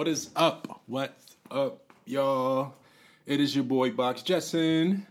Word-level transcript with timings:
What 0.00 0.08
up? 0.08 0.12
What 0.12 0.16
is 0.16 0.30
up? 0.34 0.80
What's 0.86 1.36
up, 1.50 1.92
y'all? 2.06 2.72
It 3.26 3.38
is 3.38 3.54
your 3.54 3.64
boy 3.64 3.90
Box 3.90 4.22
Jessen. 4.22 5.02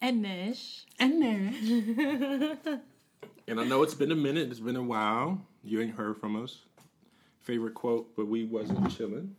And 0.00 0.22
Nish. 0.22 0.86
And 0.98 1.20
Nish. 1.20 1.60
and 3.46 3.60
I 3.60 3.64
know 3.64 3.82
it's 3.82 3.92
been 3.92 4.12
a 4.12 4.16
minute, 4.16 4.48
it's 4.50 4.60
been 4.60 4.76
a 4.76 4.82
while. 4.82 5.42
You 5.62 5.82
ain't 5.82 5.94
heard 5.94 6.16
from 6.16 6.42
us. 6.42 6.60
Favorite 7.42 7.74
quote, 7.74 8.16
but 8.16 8.26
we 8.28 8.46
wasn't 8.46 8.90
chilling. 8.96 9.36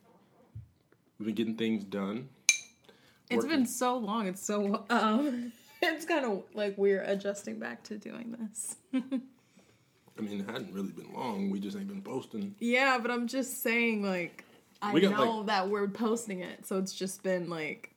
We've 1.17 1.26
been 1.26 1.34
getting 1.34 1.55
things 1.55 1.84
done. 1.84 2.29
It's 3.31 3.38
Working. 3.38 3.49
been 3.49 3.65
so 3.65 3.98
long. 3.98 4.27
It's 4.27 4.45
so 4.45 4.85
um 4.91 5.51
it's 5.81 6.05
kind 6.05 6.26
of 6.26 6.43
like 6.54 6.77
we're 6.77 7.01
adjusting 7.01 7.57
back 7.57 7.81
to 7.85 7.98
doing 7.98 8.38
this. 8.40 8.76
I 10.17 10.21
mean, 10.21 10.41
it 10.41 10.49
hadn't 10.49 10.73
really 10.73 10.91
been 10.91 11.13
long. 11.13 11.49
We 11.49 11.59
just 11.59 11.77
ain't 11.77 11.88
been 11.88 12.02
posting. 12.02 12.55
yeah, 12.59 12.98
but 12.98 13.12
I'm 13.12 13.27
just 13.27 13.62
saying 13.62 14.03
like 14.03 14.43
I 14.81 14.93
We 14.93 15.02
got, 15.02 15.12
know 15.12 15.38
like- 15.40 15.48
that 15.48 15.70
we're 15.70 15.88
posting 15.88 16.41
it, 16.41 16.66
so 16.66 16.77
it's 16.77 16.93
just 16.93 17.23
been 17.23 17.49
like 17.49 17.91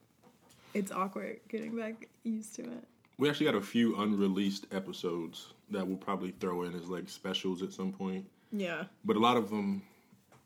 it's 0.74 0.92
awkward 0.92 1.40
getting 1.48 1.76
back 1.76 2.08
used 2.22 2.54
to 2.56 2.62
it. 2.62 2.84
We 3.18 3.28
actually 3.28 3.46
got 3.46 3.54
a 3.56 3.60
few 3.60 3.96
unreleased 3.96 4.66
episodes 4.72 5.52
that 5.70 5.86
we'll 5.86 5.96
probably 5.98 6.30
throw 6.40 6.62
in 6.62 6.74
as 6.74 6.88
like 6.88 7.08
specials 7.08 7.62
at 7.62 7.72
some 7.72 7.92
point. 7.92 8.24
Yeah. 8.52 8.84
But 9.04 9.16
a 9.16 9.18
lot 9.20 9.36
of 9.36 9.50
them, 9.50 9.82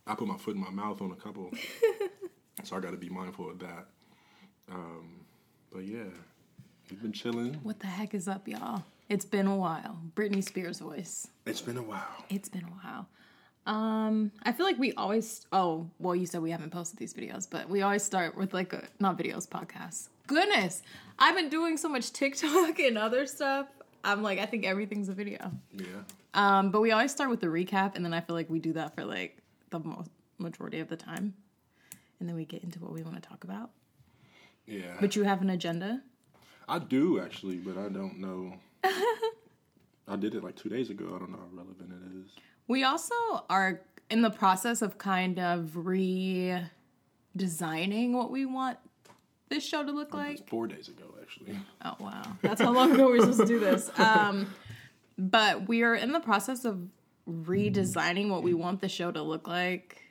I 0.06 0.14
put 0.14 0.26
my 0.26 0.36
foot 0.36 0.54
in 0.56 0.60
my 0.60 0.70
mouth 0.70 1.00
on 1.00 1.10
a 1.12 1.14
couple, 1.14 1.50
so 2.64 2.76
I 2.76 2.80
got 2.80 2.90
to 2.90 2.96
be 2.96 3.08
mindful 3.08 3.48
of 3.50 3.58
that. 3.60 3.86
Um, 4.70 5.20
but 5.72 5.84
yeah, 5.84 6.04
we've 6.90 7.00
been 7.02 7.12
chilling. 7.12 7.54
What 7.62 7.80
the 7.80 7.86
heck 7.86 8.12
is 8.14 8.26
up, 8.28 8.48
y'all? 8.48 8.82
It's 9.08 9.24
been 9.24 9.46
a 9.46 9.56
while. 9.56 9.98
Britney 10.14 10.42
Spears 10.42 10.78
voice. 10.80 11.28
It's 11.46 11.60
been 11.60 11.76
a 11.76 11.82
while. 11.82 12.06
It's 12.30 12.48
been 12.48 12.64
a 12.64 12.66
while. 12.86 13.08
Um, 13.66 14.30
I 14.42 14.52
feel 14.52 14.66
like 14.66 14.78
we 14.78 14.92
always. 14.94 15.46
Oh, 15.52 15.88
well, 15.98 16.14
you 16.14 16.26
said 16.26 16.42
we 16.42 16.50
haven't 16.50 16.70
posted 16.70 16.98
these 16.98 17.14
videos, 17.14 17.48
but 17.48 17.68
we 17.68 17.82
always 17.82 18.02
start 18.02 18.36
with 18.36 18.52
like 18.54 18.72
a 18.72 18.84
not 19.00 19.18
videos, 19.18 19.48
podcasts. 19.48 20.08
Goodness, 20.26 20.82
I've 21.18 21.34
been 21.36 21.48
doing 21.50 21.76
so 21.76 21.88
much 21.88 22.12
TikTok 22.12 22.78
and 22.78 22.96
other 22.98 23.26
stuff. 23.26 23.66
I'm 24.02 24.22
like, 24.22 24.38
I 24.38 24.46
think 24.46 24.66
everything's 24.66 25.08
a 25.08 25.14
video. 25.14 25.50
Yeah, 25.72 25.86
Um, 26.34 26.70
but 26.70 26.80
we 26.82 26.92
always 26.92 27.10
start 27.10 27.30
with 27.30 27.40
the 27.40 27.46
recap, 27.46 27.94
and 27.96 28.04
then 28.04 28.12
I 28.12 28.20
feel 28.20 28.36
like 28.36 28.50
we 28.50 28.58
do 28.58 28.74
that 28.74 28.94
for 28.94 29.04
like 29.04 29.38
the 29.70 29.80
majority 30.38 30.80
of 30.80 30.88
the 30.88 30.96
time, 30.96 31.32
and 32.20 32.28
then 32.28 32.36
we 32.36 32.44
get 32.44 32.62
into 32.64 32.80
what 32.80 32.92
we 32.92 33.02
want 33.02 33.22
to 33.22 33.26
talk 33.26 33.44
about. 33.44 33.70
yeah. 34.66 34.96
But 35.00 35.16
you 35.16 35.22
have 35.24 35.40
an 35.40 35.48
agenda. 35.50 36.02
I 36.68 36.78
do 36.80 37.18
actually, 37.20 37.56
but 37.56 37.78
I 37.78 37.88
don't 37.88 38.18
know. 38.18 38.54
I 40.08 40.16
did 40.16 40.34
it 40.34 40.44
like 40.44 40.56
two 40.56 40.68
days 40.68 40.90
ago. 40.90 41.12
I 41.14 41.18
don't 41.18 41.30
know 41.30 41.38
how 41.38 41.48
relevant 41.52 41.90
it 41.90 42.24
is. 42.24 42.30
We 42.68 42.84
also 42.84 43.14
are 43.48 43.80
in 44.10 44.22
the 44.22 44.30
process 44.30 44.82
of 44.82 44.98
kind 44.98 45.38
of 45.38 45.70
redesigning 45.74 46.62
what 48.12 48.30
we 48.30 48.44
want 48.46 48.78
this 49.48 49.64
show 49.66 49.84
to 49.84 49.92
look 49.92 50.14
like. 50.14 50.48
Four 50.48 50.66
days 50.66 50.88
ago 50.88 51.04
actually. 51.20 51.58
Oh 51.84 51.96
wow, 52.00 52.22
that's 52.42 52.60
how 52.60 52.72
long 52.72 52.92
ago 52.92 53.10
we 53.10 53.18
were 53.18 53.20
supposed 53.20 53.40
to 53.40 53.46
do 53.46 53.58
this. 53.58 53.90
Um, 53.98 54.46
but 55.16 55.68
we 55.68 55.82
are 55.82 55.94
in 55.94 56.12
the 56.12 56.20
process 56.20 56.64
of 56.64 56.80
redesigning 57.28 58.28
what 58.30 58.42
we 58.42 58.52
want 58.52 58.80
the 58.80 58.88
show 58.88 59.10
to 59.10 59.22
look 59.22 59.46
like, 59.46 60.02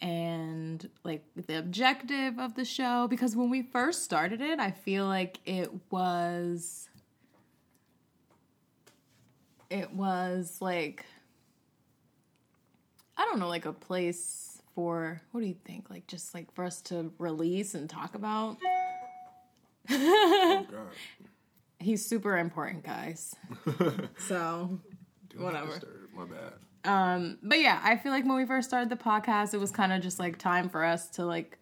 and 0.00 0.88
like 1.04 1.24
the 1.34 1.58
objective 1.58 2.38
of 2.38 2.54
the 2.54 2.64
show. 2.64 3.08
Because 3.08 3.34
when 3.36 3.50
we 3.50 3.62
first 3.62 4.04
started 4.04 4.40
it, 4.40 4.60
I 4.60 4.70
feel 4.70 5.06
like 5.06 5.38
it 5.44 5.70
was, 5.90 6.88
it 9.70 9.92
was 9.92 10.58
like, 10.60 11.04
I 13.16 13.24
don't 13.24 13.38
know, 13.38 13.48
like 13.48 13.66
a 13.66 13.72
place 13.72 14.60
for 14.74 15.20
what 15.32 15.40
do 15.40 15.46
you 15.46 15.56
think? 15.64 15.90
Like 15.90 16.06
just 16.06 16.34
like 16.34 16.52
for 16.54 16.64
us 16.64 16.80
to 16.82 17.12
release 17.18 17.74
and 17.74 17.88
talk 17.88 18.14
about. 18.14 18.56
Oh 19.90 20.66
God. 20.70 20.86
He's 21.78 22.04
super 22.04 22.36
important, 22.36 22.84
guys. 22.84 23.34
so, 24.28 24.78
Whatever. 25.36 25.80
My 26.14 26.24
bad. 26.26 26.52
um, 26.84 27.38
but 27.42 27.58
yeah, 27.58 27.80
I 27.82 27.96
feel 27.96 28.12
like 28.12 28.26
when 28.26 28.36
we 28.36 28.44
first 28.44 28.68
started 28.68 28.90
the 28.90 28.96
podcast, 28.96 29.54
it 29.54 29.58
was 29.60 29.70
kind 29.70 29.90
of 29.92 30.02
just 30.02 30.18
like 30.18 30.36
time 30.36 30.68
for 30.68 30.84
us 30.84 31.08
to 31.10 31.24
like, 31.24 31.58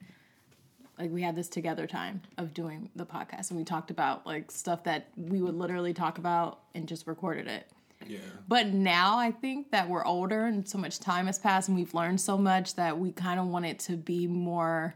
like 0.99 1.13
we 1.13 1.23
had 1.23 1.37
this 1.37 1.49
together 1.49 1.87
time 1.87 2.23
of 2.37 2.53
doing 2.53 2.91
the 2.97 3.07
podcast, 3.07 3.51
and 3.51 3.59
we 3.59 3.65
talked 3.65 3.93
about 3.93 4.27
like 4.27 4.51
stuff 4.51 4.83
that 4.85 5.07
we 5.17 5.41
would 5.41 5.55
literally 5.55 5.95
talk 5.95 6.19
about 6.19 6.63
and 6.75 6.89
just 6.89 7.07
recorded 7.07 7.47
it. 7.47 7.71
Yeah. 8.07 8.19
But 8.47 8.69
now 8.69 9.19
I 9.19 9.31
think 9.31 9.71
that 9.73 9.89
we're 9.89 10.05
older 10.05 10.47
and 10.47 10.67
so 10.69 10.79
much 10.79 10.99
time 11.01 11.27
has 11.27 11.39
passed 11.39 11.69
and 11.69 11.77
we've 11.77 11.95
learned 11.95 12.21
so 12.21 12.39
much 12.39 12.75
that 12.77 12.99
we 12.99 13.13
kind 13.13 13.39
of 13.41 13.47
want 13.47 13.67
it 13.67 13.79
to 13.81 13.97
be 13.97 14.27
more 14.27 14.95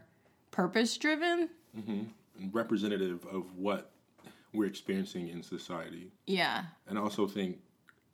purpose 0.51 0.97
driven. 0.97 1.49
Mm-hmm. 1.77 2.49
Representative 2.51 3.25
of 3.31 3.55
what 3.57 3.91
we're 4.53 4.65
experiencing 4.67 5.29
in 5.29 5.43
society. 5.43 6.11
Yeah. 6.27 6.65
and 6.87 6.97
I 6.97 7.01
also 7.01 7.27
think 7.27 7.57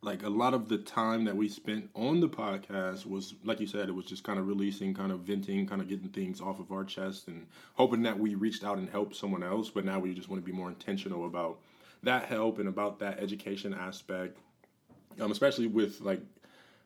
like 0.02 0.22
a 0.22 0.28
lot 0.30 0.54
of 0.54 0.68
the 0.68 0.78
time 0.78 1.24
that 1.24 1.36
we 1.36 1.48
spent 1.48 1.90
on 1.94 2.20
the 2.20 2.28
podcast 2.28 3.04
was 3.04 3.34
like 3.44 3.60
you 3.60 3.66
said 3.66 3.88
it 3.88 3.94
was 3.94 4.06
just 4.06 4.24
kind 4.24 4.38
of 4.38 4.46
releasing 4.46 4.94
kind 4.94 5.12
of 5.12 5.20
venting 5.20 5.66
kind 5.66 5.82
of 5.82 5.88
getting 5.88 6.08
things 6.08 6.40
off 6.40 6.58
of 6.58 6.72
our 6.72 6.84
chest 6.84 7.28
and 7.28 7.46
hoping 7.74 8.02
that 8.02 8.18
we 8.18 8.34
reached 8.34 8.64
out 8.64 8.78
and 8.78 8.88
helped 8.88 9.14
someone 9.14 9.42
else 9.42 9.68
but 9.68 9.84
now 9.84 9.98
we 9.98 10.14
just 10.14 10.28
want 10.30 10.42
to 10.42 10.50
be 10.50 10.56
more 10.56 10.68
intentional 10.68 11.26
about 11.26 11.58
that 12.02 12.24
help 12.24 12.58
and 12.58 12.68
about 12.68 12.98
that 12.98 13.18
education 13.20 13.74
aspect 13.74 14.38
um, 15.18 15.30
especially 15.30 15.66
with 15.66 16.00
like 16.00 16.20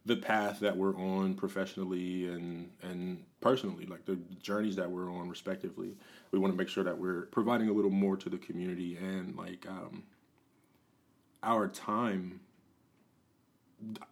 the 0.06 0.16
path 0.16 0.60
that 0.60 0.76
we're 0.76 0.96
on 0.96 1.34
professionally 1.34 2.28
and 2.28 2.70
and 2.82 3.22
personally 3.40 3.86
like 3.86 4.04
the 4.04 4.16
journeys 4.42 4.76
that 4.76 4.90
we're 4.90 5.10
on 5.10 5.28
respectively 5.28 5.96
we 6.30 6.38
want 6.38 6.52
to 6.52 6.56
make 6.56 6.68
sure 6.68 6.84
that 6.84 6.96
we're 6.96 7.22
providing 7.26 7.68
a 7.68 7.72
little 7.72 7.90
more 7.90 8.16
to 8.16 8.28
the 8.28 8.38
community 8.38 8.96
and 8.96 9.34
like 9.36 9.66
um 9.68 10.02
our 11.44 11.68
time. 11.68 12.40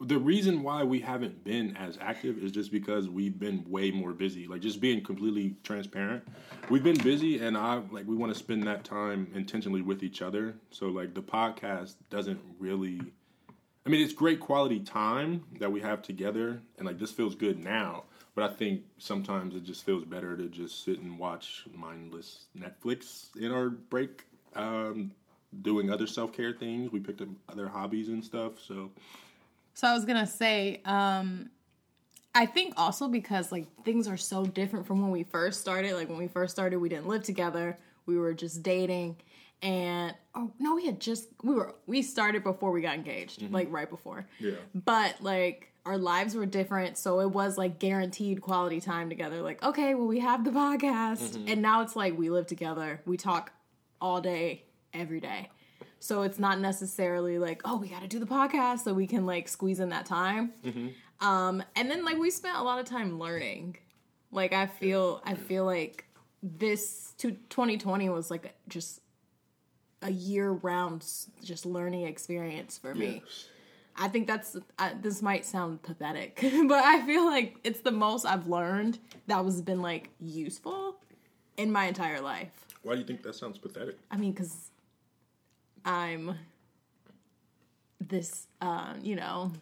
The 0.00 0.18
reason 0.18 0.62
why 0.62 0.82
we 0.82 1.00
haven't 1.00 1.44
been 1.44 1.76
as 1.78 1.96
active 2.00 2.36
is 2.36 2.52
just 2.52 2.70
because 2.70 3.08
we've 3.08 3.38
been 3.38 3.64
way 3.68 3.90
more 3.90 4.12
busy. 4.12 4.46
Like 4.46 4.60
just 4.60 4.80
being 4.80 5.02
completely 5.02 5.56
transparent 5.64 6.24
we've 6.68 6.84
been 6.84 6.98
busy 6.98 7.38
and 7.44 7.56
i 7.56 7.80
like 7.90 8.06
we 8.06 8.14
want 8.14 8.32
to 8.32 8.38
spend 8.38 8.62
that 8.64 8.84
time 8.84 9.30
intentionally 9.34 9.80
with 9.82 10.02
each 10.02 10.20
other. 10.20 10.54
So 10.70 10.88
like 10.88 11.14
the 11.14 11.22
podcast 11.22 11.94
doesn't 12.10 12.40
really 12.58 13.00
i 13.86 13.88
mean 13.88 14.00
it's 14.00 14.12
great 14.12 14.40
quality 14.40 14.80
time 14.80 15.44
that 15.58 15.70
we 15.70 15.80
have 15.80 16.02
together 16.02 16.60
and 16.78 16.86
like 16.86 16.98
this 16.98 17.12
feels 17.12 17.34
good 17.34 17.62
now 17.62 18.04
but 18.34 18.50
i 18.50 18.52
think 18.54 18.82
sometimes 18.98 19.54
it 19.54 19.64
just 19.64 19.84
feels 19.84 20.04
better 20.04 20.36
to 20.36 20.48
just 20.48 20.84
sit 20.84 20.98
and 21.00 21.18
watch 21.18 21.64
mindless 21.74 22.46
netflix 22.58 23.34
in 23.36 23.52
our 23.52 23.70
break 23.70 24.24
um 24.54 25.12
doing 25.60 25.90
other 25.90 26.06
self-care 26.06 26.52
things. 26.52 26.90
We 26.90 27.00
picked 27.00 27.20
up 27.20 27.28
other 27.48 27.68
hobbies 27.68 28.08
and 28.08 28.24
stuff 28.24 28.52
so. 28.58 28.90
So 29.74 29.88
I 29.88 29.94
was 29.94 30.04
gonna 30.04 30.26
say, 30.26 30.80
um, 30.84 31.50
I 32.34 32.46
think 32.46 32.74
also 32.76 33.08
because 33.08 33.52
like 33.52 33.66
things 33.84 34.08
are 34.08 34.16
so 34.16 34.46
different 34.46 34.86
from 34.86 35.02
when 35.02 35.10
we 35.10 35.24
first 35.24 35.60
started. 35.60 35.94
Like 35.94 36.08
when 36.08 36.18
we 36.18 36.28
first 36.28 36.52
started, 36.52 36.78
we 36.78 36.88
didn't 36.88 37.08
live 37.08 37.22
together; 37.22 37.78
we 38.06 38.18
were 38.18 38.32
just 38.32 38.62
dating, 38.62 39.16
and 39.62 40.14
oh 40.34 40.50
no, 40.58 40.74
we 40.74 40.86
had 40.86 41.00
just 41.00 41.28
we 41.42 41.54
were 41.54 41.74
we 41.86 42.02
started 42.02 42.42
before 42.42 42.70
we 42.72 42.82
got 42.82 42.94
engaged, 42.94 43.40
mm-hmm. 43.40 43.54
like 43.54 43.68
right 43.70 43.88
before. 43.88 44.26
Yeah. 44.38 44.52
But 44.74 45.22
like 45.22 45.72
our 45.86 45.98
lives 45.98 46.34
were 46.34 46.46
different, 46.46 46.98
so 46.98 47.20
it 47.20 47.30
was 47.30 47.56
like 47.56 47.78
guaranteed 47.78 48.40
quality 48.40 48.80
time 48.80 49.08
together. 49.08 49.40
Like 49.40 49.62
okay, 49.62 49.94
well 49.94 50.06
we 50.06 50.20
have 50.20 50.44
the 50.44 50.50
podcast, 50.50 51.30
mm-hmm. 51.30 51.48
and 51.48 51.62
now 51.62 51.82
it's 51.82 51.96
like 51.96 52.18
we 52.18 52.28
live 52.28 52.46
together, 52.46 53.00
we 53.06 53.16
talk 53.16 53.52
all 54.00 54.20
day, 54.20 54.64
every 54.92 55.20
day. 55.20 55.48
So 56.00 56.22
it's 56.22 56.40
not 56.40 56.58
necessarily 56.58 57.38
like, 57.38 57.62
oh, 57.64 57.76
we 57.76 57.88
got 57.88 58.02
to 58.02 58.08
do 58.08 58.18
the 58.18 58.26
podcast 58.26 58.80
so 58.80 58.92
we 58.92 59.06
can 59.06 59.24
like 59.24 59.46
squeeze 59.46 59.78
in 59.78 59.90
that 59.90 60.04
time. 60.04 60.52
Mm-hmm. 60.64 61.26
Um, 61.26 61.62
and 61.76 61.88
then 61.88 62.04
like 62.04 62.18
we 62.18 62.30
spent 62.32 62.58
a 62.58 62.62
lot 62.62 62.80
of 62.80 62.86
time 62.86 63.20
learning. 63.20 63.76
Like 64.32 64.52
I 64.52 64.66
feel, 64.66 65.22
I 65.24 65.34
feel 65.34 65.64
like 65.64 66.06
this 66.42 67.14
to 67.18 67.30
2020 67.30 68.08
was 68.08 68.32
like 68.32 68.52
just 68.68 69.01
a 70.02 70.10
year 70.10 70.50
round 70.50 71.04
just 71.42 71.66
learning 71.66 72.06
experience 72.06 72.78
for 72.78 72.94
me. 72.94 73.22
Yes. 73.24 73.46
I 73.96 74.08
think 74.08 74.26
that's 74.26 74.56
uh, 74.78 74.90
this 75.00 75.20
might 75.20 75.44
sound 75.44 75.82
pathetic, 75.82 76.40
but 76.66 76.82
I 76.84 77.04
feel 77.04 77.26
like 77.26 77.56
it's 77.62 77.80
the 77.80 77.92
most 77.92 78.24
I've 78.24 78.46
learned 78.46 78.98
that 79.26 79.44
was 79.44 79.60
been 79.60 79.82
like 79.82 80.10
useful 80.18 80.96
in 81.56 81.70
my 81.70 81.84
entire 81.86 82.20
life. 82.20 82.66
Why 82.82 82.94
do 82.94 83.00
you 83.00 83.06
think 83.06 83.22
that 83.22 83.34
sounds 83.34 83.58
pathetic? 83.58 83.98
I 84.10 84.16
mean, 84.16 84.32
because 84.32 84.70
I'm 85.84 86.36
this, 88.00 88.46
uh, 88.60 88.94
you 89.02 89.14
know, 89.14 89.52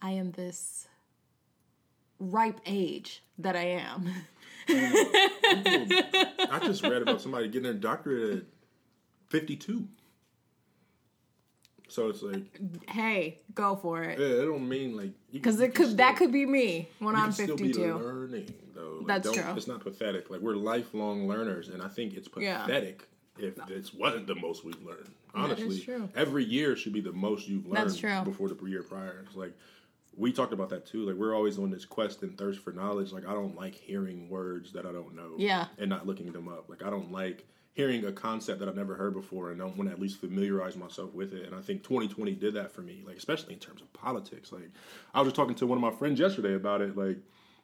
I 0.00 0.12
am 0.12 0.30
this 0.32 0.88
ripe 2.18 2.60
age 2.64 3.22
that 3.38 3.56
I 3.56 3.64
am. 3.64 4.10
I 4.68 6.60
just 6.64 6.82
read 6.82 7.02
about 7.02 7.20
somebody 7.20 7.48
getting 7.48 7.70
a 7.70 7.74
doctorate 7.74 8.38
at 8.38 8.44
52. 9.28 9.86
So 11.88 12.08
it's 12.08 12.22
like, 12.22 12.60
Hey, 12.88 13.38
go 13.54 13.76
for 13.76 14.02
it. 14.02 14.18
yeah, 14.18 14.26
it 14.26 14.44
don't 14.46 14.68
mean 14.68 14.96
like 14.96 15.12
Because 15.32 15.60
it 15.60 15.74
could 15.74 15.96
that 15.98 16.16
could 16.16 16.32
be 16.32 16.44
me 16.44 16.88
when 16.98 17.14
I'm 17.14 17.30
Still 17.32 17.56
be 17.56 17.68
52. 17.72 17.94
learning 17.94 18.52
though. 18.74 18.96
Like, 18.98 19.06
That's 19.22 19.32
true. 19.32 19.44
It's 19.56 19.68
not 19.68 19.80
pathetic. 19.80 20.28
Like 20.28 20.40
we're 20.40 20.56
lifelong 20.56 21.28
learners, 21.28 21.68
and 21.68 21.80
I 21.82 21.88
think 21.88 22.14
it's 22.14 22.28
Yeah. 22.36 22.62
pathetic 22.64 23.06
if 23.38 23.54
this 23.66 23.94
wasn't 23.94 24.26
the 24.26 24.34
most 24.34 24.64
we've 24.64 24.80
learned. 24.82 25.08
Honestly, 25.34 25.78
true. 25.80 26.08
every 26.16 26.44
year 26.44 26.74
should 26.76 26.94
be 26.94 27.02
the 27.02 27.12
most 27.12 27.46
you've 27.46 27.66
learned 27.66 27.88
That's 27.90 27.98
true. 27.98 28.22
before 28.24 28.48
the 28.48 28.56
year 28.66 28.82
prior. 28.82 29.22
It's 29.26 29.36
like 29.36 29.52
we 30.16 30.32
talked 30.32 30.54
about 30.54 30.70
that 30.70 30.86
too. 30.86 31.02
Like 31.06 31.14
we're 31.16 31.34
always 31.36 31.58
on 31.58 31.70
this 31.70 31.84
quest 31.84 32.22
and 32.22 32.36
thirst 32.36 32.58
for 32.60 32.72
knowledge. 32.72 33.12
Like 33.12 33.26
I 33.28 33.32
don't 33.32 33.54
like 33.54 33.74
hearing 33.74 34.28
words 34.28 34.72
that 34.72 34.86
I 34.86 34.92
don't 34.92 35.14
know. 35.14 35.34
Yeah. 35.38 35.66
And 35.78 35.88
not 35.90 36.06
looking 36.06 36.32
them 36.32 36.48
up. 36.48 36.68
Like 36.68 36.82
I 36.82 36.90
don't 36.90 37.12
like 37.12 37.46
hearing 37.76 38.02
a 38.06 38.10
concept 38.10 38.58
that 38.58 38.70
I've 38.70 38.74
never 38.74 38.94
heard 38.94 39.12
before 39.12 39.50
and 39.50 39.60
I 39.60 39.66
want 39.66 39.82
to 39.84 39.90
at 39.90 40.00
least 40.00 40.18
familiarize 40.18 40.76
myself 40.76 41.12
with 41.12 41.34
it. 41.34 41.44
And 41.44 41.54
I 41.54 41.60
think 41.60 41.82
2020 41.82 42.32
did 42.32 42.54
that 42.54 42.72
for 42.72 42.80
me. 42.80 43.02
Like 43.06 43.18
especially 43.18 43.52
in 43.52 43.58
terms 43.60 43.82
of 43.82 43.92
politics. 43.92 44.50
Like 44.50 44.70
I 45.12 45.20
was 45.20 45.26
just 45.28 45.36
talking 45.36 45.54
to 45.56 45.66
one 45.66 45.76
of 45.76 45.82
my 45.82 45.90
friends 45.90 46.18
yesterday 46.18 46.54
about 46.54 46.80
it. 46.80 46.96
Like 46.96 47.18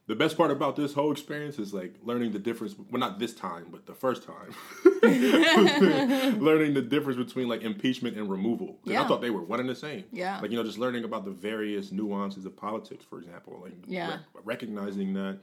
the 0.08 0.14
best 0.14 0.36
part 0.36 0.50
about 0.50 0.76
this 0.76 0.92
whole 0.92 1.12
experience 1.12 1.58
is 1.58 1.72
like 1.72 1.94
learning 2.02 2.32
the 2.32 2.38
difference. 2.38 2.74
Well, 2.76 3.00
not 3.00 3.18
this 3.20 3.32
time, 3.32 3.68
but 3.70 3.86
the 3.86 3.94
first 3.94 4.24
time, 4.26 4.52
learning 5.02 6.74
the 6.74 6.82
difference 6.82 7.16
between 7.16 7.48
like 7.48 7.62
impeachment 7.62 8.18
and 8.18 8.30
removal. 8.30 8.78
Yeah. 8.84 9.02
I 9.02 9.08
thought 9.08 9.22
they 9.22 9.30
were 9.30 9.40
one 9.42 9.60
and 9.60 9.68
the 9.68 9.74
same. 9.74 10.04
Yeah. 10.12 10.40
Like 10.40 10.50
you 10.50 10.58
know, 10.58 10.64
just 10.64 10.76
learning 10.76 11.04
about 11.04 11.24
the 11.24 11.30
various 11.30 11.90
nuances 11.90 12.44
of 12.44 12.54
politics, 12.54 13.04
for 13.08 13.18
example. 13.18 13.60
Like 13.62 13.72
Yeah. 13.86 14.10
rec- 14.10 14.20
recognizing 14.44 15.14
that 15.14 15.38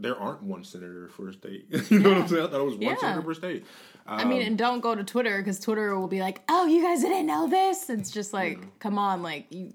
there 0.00 0.16
aren't 0.18 0.42
one 0.42 0.64
senator 0.64 1.08
for 1.08 1.28
a 1.28 1.32
state. 1.32 1.66
you 1.90 1.98
know 2.00 2.10
what 2.10 2.18
I'm 2.18 2.28
saying? 2.28 2.44
I 2.44 2.46
thought 2.48 2.60
it 2.60 2.64
was 2.64 2.74
one 2.74 2.82
Yeah. 2.82 2.96
senator 2.96 3.22
per 3.22 3.34
state. 3.34 3.66
I 4.06 4.24
mean, 4.24 4.42
and 4.42 4.58
don't 4.58 4.80
go 4.80 4.94
to 4.94 5.04
Twitter 5.04 5.38
because 5.38 5.60
Twitter 5.60 5.96
will 5.98 6.08
be 6.08 6.20
like, 6.20 6.42
"Oh, 6.48 6.66
you 6.66 6.82
guys 6.82 7.02
didn't 7.02 7.26
know 7.26 7.48
this." 7.48 7.88
It's 7.90 8.10
just 8.10 8.32
like, 8.32 8.78
come 8.80 8.98
on, 8.98 9.22
like 9.22 9.46
you, 9.50 9.72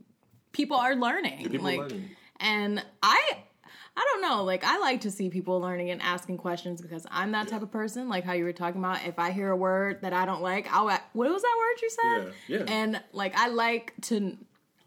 people 0.52 0.76
are 0.78 0.96
learning, 0.96 1.50
people 1.50 1.64
like, 1.64 1.80
learning. 1.80 2.10
and 2.42 2.84
I, 3.02 3.38
I 3.96 4.06
don't 4.12 4.22
know, 4.22 4.44
like 4.44 4.66
I 4.66 4.78
like 4.80 5.02
to 5.02 5.12
see 5.12 5.30
people 5.30 5.62
learning 5.62 5.90
and 5.92 6.02
asking 6.02 6.38
questions 6.40 6.82
because 6.82 7.06
I'm 7.10 7.32
that 7.32 7.48
type 7.48 7.62
of 7.62 7.72
person. 7.72 8.10
Like 8.10 8.26
how 8.26 8.34
you 8.34 8.44
were 8.44 8.52
talking 8.52 8.82
about, 8.82 9.06
if 9.08 9.18
I 9.20 9.32
hear 9.32 9.52
a 9.52 9.56
word 9.56 10.02
that 10.02 10.12
I 10.12 10.26
don't 10.26 10.42
like, 10.42 10.68
I'll. 10.70 10.88
What 11.14 11.30
was 11.32 11.42
that 11.42 11.56
word 11.58 11.82
you 11.82 11.90
said? 11.90 12.34
Yeah, 12.48 12.58
yeah. 12.60 12.66
And 12.68 13.02
like 13.14 13.38
I 13.38 13.48
like 13.48 13.94
to, 14.04 14.38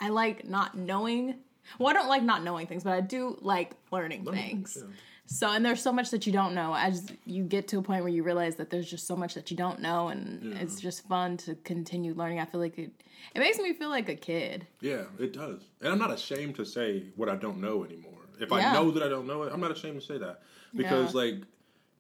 I 0.00 0.11
like 0.11 0.46
not 0.46 0.76
knowing. 0.76 1.37
Well, 1.79 1.88
I 1.88 1.93
don't 1.94 2.08
like 2.08 2.23
not 2.23 2.43
knowing 2.44 2.67
things, 2.67 2.84
but 2.84 2.93
I 2.93 3.00
do 3.00 3.38
like 3.41 3.73
learning, 3.91 4.25
things. 4.26 4.76
yeah. 4.79 4.88
So, 5.31 5.53
and 5.53 5.63
there's 5.63 5.83
so 5.83 5.93
much 5.93 6.11
that 6.11 6.27
you 6.27 6.33
don't 6.33 6.55
know 6.55 6.75
as 6.75 7.07
you 7.27 7.45
get 7.45 7.69
to 7.69 7.79
a 7.79 7.83
point 7.83 8.03
where 8.03 8.13
you 8.13 8.23
realize 8.23 8.57
that 8.57 8.71
there's 8.71 8.89
just 8.89 9.07
so 9.07 9.15
much 9.15 9.35
that 9.35 9.51
you 9.51 9.57
don't 9.59 9.81
know, 9.81 10.09
and 10.09 10.55
it's 10.55 10.81
just 10.81 11.07
fun 11.07 11.37
to 11.39 11.55
continue 11.57 12.15
learning. 12.15 12.41
I 12.41 12.47
feel 12.47 12.61
like 12.61 12.79
it, 12.79 12.91
it 13.35 13.39
makes 13.39 13.59
me 13.59 13.75
feel 13.75 13.91
like 13.91 14.09
a 14.09 14.15
kid. 14.15 14.67
Yeah, 14.81 15.03
it 15.19 15.35
does. 15.35 15.61
And 15.83 15.93
I'm 15.93 15.99
not 15.99 16.11
ashamed 16.11 16.55
to 16.57 16.65
say 16.65 17.05
what 17.17 17.29
I 17.29 17.37
don't 17.37 17.61
know 17.61 17.85
anymore. 17.85 18.13
If 18.41 18.51
Yeah. 18.51 18.57
I 18.57 18.73
know 18.73 18.91
that 18.93 19.03
I 19.03 19.09
don't 19.09 19.27
know 19.27 19.43
it, 19.43 19.53
I'm 19.53 19.61
not 19.61 19.71
ashamed 19.71 20.01
to 20.01 20.07
say 20.07 20.17
that. 20.17 20.41
Because 20.75 21.15
Yeah. 21.15 21.21
like 21.21 21.35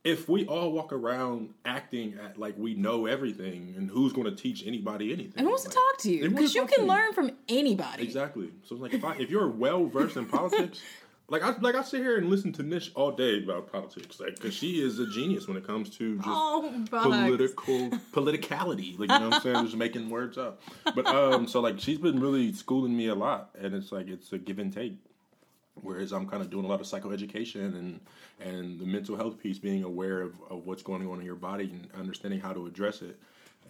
if 0.04 0.26
we 0.26 0.46
all 0.46 0.72
walk 0.72 0.92
around 0.94 1.52
acting 1.66 2.14
at 2.24 2.38
like 2.38 2.54
we 2.56 2.72
know 2.74 3.04
everything 3.04 3.74
and 3.76 3.90
who's 3.90 4.14
going 4.14 4.24
to 4.24 4.34
teach 4.34 4.66
anybody 4.66 5.12
anything? 5.12 5.34
And 5.36 5.44
who 5.44 5.50
wants 5.50 5.64
to 5.64 5.70
talk 5.70 5.98
to 5.98 6.10
you? 6.10 6.30
Because 6.30 6.54
you 6.54 6.64
can 6.66 6.86
learn 6.86 7.12
from 7.12 7.32
anybody. 7.48 8.04
Exactly. 8.04 8.50
So 8.64 8.74
it's 8.76 8.82
like 8.82 8.94
if 8.94 9.04
I 9.04 9.16
if 9.16 9.28
you're 9.30 9.48
well 9.48 9.84
versed 9.86 10.16
in 10.16 10.24
politics, 10.38 10.80
like 11.30 11.42
I 11.42 11.54
like 11.60 11.74
I 11.74 11.82
sit 11.82 12.00
here 12.00 12.16
and 12.16 12.30
listen 12.30 12.52
to 12.54 12.62
Nish 12.62 12.90
all 12.94 13.12
day 13.12 13.42
about 13.42 13.70
politics, 13.70 14.18
like 14.18 14.36
because 14.36 14.54
she 14.54 14.82
is 14.82 14.98
a 14.98 15.06
genius 15.06 15.46
when 15.46 15.56
it 15.56 15.66
comes 15.66 15.90
to 15.98 16.16
just 16.16 16.28
Oh, 16.28 16.84
political 16.90 17.90
politicality. 18.12 18.98
Like 18.98 19.10
you 19.10 19.18
know 19.18 19.28
what 19.28 19.34
I'm 19.34 19.40
saying, 19.42 19.64
just 19.66 19.76
making 19.76 20.08
words 20.08 20.38
up. 20.38 20.62
But 20.94 21.06
um, 21.06 21.46
so 21.46 21.60
like 21.60 21.78
she's 21.78 21.98
been 21.98 22.18
really 22.20 22.52
schooling 22.52 22.96
me 22.96 23.08
a 23.08 23.14
lot, 23.14 23.50
and 23.60 23.74
it's 23.74 23.92
like 23.92 24.08
it's 24.08 24.32
a 24.32 24.38
give 24.38 24.58
and 24.58 24.72
take. 24.72 24.96
Whereas 25.80 26.12
I'm 26.12 26.26
kind 26.26 26.42
of 26.42 26.50
doing 26.50 26.64
a 26.64 26.68
lot 26.68 26.80
of 26.80 26.86
psychoeducation 26.86 27.78
and 27.78 28.00
and 28.40 28.80
the 28.80 28.86
mental 28.86 29.16
health 29.16 29.38
piece, 29.38 29.58
being 29.58 29.84
aware 29.84 30.22
of, 30.22 30.34
of 30.48 30.66
what's 30.66 30.82
going 30.82 31.06
on 31.06 31.20
in 31.20 31.26
your 31.26 31.34
body 31.34 31.64
and 31.64 31.88
understanding 32.00 32.40
how 32.40 32.52
to 32.52 32.66
address 32.66 33.02
it. 33.02 33.18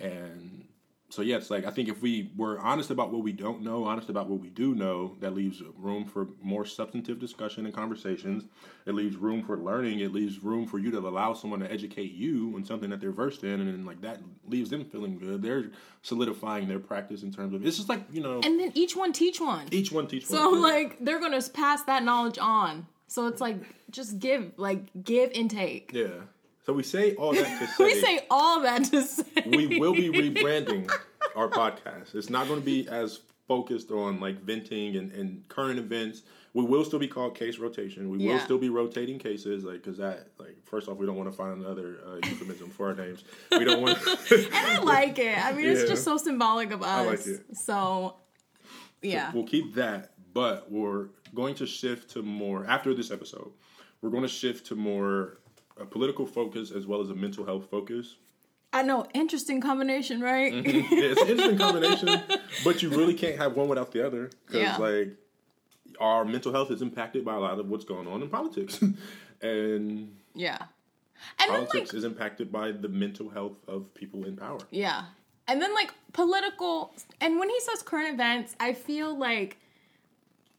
And 0.00 0.64
so 1.10 1.22
yeah, 1.22 1.36
it's 1.36 1.50
like 1.50 1.64
I 1.64 1.70
think 1.70 1.88
if 1.88 2.02
we 2.02 2.30
were 2.36 2.58
honest 2.60 2.90
about 2.90 3.10
what 3.12 3.22
we 3.22 3.32
don't 3.32 3.62
know, 3.62 3.84
honest 3.84 4.10
about 4.10 4.28
what 4.28 4.40
we 4.40 4.48
do 4.50 4.74
know, 4.74 5.16
that 5.20 5.34
leaves 5.34 5.62
room 5.78 6.04
for 6.04 6.28
more 6.42 6.64
substantive 6.66 7.18
discussion 7.18 7.64
and 7.64 7.74
conversations. 7.74 8.44
It 8.84 8.94
leaves 8.94 9.16
room 9.16 9.42
for 9.42 9.56
learning. 9.56 10.00
It 10.00 10.12
leaves 10.12 10.42
room 10.42 10.66
for 10.66 10.78
you 10.78 10.90
to 10.90 10.98
allow 10.98 11.32
someone 11.32 11.60
to 11.60 11.72
educate 11.72 12.12
you 12.12 12.52
on 12.56 12.64
something 12.64 12.90
that 12.90 13.00
they're 13.00 13.10
versed 13.12 13.42
in, 13.44 13.60
and 13.60 13.68
then 13.68 13.84
like 13.86 14.00
that 14.02 14.20
leaves 14.46 14.68
them 14.70 14.84
feeling 14.84 15.18
good. 15.18 15.40
They're 15.42 15.70
solidifying 16.02 16.68
their 16.68 16.78
practice 16.78 17.22
in 17.22 17.32
terms 17.32 17.54
of 17.54 17.64
it's 17.66 17.76
just 17.78 17.88
like 17.88 18.02
you 18.12 18.20
know 18.20 18.40
And 18.44 18.60
then 18.60 18.72
each 18.74 18.94
one 18.94 19.12
teach 19.12 19.40
one. 19.40 19.66
each 19.70 19.90
one 19.90 20.06
teach 20.08 20.26
So 20.26 20.50
one. 20.50 20.54
So 20.56 20.60
like 20.60 20.98
they're 21.00 21.20
gonna 21.20 21.42
pass 21.52 21.82
that 21.84 22.02
knowledge 22.02 22.38
on. 22.38 22.86
So 23.06 23.26
it's 23.28 23.40
like 23.40 23.56
just 23.90 24.18
give, 24.18 24.52
like 24.58 24.82
give 25.02 25.30
and 25.34 25.50
take. 25.50 25.92
yeah. 25.94 26.08
So 26.68 26.74
we 26.74 26.82
say 26.82 27.14
all 27.14 27.32
that 27.32 27.60
to 27.60 27.66
say 27.78 27.84
We 27.84 27.94
say 27.98 28.26
all 28.30 28.60
that 28.60 28.84
to 28.84 29.02
say 29.02 29.24
we 29.46 29.80
will 29.80 29.94
be 29.94 30.10
rebranding 30.10 30.92
our 31.34 31.48
podcast. 31.48 32.14
It's 32.14 32.28
not 32.28 32.46
going 32.46 32.60
to 32.60 32.66
be 32.66 32.86
as 32.88 33.20
focused 33.46 33.90
on 33.90 34.20
like 34.20 34.42
venting 34.42 34.96
and, 34.96 35.10
and 35.12 35.48
current 35.48 35.78
events. 35.78 36.24
We 36.52 36.64
will 36.64 36.84
still 36.84 36.98
be 36.98 37.08
called 37.08 37.34
case 37.34 37.58
rotation. 37.58 38.10
We 38.10 38.18
will 38.18 38.38
still 38.40 38.58
be 38.58 38.68
rotating 38.68 39.18
cases, 39.18 39.64
like 39.64 39.76
because 39.76 39.96
that, 39.96 40.28
like, 40.38 40.58
first 40.66 40.88
off, 40.88 40.98
we 40.98 41.06
don't 41.06 41.16
want 41.16 41.30
to 41.30 41.34
find 41.34 41.58
another 41.64 42.00
uh, 42.06 42.16
euphemism 42.28 42.68
for 42.68 42.88
our 42.88 42.94
names. 42.94 43.24
We 43.50 43.64
don't 43.64 43.80
want. 43.80 43.98
And 44.30 44.54
I 44.54 44.78
like 44.80 45.18
it. 45.18 45.42
I 45.42 45.52
mean, 45.52 45.64
it's 45.64 45.88
just 45.88 46.04
so 46.04 46.18
symbolic 46.18 46.72
of 46.72 46.82
us. 46.82 47.06
like 47.06 47.26
it. 47.26 47.56
So, 47.56 48.16
yeah. 49.00 49.32
we'll 49.32 49.46
keep 49.46 49.74
that, 49.76 50.10
but 50.34 50.70
we're 50.70 51.06
going 51.34 51.54
to 51.54 51.66
shift 51.66 52.10
to 52.10 52.22
more 52.22 52.66
after 52.66 52.92
this 52.92 53.10
episode. 53.10 53.52
We're 54.02 54.10
going 54.10 54.22
to 54.22 54.28
shift 54.28 54.66
to 54.66 54.76
more 54.76 55.38
a 55.80 55.86
political 55.86 56.26
focus 56.26 56.70
as 56.70 56.86
well 56.86 57.00
as 57.00 57.10
a 57.10 57.14
mental 57.14 57.44
health 57.44 57.66
focus. 57.70 58.16
I 58.72 58.82
know, 58.82 59.06
interesting 59.14 59.60
combination, 59.62 60.20
right? 60.20 60.52
Mm-hmm. 60.52 60.94
yeah, 60.94 61.04
it's 61.04 61.22
an 61.22 61.28
interesting 61.28 61.58
combination, 61.58 62.22
but 62.64 62.82
you 62.82 62.90
really 62.90 63.14
can't 63.14 63.36
have 63.38 63.56
one 63.56 63.68
without 63.68 63.92
the 63.92 64.06
other 64.06 64.30
because 64.46 64.60
Yeah. 64.62 64.76
like 64.76 65.16
our 66.00 66.24
mental 66.24 66.52
health 66.52 66.70
is 66.70 66.82
impacted 66.82 67.24
by 67.24 67.34
a 67.34 67.38
lot 67.40 67.58
of 67.58 67.68
what's 67.68 67.84
going 67.84 68.06
on 68.06 68.22
in 68.22 68.28
politics, 68.28 68.78
and 69.42 70.14
yeah. 70.34 70.58
And 71.40 71.50
then, 71.50 71.66
politics 71.66 71.92
like, 71.92 71.98
is 71.98 72.04
impacted 72.04 72.52
by 72.52 72.70
the 72.72 72.88
mental 72.88 73.28
health 73.30 73.56
of 73.66 73.92
people 73.94 74.24
in 74.24 74.36
power. 74.36 74.58
yeah. 74.70 75.04
And 75.50 75.62
then, 75.62 75.72
like, 75.74 75.92
political. 76.12 76.92
And 77.22 77.38
when 77.40 77.48
he 77.48 77.58
says 77.60 77.82
current 77.82 78.12
events, 78.12 78.54
I 78.60 78.74
feel 78.74 79.16
like, 79.18 79.56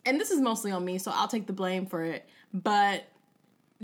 and 0.03 0.19
this 0.19 0.31
is 0.31 0.41
mostly 0.41 0.71
on 0.71 0.83
me, 0.83 0.97
so 0.97 1.11
I'll 1.13 1.27
take 1.27 1.45
the 1.45 1.53
blame 1.53 1.85
for 1.85 2.03
it, 2.03 2.27
but 2.53 3.05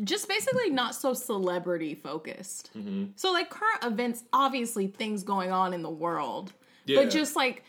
just 0.03 0.27
basically 0.27 0.69
not 0.69 0.93
so 0.95 1.13
celebrity 1.13 1.95
focused. 1.95 2.69
Mm-hmm. 2.77 3.11
So, 3.15 3.31
like, 3.31 3.49
current 3.49 3.83
events, 3.83 4.23
obviously 4.33 4.87
things 4.87 5.23
going 5.23 5.51
on 5.51 5.73
in 5.73 5.81
the 5.81 5.89
world, 5.89 6.53
Yeah. 6.85 7.03
but 7.03 7.11
just 7.11 7.35
like, 7.35 7.63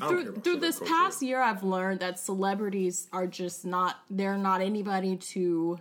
I 0.00 0.08
don't 0.08 0.10
care 0.10 0.32
through 0.32 0.40
through 0.42 0.56
this 0.60 0.80
past 0.80 1.20
year 1.20 1.40
I've 1.40 1.62
learned 1.64 2.00
that 2.00 2.18
celebrities 2.18 3.08
are 3.12 3.26
just 3.26 3.64
not 3.64 3.96
they're 4.08 4.38
not 4.38 4.60
anybody 4.60 5.16
to 5.16 5.78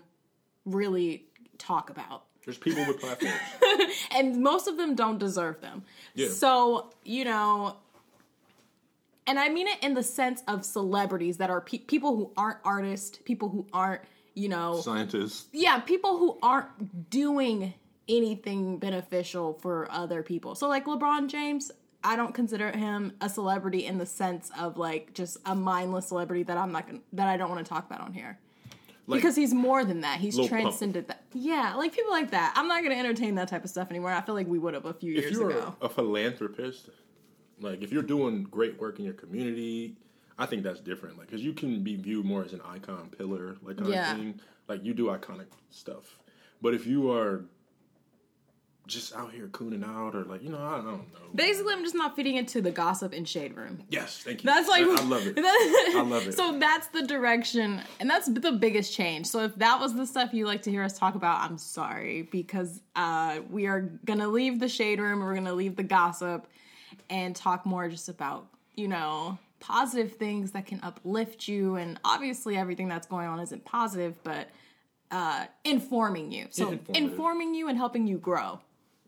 really 0.66 1.26
talk 1.60 1.90
about. 1.92 2.24
There's 2.44 2.58
people 2.58 2.86
with 2.88 3.00
platforms. 3.00 3.36
And 4.16 4.42
most 4.42 4.68
of 4.68 4.78
them 4.78 4.96
don't 4.96 5.20
deserve 5.20 5.62
them. 5.62 5.84
Yeah. 6.16 6.30
So, 6.30 6.92
you 7.04 7.24
know, 7.26 7.78
and 9.28 9.38
I 9.38 9.50
mean 9.50 9.68
it 9.68 9.78
in 9.84 9.94
the 9.94 10.04
sense 10.04 10.42
of 10.48 10.66
celebrities 10.66 11.38
that 11.38 11.50
are 11.50 11.62
pe- 11.62 11.78
people 11.80 12.16
who 12.16 12.32
aren't 12.36 12.58
artists, 12.64 13.20
people 13.24 13.50
who 13.50 13.68
aren't, 13.72 14.02
you 14.40 14.50
know, 14.50 14.80
Scientists. 14.82 15.48
yeah, 15.52 15.80
people 15.80 16.18
who 16.18 16.38
aren't 16.42 17.10
doing 17.10 17.74
anything 18.08 18.78
beneficial 18.78 19.54
for 19.62 19.88
other 19.92 20.24
people. 20.24 20.56
So 20.56 20.68
like 20.68 20.86
LeBron 20.86 21.28
James, 21.28 21.72
I 22.04 22.16
don't 22.16 22.34
consider 22.34 22.72
him 22.72 23.14
a 23.22 23.30
celebrity 23.30 23.86
in 23.86 23.98
the 23.98 24.06
sense 24.06 24.50
of 24.58 24.78
like 24.78 25.14
just 25.14 25.38
a 25.46 25.54
mindless 25.54 26.08
celebrity 26.08 26.44
that 26.44 26.58
I'm 26.58 26.72
not 26.72 26.88
gonna, 26.88 27.00
that 27.14 27.28
I 27.28 27.38
don't 27.38 27.50
want 27.50 27.64
to 27.66 27.70
talk 27.70 27.86
about 27.86 28.02
on 28.02 28.14
here. 28.14 28.40
Like, 29.06 29.22
because 29.22 29.36
he's 29.36 29.54
more 29.56 29.84
than 29.84 30.02
that. 30.02 30.20
He's 30.20 30.36
Lil 30.38 30.48
Pump. 30.48 30.62
transcended 30.62 31.08
that. 31.08 31.24
Yeah, 31.34 31.74
like 31.76 31.94
people 31.94 32.12
like 32.12 32.30
that. 32.32 32.54
I'm 32.56 32.68
not 32.68 32.84
going 32.84 32.94
to 32.94 33.00
entertain 33.00 33.34
that 33.36 33.48
type 33.48 33.64
of 33.64 33.70
stuff 33.72 33.90
anymore. 33.90 34.12
I 34.12 34.22
feel 34.22 34.36
like 34.36 34.46
we 34.48 34.60
would 34.60 34.76
have 34.76 34.86
a 34.86 34.94
few 34.94 35.16
if 35.16 35.22
years 35.24 35.34
you're 35.34 35.50
ago. 35.50 35.76
a 35.82 35.90
philanthropist, 35.90 36.90
like 37.60 37.82
if 37.82 37.92
you're 37.92 38.04
doing 38.04 38.44
great 38.44 38.80
work 38.80 39.00
in 39.00 39.06
your 39.06 39.16
community, 39.16 39.96
I 40.40 40.46
think 40.46 40.64
that's 40.64 40.80
different. 40.80 41.18
Like, 41.18 41.28
because 41.28 41.44
you 41.44 41.54
can 41.54 41.84
be 41.84 41.96
viewed 41.98 42.26
more 42.26 42.44
as 42.44 42.54
an 42.54 42.62
icon 42.66 43.10
pillar, 43.16 43.58
like 43.62 43.78
kind 43.78 43.90
Yeah. 43.90 44.12
of 44.14 44.18
thing. 44.18 44.40
Like 44.68 44.84
you 44.86 44.94
do 44.94 45.08
iconic 45.08 45.48
stuff, 45.70 46.18
but 46.62 46.74
if 46.74 46.88
you 46.88 47.12
are 47.12 47.44
just 48.88 49.16
out 49.16 49.32
here 49.32 49.48
cooning 49.50 49.84
out, 49.84 50.16
or 50.16 50.24
like 50.24 50.42
you 50.42 50.50
know, 50.50 50.58
I 50.64 50.78
don't 50.78 50.86
know. 50.86 51.02
Basically, 51.36 51.74
I'm 51.74 51.84
just 51.84 51.94
not 51.96 52.16
fitting 52.16 52.38
into 52.38 52.60
the 52.62 52.72
gossip 52.72 53.14
and 53.14 53.28
shade 53.28 53.56
room. 53.56 53.84
Yes, 53.90 54.18
thank 54.24 54.44
you. 54.44 54.48
That's 54.50 54.68
like 54.68 54.84
I, 54.84 54.96
I 54.96 55.04
love 55.04 55.28
it. 55.28 55.34
I 55.38 56.02
love 56.02 56.28
it. 56.28 56.34
So 56.36 56.58
that's 56.60 56.88
the 56.88 57.04
direction, 57.04 57.82
and 58.00 58.10
that's 58.10 58.28
the 58.28 58.52
biggest 58.52 58.94
change. 58.94 59.28
So 59.28 59.42
if 59.42 59.54
that 59.56 59.80
was 59.80 59.96
the 59.96 60.08
stuff 60.08 60.34
you 60.34 60.46
like 60.48 60.64
to 60.64 60.72
hear 60.72 60.84
us 60.84 60.98
talk 60.98 61.14
about, 61.16 61.42
I'm 61.42 61.58
sorry 61.60 62.24
because 62.32 62.82
uh, 62.96 63.40
we 63.50 63.68
are 63.68 63.82
gonna 64.06 64.28
leave 64.28 64.60
the 64.60 64.70
shade 64.70 65.00
room. 65.00 65.20
We're 65.20 65.36
gonna 65.36 65.54
leave 65.54 65.76
the 65.76 65.84
gossip 65.84 66.48
and 67.12 67.36
talk 67.36 67.66
more 67.66 67.90
just 67.90 68.10
about 68.10 68.48
you 68.76 68.88
know, 68.88 69.38
positive 69.60 70.14
things 70.14 70.52
that 70.52 70.66
can 70.66 70.80
uplift 70.84 71.48
you. 71.48 71.76
And 71.76 72.00
obviously, 72.04 72.58
everything 72.58 72.88
that's 72.88 73.08
going 73.08 73.28
on 73.28 73.40
isn't 73.40 73.66
positive, 73.66 74.16
but 74.24 74.50
uh, 75.12 75.46
informing 75.64 76.32
you. 76.32 76.48
So, 76.52 76.78
informing 76.94 77.54
you 77.56 77.68
and 77.68 77.78
helping 77.78 78.08
you 78.08 78.18
grow. 78.18 78.60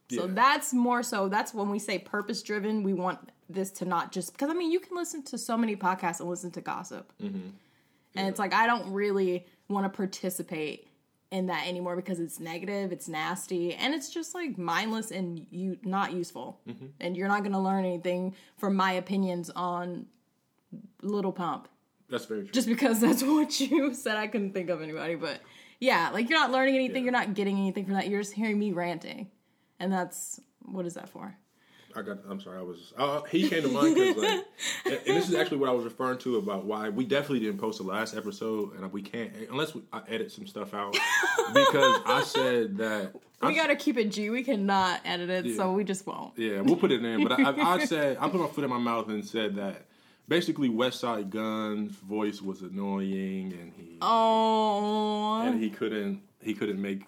So 0.09 0.25
Yeah. 0.25 0.33
that's 0.33 0.73
more 0.73 1.03
so. 1.03 1.29
That's 1.29 1.53
when 1.53 1.69
we 1.69 1.79
say 1.79 1.97
purpose 1.99 2.41
driven. 2.43 2.83
We 2.83 2.93
want 2.93 3.19
this 3.49 3.71
to 3.71 3.85
not 3.85 4.11
just 4.11 4.31
because 4.33 4.49
I 4.49 4.53
mean 4.53 4.71
you 4.71 4.79
can 4.79 4.95
listen 4.95 5.23
to 5.23 5.37
so 5.37 5.55
many 5.57 5.75
podcasts 5.75 6.19
and 6.21 6.29
listen 6.29 6.51
to 6.51 6.61
gossip, 6.61 7.11
Mm-hmm. 7.21 7.49
and 8.15 8.27
it's 8.27 8.39
like 8.39 8.53
I 8.53 8.65
don't 8.67 8.91
really 8.91 9.45
want 9.69 9.85
to 9.85 9.89
participate 9.95 10.87
in 11.31 11.45
that 11.45 11.65
anymore 11.65 11.95
because 11.95 12.19
it's 12.19 12.41
negative, 12.41 12.91
it's 12.91 13.07
nasty, 13.07 13.73
and 13.73 13.93
it's 13.93 14.09
just 14.09 14.33
like 14.35 14.57
mindless 14.57 15.11
and 15.11 15.45
you 15.49 15.77
not 15.83 16.11
useful. 16.11 16.59
Mm-hmm. 16.67 16.87
And 16.99 17.15
you're 17.15 17.29
not 17.29 17.39
going 17.39 17.53
to 17.53 17.59
learn 17.59 17.85
anything 17.85 18.35
from 18.57 18.75
my 18.75 18.91
opinions 18.93 19.49
on 19.55 20.07
Lil 21.01 21.31
Pump 21.31 21.67
That's 22.09 22.25
very 22.25 22.41
true. 22.41 22.51
just 22.51 22.67
because 22.67 22.99
that's 22.99 23.23
what 23.23 23.59
you 23.59 23.93
said. 23.93 24.17
I 24.17 24.27
couldn't 24.27 24.53
think 24.53 24.69
of 24.69 24.81
anybody, 24.81 25.15
but 25.15 25.39
yeah, 25.79 26.09
like 26.11 26.29
you're 26.29 26.39
not 26.39 26.51
learning 26.51 26.75
anything, 26.75 27.03
you're 27.03 27.11
not 27.11 27.33
getting 27.33 27.57
anything 27.57 27.85
from 27.85 27.95
that. 27.95 28.07
You're 28.07 28.21
just 28.21 28.33
hearing 28.33 28.59
me 28.59 28.71
ranting, 28.71 29.31
and 29.79 29.91
that's 29.91 30.39
what 30.61 30.85
is 30.85 30.93
that 30.93 31.09
for? 31.09 31.35
I 31.95 32.01
got. 32.01 32.19
I'm 32.29 32.39
sorry. 32.39 32.59
I 32.59 32.61
was. 32.61 32.93
Uh, 32.97 33.21
he 33.23 33.49
came 33.49 33.63
to 33.63 33.67
mind 33.69 33.95
because, 33.95 34.15
like, 34.15 34.45
and, 34.85 34.93
and 34.93 35.17
this 35.17 35.29
is 35.29 35.35
actually 35.35 35.57
what 35.57 35.69
I 35.69 35.73
was 35.73 35.83
referring 35.83 36.19
to 36.19 36.37
about 36.37 36.65
why 36.65 36.89
we 36.89 37.05
definitely 37.05 37.41
didn't 37.41 37.57
post 37.59 37.79
the 37.79 37.83
last 37.83 38.15
episode, 38.15 38.75
and 38.75 38.91
we 38.91 39.01
can't 39.01 39.31
unless 39.49 39.75
we, 39.75 39.81
I 39.91 40.01
edit 40.07 40.31
some 40.31 40.47
stuff 40.47 40.73
out 40.73 40.93
because 41.53 42.01
I 42.05 42.23
said 42.25 42.77
that. 42.77 43.13
We 43.43 43.55
gotta 43.55 43.75
keep 43.75 43.97
it 43.97 44.11
G. 44.11 44.29
We 44.29 44.43
cannot 44.43 45.01
edit 45.03 45.29
it, 45.29 45.55
so 45.55 45.73
we 45.73 45.83
just 45.83 46.05
won't. 46.05 46.37
Yeah, 46.37 46.61
we'll 46.61 46.75
put 46.75 46.91
it 46.91 47.03
in. 47.03 47.27
But 47.27 47.39
I, 47.39 47.51
I, 47.51 47.73
I 47.73 47.85
said 47.85 48.17
I 48.19 48.29
put 48.29 48.39
my 48.39 48.47
foot 48.47 48.63
in 48.63 48.69
my 48.69 48.77
mouth 48.77 49.09
and 49.09 49.25
said 49.25 49.55
that 49.55 49.87
basically 50.27 50.69
Westside 50.69 51.29
Gunn's 51.29 51.91
voice 51.97 52.41
was 52.41 52.61
annoying, 52.61 53.53
and 53.59 53.73
he 53.75 53.97
Oh, 54.01 55.41
and 55.41 55.61
he 55.61 55.69
couldn't 55.69 56.21
he 56.41 56.53
couldn't 56.53 56.81
make 56.81 57.03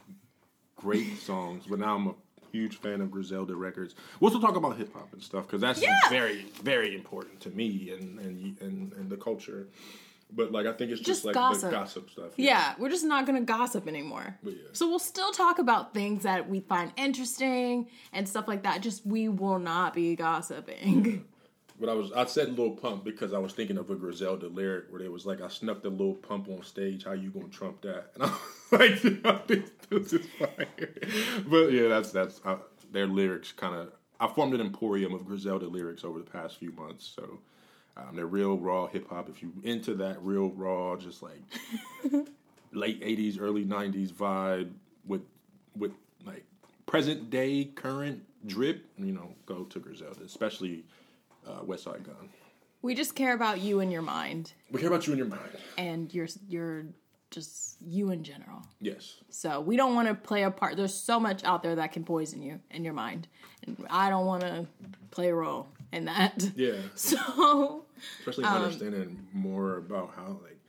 great 0.75 1.17
songs. 1.19 1.63
But 1.69 1.79
now 1.79 1.95
I'm 1.95 2.07
a 2.07 2.13
huge 2.51 2.77
fan 2.77 3.01
of 3.01 3.09
Griselda 3.09 3.55
Records. 3.55 3.95
We'll 4.19 4.29
still 4.29 4.41
talk 4.41 4.55
about 4.55 4.77
hip 4.77 4.93
hop 4.93 5.11
and 5.13 5.21
stuff 5.21 5.47
because 5.47 5.61
that's 5.61 5.81
Yeah. 5.81 5.97
very 6.09 6.43
very 6.61 6.95
important 6.95 7.39
to 7.41 7.49
me 7.49 7.91
and 7.91 8.19
and 8.19 8.57
and, 8.61 8.93
and 8.93 9.09
the 9.09 9.17
culture. 9.17 9.67
But 10.35 10.51
like 10.51 10.65
I 10.65 10.73
think 10.73 10.89
it's 10.91 10.99
just, 10.99 11.07
Just 11.07 11.25
like 11.25 11.35
gossip. 11.35 11.69
the 11.69 11.75
gossip 11.77 12.09
stuff. 12.09 12.31
yeah, 12.37 12.73
we're 12.79 12.89
just 12.89 13.05
not 13.05 13.25
gonna 13.27 13.41
gossip 13.41 13.87
anymore. 13.87 14.37
Yeah. 14.43 14.53
So 14.71 14.89
we'll 14.89 14.97
still 14.99 15.31
talk 15.31 15.59
about 15.59 15.93
things 15.93 16.23
that 16.23 16.49
we 16.49 16.59
find 16.61 16.91
interesting 16.97 17.87
and 18.11 18.27
stuff 18.27 18.47
like 18.47 18.63
that. 18.63 18.81
Just 18.81 19.05
we 19.05 19.29
will 19.29 19.59
not 19.59 19.93
be 19.93 20.15
gossiping. 20.15 21.25
But 21.83 21.91
I 21.91 21.95
was 21.95 22.13
I 22.13 22.23
said 22.23 22.57
Lil 22.57 22.71
Pump 22.71 23.03
because 23.03 23.33
I 23.33 23.39
was 23.39 23.51
thinking 23.51 23.77
of 23.77 23.89
a 23.89 23.95
Griselda 23.95 24.47
lyric 24.47 24.85
where 24.89 25.01
it 25.01 25.11
was 25.11 25.25
like 25.25 25.41
I 25.41 25.49
snuck 25.49 25.83
the 25.83 25.89
Lil 25.89 26.13
Pump 26.13 26.47
on 26.47 26.63
stage. 26.63 27.03
How 27.03 27.11
you 27.11 27.29
gonna 27.29 27.49
trump 27.49 27.81
that? 27.81 28.11
And 28.15 28.23
I 28.23 28.27
was 28.71 29.03
like, 29.03 29.03
yo, 29.03 29.41
this, 29.89 30.13
is 30.13 30.25
fire. 30.39 30.95
But 31.45 31.73
yeah, 31.73 31.89
that's 31.89 32.11
that's 32.11 32.39
their 32.93 33.05
lyrics. 33.05 33.51
Kind 33.51 33.75
of 33.75 33.91
I 34.17 34.29
formed 34.29 34.53
an 34.53 34.61
emporium 34.61 35.13
of 35.13 35.25
Griselda 35.25 35.67
lyrics 35.67 36.05
over 36.05 36.19
the 36.19 36.31
past 36.31 36.57
few 36.57 36.71
months. 36.71 37.05
So 37.05 37.39
um, 37.97 38.15
they're 38.15 38.27
real 38.27 38.57
raw 38.57 38.87
hip 38.87 39.09
hop. 39.09 39.27
If 39.27 39.41
you 39.41 39.51
into 39.63 39.93
that 39.95 40.23
real 40.23 40.51
raw, 40.51 40.95
just 40.95 41.21
like 41.21 41.41
late 42.71 43.01
'80s, 43.01 43.41
early 43.41 43.65
'90s 43.65 44.13
vibe 44.13 44.71
with 45.05 45.23
with 45.75 45.91
like 46.25 46.45
present 46.85 47.29
day 47.29 47.65
current 47.75 48.23
drip, 48.45 48.85
you 48.97 49.11
know, 49.11 49.35
go 49.45 49.65
to 49.65 49.79
Griselda, 49.79 50.23
especially 50.23 50.85
uh, 51.47 51.61
Westside 51.61 52.03
Gunn. 52.03 52.29
we 52.81 52.95
just 52.95 53.15
care 53.15 53.33
about 53.33 53.59
you 53.61 53.79
and 53.79 53.91
your 53.91 54.01
mind 54.01 54.53
We 54.71 54.79
care 54.79 54.89
about 54.89 55.05
you 55.07 55.13
and 55.13 55.17
your 55.19 55.27
mind. 55.27 55.49
and 55.77 56.13
your 56.13 56.27
your 56.47 56.85
just 57.31 57.81
you 57.81 58.11
in 58.11 58.23
general. 58.23 58.61
Yes. 58.79 59.15
So 59.29 59.59
we 59.59 59.75
don't 59.75 59.95
want 59.95 60.07
to 60.07 60.13
play 60.13 60.43
a 60.43 60.51
part. 60.51 60.77
There's 60.77 60.93
so 60.93 61.19
much 61.19 61.43
out 61.43 61.63
there 61.63 61.75
that 61.75 61.91
can 61.91 62.03
poison 62.03 62.43
you 62.43 62.59
and 62.69 62.85
your 62.85 62.93
mind, 62.93 63.27
and 63.65 63.87
I 63.89 64.11
don't 64.11 64.27
want 64.27 64.41
to 64.41 64.67
play 65.09 65.29
a 65.29 65.35
role 65.35 65.67
in 65.91 66.05
that. 66.05 66.43
Yeah. 66.55 66.73
So 66.95 67.85
Especially 68.19 68.43
Um, 68.43 68.61
understanding 68.61 69.27
more 69.33 69.77
about 69.77 70.13
how 70.15 70.39
like 70.43 70.59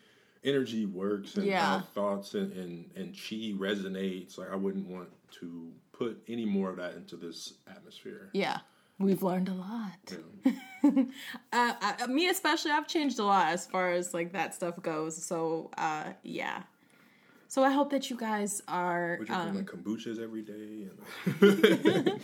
energy 0.42 0.86
works 0.86 1.34
and 1.36 1.44
Yeah. 1.46 1.64
how 1.64 1.80
thoughts 1.80 2.32
and, 2.34 2.52
and 2.52 2.90
and 2.96 3.12
chi 3.14 3.52
resonates. 3.58 4.38
Like 4.38 4.50
I 4.50 4.56
wouldn't 4.56 4.86
want 4.86 5.08
to 5.40 5.70
put 5.92 6.22
any 6.28 6.46
more 6.46 6.70
of 6.70 6.76
that 6.76 6.94
into 6.94 7.16
this 7.16 7.54
atmosphere. 7.68 8.30
yeah, 8.32 8.60
we've 8.98 9.22
learned 9.22 9.48
a 9.48 9.54
lot. 9.54 10.14
Yeah. 10.44 10.52
Uh, 11.50 11.72
I, 11.80 12.06
me 12.08 12.28
especially, 12.28 12.70
I've 12.70 12.86
changed 12.86 13.18
a 13.18 13.24
lot 13.24 13.46
as 13.48 13.64
far 13.66 13.92
as 13.92 14.12
like 14.12 14.34
that 14.34 14.54
stuff 14.54 14.82
goes. 14.82 15.16
So 15.16 15.70
uh, 15.78 16.12
yeah. 16.22 16.64
So 17.48 17.62
I 17.64 17.70
hope 17.70 17.90
that 17.92 18.10
you 18.10 18.18
guys 18.18 18.60
are. 18.68 19.16
We're 19.20 19.24
drinking 19.24 19.54
like 19.54 19.66
kombuchas 19.66 20.22
every 20.22 20.42
day. 20.42 20.88
And 21.24 21.40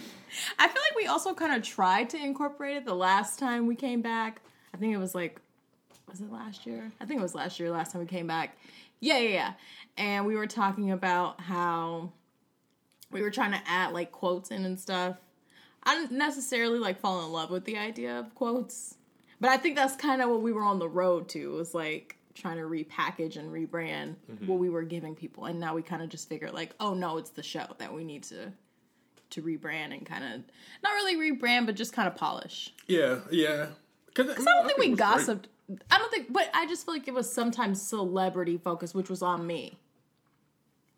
I 0.59 0.69
feel 0.69 0.83
like 0.83 0.95
we 0.97 1.07
also 1.07 1.33
kind 1.33 1.55
of 1.55 1.63
tried 1.63 2.11
to 2.11 2.19
incorporate 2.19 2.77
it 2.77 2.85
the 2.85 2.95
last 2.95 3.39
time 3.39 3.67
we 3.67 3.77
came 3.77 4.03
back. 4.03 4.43
I 4.75 4.77
think 4.77 4.93
it 4.93 4.99
was 4.99 5.15
like, 5.15 5.41
was 6.11 6.21
it 6.21 6.31
last 6.31 6.67
year? 6.67 6.93
I 7.01 7.07
think 7.07 7.21
it 7.21 7.23
was 7.23 7.35
last 7.35 7.59
year, 7.59 7.71
last 7.71 7.93
time 7.93 8.01
we 8.03 8.09
came 8.09 8.27
back. 8.27 8.59
Yeah, 8.99 9.19
yeah, 9.19 9.31
yeah. 9.31 9.53
And 9.97 10.27
we 10.27 10.37
were 10.37 10.47
talking 10.47 10.91
about 10.91 11.41
how 11.41 12.13
we 13.11 13.23
were 13.23 13.31
trying 13.31 13.53
to 13.53 13.61
add 13.67 13.93
like 13.93 14.13
quotes 14.13 14.51
in 14.51 14.65
and 14.65 14.79
stuff. 14.79 15.17
I 15.83 15.95
didn't 15.95 16.19
necessarily 16.19 16.79
like 16.79 17.01
fall 17.01 17.25
in 17.25 17.33
love 17.33 17.51
with 17.51 17.65
the 17.65 17.79
idea 17.79 18.19
of 18.19 18.35
quotes, 18.35 18.97
but 19.41 19.51
I 19.51 19.57
think 19.57 19.77
that's 19.77 19.97
kind 19.97 20.21
of 20.23 20.29
what 20.31 20.43
we 20.43 20.53
were 20.53 20.63
on 20.65 20.79
the 20.79 20.89
road 20.89 21.29
to 21.31 21.53
was 21.53 21.75
like 21.75 22.17
trying 22.35 22.57
to 22.57 22.63
repackage 22.63 23.37
and 23.37 23.51
rebrand 23.51 24.15
what 24.47 24.59
we 24.59 24.69
were 24.71 24.83
giving 24.83 25.15
people. 25.15 25.47
And 25.47 25.59
now 25.59 25.75
we 25.75 25.83
kind 25.83 26.03
of 26.03 26.09
just 26.09 26.29
figured 26.29 26.53
like, 26.53 26.75
oh 26.81 26.95
no, 26.95 27.19
it's 27.19 27.31
the 27.31 27.43
show 27.43 27.67
that 27.79 27.93
we 27.93 28.05
need 28.05 28.23
to 28.25 28.53
to 29.31 29.43
rebrand 29.43 29.93
and 29.97 30.05
kind 30.05 30.25
of 30.25 30.43
not 30.83 30.91
really 30.95 31.17
rebrand, 31.17 31.67
but 31.67 31.77
just 31.77 31.93
kind 31.93 32.09
of 32.09 32.17
polish. 32.17 32.73
yeah, 32.87 33.21
yeah. 33.31 33.67
Because 34.07 34.29
I, 34.31 34.41
I 34.43 34.45
don't 34.45 34.67
think 34.67 34.79
we 34.79 34.95
gossiped. 34.95 35.47
I 35.89 35.99
don't 35.99 36.11
think, 36.11 36.33
but 36.33 36.51
I 36.53 36.67
just 36.67 36.85
feel 36.85 36.95
like 36.95 37.07
it 37.07 37.15
was 37.15 37.33
sometimes 37.33 37.81
celebrity 37.81 38.59
focused, 38.59 38.93
which 38.95 39.09
was 39.09 39.23
on 39.23 39.47
me. 39.47 39.79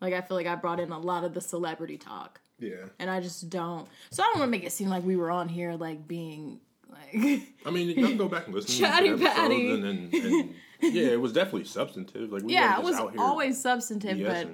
Like 0.01 0.13
I 0.15 0.21
feel 0.21 0.35
like 0.35 0.47
I 0.47 0.55
brought 0.55 0.79
in 0.79 0.91
a 0.91 0.99
lot 0.99 1.23
of 1.23 1.33
the 1.35 1.41
celebrity 1.41 1.97
talk, 1.97 2.41
Yeah. 2.59 2.75
and 2.99 3.09
I 3.09 3.19
just 3.19 3.49
don't. 3.49 3.87
So 4.11 4.23
I 4.23 4.27
don't 4.27 4.39
want 4.39 4.47
to 4.47 4.51
make 4.51 4.63
it 4.63 4.71
seem 4.71 4.89
like 4.89 5.03
we 5.03 5.15
were 5.15 5.31
on 5.31 5.49
here 5.49 5.73
like 5.73 6.07
being 6.07 6.59
like. 6.89 7.41
I 7.65 7.71
mean, 7.71 7.89
you 7.89 7.95
can 7.95 8.17
go 8.17 8.27
back 8.27 8.45
and 8.45 8.55
listen 8.55 8.83
Chatty 8.85 9.09
to 9.09 9.17
the 9.17 9.25
patty. 9.25 9.71
and, 9.71 9.83
and, 9.85 10.13
and 10.13 10.49
yeah, 10.81 11.07
it 11.07 11.19
was 11.21 11.33
definitely 11.33 11.65
substantive. 11.65 12.31
Like 12.31 12.43
we 12.43 12.53
yeah, 12.53 12.77
it 12.77 12.83
was 12.83 12.97
always 13.17 13.59
substantive, 13.61 14.21
but 14.25 14.47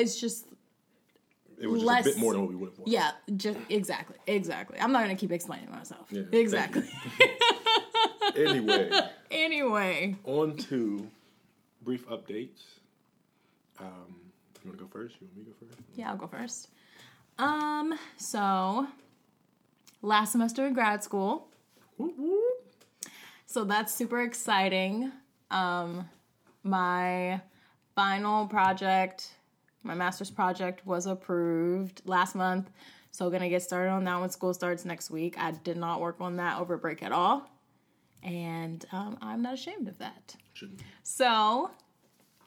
it's 0.00 0.18
just 0.20 0.46
it 1.60 1.68
was 1.68 1.82
just 1.82 1.86
less- 1.86 2.06
a 2.06 2.08
bit 2.10 2.18
more 2.18 2.32
than 2.32 2.42
what 2.42 2.50
we 2.50 2.56
would 2.56 2.70
have 2.70 2.78
wanted. 2.78 2.92
yeah, 2.92 3.12
just 3.36 3.58
exactly, 3.68 4.16
exactly. 4.26 4.78
I'm 4.80 4.90
not 4.92 5.02
gonna 5.02 5.14
keep 5.14 5.30
explaining 5.32 5.70
myself. 5.70 6.06
Yeah, 6.10 6.22
exactly. 6.32 6.82
Anyway, 8.36 8.90
anyway, 9.30 10.16
on 10.24 10.56
to 10.56 11.06
brief 11.82 12.08
updates. 12.08 12.62
Um, 13.78 14.16
you 14.64 14.70
want 14.70 14.78
to 14.78 14.84
go 14.84 14.90
first? 14.90 15.14
You 15.20 15.28
want 15.28 15.36
me 15.36 15.44
to 15.44 15.50
go 15.50 15.56
first? 15.60 15.80
Yeah, 15.94 16.10
I'll 16.10 16.16
go 16.16 16.26
first. 16.26 16.68
Um, 17.38 17.98
so 18.16 18.86
last 20.02 20.32
semester 20.32 20.66
in 20.66 20.72
grad 20.74 21.02
school. 21.02 21.48
So 23.46 23.64
that's 23.64 23.94
super 23.94 24.22
exciting. 24.22 25.12
Um, 25.50 26.08
my 26.62 27.40
final 27.94 28.46
project, 28.46 29.30
my 29.82 29.94
master's 29.94 30.30
project 30.30 30.84
was 30.86 31.06
approved 31.06 32.02
last 32.04 32.34
month. 32.34 32.70
So 33.10 33.30
gonna 33.30 33.48
get 33.48 33.62
started 33.62 33.90
on 33.90 34.04
that 34.04 34.20
when 34.20 34.30
school 34.30 34.52
starts 34.54 34.84
next 34.84 35.10
week. 35.10 35.36
I 35.38 35.52
did 35.52 35.76
not 35.76 36.00
work 36.00 36.16
on 36.20 36.36
that 36.36 36.58
over 36.60 36.76
break 36.76 37.02
at 37.02 37.12
all. 37.12 37.48
And 38.24 38.84
um, 38.92 39.18
I'm 39.20 39.42
not 39.42 39.54
ashamed 39.54 39.86
of 39.86 39.98
that. 39.98 40.34
Shouldn't- 40.54 40.80
So, 41.02 41.70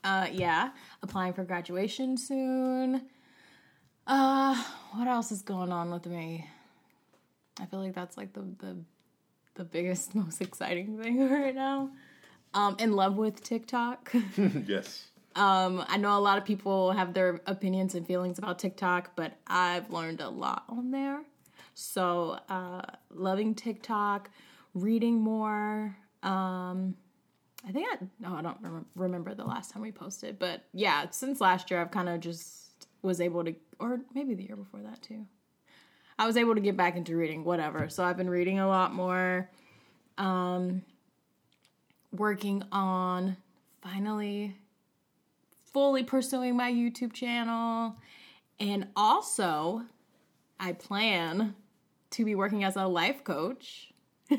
uh, 0.04 0.28
yeah, 0.32 0.72
applying 1.04 1.34
for 1.34 1.44
graduation 1.46 2.18
soon. 2.18 3.08
Uh, 4.08 4.56
what 4.94 5.08
else 5.08 5.34
is 5.34 5.42
going 5.42 5.72
on 5.72 5.92
with 5.92 6.06
me? 6.06 6.48
I 7.60 7.66
feel 7.66 7.80
like 7.82 7.94
that's 7.94 8.16
like 8.16 8.34
the 8.34 8.46
the 8.60 8.78
the 9.56 9.64
biggest, 9.66 10.16
most 10.16 10.42
exciting 10.42 11.02
thing 11.02 11.30
right 11.30 11.54
now. 11.54 11.90
Um, 12.54 12.78
in 12.80 12.94
love 12.94 13.18
with 13.18 13.44
TikTok. 13.44 14.14
yes. 14.66 15.08
Um, 15.36 15.84
I 15.88 15.98
know 15.98 16.18
a 16.18 16.20
lot 16.22 16.38
of 16.40 16.46
people 16.46 16.92
have 16.94 17.14
their 17.14 17.42
opinions 17.46 17.94
and 17.94 18.08
feelings 18.08 18.40
about 18.40 18.58
TikTok, 18.58 19.12
but 19.16 19.34
I've 19.46 19.92
learned 19.92 20.22
a 20.22 20.30
lot 20.30 20.64
on 20.68 20.90
there. 20.90 21.22
So, 21.76 22.40
uh, 22.50 22.82
loving 23.12 23.54
TikTok, 23.54 24.32
reading 24.74 25.20
more. 25.20 25.96
Um, 26.24 26.96
I 27.68 27.72
think 27.72 27.88
I 27.92 27.98
no, 28.20 28.36
I 28.36 28.42
don't 28.42 28.58
rem- 28.62 28.86
remember 28.96 29.36
the 29.36 29.44
last 29.44 29.72
time 29.72 29.82
we 29.82 29.92
posted, 29.92 30.40
but 30.40 30.64
yeah, 30.74 31.08
since 31.12 31.42
last 31.42 31.70
year, 31.70 31.82
I've 31.82 31.92
kind 31.92 32.10
of 32.10 32.22
just 32.22 32.67
was 33.02 33.22
able 33.22 33.44
to, 33.44 33.56
or 33.80 34.02
maybe 34.14 34.34
the 34.34 34.44
year 34.44 34.56
before 34.56 34.82
that 34.82 35.02
too. 35.02 35.26
I 36.20 36.26
was 36.26 36.36
able 36.38 36.56
to 36.56 36.62
get 36.62 36.76
back 36.76 36.96
into 36.96 37.16
reading, 37.16 37.44
whatever. 37.44 37.90
So 37.90 38.04
I've 38.04 38.18
been 38.18 38.30
reading 38.30 38.60
a 38.60 38.68
lot 38.68 38.94
more. 38.94 39.50
Um, 40.18 40.82
working 42.12 42.64
on 42.72 43.38
finally 43.82 44.56
fully 45.74 46.04
pursuing 46.04 46.58
my 46.58 46.72
YouTube 46.72 47.14
channel. 47.14 47.96
And 48.60 48.88
also, 48.96 49.84
I 50.60 50.74
plan 50.74 51.56
to 52.12 52.26
be 52.26 52.34
working 52.34 52.64
as 52.64 52.76
a 52.76 52.88
life 52.88 53.24
coach. 53.24 53.92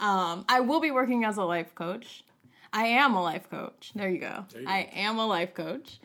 Um, 0.00 0.44
I 0.48 0.60
will 0.60 0.78
be 0.78 0.92
working 0.92 1.24
as 1.24 1.38
a 1.38 1.44
life 1.44 1.74
coach. 1.74 2.22
I 2.72 2.86
am 2.86 3.14
a 3.14 3.22
life 3.22 3.50
coach. 3.50 3.90
There 3.96 4.08
you 4.08 4.20
go. 4.20 4.46
There 4.52 4.62
you 4.62 4.68
I 4.68 4.88
am 4.94 5.18
a 5.18 5.26
life 5.26 5.54
coach. 5.54 5.98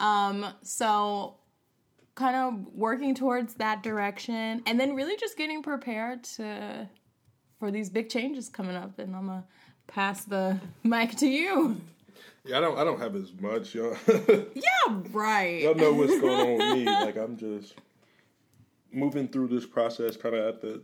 Um, 0.00 0.46
so 0.62 1.36
kind 2.16 2.34
of 2.36 2.74
working 2.74 3.14
towards 3.14 3.54
that 3.54 3.82
direction 3.82 4.62
and 4.66 4.78
then 4.80 4.94
really 4.94 5.16
just 5.16 5.36
getting 5.38 5.62
prepared 5.62 6.24
to 6.24 6.88
for 7.58 7.70
these 7.70 7.88
big 7.90 8.08
changes 8.10 8.48
coming 8.48 8.74
up 8.76 8.98
and 8.98 9.14
I'm 9.14 9.26
gonna 9.26 9.44
pass 9.86 10.24
the 10.24 10.58
mic 10.82 11.16
to 11.18 11.26
you. 11.28 11.80
yeah, 12.44 12.58
I 12.58 12.60
don't. 12.60 12.78
I 12.78 12.84
don't 12.84 12.98
have 13.00 13.14
as 13.16 13.32
much. 13.40 13.74
Y'all, 13.74 13.96
Yeah, 14.54 15.00
right. 15.12 15.62
y'all 15.62 15.74
know 15.74 15.92
what's 15.92 16.18
going 16.20 16.40
on 16.40 16.58
with 16.58 16.78
me. 16.78 16.84
Like 17.06 17.16
I'm 17.16 17.36
just 17.36 17.74
moving 18.92 19.28
through 19.28 19.48
this 19.48 19.66
process, 19.66 20.16
kind 20.16 20.34
of 20.34 20.46
at 20.54 20.60
the 20.60 20.82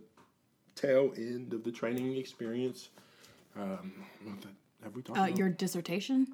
tail 0.74 1.12
end 1.16 1.52
of 1.54 1.64
the 1.64 1.72
training 1.72 2.16
experience. 2.16 2.90
Um, 3.58 3.92
have 4.84 4.94
we 4.94 5.00
talked 5.02 5.18
Uh, 5.18 5.22
about? 5.24 5.38
your 5.38 5.48
dissertation? 5.48 6.26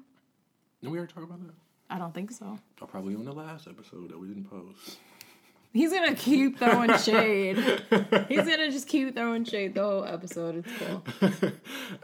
No, 0.81 0.89
we 0.89 0.97
already 0.97 1.13
talk 1.13 1.23
about 1.23 1.39
that? 1.47 1.53
I 1.89 1.99
don't 1.99 2.13
think 2.13 2.31
so. 2.31 2.57
Oh, 2.81 2.85
probably 2.85 3.15
on 3.15 3.25
the 3.25 3.33
last 3.33 3.67
episode 3.67 4.09
that 4.09 4.19
we 4.19 4.27
didn't 4.27 4.45
post. 4.45 4.97
He's 5.73 5.91
gonna 5.91 6.13
keep 6.13 6.59
throwing 6.59 6.95
shade. 6.99 7.57
He's 8.29 8.45
gonna 8.47 8.69
just 8.69 8.87
keep 8.87 9.15
throwing 9.15 9.43
shade 9.43 9.73
the 9.73 9.81
whole 9.81 10.05
episode. 10.05 10.63
It's 10.63 10.71
cool. 10.77 11.51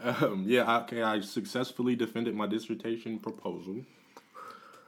um, 0.00 0.44
yeah, 0.46 0.78
okay. 0.78 1.02
I 1.02 1.20
successfully 1.20 1.94
defended 1.94 2.34
my 2.34 2.48
dissertation 2.48 3.20
proposal, 3.20 3.84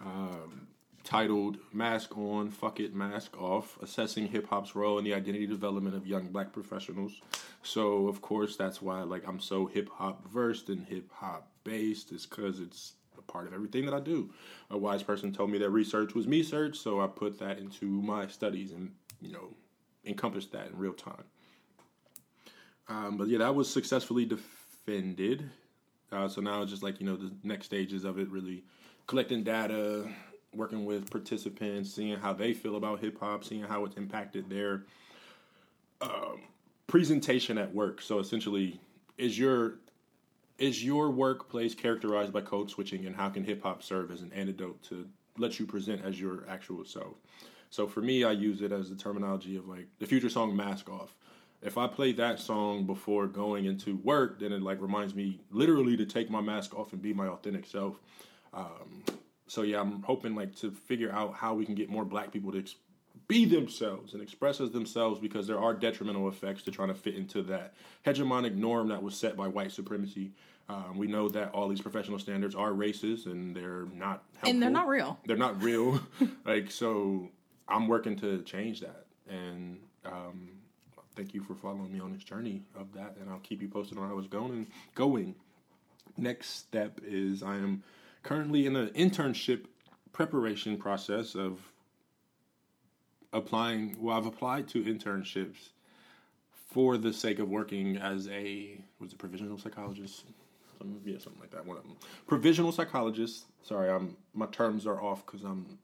um, 0.00 0.66
titled 1.04 1.58
"Mask 1.72 2.16
On, 2.18 2.50
Fuck 2.50 2.80
It, 2.80 2.92
Mask 2.92 3.40
Off: 3.40 3.78
Assessing 3.80 4.26
Hip 4.26 4.48
Hop's 4.48 4.74
Role 4.74 4.98
in 4.98 5.04
the 5.04 5.14
Identity 5.14 5.46
Development 5.46 5.94
of 5.94 6.04
Young 6.04 6.26
Black 6.32 6.52
Professionals." 6.52 7.20
So, 7.62 8.08
of 8.08 8.20
course, 8.20 8.56
that's 8.56 8.82
why 8.82 9.02
like 9.04 9.28
I'm 9.28 9.38
so 9.38 9.66
hip 9.66 9.90
hop 9.90 10.28
versed 10.28 10.68
and 10.70 10.84
hip 10.86 11.08
hop 11.12 11.48
based, 11.62 12.10
is 12.10 12.26
because 12.26 12.58
it's 12.58 12.94
a 13.18 13.22
part 13.22 13.46
of 13.46 13.52
everything 13.52 13.84
that 13.86 13.94
I 13.94 14.00
do. 14.00 14.30
A 14.70 14.78
wise 14.78 15.02
person 15.02 15.32
told 15.32 15.50
me 15.50 15.58
that 15.58 15.70
research 15.70 16.14
was 16.14 16.26
me 16.26 16.42
search, 16.42 16.78
so 16.78 17.00
I 17.00 17.06
put 17.06 17.38
that 17.38 17.58
into 17.58 17.86
my 17.86 18.26
studies 18.26 18.72
and 18.72 18.90
you 19.20 19.32
know 19.32 19.54
encompassed 20.04 20.52
that 20.52 20.68
in 20.68 20.78
real 20.78 20.92
time. 20.92 21.24
Um, 22.88 23.16
but 23.16 23.28
yeah, 23.28 23.38
that 23.38 23.54
was 23.54 23.70
successfully 23.70 24.24
defended. 24.24 25.48
Uh, 26.10 26.28
so 26.28 26.40
now 26.40 26.62
it's 26.62 26.70
just 26.70 26.82
like 26.82 27.00
you 27.00 27.06
know 27.06 27.16
the 27.16 27.32
next 27.42 27.66
stages 27.66 28.04
of 28.04 28.18
it, 28.18 28.28
really 28.30 28.64
collecting 29.06 29.42
data, 29.42 30.08
working 30.54 30.84
with 30.84 31.10
participants, 31.10 31.92
seeing 31.94 32.16
how 32.18 32.32
they 32.32 32.52
feel 32.52 32.76
about 32.76 33.00
hip 33.00 33.18
hop, 33.18 33.44
seeing 33.44 33.62
how 33.62 33.84
it's 33.84 33.96
impacted 33.96 34.48
their 34.50 34.84
um, 36.00 36.42
presentation 36.86 37.56
at 37.58 37.72
work. 37.74 38.02
So 38.02 38.18
essentially, 38.18 38.80
is 39.16 39.38
your 39.38 39.76
is 40.62 40.84
your 40.84 41.10
workplace 41.10 41.74
characterized 41.74 42.32
by 42.32 42.40
code 42.40 42.70
switching, 42.70 43.04
and 43.04 43.16
how 43.16 43.28
can 43.28 43.42
hip 43.42 43.64
hop 43.64 43.82
serve 43.82 44.12
as 44.12 44.22
an 44.22 44.32
antidote 44.32 44.80
to 44.84 45.08
let 45.36 45.58
you 45.58 45.66
present 45.66 46.04
as 46.04 46.20
your 46.20 46.44
actual 46.48 46.84
self? 46.84 47.16
So 47.70 47.88
for 47.88 48.00
me, 48.00 48.22
I 48.22 48.30
use 48.30 48.62
it 48.62 48.70
as 48.70 48.88
the 48.88 48.94
terminology 48.94 49.56
of 49.56 49.66
like 49.66 49.88
the 49.98 50.06
Future 50.06 50.28
song 50.28 50.54
"Mask 50.54 50.88
Off." 50.88 51.16
If 51.62 51.78
I 51.78 51.88
play 51.88 52.12
that 52.12 52.38
song 52.38 52.86
before 52.86 53.26
going 53.26 53.64
into 53.64 53.96
work, 54.04 54.38
then 54.38 54.52
it 54.52 54.62
like 54.62 54.80
reminds 54.80 55.16
me 55.16 55.40
literally 55.50 55.96
to 55.96 56.06
take 56.06 56.30
my 56.30 56.40
mask 56.40 56.74
off 56.76 56.92
and 56.92 57.02
be 57.02 57.12
my 57.12 57.26
authentic 57.26 57.66
self. 57.66 57.98
Um, 58.54 59.02
so 59.48 59.62
yeah, 59.62 59.80
I'm 59.80 60.02
hoping 60.02 60.36
like 60.36 60.54
to 60.56 60.70
figure 60.70 61.10
out 61.10 61.34
how 61.34 61.54
we 61.54 61.66
can 61.66 61.74
get 61.74 61.90
more 61.90 62.04
Black 62.04 62.32
people 62.32 62.52
to 62.52 62.58
ex- 62.58 62.76
be 63.28 63.44
themselves 63.44 64.14
and 64.14 64.22
express 64.22 64.60
as 64.60 64.70
themselves 64.70 65.20
because 65.20 65.46
there 65.46 65.58
are 65.58 65.74
detrimental 65.74 66.28
effects 66.28 66.62
to 66.64 66.70
trying 66.70 66.88
to 66.88 66.94
fit 66.94 67.14
into 67.14 67.42
that 67.42 67.74
hegemonic 68.04 68.54
norm 68.54 68.88
that 68.88 69.02
was 69.02 69.16
set 69.16 69.36
by 69.36 69.48
white 69.48 69.72
supremacy. 69.72 70.32
Um, 70.68 70.96
we 70.96 71.06
know 71.06 71.28
that 71.28 71.52
all 71.52 71.68
these 71.68 71.80
professional 71.80 72.18
standards 72.18 72.54
are 72.54 72.70
racist 72.70 73.26
and 73.26 73.54
they're 73.54 73.86
not 73.92 74.22
helpful. 74.34 74.50
And 74.50 74.62
they're 74.62 74.70
not 74.70 74.88
real. 74.88 75.18
They're 75.26 75.36
not 75.36 75.60
real. 75.62 76.00
like 76.46 76.70
so, 76.70 77.28
I'm 77.68 77.88
working 77.88 78.16
to 78.16 78.42
change 78.42 78.80
that. 78.80 79.06
And 79.28 79.80
um, 80.04 80.50
thank 81.16 81.34
you 81.34 81.42
for 81.42 81.54
following 81.54 81.92
me 81.92 82.00
on 82.00 82.12
this 82.12 82.24
journey 82.24 82.62
of 82.78 82.92
that. 82.94 83.16
And 83.20 83.30
I'll 83.30 83.40
keep 83.40 83.60
you 83.60 83.68
posted 83.68 83.98
on 83.98 84.08
how 84.08 84.18
it's 84.18 84.28
going. 84.28 84.66
Going. 84.94 85.34
Next 86.16 86.50
step 86.50 87.00
is 87.04 87.42
I 87.42 87.56
am 87.56 87.82
currently 88.22 88.66
in 88.66 88.76
an 88.76 88.88
internship 88.90 89.64
preparation 90.12 90.76
process 90.76 91.34
of 91.34 91.60
applying. 93.32 93.96
Well, 94.00 94.16
I've 94.16 94.26
applied 94.26 94.68
to 94.68 94.82
internships 94.82 95.70
for 96.72 96.96
the 96.96 97.12
sake 97.12 97.38
of 97.38 97.48
working 97.48 97.96
as 97.96 98.28
a 98.28 98.78
was 98.98 99.12
it 99.12 99.18
provisional 99.18 99.58
psychologist? 99.58 100.24
Some, 100.82 101.00
yeah, 101.04 101.18
something 101.18 101.40
like 101.40 101.50
that. 101.52 101.64
One 101.64 101.76
of 101.76 101.84
them. 101.84 101.96
Provisional 102.26 102.72
psychologist. 102.72 103.44
Sorry, 103.62 103.90
I'm 103.90 104.16
my 104.34 104.46
terms 104.46 104.86
are 104.86 105.00
off 105.00 105.24
because 105.24 105.44
I'm 105.44 105.78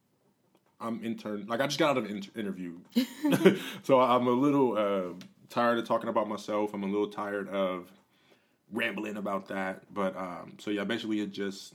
I'm 0.80 1.04
intern. 1.04 1.46
Like 1.46 1.60
I 1.60 1.66
just 1.66 1.78
got 1.78 1.90
out 1.90 1.98
of 1.98 2.04
an 2.06 2.16
inter- 2.16 2.38
interview, 2.38 2.78
so 3.82 4.00
I'm 4.00 4.26
a 4.26 4.32
little 4.32 4.76
uh, 4.76 5.14
tired 5.50 5.78
of 5.78 5.86
talking 5.86 6.08
about 6.08 6.28
myself. 6.28 6.74
I'm 6.74 6.82
a 6.82 6.86
little 6.86 7.08
tired 7.08 7.48
of 7.48 7.90
rambling 8.72 9.16
about 9.16 9.48
that. 9.48 9.82
But 9.92 10.16
um, 10.16 10.54
so 10.58 10.70
yeah, 10.70 10.84
basically 10.84 11.20
it 11.20 11.30
just 11.32 11.74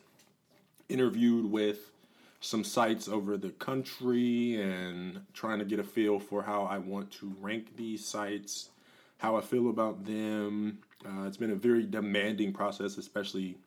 interviewed 0.89 1.49
with 1.49 1.91
some 2.39 2.63
sites 2.63 3.07
over 3.07 3.37
the 3.37 3.51
country 3.51 4.61
and 4.61 5.21
trying 5.33 5.59
to 5.59 5.65
get 5.65 5.79
a 5.79 5.83
feel 5.83 6.19
for 6.19 6.43
how 6.43 6.63
I 6.63 6.77
want 6.77 7.09
to 7.13 7.33
rank 7.39 7.77
these 7.77 8.05
sites, 8.05 8.69
how 9.17 9.37
I 9.37 9.41
feel 9.41 9.69
about 9.69 10.05
them. 10.05 10.79
Uh, 11.05 11.27
it's 11.27 11.37
been 11.37 11.51
a 11.51 11.55
very 11.55 11.85
demanding 11.85 12.53
process, 12.53 12.97
especially 12.97 13.57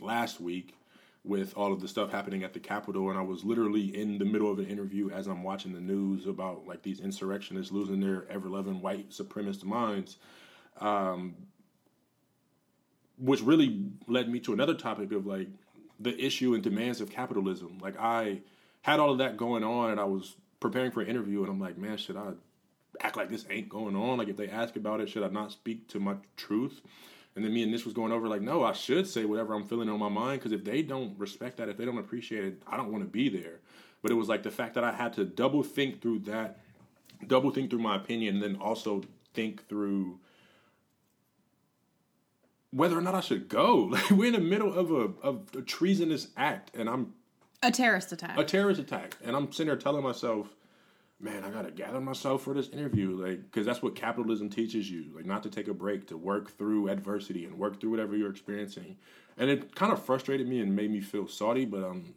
last 0.00 0.40
week 0.40 0.74
with 1.24 1.56
all 1.56 1.72
of 1.72 1.80
the 1.80 1.88
stuff 1.88 2.10
happening 2.10 2.44
at 2.44 2.52
the 2.52 2.60
Capitol. 2.60 3.10
And 3.10 3.18
I 3.18 3.22
was 3.22 3.44
literally 3.44 3.94
in 3.94 4.18
the 4.18 4.24
middle 4.24 4.50
of 4.50 4.58
an 4.58 4.66
interview 4.66 5.10
as 5.10 5.26
I'm 5.26 5.42
watching 5.42 5.72
the 5.72 5.80
news 5.80 6.26
about 6.26 6.66
like 6.66 6.82
these 6.82 7.00
insurrectionists 7.00 7.72
losing 7.72 8.00
their 8.00 8.26
ever 8.30 8.48
loving 8.48 8.80
white 8.80 9.10
supremacist 9.10 9.64
minds. 9.64 10.16
Um, 10.80 11.34
which 13.18 13.42
really 13.42 13.84
led 14.06 14.28
me 14.28 14.38
to 14.40 14.52
another 14.52 14.74
topic 14.74 15.10
of 15.12 15.26
like 15.26 15.48
the 15.98 16.16
issue 16.24 16.54
and 16.54 16.62
demands 16.62 17.00
of 17.00 17.10
capitalism. 17.10 17.78
Like 17.80 17.98
I 17.98 18.40
had 18.82 19.00
all 19.00 19.10
of 19.10 19.18
that 19.18 19.36
going 19.36 19.64
on 19.64 19.90
and 19.90 20.00
I 20.00 20.04
was 20.04 20.36
preparing 20.60 20.92
for 20.92 21.00
an 21.00 21.08
interview 21.08 21.40
and 21.40 21.50
I'm 21.50 21.60
like, 21.60 21.76
man, 21.76 21.96
should 21.96 22.16
I 22.16 22.30
act 23.00 23.16
like 23.16 23.28
this 23.28 23.46
ain't 23.50 23.68
going 23.68 23.96
on? 23.96 24.18
Like 24.18 24.28
if 24.28 24.36
they 24.36 24.48
ask 24.48 24.76
about 24.76 25.00
it, 25.00 25.08
should 25.08 25.22
I 25.22 25.28
not 25.28 25.52
speak 25.52 25.88
to 25.88 26.00
my 26.00 26.16
truth? 26.36 26.80
And 27.36 27.44
then 27.44 27.52
me 27.54 27.62
and 27.62 27.72
this 27.72 27.84
was 27.84 27.94
going 27.94 28.10
over 28.10 28.26
like, 28.26 28.42
no, 28.42 28.64
I 28.64 28.72
should 28.72 29.06
say 29.06 29.24
whatever 29.24 29.54
I'm 29.54 29.64
feeling 29.64 29.88
on 29.88 29.98
my 30.00 30.08
mind 30.08 30.40
because 30.40 30.52
if 30.52 30.64
they 30.64 30.82
don't 30.82 31.16
respect 31.18 31.58
that, 31.58 31.68
if 31.68 31.76
they 31.76 31.84
don't 31.84 31.98
appreciate 31.98 32.44
it, 32.44 32.62
I 32.66 32.76
don't 32.76 32.90
want 32.90 33.04
to 33.04 33.08
be 33.10 33.28
there. 33.28 33.60
But 34.02 34.10
it 34.10 34.14
was 34.14 34.28
like 34.28 34.42
the 34.42 34.50
fact 34.50 34.74
that 34.74 34.84
I 34.84 34.92
had 34.92 35.12
to 35.14 35.24
double 35.24 35.62
think 35.62 36.00
through 36.02 36.20
that, 36.20 36.58
double 37.26 37.50
think 37.50 37.70
through 37.70 37.80
my 37.80 37.96
opinion, 37.96 38.34
and 38.36 38.42
then 38.42 38.56
also 38.60 39.02
think 39.34 39.68
through 39.68 40.18
whether 42.70 42.98
or 42.98 43.00
not 43.00 43.14
I 43.14 43.20
should 43.20 43.48
go. 43.48 43.84
Like 43.92 44.10
we're 44.10 44.26
in 44.26 44.32
the 44.34 44.40
middle 44.40 44.72
of 44.72 44.90
a 44.90 45.10
of 45.26 45.48
a 45.56 45.62
treasonous 45.62 46.28
act, 46.36 46.74
and 46.76 46.88
I'm 46.88 47.14
A 47.62 47.70
terrorist 47.70 48.12
attack. 48.12 48.38
a 48.38 48.44
terrorist 48.44 48.80
attack, 48.80 49.16
and 49.24 49.34
I'm 49.36 49.50
sitting 49.52 49.66
there 49.68 49.76
telling 49.76 50.02
myself, 50.02 50.48
"Man, 51.20 51.44
I 51.44 51.50
gotta 51.50 51.70
gather 51.70 52.00
myself 52.00 52.42
for 52.42 52.54
this 52.54 52.68
interview, 52.68 53.10
like, 53.10 53.42
because 53.42 53.66
that's 53.66 53.82
what 53.82 53.94
capitalism 53.96 54.48
teaches 54.50 54.90
you, 54.90 55.12
like, 55.14 55.26
not 55.26 55.42
to 55.42 55.50
take 55.50 55.66
a 55.68 55.74
break, 55.74 56.06
to 56.08 56.16
work 56.16 56.56
through 56.56 56.88
adversity 56.88 57.44
and 57.44 57.58
work 57.58 57.80
through 57.80 57.90
whatever 57.90 58.16
you're 58.16 58.30
experiencing." 58.30 58.96
And 59.36 59.50
it 59.50 59.74
kind 59.74 59.92
of 59.92 60.04
frustrated 60.04 60.48
me 60.48 60.60
and 60.60 60.74
made 60.74 60.90
me 60.90 61.00
feel 61.00 61.28
salty, 61.28 61.64
but 61.64 61.84
um, 61.84 62.14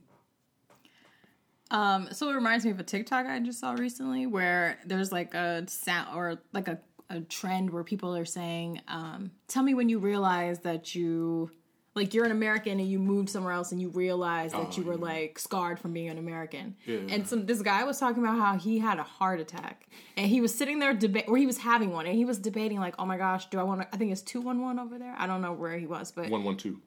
Um, 1.71 2.09
so 2.11 2.29
it 2.29 2.33
reminds 2.33 2.65
me 2.65 2.71
of 2.71 2.79
a 2.79 2.83
TikTok 2.83 3.25
I 3.25 3.39
just 3.39 3.59
saw 3.59 3.71
recently 3.71 4.25
where 4.25 4.77
there's 4.85 5.11
like 5.11 5.33
a 5.33 5.65
sound 5.67 6.15
or 6.15 6.41
like 6.51 6.67
a, 6.67 6.79
a 7.09 7.21
trend 7.21 7.69
where 7.69 7.83
people 7.83 8.15
are 8.15 8.25
saying, 8.25 8.81
um, 8.89 9.31
tell 9.47 9.63
me 9.63 9.73
when 9.73 9.87
you 9.87 9.97
realize 9.99 10.59
that 10.59 10.95
you 10.95 11.49
like 11.93 12.13
you're 12.13 12.23
an 12.25 12.31
American 12.31 12.79
and 12.79 12.89
you 12.89 12.99
moved 12.99 13.29
somewhere 13.29 13.51
else 13.53 13.71
and 13.73 13.81
you 13.81 13.89
realize 13.89 14.53
that 14.53 14.59
Oh, 14.59 14.71
you 14.77 14.83
were 14.83 14.93
yeah. 14.93 14.99
like 15.01 15.37
scarred 15.39 15.77
from 15.79 15.91
being 15.93 16.09
an 16.09 16.17
American. 16.17 16.75
Yeah. 16.85 16.99
And 17.09 17.27
some 17.27 17.45
this 17.45 17.61
guy 17.61 17.83
was 17.83 17.99
talking 17.99 18.23
about 18.23 18.37
how 18.37 18.57
he 18.57 18.79
had 18.79 18.97
a 18.97 19.03
heart 19.03 19.39
attack 19.41 19.87
and 20.15 20.27
he 20.27 20.39
was 20.39 20.53
sitting 20.55 20.79
there 20.79 20.93
debate 20.93 21.25
or 21.27 21.35
he 21.37 21.45
was 21.45 21.57
having 21.57 21.91
one 21.91 22.05
and 22.05 22.15
he 22.15 22.23
was 22.25 22.37
debating 22.39 22.79
like, 22.79 22.95
oh 22.97 23.05
my 23.05 23.17
gosh, 23.17 23.49
do 23.49 23.59
I 23.59 23.63
want 23.63 23.81
to? 23.81 23.87
I 23.93 23.97
think 23.97 24.11
it's 24.11 24.21
two 24.21 24.39
one 24.41 24.61
one 24.61 24.79
over 24.79 24.97
there. 24.97 25.13
I 25.17 25.27
don't 25.27 25.41
know 25.41 25.51
where 25.53 25.77
he 25.77 25.85
was, 25.87 26.11
but 26.11 26.29
one 26.29 26.43
one 26.43 26.55
two. 26.57 26.79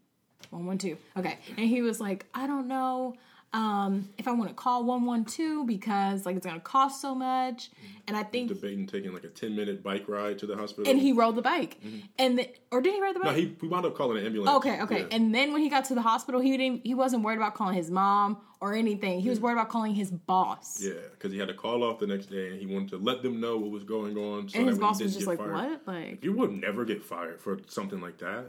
one 0.50 0.64
one 0.66 0.78
two. 0.78 0.96
Okay. 1.18 1.38
And 1.58 1.68
he 1.68 1.82
was 1.82 2.00
like, 2.00 2.24
I 2.32 2.46
don't 2.46 2.66
know. 2.68 3.14
Um, 3.54 4.08
if 4.18 4.26
I 4.26 4.32
want 4.32 4.48
to 4.48 4.54
call 4.54 4.82
112 4.84 5.64
because 5.64 6.26
like 6.26 6.36
it's 6.36 6.44
gonna 6.44 6.58
cost 6.58 7.00
so 7.00 7.14
much. 7.14 7.70
Mm-hmm. 7.70 7.86
And 8.08 8.16
I 8.16 8.24
think 8.24 8.48
Debating 8.48 8.86
taking 8.86 9.14
like 9.14 9.22
a 9.22 9.28
ten 9.28 9.54
minute 9.54 9.82
bike 9.82 10.08
ride 10.08 10.40
to 10.40 10.46
the 10.46 10.56
hospital. 10.56 10.90
and 10.90 11.00
he 11.00 11.12
rode 11.12 11.36
the 11.36 11.42
bike. 11.42 11.78
Mm-hmm. 11.80 11.98
And 12.18 12.38
the, 12.40 12.48
or 12.72 12.82
did 12.82 12.94
he 12.94 13.00
ride 13.00 13.14
the 13.14 13.20
bike? 13.20 13.30
no, 13.30 13.38
he 13.38 13.56
we 13.62 13.68
wound 13.68 13.86
up 13.86 13.96
calling 13.96 14.18
an 14.18 14.26
ambulance. 14.26 14.56
Okay, 14.56 14.82
okay. 14.82 15.00
Yeah. 15.02 15.16
And 15.16 15.32
then 15.32 15.52
when 15.52 15.62
he 15.62 15.70
got 15.70 15.84
to 15.86 15.94
the 15.94 16.02
hospital, 16.02 16.40
he 16.40 16.56
didn't 16.56 16.84
he 16.84 16.94
wasn't 16.94 17.22
worried 17.22 17.36
about 17.36 17.54
calling 17.54 17.76
his 17.76 17.92
mom 17.92 18.38
or 18.60 18.74
anything. 18.74 19.20
He 19.20 19.28
was 19.28 19.38
mm-hmm. 19.38 19.44
worried 19.44 19.54
about 19.54 19.68
calling 19.68 19.94
his 19.94 20.10
boss. 20.10 20.82
yeah, 20.82 20.94
because 21.12 21.32
he 21.32 21.38
had 21.38 21.48
to 21.48 21.54
call 21.54 21.84
off 21.84 22.00
the 22.00 22.08
next 22.08 22.26
day, 22.26 22.48
and 22.48 22.58
he 22.58 22.66
wanted 22.66 22.88
to 22.90 22.96
let 22.96 23.22
them 23.22 23.40
know 23.40 23.56
what 23.56 23.70
was 23.70 23.84
going 23.84 24.18
on. 24.18 24.48
So 24.48 24.58
And 24.58 24.68
his 24.68 24.78
boss 24.78 25.00
was 25.00 25.14
just 25.14 25.28
like, 25.28 25.38
fired. 25.38 25.52
"What?" 25.52 25.86
Like 25.86 26.24
You 26.24 26.32
would 26.32 26.50
never 26.50 26.84
get 26.84 27.04
fired 27.04 27.40
for 27.40 27.60
something 27.68 28.00
like 28.00 28.18
that. 28.18 28.46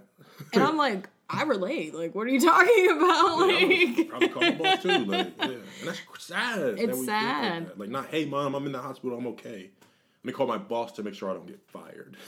And 0.51 0.63
I'm 0.63 0.77
like, 0.87 1.09
I 1.29 1.43
relate. 1.43 1.95
Like, 1.95 2.13
what 2.13 2.27
are 2.27 2.29
you 2.29 2.39
talking 2.39 2.89
about? 2.97 3.39
Like, 3.39 3.55
I 3.55 3.65
would 3.65 3.97
Like 3.97 4.09
probably 4.09 4.27
call 4.29 4.41
the 4.43 4.51
boss 4.63 4.81
too. 4.83 5.05
Like, 5.05 5.33
yeah. 5.39 5.45
And 5.45 5.63
that's 5.83 6.01
sad. 6.19 6.59
that 6.59 6.79
It's 6.79 6.97
like 6.99 7.05
sad. 7.05 7.67
that. 7.67 7.79
Like, 7.79 7.89
not, 7.89 8.07
hey, 8.07 8.25
mom, 8.25 8.53
I'm 8.55 8.65
in 8.65 8.71
the 8.71 8.81
hospital. 8.81 9.17
I'm 9.17 9.27
okay. 9.27 9.69
Let 10.23 10.25
me 10.25 10.33
call 10.33 10.47
my 10.47 10.57
boss 10.57 10.91
to 10.93 11.03
make 11.03 11.13
sure 11.15 11.29
I 11.29 11.33
don't 11.33 11.47
get 11.47 11.61
fired. 11.67 12.17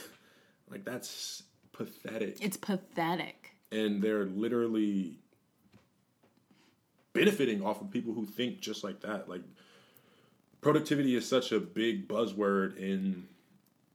Like, 0.70 0.84
that's 0.84 1.44
pathetic. 1.72 2.36
it's 2.42 2.58
pathetic. 2.58 3.52
And 3.72 4.02
they're 4.02 4.26
literally 4.26 5.18
benefiting 7.14 7.64
off 7.64 7.80
of 7.80 7.90
people 7.90 8.12
who 8.12 8.26
think 8.26 8.60
just 8.60 8.84
like 8.84 9.00
that. 9.00 9.30
Like, 9.30 9.40
productivity 10.60 11.16
is 11.16 11.26
such 11.26 11.52
a 11.52 11.58
big 11.58 12.06
buzzword 12.06 12.76
in 12.76 13.24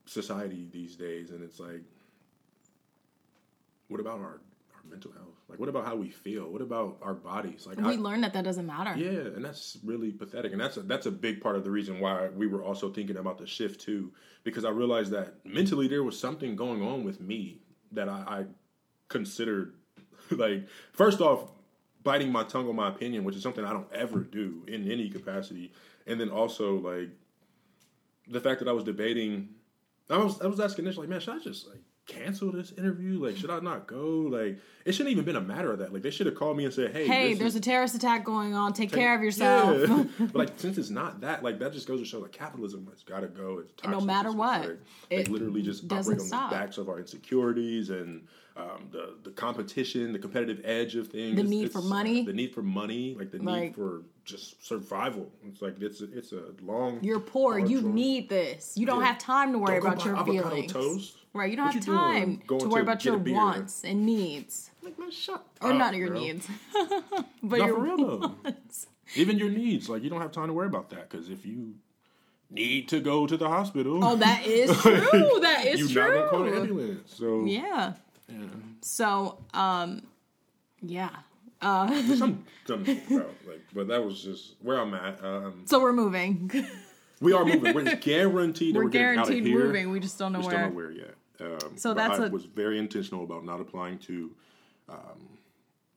society 0.08 0.68
these 0.72 0.96
days. 0.96 1.30
And 1.30 1.44
it's 1.44 1.60
like, 1.60 1.84
what 3.88 4.00
about 4.00 4.20
our 4.20 4.40
mental 4.94 5.12
health? 5.12 5.36
Like, 5.50 5.60
what 5.60 5.70
about 5.70 5.86
how 5.86 5.96
we 5.96 6.10
feel? 6.10 6.44
What 6.50 6.62
about 6.62 6.98
our 7.02 7.14
bodies? 7.16 7.66
Like, 7.68 7.78
We 7.78 7.94
I, 7.94 7.96
learned 7.96 8.24
that 8.24 8.34
that 8.34 8.44
doesn't 8.44 8.66
matter. 8.66 8.94
yeah, 8.96 9.36
and 9.36 9.44
that's 9.44 9.78
really 9.84 10.12
pathetic, 10.12 10.52
and 10.52 10.62
that's 10.62 10.78
a, 10.78 10.82
that's 10.82 11.08
a 11.08 11.12
big 11.12 11.42
part 11.42 11.56
of 11.56 11.64
the 11.64 11.72
reason 11.72 12.00
why 12.00 12.30
we 12.30 12.48
were 12.48 12.64
also 12.64 12.90
thinking 12.92 13.18
about 13.18 13.38
the 13.38 13.48
shift 13.48 13.82
too, 13.82 14.12
because 14.44 14.64
I 14.66 14.70
realized 14.70 15.12
that 15.12 15.46
mentally 15.46 15.88
there 15.88 16.04
was 16.04 16.18
something 16.18 16.56
going 16.56 16.82
on 16.82 17.04
with 17.04 17.20
me 17.20 17.62
that 17.92 18.08
I, 18.08 18.24
I 18.28 18.46
considered, 19.10 19.74
like 20.32 20.68
first 20.94 21.20
off, 21.22 21.52
biting 22.04 22.32
my 22.32 22.44
tongue 22.44 22.68
on 22.70 22.76
my 22.76 22.90
opinion, 22.90 23.24
which 23.24 23.36
is 23.36 23.44
something 23.44 23.66
I 23.66 23.74
don't 23.74 23.92
ever 23.94 24.20
do 24.20 24.64
in 24.68 24.90
any 24.92 25.10
capacity, 25.10 25.72
and 26.06 26.20
then 26.20 26.30
also 26.30 26.76
like 26.78 27.10
the 28.28 28.40
fact 28.40 28.60
that 28.60 28.68
I 28.68 28.74
was 28.74 28.84
debating, 28.84 29.50
I 30.10 30.18
was 30.18 30.40
I 30.42 30.48
was 30.48 30.60
asking 30.60 30.86
this 30.86 30.98
like, 30.98 31.10
man, 31.10 31.20
should 31.20 31.36
I 31.36 31.40
just 31.40 31.68
like 31.68 31.82
cancel 32.06 32.52
this 32.52 32.72
interview? 32.74 33.24
Like, 33.24 33.38
should 33.38 33.50
I 33.50 33.60
not 33.60 33.88
go? 33.88 34.08
Like, 34.30 34.58
it 34.86 34.92
shouldn't 34.94 35.12
even 35.14 35.24
been 35.26 35.36
a 35.36 35.42
matter 35.42 35.72
of 35.72 35.80
that. 35.80 35.94
Like, 35.94 36.02
they 36.02 36.10
should 36.12 36.26
have 36.26 36.36
called 36.36 36.58
me 36.58 36.66
and 36.66 36.74
said, 36.74 36.92
hey, 36.92 37.08
Hey, 37.08 37.34
there's 37.34 37.54
is- 37.54 37.60
a 37.60 37.62
terrorist 37.62 37.96
attack 37.96 38.26
going 38.26 38.54
on. 38.54 38.74
Take 38.74 38.92
care 38.92 39.16
of 39.16 39.22
yourself. 39.24 39.78
yeah. 39.88 40.04
but 40.20 40.36
like 40.36 40.50
since 40.58 40.78
it's 40.78 40.90
not 40.90 41.22
that, 41.22 41.44
like 41.44 41.60
that 41.60 41.72
just 41.74 41.88
goes 41.88 42.00
to 42.00 42.06
show 42.06 42.20
that 42.22 42.32
capitalism 42.32 42.88
has 42.92 43.04
got 43.04 43.22
to 43.22 43.28
go. 43.28 43.60
It's 43.60 43.72
And 43.84 43.92
no 43.92 44.02
matter 44.02 44.32
what, 44.32 44.62
like, 44.62 44.78
it 45.10 45.18
like 45.20 45.28
literally 45.30 45.62
just 45.62 45.88
doesn't 45.88 46.20
on 46.20 46.26
stop. 46.26 46.50
the 46.52 46.56
backs 46.58 46.78
of 46.78 46.90
our 46.90 47.00
insecurities 47.00 47.90
and 47.90 48.28
um, 48.56 48.88
the 48.92 49.16
the 49.24 49.32
competition, 49.32 50.14
the 50.14 50.20
competitive 50.20 50.62
edge 50.64 50.96
of 50.96 51.08
things, 51.08 51.36
The 51.36 51.42
It's- 51.42 51.50
need 51.50 51.66
it's, 51.66 51.74
for 51.74 51.82
money. 51.82 52.24
the 52.24 52.34
need 52.34 52.54
for 52.54 52.62
money, 52.62 53.16
like 53.18 53.32
the 53.32 53.40
Like- 53.40 53.62
need 53.64 53.76
for 53.76 54.04
just 54.26 54.64
survival. 54.66 55.30
It's 55.48 55.62
like 55.62 55.82
it's 55.82 56.02
a, 56.02 56.18
it's 56.18 56.32
a 56.34 56.44
long. 56.62 57.00
You're 57.02 57.20
poor. 57.20 57.58
You 57.58 57.82
journey. 57.82 57.94
need 57.94 58.30
this. 58.30 58.74
You 58.78 58.86
don't 58.86 59.00
Yeah. 59.00 59.08
have 59.08 59.18
time 59.18 59.54
to 59.54 59.58
worry 59.58 59.80
Don't 59.80 59.88
about 59.94 60.06
your 60.06 60.16
avocado 60.16 60.50
feelings. 60.50 60.72
toast. 60.72 61.18
Right. 61.34 61.50
You 61.50 61.56
don't 61.58 61.66
What 61.66 61.74
have 61.74 61.88
you 61.88 61.94
time 61.94 62.42
to 62.48 62.56
worry 62.68 62.70
to 62.70 62.80
about 62.82 63.06
your 63.06 63.18
wants 63.18 63.84
and 63.84 64.06
needs. 64.06 64.70
Like 64.84 65.00
man, 65.00 65.10
shut 65.10 65.44
Or 65.62 65.72
up, 65.72 65.78
not 65.78 65.96
your 65.96 66.10
bro. 66.10 66.20
needs. 66.20 66.48
but 67.44 67.60
Not 67.60 67.68
your 67.68 67.98
though. 67.98 68.36
Even 69.16 69.38
your 69.40 69.50
needs, 69.50 69.90
like 69.90 70.04
you 70.04 70.10
don't 70.10 70.22
have 70.22 70.32
time 70.32 70.48
to 70.48 70.54
worry 70.54 70.68
about 70.68 70.90
that 70.92 71.10
because 71.10 71.30
if 71.30 71.46
you 71.46 71.74
need 72.52 72.88
to 72.90 73.00
go 73.00 73.26
to 73.26 73.36
the 73.36 73.48
hospital, 73.50 74.04
Oh, 74.04 74.16
that 74.16 74.44
is 74.46 74.70
true. 74.82 75.40
That 75.42 75.66
is 75.66 75.80
true. 75.92 76.02
you're 76.02 76.12
true. 76.12 76.22
not 76.22 76.30
gonna 76.30 76.30
call 76.30 76.44
an 76.48 76.54
ambulance. 76.70 77.14
So 77.16 77.46
Yeah. 77.46 77.94
yeah. 78.30 78.38
So, 78.82 79.40
um, 79.56 80.04
yeah. 80.82 81.10
some 81.62 82.44
some 82.68 82.82
about 82.84 83.30
like, 83.48 83.62
but 83.74 83.88
that 83.88 84.04
was 84.06 84.22
just 84.22 84.56
where 84.62 84.78
I'm 84.80 84.94
at. 84.94 85.24
Um, 85.24 85.64
So 85.66 85.80
we're 85.80 85.94
moving. 85.94 86.52
we 87.22 87.34
are 87.34 87.44
moving. 87.46 87.74
We're 87.74 87.96
guaranteed. 87.96 88.76
that 88.76 88.80
we're 88.80 88.84
we're 88.86 88.90
getting 88.92 89.18
out 89.18 89.24
of 89.24 89.30
guaranteed 89.30 89.54
moving. 89.56 89.90
We 89.92 90.00
just 90.00 90.20
don't 90.20 90.34
know 90.34 90.42
where. 90.42 90.50
We 90.50 90.54
where. 90.54 90.62
don't 90.64 90.70
know 90.72 90.76
where 90.76 90.92
yet. 90.92 91.16
Um, 91.44 91.78
So 91.78 91.94
that's 91.94 92.20
I 92.20 92.26
a- 92.28 92.30
was 92.30 92.46
very 92.46 92.78
intentional 92.80 93.24
about 93.24 93.44
not 93.46 93.60
applying 93.60 94.00
to 94.00 94.32
um, 94.90 95.38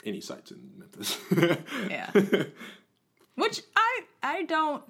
any 0.05 0.21
sites 0.21 0.51
in 0.51 0.71
Memphis. 0.79 1.19
Yeah. 1.91 2.11
Which 3.35 3.61
I 3.77 4.01
I 4.23 4.43
don't 4.45 4.83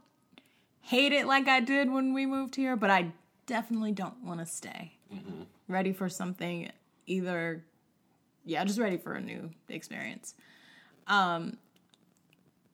hate 0.81 1.12
it 1.12 1.27
like 1.27 1.49
I 1.49 1.61
did 1.61 1.90
when 1.90 2.14
we 2.14 2.27
moved 2.27 2.55
here, 2.57 2.77
but 2.77 2.90
I 2.90 3.12
definitely 3.47 3.92
don't 3.92 4.23
want 4.23 4.40
to 4.40 4.47
stay. 4.47 4.92
Mm-hmm. 5.12 5.42
Ready 5.69 5.92
for 5.92 6.09
something 6.09 6.71
either 7.07 7.64
yeah, 8.45 8.64
just 8.64 8.79
ready 8.79 8.97
for 8.97 9.14
a 9.14 9.21
new 9.21 9.51
experience. 9.69 10.35
Um 11.09 11.57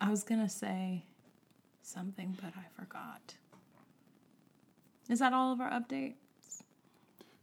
I 0.00 0.10
was 0.10 0.24
going 0.24 0.40
to 0.42 0.48
say 0.48 1.04
something 1.82 2.36
but 2.42 2.52
I 2.56 2.64
forgot. 2.80 3.34
Is 5.08 5.20
that 5.20 5.32
all 5.32 5.52
of 5.52 5.60
our 5.60 5.70
update? 5.70 6.14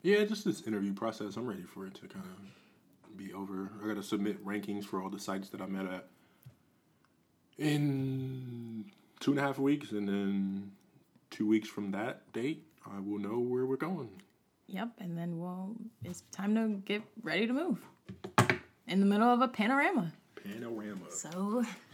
Yeah, 0.02 0.24
just 0.24 0.46
this 0.46 0.62
interview 0.68 0.94
process. 0.94 1.36
I'm 1.36 1.48
ready 1.48 1.64
for 1.64 1.86
it 1.88 1.96
to 1.96 2.08
kind 2.08 2.26
of 2.26 3.18
be 3.18 3.34
over. 3.34 3.72
I 3.84 3.88
got 3.88 3.96
to 3.96 4.04
submit 4.04 4.44
rankings 4.46 4.86
for 4.86 5.02
all 5.02 5.10
the 5.10 5.20
sites 5.20 5.50
that 5.50 5.62
I 5.62 5.66
met 5.66 5.86
at 5.86 6.08
in 7.58 8.86
two 9.20 9.32
and 9.32 9.40
a 9.40 9.44
half 9.44 9.60
weeks, 9.60 9.92
and 9.92 10.08
then 10.08 10.72
two 11.30 11.48
weeks 11.48 11.68
from 11.68 11.92
that 11.92 12.32
date, 12.34 12.64
I 12.90 13.00
will 13.00 13.20
know 13.20 13.40
where 13.40 13.66
we're 13.66 13.76
going. 13.76 14.10
Yep, 14.68 14.90
and 15.00 15.18
then 15.18 15.40
we'll 15.40 15.76
it's 16.04 16.22
time 16.32 16.56
to 16.56 16.78
get 16.86 17.02
ready 17.24 17.48
to 17.48 17.54
move. 17.54 17.80
In 18.88 19.00
the 19.00 19.06
middle 19.06 19.28
of 19.28 19.42
a 19.42 19.48
panorama. 19.48 20.12
Panorama. 20.44 21.02
So, 21.10 21.30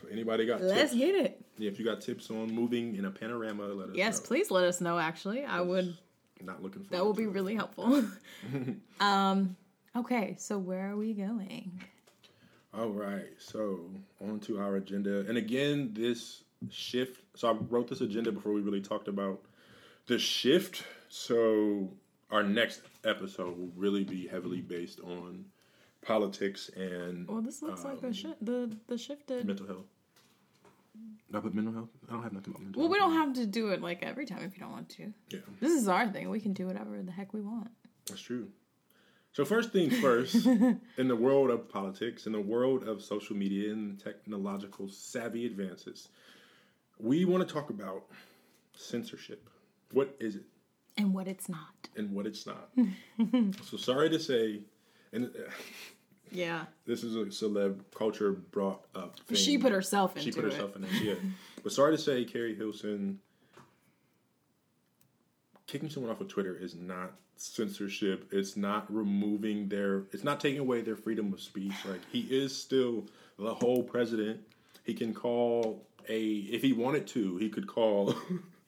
So 0.02 0.08
anybody 0.12 0.46
got 0.46 0.62
let's 0.62 0.92
tips? 0.92 0.96
get 0.96 1.16
it. 1.16 1.42
Yeah, 1.58 1.70
if 1.70 1.80
you 1.80 1.86
got 1.86 2.00
tips 2.02 2.30
on 2.30 2.54
moving 2.54 2.96
in 2.96 3.06
a 3.06 3.12
panorama, 3.12 3.64
let 3.66 3.90
us 3.90 3.96
Yes, 3.96 4.20
know. 4.22 4.28
please 4.28 4.52
let 4.52 4.66
us 4.66 4.82
know. 4.82 5.00
Actually, 5.00 5.44
I 5.46 5.62
would. 5.62 5.98
Not 6.44 6.62
looking 6.62 6.84
for 6.84 6.92
That 6.92 7.04
will 7.06 7.14
be 7.14 7.28
really 7.28 7.56
helpful. 7.56 8.04
um. 9.00 9.56
Okay, 9.96 10.36
so 10.38 10.58
where 10.58 10.92
are 10.92 10.98
we 10.98 11.14
going? 11.14 11.82
All 12.74 12.90
right, 12.90 13.30
so 13.38 13.90
on 14.22 14.42
to 14.42 14.60
our 14.60 14.76
agenda. 14.76 15.22
And 15.30 15.38
again, 15.38 15.92
this 15.94 16.44
shift. 16.70 17.22
So 17.36 17.48
I 17.50 17.54
wrote 17.54 17.88
this 17.88 18.02
agenda 18.02 18.32
before 18.34 18.52
we 18.52 18.60
really 18.62 18.82
talked 18.82 19.08
about 19.08 19.42
the 20.08 20.20
shift. 20.20 20.84
So 21.08 21.90
our 22.32 22.44
next 22.44 22.82
episode 23.06 23.58
will 23.58 23.72
really 23.78 24.04
be 24.04 24.28
heavily 24.28 24.60
based 24.60 25.00
on 25.00 25.46
politics 26.02 26.70
and 26.76 27.28
Well, 27.28 27.42
this 27.42 27.62
looks 27.62 27.86
like 27.86 28.04
Um, 28.04 28.10
a 28.10 28.14
shi 28.14 28.34
the 28.42 28.76
the 28.88 28.98
shifted. 28.98 29.46
mental 29.48 29.68
health. 29.68 29.86
Did 31.28 31.38
I 31.38 31.40
put 31.40 31.54
mental 31.54 31.74
health? 31.74 31.90
I 32.08 32.14
don't 32.14 32.24
have 32.24 32.34
nothing 32.34 32.52
about 32.52 32.64
mental 32.64 32.82
Well, 32.82 32.92
we 32.92 32.98
don't 32.98 33.14
have 33.14 33.34
to 33.34 33.46
do 33.46 33.70
it 33.70 33.82
like 33.82 34.04
every 34.04 34.26
time 34.26 34.44
if 34.44 34.54
you 34.56 34.62
don't 34.62 34.72
want 34.72 34.90
to. 34.90 35.14
Yeah, 35.30 35.40
This 35.60 35.72
is 35.74 35.88
our 35.88 36.08
thing. 36.10 36.30
We 36.30 36.40
can 36.40 36.54
do 36.54 36.68
whatever 36.68 37.02
the 37.02 37.12
heck 37.12 37.34
we 37.34 37.42
want. 37.42 37.70
that's 38.08 38.22
true. 38.22 38.48
So 39.34 39.44
first 39.44 39.72
things 39.74 39.98
first, 40.00 40.46
in 40.98 41.08
the 41.08 41.16
world 41.16 41.50
of 41.50 41.68
politics, 41.68 42.26
in 42.26 42.32
the 42.32 42.40
world 42.40 42.88
of 42.88 43.02
social 43.04 43.36
media 43.36 43.74
and 43.74 44.00
technological 44.00 44.88
savvy 44.88 45.46
advances, 45.46 46.08
we 47.00 47.26
want 47.26 47.46
to 47.46 47.54
talk 47.54 47.70
about 47.70 48.04
censorship. 48.74 49.50
What 49.92 50.16
is 50.20 50.36
it 50.38 50.44
And 50.98 51.14
what 51.14 51.28
it's 51.28 51.50
not. 51.50 51.90
and 51.98 52.12
what 52.14 52.26
it's 52.26 52.46
not? 52.46 52.70
so 53.66 53.76
sorry 53.78 54.10
to 54.10 54.20
say, 54.20 54.62
and 55.12 55.26
uh, 55.26 55.52
Yeah. 56.32 56.66
this 56.86 57.04
is 57.04 57.16
a 57.16 57.26
celeb 57.26 57.80
culture 57.94 58.32
brought 58.32 58.86
up. 58.96 59.20
Thing. 59.22 59.38
She 59.38 59.58
put 59.58 59.72
herself 59.72 60.16
into 60.18 60.30
it. 60.30 60.34
She 60.34 60.40
put 60.40 60.46
it. 60.46 60.54
herself 60.54 60.76
in 60.76 60.84
it. 60.84 60.90
Yeah, 61.02 61.14
but 61.64 61.72
sorry 61.72 61.96
to 61.96 62.02
say, 62.02 62.24
Keri 62.26 62.56
Hilson 62.56 63.20
kicking 65.68 65.90
someone 65.90 66.12
off 66.12 66.22
of 66.22 66.28
Twitter 66.28 66.56
is 66.56 66.76
not 66.76 67.14
censorship. 67.38 68.30
It's 68.32 68.56
not 68.56 68.92
removing 68.94 69.68
their. 69.68 70.04
It's 70.12 70.24
not 70.24 70.40
taking 70.40 70.60
away 70.60 70.82
their 70.82 70.96
freedom 70.96 71.34
of 71.34 71.42
speech. 71.42 71.74
Like 71.88 72.02
he 72.12 72.22
is 72.22 72.56
still 72.56 73.06
the 73.38 73.54
whole 73.54 73.84
president. 73.84 74.40
He 74.84 74.94
can 74.94 75.14
call 75.14 75.86
a 76.08 76.22
if 76.22 76.62
he 76.62 76.74
wanted 76.74 77.08
to. 77.08 77.38
He 77.38 77.50
could 77.50 77.68
call. 77.68 78.16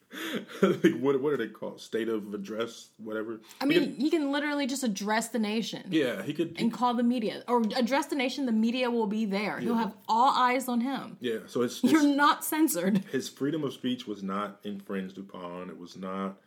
like 0.61 0.97
what 0.99 1.19
what 1.21 1.33
are 1.33 1.37
they 1.37 1.47
called? 1.47 1.81
State 1.81 2.07
of 2.07 2.33
address, 2.33 2.89
whatever. 2.97 3.41
I 3.59 3.65
He 3.65 3.69
mean, 3.69 3.79
could- 3.93 4.01
he 4.01 4.09
can 4.09 4.31
literally 4.31 4.65
just 4.65 4.83
address 4.83 5.27
the 5.29 5.39
nation. 5.39 5.83
yeah, 5.89 6.21
he 6.23 6.33
could. 6.33 6.55
and 6.59 6.71
call 6.71 6.93
the 6.93 7.03
media 7.03 7.43
or 7.47 7.61
address 7.75 8.05
the 8.05 8.15
nation 8.15 8.45
the 8.45 8.51
media 8.53 8.89
will 8.89 9.07
be 9.07 9.25
there 9.25 9.59
he'll 9.59 9.75
have 9.75 9.93
all 10.07 10.31
eyes 10.33 10.67
on 10.69 10.79
him 10.81 11.17
yeah, 11.19 11.39
so 11.47 11.61
it's, 11.61 11.83
you're 11.83 12.03
not 12.07 12.45
censored 12.45 12.97
his 13.11 13.27
freedom 13.27 13.63
of 13.63 13.73
speech 13.73 14.07
was 14.07 14.23
not 14.23 14.59
infringed 14.63 15.17
upon. 15.17 15.69
It 15.69 15.77
was 15.77 15.97
not 15.97 16.37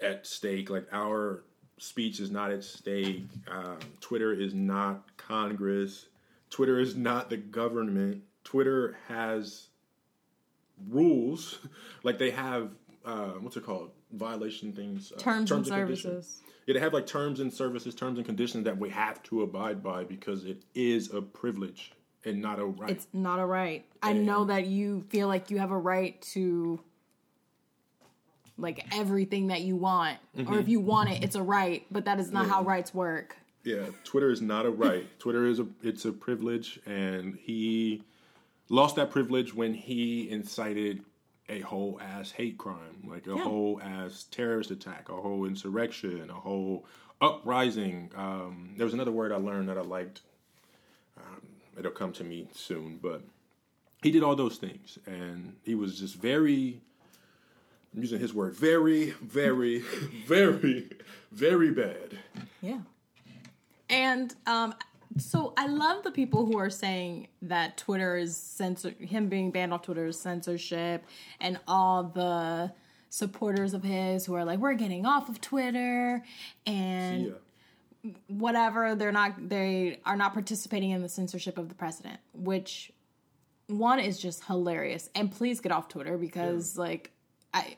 at 0.00 0.26
stake. 0.26 0.70
Like 0.70 0.86
our 0.92 1.42
speech 1.78 2.20
is 2.20 2.30
not 2.30 2.52
at 2.52 2.62
stake. 2.62 3.24
Um, 3.50 3.78
Twitter 4.00 4.32
is 4.32 4.54
not 4.54 5.16
Congress. 5.16 6.06
Twitter 6.50 6.78
is 6.78 6.94
not 6.94 7.30
the 7.30 7.36
government. 7.36 8.22
Twitter 8.44 8.96
has 9.08 9.68
rules, 10.88 11.58
like 12.02 12.18
they 12.18 12.30
have 12.30 12.70
uh, 13.04 13.30
what's 13.40 13.56
it 13.56 13.64
called? 13.64 13.90
Violation 14.12 14.72
things, 14.72 15.12
uh, 15.14 15.18
Terms, 15.18 15.50
and 15.50 15.64
conditions. 15.64 16.02
services. 16.02 16.42
Yeah, 16.66 16.74
they 16.74 16.80
have 16.80 16.92
like 16.92 17.06
terms 17.06 17.40
and 17.40 17.52
services, 17.52 17.94
terms 17.94 18.18
and 18.18 18.26
conditions 18.26 18.64
that 18.64 18.78
we 18.78 18.90
have 18.90 19.22
to 19.24 19.42
abide 19.42 19.82
by 19.82 20.04
because 20.04 20.44
it 20.44 20.62
is 20.74 21.12
a 21.12 21.20
privilege 21.20 21.92
and 22.24 22.40
not 22.40 22.58
a 22.58 22.64
right. 22.64 22.90
It's 22.90 23.08
not 23.12 23.40
a 23.40 23.46
right. 23.46 23.84
I 24.02 24.12
know 24.12 24.44
that 24.44 24.66
you 24.66 25.04
feel 25.08 25.26
like 25.28 25.50
you 25.50 25.58
have 25.58 25.72
a 25.72 25.78
right 25.78 26.20
to 26.32 26.80
like 28.58 28.86
everything 28.94 29.48
that 29.48 29.62
you 29.62 29.76
want. 29.76 30.18
Or 30.46 30.58
if 30.58 30.68
you 30.68 30.78
want 30.80 31.10
it, 31.10 31.24
it's 31.24 31.34
a 31.34 31.42
right, 31.42 31.84
but 31.90 32.04
that 32.04 32.20
is 32.20 32.30
not 32.30 32.48
how 32.48 32.62
rights 32.62 32.94
work. 32.94 33.36
Yeah, 33.64 33.86
Twitter 34.04 34.30
is 34.30 34.40
not 34.40 34.66
a 34.66 34.70
right. 34.70 35.06
Twitter 35.18 35.46
is 35.46 35.58
a 35.58 35.66
it's 35.82 36.04
a 36.04 36.12
privilege, 36.12 36.80
and 36.86 37.36
he 37.40 38.02
lost 38.68 38.96
that 38.96 39.10
privilege 39.10 39.54
when 39.54 39.74
he 39.74 40.30
incited 40.30 41.04
a 41.52 41.60
whole 41.60 42.00
ass 42.00 42.30
hate 42.32 42.56
crime, 42.58 43.04
like 43.06 43.26
a 43.26 43.34
Yeah. 43.34 43.42
whole 43.42 43.80
ass 43.82 44.24
terrorist 44.30 44.70
attack, 44.70 45.08
a 45.08 45.14
whole 45.16 45.44
insurrection, 45.44 46.30
a 46.30 46.34
whole 46.34 46.86
uprising. 47.20 48.10
Um, 48.16 48.74
there 48.76 48.84
was 48.86 48.94
another 48.94 49.12
word 49.12 49.32
I 49.32 49.36
learned 49.36 49.68
that 49.68 49.76
I 49.78 49.82
liked. 49.82 50.22
Um, 51.18 51.42
it'll 51.78 51.92
come 51.92 52.12
to 52.14 52.24
me 52.24 52.48
soon, 52.54 52.98
but 53.02 53.22
he 54.02 54.10
did 54.10 54.22
all 54.22 54.34
those 54.34 54.56
things, 54.56 54.98
and 55.06 55.56
he 55.64 55.74
was 55.74 55.98
just 55.98 56.16
very. 56.16 56.80
I'm 57.94 58.00
using 58.00 58.20
his 58.20 58.32
word, 58.32 58.54
very, 58.54 59.10
very, 59.10 59.80
very, 60.26 60.88
very 61.30 61.70
bad. 61.70 62.18
Yeah. 62.62 62.80
And 63.90 64.34
um 64.46 64.74
so 65.18 65.52
I 65.56 65.66
love 65.66 66.02
the 66.04 66.10
people 66.10 66.46
who 66.46 66.58
are 66.58 66.70
saying 66.70 67.28
that 67.42 67.76
Twitter 67.76 68.16
is 68.16 68.36
censor 68.36 68.90
him 68.98 69.28
being 69.28 69.50
banned 69.50 69.72
off 69.72 69.82
Twitter 69.82 70.06
is 70.06 70.18
censorship 70.18 71.04
and 71.40 71.58
all 71.68 72.04
the 72.04 72.72
supporters 73.10 73.74
of 73.74 73.82
his 73.82 74.24
who 74.26 74.34
are 74.34 74.44
like 74.44 74.58
we're 74.58 74.74
getting 74.74 75.04
off 75.06 75.28
of 75.28 75.40
Twitter 75.40 76.22
and 76.66 77.26
Yeah. 78.04 78.10
whatever 78.28 78.94
they're 78.94 79.12
not 79.12 79.48
they 79.48 80.00
are 80.06 80.16
not 80.16 80.32
participating 80.32 80.90
in 80.90 81.02
the 81.02 81.08
censorship 81.08 81.58
of 81.58 81.68
the 81.68 81.74
president 81.74 82.18
which 82.32 82.90
one 83.68 84.00
is 84.00 84.18
just 84.18 84.44
hilarious. 84.44 85.08
And 85.14 85.30
please 85.30 85.60
get 85.60 85.72
off 85.72 85.88
twitter 85.88 86.16
because 86.18 86.76
like 86.78 87.10
i 87.54 87.76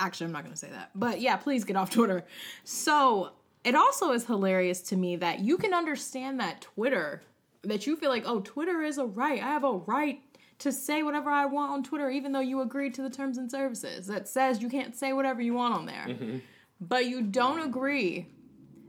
actually 0.00 0.26
i'm 0.26 0.32
not 0.32 0.42
going 0.42 0.52
to 0.54 0.58
say 0.58 0.70
that. 0.70 0.90
But 0.94 1.20
yeah 1.20 1.36
please 1.36 1.64
get 1.64 1.76
off 1.76 1.90
twitter. 1.90 2.24
So 2.64 3.30
it 3.64 3.74
also 3.74 4.12
is 4.12 4.26
hilarious 4.26 4.80
to 4.80 4.96
me 4.96 5.16
that 5.16 5.40
you 5.40 5.56
can 5.56 5.74
understand 5.74 6.38
that 6.40 6.60
twitter 6.60 7.22
that 7.62 7.86
you 7.86 7.96
feel 7.96 8.10
like 8.10 8.24
oh 8.26 8.40
twitter 8.40 8.82
is 8.82 8.98
a 8.98 9.04
right 9.04 9.42
i 9.42 9.46
have 9.46 9.64
a 9.64 9.72
right 9.72 10.20
to 10.58 10.72
say 10.72 11.02
whatever 11.02 11.30
i 11.30 11.44
want 11.44 11.72
on 11.72 11.82
twitter 11.82 12.10
even 12.10 12.32
though 12.32 12.40
you 12.40 12.60
agreed 12.60 12.94
to 12.94 13.02
the 13.02 13.10
terms 13.10 13.38
and 13.38 13.50
services 13.50 14.06
that 14.06 14.28
says 14.28 14.62
you 14.62 14.68
can't 14.68 14.96
say 14.96 15.12
whatever 15.12 15.40
you 15.40 15.54
want 15.54 15.74
on 15.74 15.86
there 15.86 16.06
mm-hmm. 16.06 16.38
but 16.80 17.06
you 17.06 17.22
don't 17.22 17.60
agree 17.60 18.26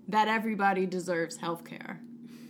that 0.07 0.27
everybody 0.27 0.85
deserves 0.85 1.37
health 1.37 1.63
care 1.63 1.99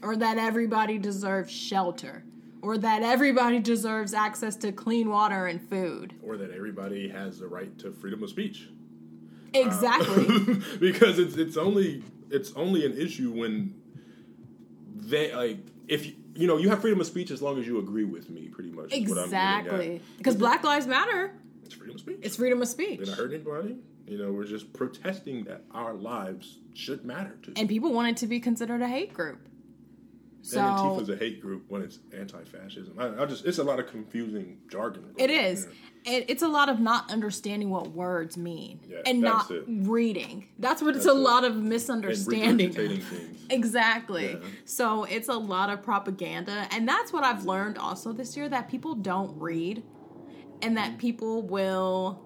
or 0.02 0.16
that 0.16 0.38
everybody 0.38 0.98
deserves 0.98 1.52
shelter 1.52 2.24
or 2.62 2.78
that 2.78 3.02
everybody 3.04 3.60
deserves 3.60 4.14
access 4.14 4.56
to 4.58 4.72
clean 4.72 5.10
water 5.10 5.48
and 5.48 5.62
food. 5.70 6.14
or 6.24 6.38
that 6.38 6.52
everybody 6.52 7.08
has 7.08 7.40
the 7.40 7.48
right 7.48 7.78
to 7.80 7.92
freedom 7.92 8.24
of 8.24 8.30
speech. 8.30 8.70
Exactly. 9.54 10.62
because 10.80 11.20
it's 11.20 11.36
it's 11.36 11.58
only 11.58 12.04
it's 12.30 12.54
only 12.54 12.86
an 12.86 12.98
issue 12.98 13.32
when 13.32 13.74
they 14.96 15.34
like 15.34 15.60
if 15.88 16.06
you, 16.06 16.14
you 16.36 16.48
know 16.48 16.58
you 16.58 16.70
have 16.70 16.82
freedom 16.82 17.00
of 17.02 17.08
speech 17.08 17.32
as 17.32 17.42
long 17.42 17.60
as 17.60 17.66
you 17.66 17.80
agree 17.80 18.06
with 18.06 18.30
me 18.30 18.48
pretty 18.48 18.72
much 18.72 18.94
is 18.94 19.10
what 19.10 19.20
I'm 19.20 19.30
getting 19.30 19.38
at. 19.40 19.60
exactly. 19.60 20.02
Because 20.18 20.36
Black 20.36 20.64
Lives 20.64 20.88
Matter, 20.88 21.34
it's 21.64 21.74
freedom 21.74 21.96
of 21.96 22.02
speech 22.02 22.20
it's 22.22 22.36
freedom 22.36 22.62
of 22.62 22.68
speech. 22.68 23.00
We're 23.00 23.06
not 23.06 23.18
hurting 23.18 23.42
anybody 23.42 23.78
you 24.10 24.18
know 24.18 24.32
we're 24.32 24.46
just 24.46 24.74
protesting 24.74 25.44
that 25.44 25.62
our 25.72 25.94
lives 25.94 26.58
should 26.74 27.06
matter 27.06 27.38
to 27.44 27.54
And 27.56 27.70
people 27.70 27.94
want 27.94 28.10
it 28.10 28.18
to 28.18 28.28
be 28.28 28.40
considered 28.40 28.82
a 28.82 28.88
hate 28.88 29.14
group. 29.14 29.48
So 30.42 30.60
and 30.60 30.80
Antifa's 30.80 31.10
a 31.10 31.16
hate 31.18 31.42
group 31.42 31.66
when 31.68 31.82
it's 31.82 32.00
anti-fascism. 32.18 32.96
I, 32.98 33.22
I 33.22 33.26
just 33.26 33.46
it's 33.46 33.58
a 33.58 33.64
lot 33.64 33.80
of 33.80 33.88
confusing 33.88 34.58
jargon. 34.70 35.14
It 35.18 35.30
is. 35.30 35.68
And 36.06 36.24
it's 36.30 36.44
a 36.44 36.48
lot 36.48 36.70
of 36.70 36.80
not 36.80 37.12
understanding 37.12 37.70
what 37.70 37.90
words 37.92 38.38
mean 38.38 38.80
Yeah, 38.88 39.00
and 39.06 39.20
not 39.20 39.52
it. 39.52 39.66
reading. 39.68 40.48
That's 40.58 40.82
what 40.82 40.96
it's 40.96 41.06
a 41.06 41.10
it. 41.10 41.14
lot 41.16 41.44
of 41.44 41.56
misunderstanding. 41.58 43.04
Exactly. 43.52 44.34
Yeah. 44.34 44.48
So 44.66 45.06
it's 45.06 45.28
a 45.28 45.34
lot 45.34 45.72
of 45.72 45.82
propaganda. 45.82 46.68
And 46.72 46.88
that's 46.88 47.12
what 47.12 47.24
I've 47.24 47.46
learned 47.46 47.80
also 47.80 48.14
this 48.14 48.38
year 48.38 48.48
that 48.48 48.70
people 48.70 48.94
don't 48.94 49.38
read 49.40 49.82
and 50.62 50.78
that 50.78 51.00
people 51.00 51.42
will 51.42 52.22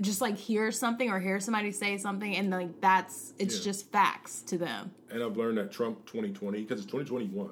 just 0.00 0.20
like 0.20 0.36
hear 0.36 0.70
something 0.72 1.10
or 1.10 1.18
hear 1.18 1.40
somebody 1.40 1.72
say 1.72 1.96
something 1.98 2.36
and 2.36 2.50
like 2.50 2.80
that's 2.80 3.32
it's 3.38 3.58
Yeah. 3.58 3.64
just 3.64 3.90
facts 3.92 4.42
to 4.42 4.58
them. 4.58 4.90
And 5.10 5.22
I've 5.22 5.36
learned 5.36 5.58
that 5.58 5.72
Trump 5.72 6.04
2020, 6.06 6.60
because 6.62 6.80
it's 6.82 6.90
2021. 6.90 7.50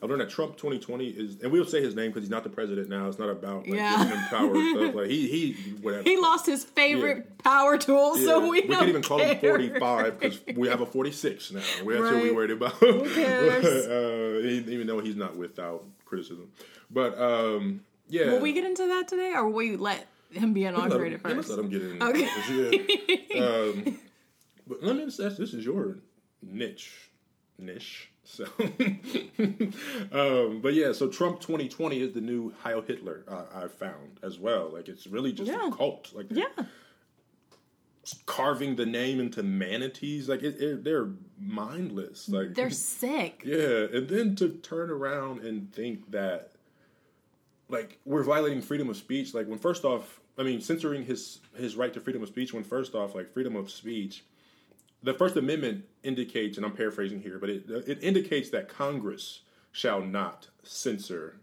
I've 0.00 0.08
learned 0.10 0.20
that 0.20 0.30
Trump 0.30 0.56
2020 0.56 1.08
is, 1.08 1.40
and 1.42 1.50
we'll 1.50 1.64
say 1.64 1.82
his 1.82 1.96
name 1.96 2.10
because 2.10 2.22
he's 2.22 2.30
not 2.30 2.44
the 2.44 2.50
president 2.50 2.88
now. 2.88 3.08
It's 3.08 3.18
not 3.18 3.30
about 3.30 3.66
like, 3.66 3.74
Yeah. 3.78 3.96
giving 4.04 4.16
him 4.16 4.24
power 4.28 4.70
stuff. 4.70 4.94
Like 4.94 5.06
he, 5.08 5.26
he, 5.26 5.52
whatever. 5.82 6.02
He 6.08 6.16
lost 6.16 6.46
his 6.46 6.62
favorite 6.64 7.38
power 7.38 7.76
tool, 7.78 8.14
so 8.16 8.38
we, 8.40 8.60
we 8.60 8.68
don't 8.68 8.78
can 8.80 8.88
even 8.90 9.02
call 9.02 9.18
him 9.18 9.38
45 9.40 10.20
because 10.20 10.40
we 10.56 10.68
have 10.68 10.82
a 10.82 10.86
46 10.86 11.50
now. 11.52 11.58
That's 11.58 11.82
what 11.82 12.00
Right. 12.00 12.12
we're 12.22 12.32
worried 12.34 12.52
about. 12.52 12.78
cares? 12.80 13.64
uh, 13.86 14.40
even 14.70 14.86
though 14.86 15.00
he's 15.00 15.16
not 15.16 15.36
without 15.36 15.84
criticism. 16.04 16.48
But 16.90 17.18
um, 17.20 17.80
yeah. 18.08 18.30
Will 18.32 18.40
we 18.40 18.52
get 18.52 18.64
into 18.64 18.86
that 18.86 19.08
today, 19.08 19.32
or 19.34 19.46
will 19.46 19.52
we 19.56 19.74
let 19.76 20.06
him 20.32 20.52
be 20.52 20.64
Let 20.64 20.74
him- 20.74 20.80
inaugurated 20.80 21.20
yeah, 21.24 21.32
let's 21.34 21.48
first? 21.48 21.58
let 21.58 21.58
him 21.64 21.70
get 21.70 21.82
in. 21.82 22.02
Okay. 22.02 23.26
Yeah. 23.34 23.44
um, 23.44 23.98
but 24.66 24.82
let 24.82 24.96
me 24.96 25.04
just 25.06 25.20
ask, 25.20 25.36
this 25.36 25.54
is 25.54 25.64
your 25.64 25.98
niche. 26.42 27.10
Niche. 27.58 28.10
So, 28.24 28.44
um, 30.12 30.60
but 30.60 30.74
yeah, 30.74 30.92
so 30.92 31.08
Trump 31.08 31.40
2020 31.40 32.00
is 32.00 32.12
the 32.12 32.20
new 32.20 32.52
Heil 32.62 32.82
Hitler. 32.82 33.24
Uh, 33.26 33.44
I 33.54 33.68
found 33.68 34.20
as 34.22 34.38
well. 34.38 34.70
Like 34.72 34.88
it's 34.88 35.06
really 35.06 35.32
just 35.32 35.50
Yeah. 35.50 35.68
a 35.68 35.72
cult. 35.72 36.12
Like 36.14 36.26
Yeah. 36.30 36.44
carving 38.26 38.76
the 38.76 38.86
name 38.86 39.20
into 39.20 39.42
manatees. 39.42 40.28
Like 40.28 40.42
it, 40.42 40.60
it, 40.60 40.84
they're 40.84 41.08
mindless. 41.38 42.28
Like 42.28 42.54
They're 42.54 42.70
sick. 43.00 43.42
yeah, 43.44 43.86
and 43.92 44.08
then 44.08 44.36
to 44.36 44.48
turn 44.50 44.90
around 44.90 45.40
and 45.40 45.72
think 45.72 46.10
that, 46.10 46.52
like, 47.68 47.98
we're 48.04 48.22
violating 48.22 48.62
freedom 48.62 48.88
of 48.88 48.96
speech. 48.96 49.34
Like, 49.34 49.46
when 49.46 49.58
first 49.58 49.84
off, 49.84 50.20
I 50.38 50.42
mean, 50.42 50.60
censoring 50.60 51.04
his 51.04 51.40
his 51.56 51.76
right 51.76 51.92
to 51.92 52.00
freedom 52.00 52.22
of 52.22 52.28
speech. 52.28 52.52
When 52.54 52.64
first 52.64 52.94
off, 52.94 53.14
like, 53.14 53.32
freedom 53.32 53.56
of 53.56 53.70
speech, 53.70 54.24
the 55.02 55.14
First 55.14 55.36
Amendment 55.36 55.84
indicates, 56.02 56.56
and 56.56 56.66
I'm 56.66 56.72
paraphrasing 56.72 57.20
here, 57.20 57.38
but 57.38 57.50
it 57.50 57.64
it 57.68 57.98
indicates 58.02 58.50
that 58.50 58.68
Congress 58.68 59.40
shall 59.72 60.00
not 60.00 60.48
censor 60.62 61.36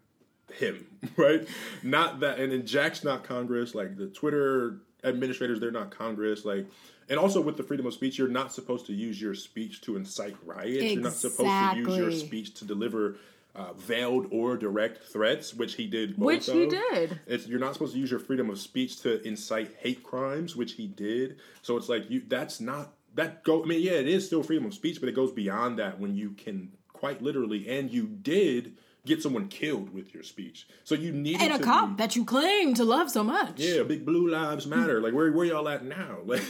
him, 0.54 0.88
right? 1.18 1.48
Not 1.84 2.20
that, 2.22 2.40
and 2.40 2.52
then 2.52 2.66
Jack's 2.66 3.04
not 3.04 3.24
Congress. 3.24 3.76
Like 3.76 3.98
the 3.98 4.08
Twitter 4.08 4.78
administrators, 5.04 5.60
they're 5.60 5.72
not 5.72 5.92
Congress. 5.92 6.46
Like, 6.46 6.66
and 7.10 7.20
also 7.20 7.40
with 7.40 7.58
the 7.58 7.64
freedom 7.64 7.86
of 7.86 7.94
speech, 7.94 8.18
you're 8.18 8.28
not 8.28 8.52
supposed 8.52 8.86
to 8.88 8.94
use 8.94 9.22
your 9.22 9.36
speech 9.36 9.82
to 9.82 9.96
incite 9.96 10.36
riots. 10.44 10.94
You're 10.94 11.04
not 11.04 11.14
supposed 11.14 11.40
to 11.40 11.80
use 11.80 11.98
your 11.98 12.12
speech 12.12 12.54
to 12.56 12.66
deliver 12.66 13.18
uh, 13.56 13.74
veiled 13.74 14.28
or 14.32 14.58
direct 14.58 15.04
threats, 15.06 15.54
which 15.54 15.76
he 15.76 15.88
did. 15.88 16.18
Which 16.18 16.46
he 16.48 16.64
of. 16.66 16.70
did. 16.72 17.20
It's, 17.26 17.48
you're 17.48 17.60
not 17.60 17.74
supposed 17.74 17.94
to 17.94 18.00
use 18.00 18.12
your 18.12 18.20
freedom 18.20 18.50
of 18.50 18.60
speech 18.60 19.02
to 19.02 19.26
incite 19.28 19.76
hate 19.80 20.04
crimes, 20.04 20.56
which 20.56 20.74
he 20.74 20.88
did. 20.88 21.38
So 21.62 21.78
it's 21.78 21.88
like 21.90 22.10
you. 22.10 22.22
That's 22.28 22.60
not 22.60 22.94
that 23.16 23.44
go. 23.44 23.64
I 23.64 23.66
mean, 23.66 23.82
yeah, 23.82 23.94
it 23.94 24.08
is 24.08 24.26
still 24.26 24.44
freedom 24.44 24.66
of 24.66 24.74
speech, 24.74 25.00
but 25.00 25.08
it 25.10 25.16
goes 25.16 25.32
beyond 25.32 25.80
that 25.80 26.00
when 26.00 26.16
you 26.16 26.32
can 26.32 26.72
quite 26.92 27.22
literally, 27.22 27.68
and 27.70 27.92
you 27.92 28.04
did 28.08 28.78
get 29.06 29.22
someone 29.22 29.48
killed 29.48 29.94
with 29.94 30.14
your 30.16 30.24
speech. 30.24 30.68
So 30.84 30.96
you 30.96 31.12
need 31.12 31.40
And 31.40 31.54
a 31.54 31.60
cop 31.60 31.90
be- 31.96 32.02
that 32.02 32.16
you 32.16 32.26
claim 32.26 32.74
to 32.74 32.84
love 32.84 33.12
so 33.12 33.24
much. 33.24 33.60
yeah, 33.60 33.84
big 33.84 34.04
blue 34.04 34.30
lives 34.32 34.66
matter. 34.66 35.00
Like 35.00 35.14
where 35.14 35.32
where 35.32 35.46
y'all 35.46 35.70
at 35.70 35.86
now? 35.86 36.18
Like 36.26 36.42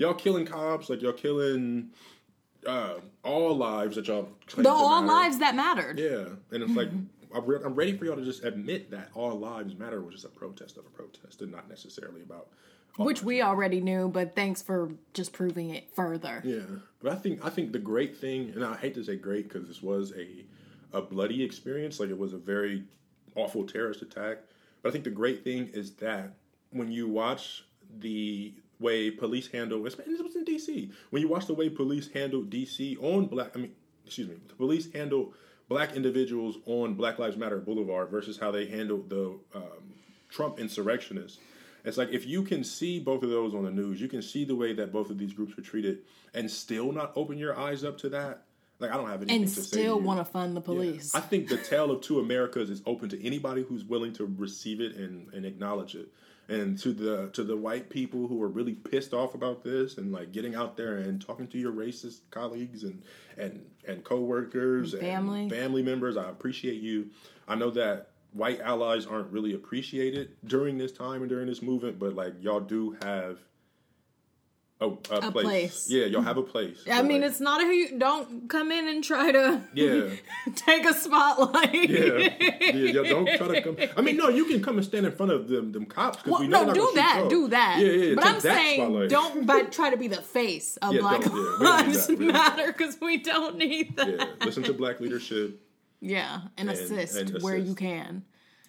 y'all 0.00 0.14
killing 0.14 0.46
cops, 0.46 0.88
like 0.88 1.02
y'all 1.02 1.12
killing 1.12 1.90
uh, 2.66 2.94
all 3.22 3.56
lives 3.56 3.96
that 3.96 4.06
y'all 4.08 4.28
The 4.56 4.68
all 4.68 5.00
matter. 5.02 5.12
lives 5.12 5.38
that 5.38 5.54
mattered. 5.54 5.98
Yeah, 5.98 6.26
and 6.50 6.62
it's 6.62 6.74
like 6.74 6.88
I'm 7.34 7.44
re- 7.44 7.60
I'm 7.64 7.74
ready 7.74 7.96
for 7.96 8.04
y'all 8.04 8.16
to 8.16 8.24
just 8.24 8.44
admit 8.44 8.90
that 8.90 9.08
all 9.14 9.38
lives 9.38 9.74
matter 9.76 10.00
was 10.00 10.14
just 10.14 10.24
a 10.24 10.28
protest 10.28 10.76
of 10.76 10.86
a 10.86 10.90
protest, 10.90 11.42
and 11.42 11.50
not 11.52 11.68
necessarily 11.68 12.22
about. 12.22 12.48
Which 12.96 13.22
we 13.22 13.42
already 13.42 13.82
knew, 13.82 14.08
but 14.08 14.34
thanks 14.34 14.62
for 14.62 14.90
just 15.12 15.34
proving 15.34 15.68
it 15.68 15.90
further. 15.94 16.40
Yeah, 16.44 16.60
but 17.02 17.12
I 17.12 17.16
think 17.16 17.44
I 17.44 17.50
think 17.50 17.72
the 17.72 17.78
great 17.78 18.16
thing, 18.16 18.52
and 18.54 18.64
I 18.64 18.74
hate 18.76 18.94
to 18.94 19.04
say 19.04 19.16
great 19.16 19.48
because 19.50 19.68
this 19.68 19.82
was 19.82 20.12
a 20.16 20.44
a 20.92 21.02
bloody 21.02 21.42
experience, 21.42 22.00
like 22.00 22.08
it 22.10 22.18
was 22.18 22.32
a 22.32 22.38
very 22.38 22.84
awful 23.34 23.66
terrorist 23.66 24.00
attack. 24.02 24.38
But 24.82 24.88
I 24.88 24.92
think 24.92 25.04
the 25.04 25.10
great 25.10 25.44
thing 25.44 25.68
is 25.74 25.92
that 25.96 26.30
when 26.70 26.90
you 26.90 27.06
watch 27.08 27.64
the 27.98 28.54
way 28.78 29.10
police 29.10 29.48
handle, 29.48 29.78
it 29.78 29.82
was 29.82 30.36
in 30.36 30.44
D.C. 30.44 30.90
When 31.10 31.22
you 31.22 31.28
watch 31.28 31.46
the 31.46 31.54
way 31.54 31.68
police 31.68 32.10
handle 32.12 32.42
D.C. 32.42 32.96
on 33.00 33.26
black, 33.26 33.52
I 33.54 33.58
mean, 33.58 33.72
excuse 34.04 34.28
me, 34.28 34.36
the 34.48 34.54
police 34.54 34.92
handle 34.92 35.32
black 35.68 35.94
individuals 35.94 36.58
on 36.66 36.94
Black 36.94 37.18
Lives 37.18 37.36
Matter 37.36 37.58
Boulevard 37.58 38.10
versus 38.10 38.38
how 38.38 38.50
they 38.50 38.66
handled 38.66 39.08
the 39.08 39.38
um, 39.54 39.94
Trump 40.28 40.58
insurrectionists. 40.58 41.38
It's 41.84 41.96
like 41.96 42.10
if 42.10 42.26
you 42.26 42.42
can 42.42 42.64
see 42.64 42.98
both 42.98 43.22
of 43.22 43.30
those 43.30 43.54
on 43.54 43.64
the 43.64 43.70
news, 43.70 44.00
you 44.00 44.08
can 44.08 44.20
see 44.20 44.44
the 44.44 44.56
way 44.56 44.72
that 44.72 44.92
both 44.92 45.08
of 45.08 45.18
these 45.18 45.32
groups 45.32 45.56
were 45.56 45.62
treated, 45.62 45.98
and 46.34 46.50
still 46.50 46.92
not 46.92 47.12
open 47.14 47.38
your 47.38 47.56
eyes 47.56 47.84
up 47.84 47.96
to 47.98 48.08
that. 48.10 48.42
Like 48.78 48.90
I 48.90 48.96
don't 48.96 49.08
have 49.08 49.22
anything 49.22 49.42
and 49.42 49.48
to 49.48 49.54
say. 49.54 49.62
still 49.62 50.00
want 50.00 50.18
to 50.18 50.24
fund 50.24 50.56
the 50.56 50.60
police. 50.60 51.14
I 51.14 51.20
think 51.20 51.48
the 51.48 51.56
tale 51.56 51.90
of 51.90 52.02
two 52.02 52.18
Americas 52.18 52.70
is 52.70 52.82
open 52.84 53.08
to 53.10 53.24
anybody 53.24 53.62
who's 53.62 53.84
willing 53.84 54.12
to 54.14 54.26
receive 54.36 54.80
it 54.80 54.96
and, 54.96 55.32
and 55.32 55.46
acknowledge 55.46 55.94
it. 55.94 56.08
And 56.48 56.78
to 56.78 56.92
the 56.92 57.28
to 57.32 57.42
the 57.42 57.56
white 57.56 57.90
people 57.90 58.28
who 58.28 58.40
are 58.42 58.48
really 58.48 58.74
pissed 58.74 59.12
off 59.12 59.34
about 59.34 59.64
this 59.64 59.98
and 59.98 60.12
like 60.12 60.30
getting 60.30 60.54
out 60.54 60.76
there 60.76 60.98
and 60.98 61.20
talking 61.20 61.48
to 61.48 61.58
your 61.58 61.72
racist 61.72 62.20
colleagues 62.30 62.84
and 62.84 63.02
and 63.36 63.64
and 63.86 64.04
coworkers 64.04 64.94
and 64.94 65.02
Family. 65.02 65.50
family 65.50 65.82
members, 65.82 66.16
I 66.16 66.28
appreciate 66.28 66.80
you. 66.80 67.10
I 67.48 67.56
know 67.56 67.70
that 67.70 68.10
white 68.32 68.60
allies 68.60 69.06
aren't 69.06 69.32
really 69.32 69.54
appreciated 69.54 70.30
during 70.44 70.78
this 70.78 70.92
time 70.92 71.22
and 71.22 71.28
during 71.28 71.46
this 71.46 71.62
movement, 71.62 71.98
but 71.98 72.14
like 72.14 72.34
y'all 72.40 72.60
do 72.60 72.96
have 73.02 73.38
a, 74.78 74.88
a, 74.88 75.32
place. 75.32 75.32
place. 75.32 75.86
Yeah, 75.88 76.04
y'all 76.06 76.20
have 76.20 76.36
a 76.36 76.42
place. 76.42 76.84
I 76.90 77.00
mean, 77.02 77.22
like, 77.22 77.30
it's 77.30 77.40
not 77.40 77.62
a 77.62 77.64
you 77.64 77.98
don't 77.98 78.48
come 78.48 78.70
in 78.70 78.86
and 78.88 79.02
try 79.02 79.32
to 79.32 79.62
yeah. 79.74 80.10
take 80.54 80.84
a 80.84 80.92
spotlight. 80.92 81.88
Yeah, 81.88 82.28
yeah, 82.74 82.92
don't 83.02 83.26
try 83.38 83.48
to 83.48 83.62
come. 83.62 83.76
I 83.96 84.02
mean, 84.02 84.18
no, 84.18 84.28
you 84.28 84.44
can 84.44 84.62
come 84.62 84.76
and 84.76 84.84
stand 84.84 85.06
in 85.06 85.12
front 85.12 85.32
of 85.32 85.48
them, 85.48 85.72
them 85.72 85.86
cops 85.86 86.24
Well, 86.26 86.40
we 86.40 86.48
know 86.48 86.64
no, 86.64 86.74
do 86.74 86.92
that, 86.94 87.26
do 87.30 87.48
that. 87.48 87.78
Yeah, 87.80 87.90
yeah. 87.90 88.14
But 88.16 88.26
I'm 88.26 88.40
saying, 88.40 88.80
spotlight. 88.80 89.08
don't 89.08 89.46
but 89.46 89.72
try 89.72 89.88
to 89.90 89.96
be 89.96 90.08
the 90.08 90.20
face 90.20 90.76
of 90.78 90.92
Yeah, 90.92 91.00
Black 91.00 91.24
yeah, 91.24 91.28
we 91.30 91.40
don't 91.40 91.58
need 91.58 91.64
Lives 91.64 92.06
that, 92.06 92.18
we 92.18 92.26
don't 92.26 92.26
need 92.26 92.32
Matter 92.32 92.66
because 92.72 93.00
we 93.00 93.16
don't 93.16 93.56
need 93.56 93.96
that. 93.96 94.08
Yeah, 94.08 94.26
listen 94.44 94.62
to 94.64 94.74
black 94.74 95.00
leadership, 95.00 95.58
Yeah, 96.00 96.40
and, 96.58 96.68
assist 96.68 97.16
and 97.16 97.42
where 97.42 97.56
you 97.56 97.74
can. 97.74 98.24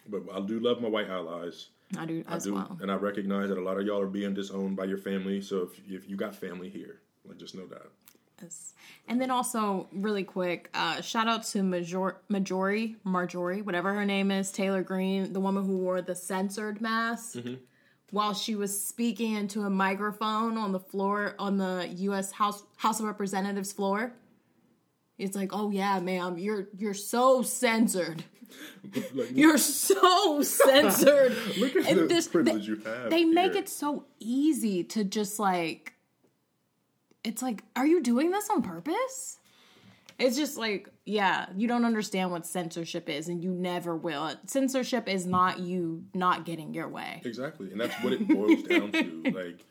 but 0.08 0.22
I 0.34 0.40
do 0.40 0.58
love 0.58 0.80
my 0.80 0.88
white 0.88 1.10
allies. 1.10 1.68
I 1.96 2.04
do 2.06 2.22
I 2.28 2.34
as 2.36 2.44
do, 2.44 2.54
well. 2.54 2.76
and 2.82 2.90
I 2.90 2.96
recognize 2.96 3.48
that 3.48 3.58
a 3.58 3.62
lot 3.62 3.78
of 3.78 3.86
y'all 3.86 4.00
are 4.00 4.06
being 4.06 4.34
disowned 4.34 4.76
by 4.76 4.84
your 4.84 4.98
family. 4.98 5.40
So 5.40 5.62
if 5.62 5.80
if 5.88 6.08
you 6.10 6.16
got 6.16 6.34
family 6.34 6.68
here, 6.68 7.00
like 7.24 7.38
just 7.38 7.54
know 7.54 7.66
that. 7.66 7.86
Yes. 8.42 8.74
And 9.08 9.20
then 9.20 9.30
also, 9.32 9.88
really 9.92 10.22
quick, 10.22 10.70
uh, 10.72 11.00
shout 11.00 11.26
out 11.26 11.42
to 11.46 11.62
Major- 11.62 12.18
Majori, 12.30 12.94
Marjorie, 13.02 13.62
whatever 13.62 13.92
her 13.94 14.04
name 14.04 14.30
is, 14.30 14.52
Taylor 14.52 14.82
Greene, 14.84 15.32
the 15.32 15.40
woman 15.40 15.64
who 15.64 15.78
wore 15.78 16.02
the 16.02 16.14
censored 16.14 16.80
mask 16.80 17.34
Mm-hmm. 17.38 17.54
while 18.12 18.34
she 18.34 18.54
was 18.54 18.80
speaking 18.80 19.32
into 19.34 19.62
a 19.62 19.70
microphone 19.70 20.56
on 20.56 20.70
the 20.72 20.78
floor 20.78 21.34
on 21.38 21.56
the 21.58 21.88
U.S. 21.96 22.30
House 22.32 22.62
House 22.76 23.00
of 23.00 23.06
Representatives 23.06 23.72
floor. 23.72 24.12
It's 25.18 25.34
like, 25.36 25.50
oh 25.52 25.70
yeah, 25.70 25.98
ma'am, 26.00 26.38
you're 26.38 26.68
you're 26.76 26.94
so 26.94 27.42
censored. 27.42 28.24
Like, 29.14 29.28
You're 29.34 29.58
so 29.58 30.40
censored. 30.42 31.36
look 31.58 31.76
at 31.76 31.86
And 31.86 31.98
the 32.00 32.06
this- 32.06 32.28
privilege 32.28 32.66
you 32.66 32.76
have. 32.76 33.10
they 33.10 33.24
make 33.26 33.54
it 33.54 33.68
so 33.68 34.06
easy 34.20 34.82
to 34.84 35.04
just 35.04 35.38
like 35.38 35.92
it's 37.22 37.42
like 37.42 37.62
are 37.76 37.86
you 37.86 38.02
doing 38.02 38.30
this 38.30 38.48
on 38.48 38.62
purpose 38.62 39.38
it's 40.18 40.34
just 40.36 40.56
like 40.56 40.88
yeah 41.04 41.46
you 41.56 41.68
don't 41.68 41.84
understand 41.84 42.30
what 42.30 42.46
censorship 42.46 43.08
is 43.10 43.28
and 43.28 43.44
you 43.44 43.50
never 43.50 43.94
will 43.94 44.32
censorship 44.46 45.08
is 45.08 45.26
not 45.26 45.58
you 45.60 46.04
not 46.14 46.46
getting 46.46 46.72
your 46.72 46.88
way 46.88 47.20
Exactly. 47.26 47.70
And 47.70 47.78
that's 47.80 47.94
what 48.02 48.14
it 48.14 48.26
boils 48.26 48.62
down 48.62 48.92
to. 48.92 49.22
Like, 49.32 49.64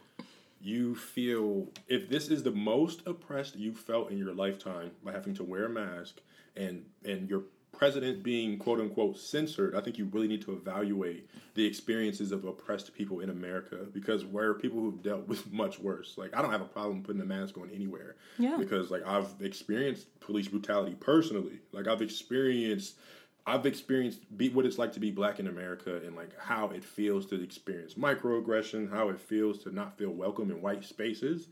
you 0.62 0.96
feel 0.96 1.68
if 1.88 2.10
this 2.10 2.30
is 2.30 2.44
the 2.44 2.52
most 2.52 3.02
oppressed 3.06 3.56
you 3.56 3.74
felt 3.74 4.12
in 4.12 4.18
your 4.18 4.34
lifetime 4.34 4.92
by 5.04 5.12
having 5.12 5.34
to 5.36 5.44
wear 5.44 5.66
a 5.66 5.70
mask 5.70 6.20
and 6.56 6.86
and 7.06 7.30
your 7.30 7.44
president 7.78 8.24
being 8.24 8.58
quote 8.58 8.80
unquote 8.80 9.18
censored, 9.18 9.76
I 9.76 9.82
think 9.82 9.98
you 9.98 10.06
really 10.06 10.28
need 10.28 10.42
to 10.44 10.54
evaluate 10.54 11.30
the 11.54 11.66
experiences 11.66 12.32
of 12.32 12.44
oppressed 12.46 12.94
people 12.94 13.20
in 13.20 13.30
America 13.30 13.86
because 13.94 14.26
where 14.26 14.54
people 14.56 14.80
who've 14.80 15.02
dealt 15.02 15.28
with 15.28 15.52
much 15.52 15.80
worse. 15.80 16.16
Like 16.18 16.36
I 16.36 16.42
don't 16.42 16.52
have 16.52 16.62
a 16.62 16.66
problem 16.66 17.04
putting 17.04 17.22
a 17.22 17.26
mask 17.26 17.58
on 17.58 17.70
anywhere. 17.74 18.16
Yeah. 18.40 18.58
Because 18.58 18.90
like 18.90 19.06
I've 19.06 19.34
experienced 19.42 20.20
police 20.20 20.48
brutality 20.48 20.96
personally. 21.00 21.60
Like 21.72 21.88
I've 21.88 22.02
experienced 22.02 22.98
I've 23.48 23.66
experienced 23.66 24.20
be, 24.38 24.50
what 24.50 24.66
it's 24.66 24.78
like 24.78 24.92
to 24.94 25.00
be 25.00 25.10
black 25.10 25.40
in 25.40 25.48
America 25.48 26.02
and 26.06 26.16
like 26.16 26.38
how 26.38 26.68
it 26.70 26.84
feels 26.84 27.26
to 27.28 27.42
experience 27.42 27.94
microaggression, 27.94 28.92
how 28.92 29.10
it 29.10 29.20
feels 29.20 29.64
to 29.64 29.74
not 29.74 29.98
feel 29.98 30.10
welcome 30.10 30.52
in 30.52 30.62
white 30.62 30.84
spaces. 30.84 31.48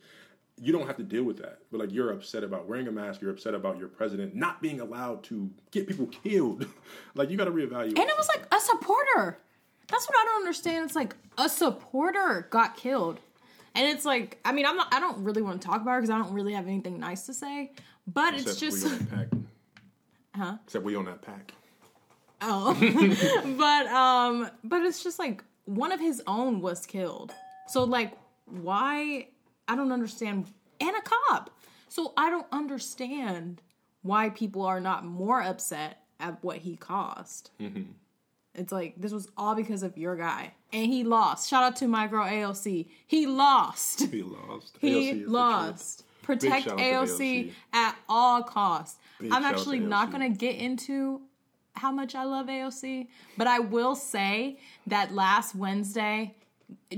You 0.62 0.72
don't 0.74 0.88
have 0.88 0.98
to 0.98 1.04
deal 1.04 1.24
with 1.24 1.38
that. 1.38 1.60
But 1.72 1.80
like 1.80 1.92
you're 1.92 2.12
upset 2.12 2.44
about 2.44 2.68
wearing 2.68 2.88
a 2.88 2.92
mask, 2.92 3.22
you're 3.22 3.32
upset 3.32 3.56
about 3.56 3.78
your 3.80 3.88
president 3.88 4.36
not 4.36 4.62
being 4.62 4.82
allowed 4.82 5.24
to 5.26 5.50
get 5.72 5.88
people 5.88 6.08
killed. 6.08 6.68
like 7.16 7.30
you 7.30 7.38
got 7.38 7.46
to 7.46 7.52
reevaluate. 7.52 7.98
and 7.98 8.10
it 8.10 8.18
was 8.18 8.28
like 8.28 8.46
a 8.54 8.60
supporter 8.60 9.40
that's 9.88 10.08
what 10.08 10.18
i 10.18 10.26
don't 10.26 10.42
understand 10.42 10.86
it's 10.86 10.96
like 10.96 11.16
a 11.38 11.48
supporter 11.48 12.48
got 12.50 12.76
killed 12.76 13.20
and 13.76 13.88
it's 13.88 14.06
like 14.06 14.40
i 14.46 14.52
mean 14.52 14.66
i'm 14.66 14.76
not 14.76 14.94
i 14.94 15.00
don't 15.00 15.24
really 15.24 15.42
want 15.42 15.62
to 15.62 15.68
talk 15.68 15.82
about 15.82 15.98
it 15.98 16.02
because 16.02 16.10
i 16.10 16.18
don't 16.18 16.34
really 16.34 16.54
have 16.54 16.66
anything 16.66 17.00
nice 17.00 17.26
to 17.26 17.34
say 17.34 17.72
but 18.08 18.34
it's 18.34 18.60
just 18.60 18.84
we 18.84 18.92
on 18.92 18.98
that 19.00 19.10
pack. 19.12 19.28
Huh? 20.36 20.58
Except 20.66 20.84
we 20.84 20.96
on 20.98 21.06
that 21.06 21.22
pack. 21.22 21.54
Oh. 22.48 22.74
but 23.58 23.88
um 23.88 24.50
but 24.64 24.84
it's 24.84 25.04
just 25.04 25.20
like 25.20 25.44
one 25.66 25.92
of 25.92 26.00
his 26.00 26.22
own 26.28 26.62
was 26.62 26.86
killed. 26.86 27.34
So 27.68 27.84
like 27.84 28.14
why 28.46 29.28
I 29.68 29.76
don't 29.76 29.92
understand 29.92 30.48
and 30.80 30.96
a 30.96 31.02
cop. 31.02 31.50
So 31.90 32.14
I 32.18 32.30
don't 32.30 32.48
understand 32.52 33.62
why 34.02 34.30
people 34.30 34.64
are 34.64 34.80
not 34.80 35.06
more 35.06 35.42
upset 35.42 36.04
at 36.20 36.44
what 36.44 36.58
he 36.58 36.76
caused. 36.76 37.50
It's 38.54 38.72
like 38.72 38.94
this 38.98 39.12
was 39.12 39.28
all 39.38 39.56
because 39.56 39.84
of 39.84 39.98
your 39.98 40.16
guy. 40.16 40.54
And 40.72 40.88
he 40.88 41.04
lost. 41.04 41.50
Shout 41.50 41.64
out 41.64 41.76
to 41.78 41.88
my 41.88 42.08
girl 42.08 42.26
AOC. 42.26 42.88
He 43.08 43.26
lost. 43.26 44.08
He 44.12 44.24
lost. 44.24 44.78
He 44.80 45.14
lost. 45.26 46.04
Protect 46.22 46.66
shout 46.66 46.74
out 46.74 46.78
to 46.80 46.84
AOC, 46.84 47.20
AOC. 47.20 47.54
at 47.74 47.96
all 48.10 48.44
costs. 48.44 48.98
Big 49.20 49.32
I'm 49.32 49.44
actually 49.44 49.80
not 49.80 50.12
going 50.12 50.32
to 50.32 50.38
get 50.38 50.56
into 50.56 51.22
how 51.76 51.92
much 51.92 52.16
I 52.16 52.24
love 52.24 52.48
AOC, 52.48 53.08
but 53.38 53.48
I 53.48 53.60
will 53.60 53.96
say 53.96 54.60
that 54.88 55.14
last 55.14 55.56
Wednesday, 55.56 56.36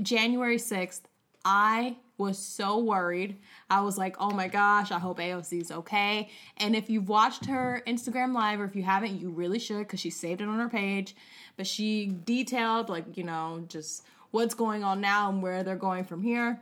January 0.00 0.56
6th, 0.56 1.02
I 1.44 1.96
was 2.16 2.38
so 2.38 2.78
worried. 2.78 3.36
I 3.70 3.80
was 3.80 3.96
like, 3.96 4.16
oh 4.18 4.30
my 4.30 4.48
gosh, 4.48 4.90
I 4.90 4.98
hope 4.98 5.18
AOC's 5.18 5.70
okay. 5.70 6.30
And 6.56 6.74
if 6.74 6.90
you've 6.90 7.08
watched 7.08 7.46
her 7.46 7.82
Instagram 7.86 8.34
live, 8.34 8.60
or 8.60 8.64
if 8.64 8.74
you 8.74 8.82
haven't, 8.82 9.20
you 9.20 9.30
really 9.30 9.58
should 9.58 9.78
because 9.78 10.00
she 10.00 10.10
saved 10.10 10.40
it 10.40 10.48
on 10.48 10.58
her 10.58 10.68
page. 10.68 11.14
But 11.56 11.66
she 11.66 12.16
detailed, 12.24 12.88
like, 12.88 13.16
you 13.16 13.24
know, 13.24 13.64
just 13.68 14.04
what's 14.30 14.54
going 14.54 14.82
on 14.84 15.00
now 15.00 15.30
and 15.30 15.42
where 15.42 15.62
they're 15.62 15.76
going 15.76 16.04
from 16.04 16.22
here. 16.22 16.60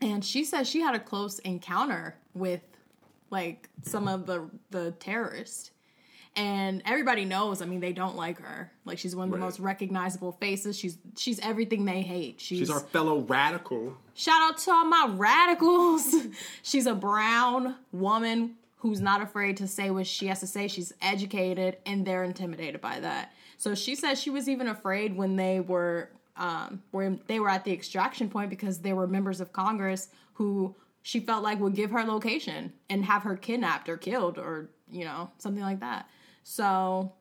And 0.00 0.24
she 0.24 0.44
says 0.44 0.68
she 0.68 0.80
had 0.80 0.94
a 0.94 1.00
close 1.00 1.38
encounter 1.40 2.14
with 2.34 2.60
like 3.30 3.68
some 3.82 4.08
of 4.08 4.26
the 4.26 4.48
the 4.70 4.92
terrorists. 4.92 5.70
And 6.38 6.82
everybody 6.86 7.24
knows, 7.24 7.60
I 7.62 7.66
mean, 7.66 7.80
they 7.80 7.92
don't 7.92 8.14
like 8.16 8.40
her. 8.40 8.70
Like 8.84 8.98
she's 8.98 9.16
one 9.16 9.26
of 9.28 9.32
the 9.32 9.38
most 9.38 9.58
recognizable 9.58 10.32
faces. 10.32 10.78
She's 10.78 10.96
she's 11.16 11.40
everything 11.40 11.84
they 11.84 12.00
hate. 12.02 12.40
She's, 12.40 12.58
She's 12.60 12.70
our 12.70 12.78
fellow 12.80 13.20
radical. 13.20 13.96
shout 14.14 14.40
out 14.42 14.58
to 14.58 14.70
all 14.70 14.84
my 14.84 15.06
radicals. 15.16 16.14
she's 16.62 16.86
a 16.86 16.94
brown 16.94 17.74
woman 17.92 18.54
who's 18.76 19.00
not 19.00 19.20
afraid 19.20 19.56
to 19.56 19.66
say 19.66 19.90
what 19.90 20.06
she 20.06 20.28
has 20.28 20.38
to 20.38 20.46
say. 20.46 20.68
She's 20.68 20.92
educated 21.02 21.78
and 21.84 22.06
they're 22.06 22.22
intimidated 22.22 22.80
by 22.80 23.00
that. 23.00 23.32
So 23.56 23.74
she 23.74 23.96
says 23.96 24.22
she 24.22 24.30
was 24.30 24.48
even 24.48 24.68
afraid 24.68 25.16
when 25.16 25.34
they 25.34 25.58
were 25.60 26.10
um 26.36 26.82
where 26.92 27.16
they 27.26 27.40
were 27.40 27.48
at 27.50 27.64
the 27.64 27.72
extraction 27.72 28.30
point 28.30 28.48
because 28.48 28.78
there 28.78 28.94
were 28.94 29.08
members 29.08 29.40
of 29.40 29.52
Congress 29.52 30.08
who 30.34 30.76
she 31.02 31.18
felt 31.18 31.42
like 31.42 31.58
would 31.58 31.74
give 31.74 31.90
her 31.90 32.04
location 32.04 32.72
and 32.88 33.04
have 33.04 33.24
her 33.24 33.36
kidnapped 33.36 33.88
or 33.88 33.96
killed 33.96 34.38
or, 34.38 34.68
you 34.88 35.04
know, 35.04 35.30
something 35.38 35.62
like 35.64 35.80
that. 35.80 36.08
So 36.50 37.12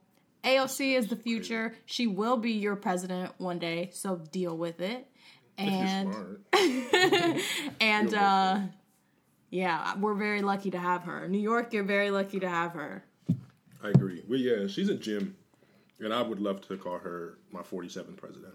AOC 0.45 0.97
is 0.97 1.07
the 1.07 1.17
future. 1.17 1.75
She 1.85 2.07
will 2.07 2.37
be 2.37 2.53
your 2.53 2.77
president 2.77 3.33
one 3.39 3.59
day, 3.59 3.89
so 3.91 4.21
deal 4.31 4.57
with 4.57 4.79
it. 4.79 5.05
And 5.57 6.15
and 7.81 8.13
uh 8.13 8.59
yeah, 9.49 9.97
we're 9.97 10.13
very 10.13 10.41
lucky 10.41 10.71
to 10.71 10.79
have 10.79 11.03
her. 11.03 11.27
New 11.27 11.41
York, 11.41 11.73
you're 11.73 11.83
very 11.83 12.09
lucky 12.09 12.39
to 12.39 12.47
have 12.47 12.71
her. 12.71 13.03
I 13.83 13.89
agree. 13.89 14.23
Well, 14.29 14.39
yeah, 14.39 14.67
she's 14.67 14.87
a 14.87 14.95
gem, 14.95 15.35
and 15.99 16.13
I 16.13 16.21
would 16.21 16.39
love 16.39 16.61
to 16.69 16.77
call 16.77 16.97
her 16.97 17.37
my 17.51 17.63
47th 17.63 18.15
president. 18.15 18.53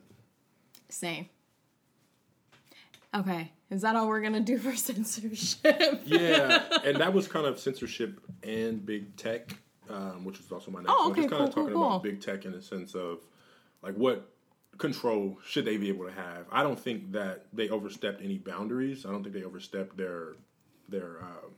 Same. 0.89 1.29
Okay, 3.14 3.53
is 3.68 3.83
that 3.83 3.95
all 3.95 4.09
we're 4.09 4.23
gonna 4.23 4.41
do 4.41 4.57
for 4.57 4.75
censorship? 4.89 6.01
Yeah, 6.07 6.62
and 6.83 6.97
that 6.97 7.12
was 7.12 7.29
kind 7.29 7.45
of 7.45 7.59
censorship 7.59 8.20
and 8.43 8.85
big 8.87 9.16
tech, 9.16 9.55
um, 9.93 10.24
which 10.24 10.38
was 10.38 10.51
also 10.51 10.70
my 10.70 10.80
next 10.80 10.95
Oh, 10.97 11.05
one. 11.05 11.12
okay, 11.12 11.22
Just 11.22 11.30
kind 11.30 11.40
cool, 11.40 11.49
of 11.49 11.55
talking 11.55 11.74
cool. 11.74 11.86
about 11.88 12.03
big 12.03 12.20
tech 12.20 12.45
in 12.45 12.53
the 12.53 12.62
sense 12.62 12.95
of 12.95 13.18
like 13.82 13.95
what 13.95 14.28
control 14.78 15.38
should 15.45 15.64
they 15.64 15.76
be 15.76 15.88
able 15.88 16.07
to 16.07 16.12
have. 16.12 16.47
I 16.51 16.62
don't 16.62 16.78
think 16.80 17.12
that 17.12 17.47
they 17.53 17.68
overstepped 17.68 18.22
any 18.22 18.38
boundaries. 18.38 19.05
I 19.05 19.11
don't 19.11 19.22
think 19.22 19.34
they 19.34 19.45
overstepped 19.45 19.97
their 19.97 20.34
their 20.88 21.18
um, 21.22 21.53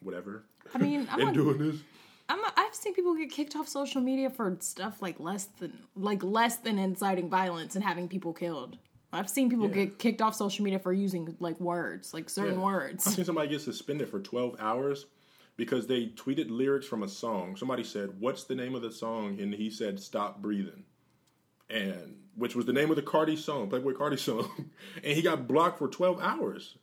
whatever 0.00 0.44
I 0.74 0.78
mean, 0.78 1.06
I'm 1.10 1.18
in 1.20 1.24
not, 1.26 1.34
doing 1.34 1.58
this. 1.58 1.76
I'm, 2.28 2.38
I've 2.56 2.74
seen 2.74 2.94
people 2.94 3.14
get 3.16 3.30
kicked 3.30 3.56
off 3.56 3.68
social 3.68 4.00
media 4.00 4.30
for 4.30 4.56
stuff 4.60 5.02
like 5.02 5.18
less 5.18 5.46
than 5.58 5.72
like 5.96 6.22
less 6.22 6.56
than 6.58 6.78
inciting 6.78 7.28
violence 7.28 7.74
and 7.74 7.84
having 7.84 8.08
people 8.08 8.32
killed. 8.32 8.78
I've 9.12 9.28
seen 9.28 9.50
people 9.50 9.66
Yeah. 9.68 9.74
get 9.74 9.98
kicked 9.98 10.22
off 10.22 10.36
social 10.36 10.64
media 10.64 10.78
for 10.78 10.92
using 10.92 11.34
like 11.40 11.58
words, 11.58 12.14
like 12.14 12.30
certain 12.30 12.60
Yeah. 12.60 12.64
words. 12.64 13.06
I've 13.06 13.14
seen 13.14 13.24
somebody 13.24 13.48
get 13.48 13.60
suspended 13.60 14.08
for 14.08 14.20
12 14.20 14.56
hours 14.60 15.06
because 15.60 15.86
they 15.86 16.06
tweeted 16.06 16.50
lyrics 16.50 16.86
from 16.86 17.02
a 17.02 17.08
song. 17.08 17.54
Somebody 17.54 17.84
said, 17.84 18.18
"What's 18.18 18.44
the 18.44 18.54
name 18.54 18.74
of 18.74 18.80
the 18.80 18.90
song?" 18.90 19.38
and 19.38 19.54
he 19.54 19.68
said, 19.70 20.00
"Stop 20.00 20.40
breathing," 20.40 20.84
and 21.68 22.16
which 22.34 22.56
was 22.56 22.64
the 22.64 22.72
name 22.72 22.88
of 22.88 22.96
the 22.96 23.02
Carti 23.02 23.36
song, 23.36 23.68
Playboi 23.68 23.92
Carti 23.92 24.18
song, 24.28 24.70
and 25.04 25.14
he 25.14 25.20
got 25.20 25.46
blocked 25.46 25.78
for 25.78 25.86
12 25.86 26.18
hours. 26.20 26.78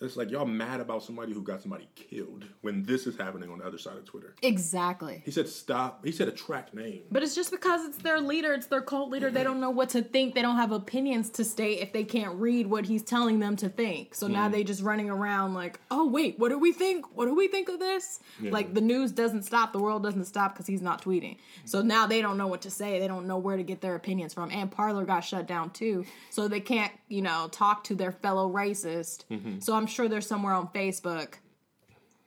It's 0.00 0.16
like 0.16 0.30
y'all 0.30 0.46
mad 0.46 0.80
about 0.80 1.02
somebody 1.02 1.32
who 1.32 1.42
got 1.42 1.60
somebody 1.60 1.88
killed 1.96 2.44
when 2.60 2.84
this 2.84 3.06
is 3.06 3.16
happening 3.16 3.50
on 3.50 3.58
the 3.58 3.64
other 3.64 3.78
side 3.78 3.96
of 3.96 4.04
Twitter. 4.04 4.34
Exactly. 4.42 5.22
He 5.24 5.32
said, 5.32 5.48
"Stop." 5.48 6.04
He 6.04 6.12
said 6.12 6.28
a 6.28 6.32
track 6.32 6.72
name. 6.72 7.02
But 7.10 7.24
it's 7.24 7.34
just 7.34 7.50
because 7.50 7.84
it's 7.84 7.98
their 7.98 8.20
leader, 8.20 8.52
it's 8.52 8.66
their 8.66 8.80
cult 8.80 9.10
leader. 9.10 9.28
They 9.28 9.42
don't 9.42 9.60
know 9.60 9.70
what 9.70 9.88
to 9.90 10.02
think. 10.02 10.34
They 10.36 10.42
don't 10.42 10.56
have 10.56 10.70
opinions 10.70 11.30
to 11.30 11.44
state 11.44 11.80
if 11.80 11.92
they 11.92 12.04
can't 12.04 12.36
read 12.36 12.68
what 12.68 12.86
he's 12.86 13.02
telling 13.02 13.40
them 13.40 13.56
to 13.56 13.68
think. 13.68 14.14
So 14.14 14.28
now 14.28 14.46
hmm. 14.46 14.52
they 14.52 14.62
just 14.62 14.82
running 14.82 15.10
around 15.10 15.54
like, 15.54 15.80
oh 15.90 16.06
wait, 16.06 16.38
what 16.38 16.50
do 16.50 16.58
we 16.58 16.72
think? 16.72 17.16
What 17.16 17.26
do 17.26 17.34
we 17.34 17.48
think 17.48 17.68
of 17.68 17.80
this? 17.80 18.20
Like 18.40 18.74
the 18.74 18.80
news 18.80 19.10
doesn't 19.10 19.42
stop, 19.42 19.72
the 19.72 19.80
world 19.80 20.04
doesn't 20.04 20.26
stop 20.26 20.54
because 20.54 20.66
he's 20.68 20.82
not 20.82 21.02
tweeting. 21.02 21.38
So 21.64 21.82
now 21.82 22.06
they 22.06 22.22
don't 22.22 22.38
know 22.38 22.46
what 22.46 22.62
to 22.62 22.70
say. 22.70 23.00
They 23.00 23.08
don't 23.08 23.26
know 23.26 23.38
where 23.38 23.56
to 23.56 23.64
get 23.64 23.80
their 23.80 23.96
opinions 23.96 24.32
from. 24.32 24.50
And 24.52 24.70
Parler 24.70 25.04
got 25.04 25.20
shut 25.20 25.48
down 25.48 25.70
too, 25.70 26.04
so 26.30 26.46
they 26.46 26.60
can't, 26.60 26.92
you 27.08 27.22
know, 27.22 27.48
talk 27.50 27.82
to 27.84 27.96
their 27.96 28.12
fellow 28.12 28.48
racist. 28.48 29.24
Mm-hmm. 29.30 29.58
So 29.58 29.74
I'm 29.74 29.87
sure 29.90 30.08
they're 30.08 30.20
somewhere 30.20 30.54
on 30.54 30.68
Facebook, 30.68 31.34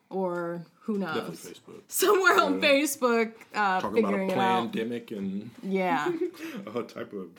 or 0.10 0.66
who 0.82 0.98
knows, 0.98 1.16
Definitely 1.16 1.52
Facebook. 1.54 1.82
somewhere 1.88 2.40
on 2.42 2.62
Facebook, 2.62 3.32
uh, 3.56 3.82
Talking 3.82 4.00
about 4.00 4.14
a 4.14 4.18
figuring 4.18 4.30
it 4.32 4.38
out. 4.38 4.72
pandemic 4.72 5.12
and 5.12 5.50
Yeah. 5.64 6.12
all 6.76 6.84
type 6.84 7.14
of 7.14 7.30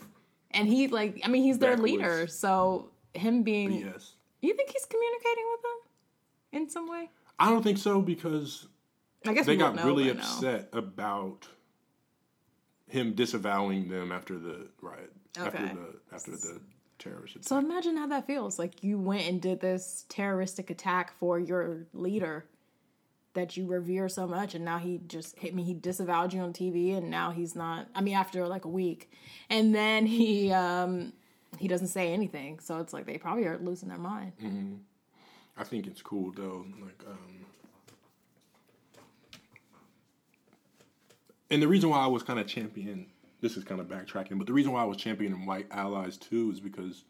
And 0.52 0.68
he 0.68 0.88
like 0.88 1.20
I 1.24 1.28
mean 1.28 1.42
he's 1.42 1.58
their 1.58 1.76
leader, 1.76 2.26
so 2.26 2.88
him 3.14 3.42
being 3.42 3.70
BS. 3.70 4.10
you 4.40 4.54
think 4.54 4.70
he's 4.70 4.86
communicating 4.86 5.44
with 5.52 5.62
them 5.62 6.60
in 6.62 6.68
some 6.70 6.88
way? 6.88 7.10
I 7.38 7.50
don't 7.50 7.62
think 7.62 7.78
so 7.78 8.00
because 8.00 8.66
I 9.26 9.34
guess 9.34 9.46
they 9.46 9.56
got 9.56 9.82
really 9.84 10.08
by 10.08 10.14
now. 10.14 10.20
upset 10.20 10.68
about 10.72 11.46
him 12.88 13.14
disavowing 13.14 13.88
them 13.88 14.12
after 14.12 14.38
the 14.38 14.68
riot, 14.80 15.12
after 15.38 15.58
the 15.58 16.14
after 16.14 16.30
the 16.32 16.60
terrorist 17.02 17.36
attack. 17.36 17.48
So 17.48 17.58
imagine 17.58 17.96
how 17.96 18.06
that 18.08 18.26
feels. 18.26 18.58
Like 18.58 18.82
you 18.82 18.98
went 18.98 19.28
and 19.28 19.40
did 19.40 19.60
this 19.60 20.04
terroristic 20.08 20.70
attack 20.70 21.12
for 21.18 21.38
your 21.38 21.86
leader 21.92 22.46
that 23.34 23.56
you 23.56 23.66
revere 23.66 24.10
so 24.10 24.26
much 24.26 24.54
and 24.54 24.62
now 24.62 24.76
he 24.76 25.00
just 25.06 25.38
hit 25.38 25.54
me 25.54 25.62
he 25.62 25.72
disavowed 25.72 26.34
you 26.34 26.40
on 26.42 26.52
TV 26.52 26.94
and 26.94 27.10
now 27.10 27.30
he's 27.30 27.56
not 27.56 27.88
I 27.94 28.02
mean 28.02 28.14
after 28.14 28.46
like 28.46 28.64
a 28.66 28.68
week. 28.68 29.10
And 29.48 29.74
then 29.74 30.06
he 30.06 30.52
um 30.52 31.12
he 31.58 31.68
doesn't 31.68 31.88
say 31.88 32.12
anything. 32.12 32.58
So 32.60 32.78
it's 32.78 32.92
like 32.92 33.06
they 33.06 33.18
probably 33.18 33.46
are 33.46 33.58
losing 33.58 33.88
their 33.88 33.98
mind. 33.98 34.32
Mm-hmm. 34.42 34.74
I 35.56 35.64
think 35.64 35.86
it's 35.86 36.02
cool 36.02 36.32
though. 36.32 36.66
Like, 36.80 37.02
um, 37.06 37.46
and 41.50 41.62
the 41.62 41.68
reason 41.68 41.90
why 41.90 41.98
I 41.98 42.06
was 42.06 42.22
kind 42.22 42.38
of 42.38 42.46
champion. 42.46 43.06
This 43.42 43.56
is 43.56 43.64
kind 43.64 43.80
of 43.80 43.88
backtracking, 43.88 44.38
but 44.38 44.46
the 44.46 44.52
reason 44.52 44.72
why 44.72 44.82
I 44.82 44.84
was 44.84 44.96
championing 44.96 45.44
white 45.44 45.66
allies 45.72 46.16
too 46.16 46.50
is 46.52 46.60
because, 46.60 47.04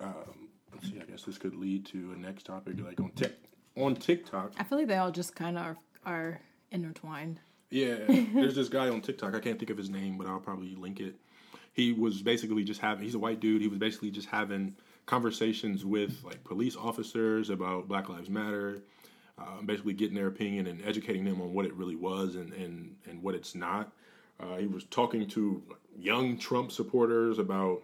um, 0.00 0.48
let's 0.72 0.88
see, 0.88 1.00
I 1.00 1.04
guess 1.04 1.24
this 1.24 1.36
could 1.36 1.56
lead 1.56 1.84
to 1.86 2.14
a 2.16 2.18
next 2.18 2.46
topic. 2.46 2.76
Like 2.78 3.00
on 3.00 3.10
Tik 3.10 3.32
on 3.76 3.96
TikTok, 3.96 4.52
I 4.56 4.62
feel 4.62 4.78
like 4.78 4.86
they 4.86 4.96
all 4.96 5.10
just 5.10 5.34
kind 5.34 5.58
of 5.58 5.64
are, 5.64 5.76
are 6.06 6.40
intertwined. 6.70 7.40
Yeah, 7.70 7.96
there's 8.06 8.54
this 8.54 8.68
guy 8.68 8.88
on 8.88 9.00
TikTok. 9.00 9.34
I 9.34 9.40
can't 9.40 9.58
think 9.58 9.70
of 9.70 9.76
his 9.76 9.90
name, 9.90 10.16
but 10.16 10.28
I'll 10.28 10.38
probably 10.38 10.76
link 10.76 11.00
it. 11.00 11.16
He 11.72 11.92
was 11.92 12.22
basically 12.22 12.62
just 12.62 12.80
having. 12.80 13.02
He's 13.02 13.14
a 13.14 13.18
white 13.18 13.40
dude. 13.40 13.62
He 13.62 13.68
was 13.68 13.78
basically 13.78 14.12
just 14.12 14.28
having 14.28 14.76
conversations 15.06 15.84
with 15.84 16.22
like 16.22 16.44
police 16.44 16.76
officers 16.76 17.50
about 17.50 17.88
Black 17.88 18.08
Lives 18.08 18.30
Matter, 18.30 18.82
uh, 19.38 19.60
basically 19.64 19.94
getting 19.94 20.14
their 20.14 20.28
opinion 20.28 20.68
and 20.68 20.84
educating 20.84 21.24
them 21.24 21.40
on 21.40 21.52
what 21.52 21.66
it 21.66 21.74
really 21.74 21.96
was 21.96 22.36
and 22.36 22.52
and 22.52 22.94
and 23.08 23.22
what 23.22 23.34
it's 23.34 23.56
not. 23.56 23.90
Uh, 24.42 24.56
he 24.56 24.66
was 24.66 24.84
talking 24.84 25.26
to 25.28 25.62
young 25.98 26.36
Trump 26.36 26.72
supporters 26.72 27.38
about 27.38 27.82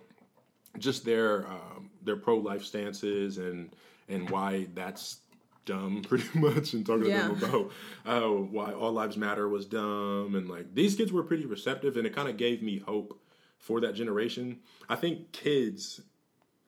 just 0.79 1.05
their 1.05 1.47
um, 1.47 1.91
their 2.03 2.17
pro 2.17 2.37
life 2.37 2.65
stances 2.65 3.39
and 3.39 3.71
and 4.09 4.29
why 4.31 4.67
that's 4.75 5.19
dumb 5.67 6.03
pretty 6.09 6.27
much 6.39 6.73
and 6.73 6.85
talking 6.87 7.07
Yeah. 7.07 7.29
to 7.29 7.35
them 7.35 7.43
about 7.51 7.71
uh, 8.07 8.29
why 8.29 8.73
all 8.73 8.93
lives 8.93 9.17
matter 9.17 9.49
was 9.49 9.67
dumb 9.67 10.35
and 10.35 10.49
like 10.49 10.75
these 10.75 10.95
kids 10.95 11.13
were 11.13 11.23
pretty 11.23 11.45
receptive 11.47 11.97
and 11.97 12.07
it 12.07 12.15
kind 12.15 12.29
of 12.29 12.37
gave 12.39 12.63
me 12.63 12.79
hope 12.79 13.21
for 13.59 13.81
that 13.81 13.95
generation 13.95 14.61
i 14.89 14.95
think 14.97 15.31
kids 15.33 16.01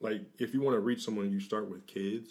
like 0.01 0.21
if 0.37 0.53
you 0.53 0.61
want 0.61 0.75
to 0.75 0.79
reach 0.79 1.03
someone 1.03 1.31
you 1.31 1.39
start 1.39 1.67
with 1.69 1.87
kids 1.87 2.29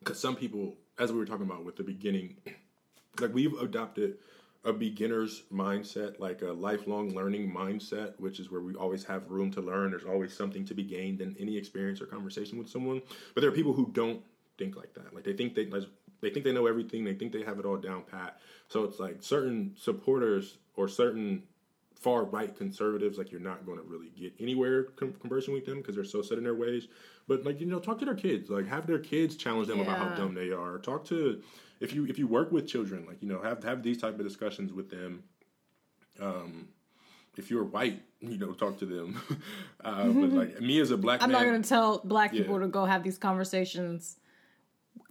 because 0.00 0.18
some 0.18 0.34
people 0.34 0.74
as 0.98 1.12
we 1.12 1.18
were 1.18 1.26
talking 1.26 1.46
about 1.46 1.64
with 1.64 1.76
the 1.76 1.84
beginning 1.84 2.36
like 3.20 3.32
we've 3.32 3.54
adopted 3.60 4.16
a 4.64 4.72
beginner's 4.72 5.44
mindset, 5.52 6.18
like 6.18 6.42
a 6.42 6.52
lifelong 6.52 7.14
learning 7.14 7.52
mindset, 7.52 8.14
which 8.18 8.40
is 8.40 8.50
where 8.50 8.60
we 8.60 8.74
always 8.74 9.04
have 9.04 9.30
room 9.30 9.50
to 9.52 9.60
learn. 9.60 9.90
There's 9.90 10.04
always 10.04 10.36
something 10.36 10.64
to 10.66 10.74
be 10.74 10.82
gained 10.82 11.20
in 11.20 11.36
any 11.38 11.56
experience 11.56 12.00
or 12.00 12.06
conversation 12.06 12.58
with 12.58 12.68
someone. 12.68 13.02
But 13.34 13.42
there 13.42 13.50
are 13.50 13.54
people 13.54 13.72
who 13.72 13.90
don't 13.92 14.22
think 14.58 14.76
like 14.76 14.94
that. 14.94 15.14
Like 15.14 15.24
they 15.24 15.32
think 15.32 15.54
they 15.54 15.68
they 16.20 16.30
think 16.30 16.44
they 16.44 16.52
know 16.52 16.66
everything. 16.66 17.04
They 17.04 17.14
think 17.14 17.32
they 17.32 17.44
have 17.44 17.58
it 17.58 17.64
all 17.64 17.76
down 17.76 18.02
pat. 18.10 18.40
So 18.68 18.84
it's 18.84 18.98
like 18.98 19.22
certain 19.22 19.74
supporters 19.76 20.58
or 20.76 20.88
certain 20.88 21.44
far 22.00 22.24
right 22.24 22.56
conservatives, 22.56 23.18
like 23.18 23.30
you're 23.30 23.40
not 23.40 23.66
going 23.66 23.78
to 23.78 23.84
really 23.84 24.10
get 24.18 24.32
anywhere 24.38 24.84
com- 24.84 25.14
conversing 25.20 25.54
with 25.54 25.66
them 25.66 25.78
because 25.78 25.94
they're 25.94 26.04
so 26.04 26.22
set 26.22 26.38
in 26.38 26.44
their 26.44 26.54
ways. 26.54 26.88
But 27.26 27.44
like 27.44 27.60
you 27.60 27.66
know, 27.66 27.78
talk 27.78 27.98
to 27.98 28.04
their 28.04 28.14
kids. 28.14 28.50
Like 28.50 28.66
have 28.66 28.86
their 28.86 28.98
kids 28.98 29.36
challenge 29.36 29.68
them 29.68 29.80
about 29.80 29.98
how 29.98 30.08
dumb 30.14 30.34
they 30.34 30.50
are. 30.50 30.78
Talk 30.78 31.04
to 31.06 31.42
if 31.80 31.92
you 31.92 32.06
if 32.06 32.18
you 32.18 32.26
work 32.26 32.52
with 32.52 32.66
children, 32.66 33.04
like 33.06 33.22
you 33.22 33.28
know, 33.28 33.40
have 33.42 33.62
have 33.64 33.82
these 33.82 33.98
type 34.00 34.18
of 34.18 34.24
discussions 34.26 34.72
with 34.72 34.90
them. 34.90 35.22
Um, 36.20 36.68
if 37.36 37.50
you're 37.50 37.64
white, 37.64 38.02
you 38.20 38.36
know, 38.36 38.52
talk 38.52 38.78
to 38.78 38.86
them. 38.86 39.20
uh, 39.84 40.06
but 40.08 40.30
like 40.32 40.60
me 40.60 40.80
as 40.80 40.90
a 40.90 40.96
black 40.96 41.22
I'm 41.22 41.30
man, 41.30 41.40
not 41.42 41.48
going 41.48 41.62
to 41.62 41.68
tell 41.68 42.00
black 42.04 42.32
Yeah. 42.32 42.42
people 42.42 42.58
to 42.60 42.66
go 42.66 42.84
have 42.84 43.04
these 43.04 43.18
conversations. 43.18 44.17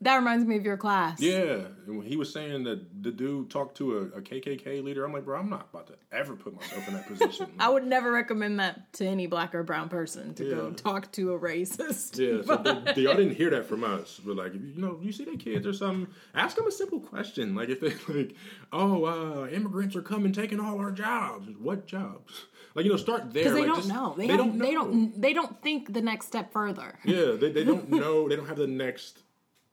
That 0.01 0.15
reminds 0.17 0.45
me 0.45 0.57
of 0.57 0.65
your 0.65 0.77
class. 0.77 1.19
Yeah, 1.19 1.61
and 1.87 1.97
when 1.97 2.05
he 2.05 2.15
was 2.15 2.31
saying 2.31 2.63
that 2.65 3.03
the 3.03 3.11
dude 3.11 3.49
talked 3.49 3.77
to 3.77 3.97
a, 3.97 4.01
a 4.17 4.21
KKK 4.21 4.83
leader, 4.83 5.05
I'm 5.05 5.13
like, 5.13 5.25
bro, 5.25 5.39
I'm 5.39 5.49
not 5.49 5.67
about 5.71 5.87
to 5.87 5.93
ever 6.11 6.35
put 6.35 6.55
myself 6.55 6.87
in 6.87 6.93
that 6.93 7.07
position. 7.07 7.47
I 7.59 7.69
would 7.69 7.85
never 7.85 8.11
recommend 8.11 8.59
that 8.59 8.93
to 8.93 9.05
any 9.05 9.27
black 9.27 9.55
or 9.55 9.63
brown 9.63 9.89
person 9.89 10.33
to 10.35 10.43
go 10.43 10.71
talk 10.71 11.11
to 11.13 11.33
a 11.33 11.39
racist. 11.39 12.17
Yeah, 12.17 12.43
so 12.45 12.57
they, 12.57 12.93
they, 12.93 13.01
y'all 13.03 13.15
didn't 13.15 13.35
hear 13.35 13.49
that 13.51 13.65
from 13.65 13.83
us. 13.83 14.19
But 14.23 14.35
like, 14.35 14.53
you, 14.53 14.73
know, 14.81 14.99
you 15.01 15.11
see 15.11 15.25
their 15.25 15.37
kids 15.37 15.65
or 15.65 15.73
something, 15.73 16.07
ask 16.35 16.55
them 16.55 16.67
a 16.67 16.71
simple 16.71 16.99
question. 16.99 17.55
Like, 17.55 17.69
if 17.69 17.79
they 17.79 17.93
like, 18.13 18.35
oh, 18.71 19.05
uh, 19.05 19.47
immigrants 19.47 19.95
are 19.95 20.01
coming 20.01 20.31
taking 20.31 20.59
all 20.59 20.79
our 20.79 20.91
jobs. 20.91 21.49
What 21.59 21.87
jobs? 21.87 22.45
Like, 22.75 22.85
you 22.85 22.91
know, 22.91 22.97
start 22.97 23.33
there. 23.33 23.43
Because 23.43 23.53
they 23.53 23.61
like, 23.61 23.67
don't 23.69 23.75
just- 23.77 23.89
know. 23.89 24.13
They, 24.17 24.27
They, 24.27 24.37
don't, 24.37 24.49
don't 24.49 24.57
know. 24.57 24.65
They 24.65 24.73
don't. 24.73 25.21
They 25.21 25.33
don't 25.33 25.61
think 25.63 25.93
the 25.93 26.01
next 26.01 26.27
step 26.27 26.51
further. 26.51 26.99
Yeah, 27.03 27.31
they, 27.31 27.51
they 27.51 27.63
don't 27.63 27.89
know. 27.89 28.29
They 28.29 28.35
don't 28.35 28.47
have 28.47 28.57
the 28.57 28.67
next. 28.67 29.23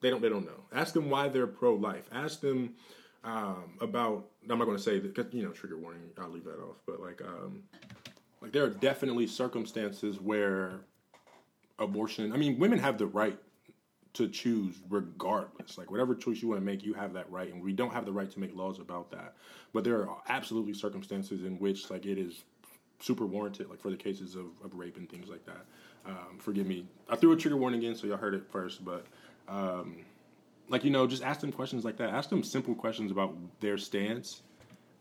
They 0.05 0.11
don't. 0.11 0.21
They 0.21 0.29
don't 0.29 0.45
know. 0.45 0.61
Ask 0.71 0.93
them 0.93 1.09
why 1.09 1.29
they're 1.29 1.47
pro 1.47 1.77
life. 1.77 2.11
Ask 2.13 2.43
them 2.43 2.75
um, 3.25 3.73
about. 3.81 4.27
I'm 4.51 4.59
not 4.59 4.67
going 4.67 4.77
to 4.77 4.83
say 4.83 4.97
You 4.97 5.43
know, 5.43 5.51
trigger 5.51 5.79
warning. 5.79 6.03
I'll 6.19 6.29
leave 6.29 6.45
that 6.45 6.59
off. 6.59 6.77
But 6.85 7.01
like, 7.01 7.23
um, 7.23 7.63
like 8.43 8.53
there 8.53 8.65
are 8.65 8.69
definitely 8.69 9.27
circumstances 9.27 10.21
where 10.21 10.81
abortion. 11.79 12.35
I 12.35 12.37
mean, 12.37 12.59
women 12.59 12.79
have 12.81 12.99
the 12.99 13.07
right 13.07 13.39
to 14.13 14.29
choose 14.29 14.77
regardless. 14.91 15.79
Like 15.79 15.91
whatever 15.91 16.15
choice 16.15 16.43
you 16.43 16.49
want 16.49 16.61
to 16.61 16.67
make, 16.67 16.85
you 16.85 16.93
have 16.93 17.15
that 17.15 17.33
right, 17.33 17.51
and 17.51 17.65
we 17.65 17.73
don't 17.73 17.95
have 17.95 18.05
the 18.05 18.13
right 18.13 18.31
to 18.31 18.39
make 18.39 18.55
laws 18.55 18.81
about 18.81 19.11
that. 19.13 19.37
But 19.73 19.85
there 19.85 20.03
are 20.03 20.19
absolutely 20.29 20.75
circumstances 20.75 21.45
in 21.45 21.59
which 21.59 21.89
like 21.89 22.05
it 22.05 22.19
is 22.19 22.45
super 23.01 23.25
warranted, 23.25 23.71
like 23.71 23.81
for 23.81 23.91
the 23.91 23.97
cases 23.97 24.35
of, 24.35 24.49
of 24.63 24.75
rape 24.75 24.99
and 24.99 25.09
things 25.09 25.31
like 25.31 25.47
that. 25.47 25.65
Um, 26.07 26.39
forgive 26.39 26.67
me, 26.67 26.87
I 27.09 27.17
threw 27.17 27.33
a 27.33 27.37
trigger 27.37 27.57
warning 27.57 27.85
in, 27.85 27.95
so 27.95 28.07
y'all 28.07 28.19
heard 28.19 28.35
it 28.35 28.45
first. 28.51 28.85
But 28.85 29.07
um, 29.49 29.97
like 30.69 30.85
you 30.85 30.91
know, 30.91 31.07
just 31.07 31.23
ask 31.23 31.41
them 31.41 31.53
questions 31.53 31.85
like 31.85 31.97
that. 31.99 32.11
Ask 32.11 32.31
them 32.31 32.43
simple 32.43 32.75
questions 32.75 33.11
about 33.11 33.35
their 33.61 33.79
stance, 33.79 34.43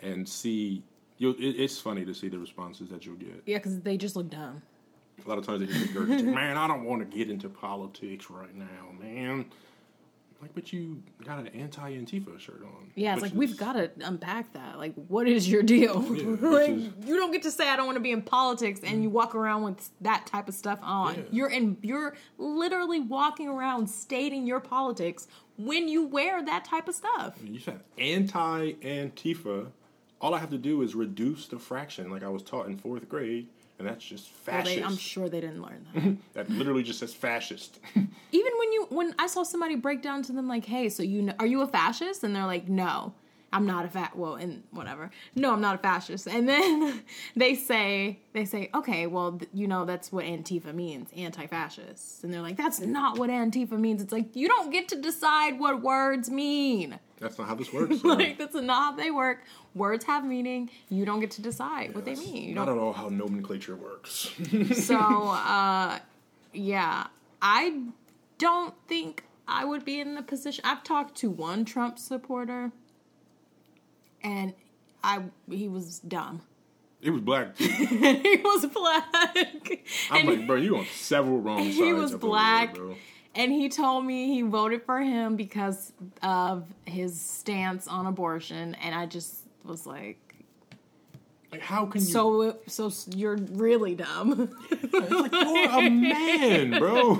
and 0.02 0.28
see. 0.28 0.84
It, 1.20 1.38
it's 1.39 1.80
funny 1.80 2.04
to 2.04 2.14
see 2.14 2.28
the 2.28 2.39
responses 2.39 2.89
that 2.89 3.06
you'll 3.06 3.16
get. 3.16 3.44
Yeah, 3.46 3.58
because 3.58 3.80
they 3.80 3.96
just 3.96 4.16
look 4.16 4.30
dumb. 4.30 4.62
A 5.24 5.30
lot 5.30 5.38
of 5.38 5.46
times 5.46 5.62
they 5.62 5.68
just 5.68 5.94
regurgitate, 5.94 6.24
man, 6.34 6.58
I 6.58 6.68
don't 6.68 6.84
want 6.84 7.10
to 7.10 7.18
get 7.18 7.30
into 7.30 7.48
politics 7.48 8.30
right 8.30 8.54
now, 8.54 8.91
man. 9.00 9.46
Like, 10.44 10.54
but 10.54 10.74
you 10.74 11.02
got 11.24 11.39
an 11.39 11.48
anti-Antifa 11.48 12.38
shirt 12.38 12.64
on. 12.66 12.91
Yeah, 12.96 13.14
it's 13.14 13.22
like 13.22 13.32
we've 13.34 13.56
got 13.56 13.74
to 13.74 13.89
unpack 14.04 14.52
that. 14.52 14.78
Like, 14.78 14.94
what 15.08 15.26
is 15.26 15.50
your 15.50 15.64
deal? 15.64 16.04
Yeah, 16.14 16.36
like, 16.50 16.70
is- 16.72 16.89
you 17.06 17.16
don't 17.16 17.32
get 17.32 17.44
to 17.44 17.52
say 17.52 17.70
I 17.70 17.78
don't 17.78 17.86
want 17.86 17.96
to 17.96 18.02
be 18.02 18.12
in 18.12 18.22
politics, 18.22 18.82
and 18.84 19.02
you 19.02 19.10
walk 19.10 19.36
around 19.36 19.64
with 19.64 19.89
that 20.02 20.28
type 20.28 20.50
of 20.50 20.54
stuff 20.54 20.80
on. 20.82 21.16
Yeah. 21.16 21.22
You're 21.32 21.50
in. 21.50 21.78
You're 21.82 22.18
literally 22.38 23.00
walking 23.00 23.48
around 23.48 23.88
stating 23.88 24.46
your 24.46 24.60
politics 24.60 25.28
when 25.58 25.88
you 25.88 26.06
wear 26.06 26.44
that 26.44 26.66
type 26.66 26.89
of 26.89 26.96
stuff. 26.96 27.38
You 27.41 27.62
said 27.62 27.80
anti 27.98 28.74
Antifa. 28.74 29.68
All 30.20 30.34
I 30.34 30.39
have 30.39 30.50
to 30.50 30.58
do 30.58 30.82
is 30.82 30.94
reduce 30.94 31.48
the 31.48 31.58
fraction, 31.58 32.10
like 32.10 32.24
I 32.24 32.28
was 32.30 32.44
taught 32.44 32.68
in 32.68 32.78
fourth 32.78 33.08
grade, 33.08 33.48
and 33.80 33.88
that's 33.88 34.03
just 34.05 34.30
Well, 34.47 34.57
fascist. 34.57 34.76
they, 34.78 34.84
I'm 34.84 34.97
sure 34.97 35.30
they 35.30 35.41
didn't 35.41 35.61
learn 35.61 35.86
that. 35.93 36.17
that 36.47 36.49
literally 36.49 36.84
just 36.84 36.99
says 36.99 37.13
fascist. 37.13 37.80
Even 37.95 38.51
when 38.59 38.71
you 38.74 38.88
when 38.89 39.15
I 39.19 39.28
saw 39.28 39.43
somebody 39.43 39.76
break 39.76 40.01
down 40.01 40.21
to 40.24 40.32
them 40.32 40.47
like, 40.47 40.65
"Hey, 40.65 40.89
so 40.89 41.03
you 41.03 41.21
know, 41.21 41.34
are 41.39 41.45
you 41.45 41.61
a 41.61 41.67
fascist?" 41.67 42.24
and 42.24 42.36
they're 42.36 42.45
like, 42.45 42.67
"No, 42.69 43.13
I'm 43.54 43.66
not 43.66 43.86
a 43.86 43.88
fat." 43.88 44.18
Well, 44.18 44.36
and 44.36 44.64
whatever. 44.72 45.12
No, 45.36 45.54
I'm 45.54 45.62
not 45.62 45.76
a 45.76 45.78
fascist. 45.78 46.28
And 46.28 46.47
then 46.49 47.04
they 47.36 47.56
say 47.56 48.20
they 48.34 48.45
say, 48.45 48.70
"Okay, 48.74 49.08
well, 49.08 49.34
th- 49.34 49.49
you 49.54 49.68
know 49.68 49.86
that's 49.86 50.12
what 50.12 50.26
Antifa 50.26 50.74
means, 50.74 51.10
anti-fascist." 51.16 52.24
And 52.24 52.34
they're 52.34 52.41
like, 52.41 52.58
"That's 52.58 52.82
not 52.82 53.18
what 53.18 53.30
Antifa 53.30 53.80
means." 53.80 54.01
It's 54.01 54.12
like 54.12 54.36
you 54.36 54.47
don't 54.47 54.72
get 54.72 54.89
to 54.89 55.01
decide 55.01 55.60
what 55.60 55.82
words 55.82 56.30
mean. 56.30 56.99
That's 57.20 57.38
not 57.38 57.47
how 57.47 57.56
this 57.56 57.72
works. 57.72 58.04
like 58.04 58.38
that's 58.38 58.56
not 58.56 58.76
how 58.76 58.97
they 58.97 59.12
work. 59.12 59.43
Words 59.76 60.04
have 60.06 60.26
meaning. 60.26 60.70
You 60.89 61.06
don't 61.06 61.22
get 61.22 61.32
to 61.32 61.41
decide 61.41 61.95
what 61.95 62.04
they 62.04 62.16
mean. 62.16 62.49
You 62.49 62.56
not 62.56 62.66
don't 62.66 62.78
at 62.78 62.82
all 62.82 62.91
how 62.91 63.08
nomenclature 63.08 63.78
works. 63.78 64.32
so 64.74 64.97
uh 64.97 65.99
yeah 66.54 67.08
i 67.41 67.82
don't 68.38 68.74
think 68.88 69.24
i 69.47 69.66
would 69.66 69.84
be 69.84 69.99
in 69.99 70.16
the 70.16 70.22
position 70.22 70.64
i've 70.66 70.84
talked 70.84 71.16
to 71.16 71.30
one 71.30 71.66
trump 71.66 71.97
supporter 71.97 72.72
and 74.24 74.53
i 75.03 75.21
he 75.49 75.67
was 75.67 75.99
dumb 75.99 76.41
He 77.01 77.09
was 77.09 77.21
black. 77.21 77.57
He 77.57 78.41
was 78.43 78.65
black 78.67 79.05
I'm 80.09 80.28
And 80.28 80.30
like, 80.30 80.47
bro, 80.47 80.55
you 80.57 80.78
on 80.78 80.86
several 80.93 81.39
wrong 81.41 81.57
sides. 81.63 81.76
he 81.76 81.93
was 81.93 82.13
black 82.15 82.78
and 83.36 83.51
he 83.51 83.67
told 83.67 84.05
me 84.05 84.28
he 84.34 84.41
voted 84.43 84.84
for 84.84 84.99
him 85.01 85.36
because 85.36 85.91
of 86.21 86.65
his 86.86 87.19
stance 87.19 87.88
on 87.88 88.05
abortion 88.05 88.76
and 88.76 88.93
i 88.95 89.05
just 89.05 89.41
was 89.65 89.86
like 89.88 90.19
Like, 91.51 91.61
how 91.61 91.86
can 91.86 92.01
you? 92.01 92.07
so 92.07 92.57
so 92.67 92.91
you're 93.15 93.38
really 93.65 93.95
dumb 93.95 94.49
It's 94.71 95.11
like 95.24 95.32
you're 95.32 95.80
a 95.80 95.89
man, 95.89 96.80
bro. 96.80 97.19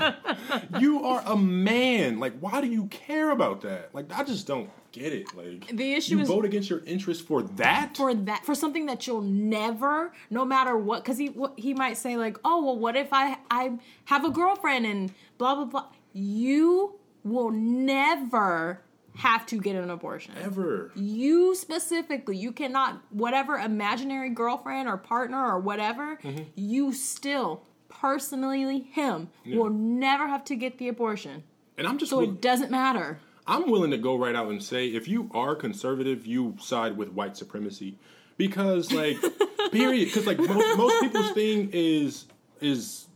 You 0.80 1.04
are 1.06 1.22
a 1.26 1.36
man. 1.38 2.20
Like, 2.20 2.34
why 2.40 2.62
do 2.62 2.68
you 2.68 2.86
care 2.88 3.30
about 3.32 3.62
that? 3.62 3.90
Like, 3.94 4.12
I 4.12 4.24
just 4.24 4.48
don't 4.48 4.70
get 4.94 5.12
it. 5.12 5.36
Like, 5.36 5.68
The 5.68 5.94
issue 5.94 6.16
you 6.16 6.22
is- 6.22 6.28
vote 6.30 6.46
against 6.46 6.70
your 6.70 6.82
interest 6.86 7.28
for 7.28 7.42
that. 7.44 7.98
for 7.98 8.14
that 8.14 8.46
for 8.46 8.56
something 8.56 8.86
that 8.86 9.06
you'll 9.06 9.22
never 9.22 10.14
no 10.30 10.46
matter 10.46 10.78
what 10.78 11.04
because 11.04 11.18
he 11.18 11.28
what, 11.30 11.60
he 11.60 11.74
might 11.74 11.98
say 11.98 12.16
like 12.16 12.38
oh 12.46 12.64
well 12.64 12.78
what 12.80 12.96
if 12.96 13.10
i 13.12 13.38
i 13.52 13.72
have 14.06 14.24
a 14.24 14.30
girlfriend 14.30 14.86
and 14.86 15.12
blah 15.38 15.56
blah 15.56 15.66
blah 15.66 15.86
you 16.14 16.94
will 17.24 17.52
never 17.52 18.80
have 19.16 19.46
to 19.46 19.60
get 19.60 19.76
an 19.76 19.90
abortion 19.90 20.34
Ever. 20.42 20.92
you 20.96 21.54
specifically 21.56 22.36
you 22.38 22.52
cannot 22.52 23.02
whatever 23.12 23.58
imaginary 23.58 24.30
girlfriend 24.30 24.88
or 24.88 24.98
partner 24.98 25.44
or 25.46 25.60
whatever 25.60 26.18
Mm-hmm. 26.24 26.44
you 26.56 26.94
still 26.94 27.64
personally 27.90 28.82
him 28.92 29.30
will 29.46 29.70
never 29.70 30.28
have 30.28 30.44
to 30.46 30.56
get 30.56 30.78
the 30.78 30.88
abortion 30.88 31.44
And 31.78 31.88
I'm 31.88 31.98
just. 31.98 32.10
so 32.12 32.18
will- 32.18 32.24
it 32.30 32.42
doesn't 32.42 32.72
matter 32.72 33.20
I'm 33.46 33.70
willing 33.70 33.92
to 33.92 33.98
go 33.98 34.16
right 34.18 34.36
out 34.36 34.50
and 34.50 34.64
say 34.64 34.88
if 34.88 35.08
you 35.08 35.30
are 35.34 35.56
conservative, 35.56 36.26
you 36.26 36.56
side 36.60 36.96
with 36.98 37.10
white 37.10 37.36
supremacy 37.36 37.98
because, 38.38 38.92
like, 38.92 39.18
period. 39.72 40.06
Because 40.06 40.26
like 40.28 40.40
most, 40.40 40.78
most 40.78 41.02
people's 41.02 41.32
thing 41.32 41.70
is 41.74 42.26
is 42.62 43.08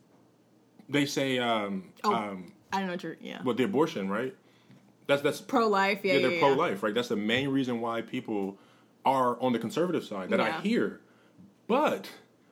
they 0.90 1.06
say 1.06 1.38
um 1.40 1.86
Oh. 2.04 2.14
um 2.14 2.52
i 2.74 2.78
don't 2.80 2.88
know 2.88 2.94
what 2.94 3.04
you're 3.04 3.16
yeah 3.22 3.42
well 3.44 3.56
the 3.56 3.64
abortion 3.64 4.10
right. 4.10 4.36
That's 5.08 5.22
that's 5.22 5.40
pro-life 5.40 6.02
yeah 6.04 6.14
yeah, 6.14 6.20
yeah, 6.20 6.28
they're 6.28 6.36
yeah. 6.38 6.40
pro 6.42 6.54
life, 6.54 6.84
right? 6.84 6.94
That's 6.94 7.08
the 7.08 7.16
main 7.16 7.48
reason 7.50 7.80
why 7.80 8.02
people 8.02 8.58
are 9.06 9.42
on 9.42 9.54
the 9.54 9.60
conservative 9.60 10.04
side 10.04 10.30
that 10.32 10.40
Yeah. 10.40 10.58
I 10.58 10.62
hear. 10.62 11.00
But 11.68 12.10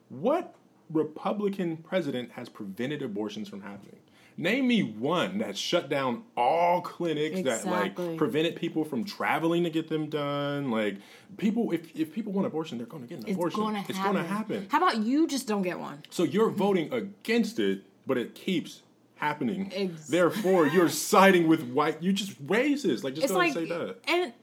what 0.07 0.55
Republican 0.89 1.77
president 1.77 2.31
has 2.31 2.47
prevented 2.47 3.01
abortions 3.01 3.49
from 3.49 3.61
happening? 3.61 3.99
Name 4.37 4.67
me 4.67 4.83
one 4.83 5.37
that 5.37 5.57
shut 5.57 5.87
down 5.89 6.23
all 6.35 6.81
clinics 6.81 7.41
that 7.43 7.65
like 7.65 7.95
prevented 8.17 8.57
people 8.57 8.83
from 8.83 9.05
traveling 9.05 9.63
to 9.63 9.69
get 9.69 9.87
them 9.87 10.07
done. 10.09 10.71
Like 10.71 10.97
people, 11.37 11.71
if 11.71 11.95
if 11.97 12.11
people 12.13 12.33
want 12.33 12.45
abortion, 12.45 12.77
they're 12.77 12.85
going 12.87 13.03
to 13.03 13.07
get 13.07 13.19
an 13.19 13.25
It's 13.27 13.35
abortion. 13.35 13.59
gonna 13.61 13.85
it's 13.87 13.97
going 13.97 14.15
to 14.15 14.23
happen. 14.23 14.67
How 14.69 14.77
about 14.79 14.97
you 14.97 15.25
just 15.27 15.47
don't 15.47 15.61
get 15.61 15.79
one? 15.79 16.03
So 16.09 16.23
you're 16.23 16.49
voting 16.49 16.91
against 16.91 17.59
it, 17.59 17.83
but 18.05 18.17
it 18.17 18.35
keeps 18.35 18.81
happening. 19.15 19.93
Therefore, 20.09 20.67
you're 20.67 20.89
siding 20.89 21.47
with 21.47 21.63
white. 21.69 22.03
You 22.03 22.11
just 22.11 22.45
racist. 22.45 23.05
Like 23.05 23.13
just 23.13 23.25
It's 23.25 23.33
like, 23.33 23.55
and 23.55 23.67
say 23.69 23.73
that. 23.77 23.95
and 24.07 24.33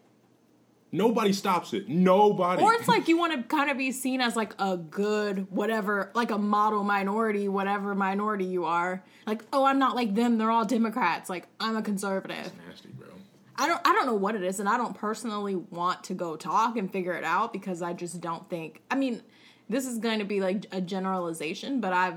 Nobody 0.95 1.33
stops 1.33 1.73
it. 1.73 1.89
Nobody. 1.89 2.63
or 2.63 2.75
it's 2.75 2.87
like 2.87 3.09
you 3.09 3.17
want 3.17 3.33
to 3.33 3.43
kind 3.55 3.71
of 3.71 3.79
be 3.79 3.93
seen 3.93 4.21
as 4.21 4.37
like 4.37 4.55
a 4.59 4.77
good 4.77 5.51
whatever, 5.51 6.11
like 6.15 6.31
a 6.31 6.37
model 6.37 6.85
minority, 6.85 7.49
whatever 7.49 7.95
minority 7.95 8.45
you 8.45 8.67
are. 8.67 9.03
Like, 9.27 9.43
oh, 9.55 9.65
I'm 9.65 9.79
not 9.79 9.97
like 9.97 10.15
them. 10.15 10.37
They're 10.37 10.51
all 10.51 10.67
Democrats. 10.67 11.31
Like, 11.31 11.49
I'm 11.59 11.77
a 11.77 11.83
conservative. 11.83 12.53
nasty, 12.69 12.91
bro. 12.91 13.09
I 13.57 13.67
don't 13.67 13.81
I 13.87 13.93
don't 13.93 14.07
know 14.07 14.15
what 14.15 14.35
it 14.35 14.43
is 14.43 14.61
and 14.61 14.69
I 14.69 14.77
don't 14.77 14.95
personally 14.97 15.55
want 15.55 16.05
to 16.05 16.15
go 16.15 16.37
talk 16.37 16.77
and 16.77 16.91
figure 16.91 17.15
it 17.15 17.25
out 17.25 17.53
because 17.53 17.81
I 17.83 17.93
just 17.93 18.21
don't 18.21 18.49
think 18.49 18.83
I 18.91 18.95
mean 18.95 19.23
this 19.69 19.87
is 19.87 19.99
going 19.99 20.19
to 20.19 20.25
be 20.25 20.41
like 20.41 20.67
a 20.73 20.81
generalization 20.81 21.81
but 21.81 21.93
I've 21.93 22.17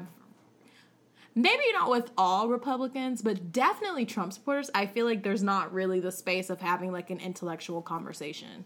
maybe 1.36 1.63
not 1.73 1.89
with 1.89 2.11
all 2.17 2.47
Republicans 2.47 3.21
but 3.21 3.51
definitely 3.51 4.05
Trump 4.05 4.33
supporters 4.33 4.71
I 4.73 4.86
feel 4.86 5.05
like 5.05 5.23
there's 5.23 5.43
not 5.43 5.73
really 5.73 5.99
the 5.99 6.11
space 6.11 6.49
of 6.49 6.61
having 6.61 6.91
like 6.91 7.09
an 7.09 7.19
intellectual 7.19 7.81
conversation. 7.81 8.65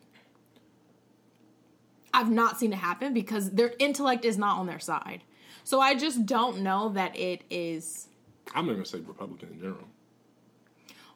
I've 2.13 2.31
not 2.31 2.59
seen 2.59 2.73
it 2.73 2.77
happen 2.77 3.13
because 3.13 3.51
their 3.51 3.73
intellect 3.79 4.25
is 4.25 4.37
not 4.37 4.57
on 4.57 4.67
their 4.67 4.79
side. 4.79 5.23
So 5.63 5.79
I 5.79 5.95
just 5.95 6.25
don't 6.25 6.61
know 6.61 6.89
that 6.89 7.15
it 7.17 7.43
is 7.49 8.07
I'm 8.55 8.65
not 8.65 8.73
gonna 8.73 8.85
say 8.85 8.99
Republican 8.99 9.49
in 9.49 9.59
general. 9.59 9.87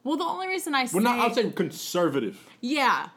well 0.04 0.18
the 0.18 0.24
only 0.24 0.48
reason 0.48 0.76
I 0.76 0.86
say 0.86 0.96
Well, 0.96 1.04
not. 1.04 1.20
I'll 1.20 1.34
say 1.34 1.50
conservative. 1.52 2.46
Yeah, 2.62 3.10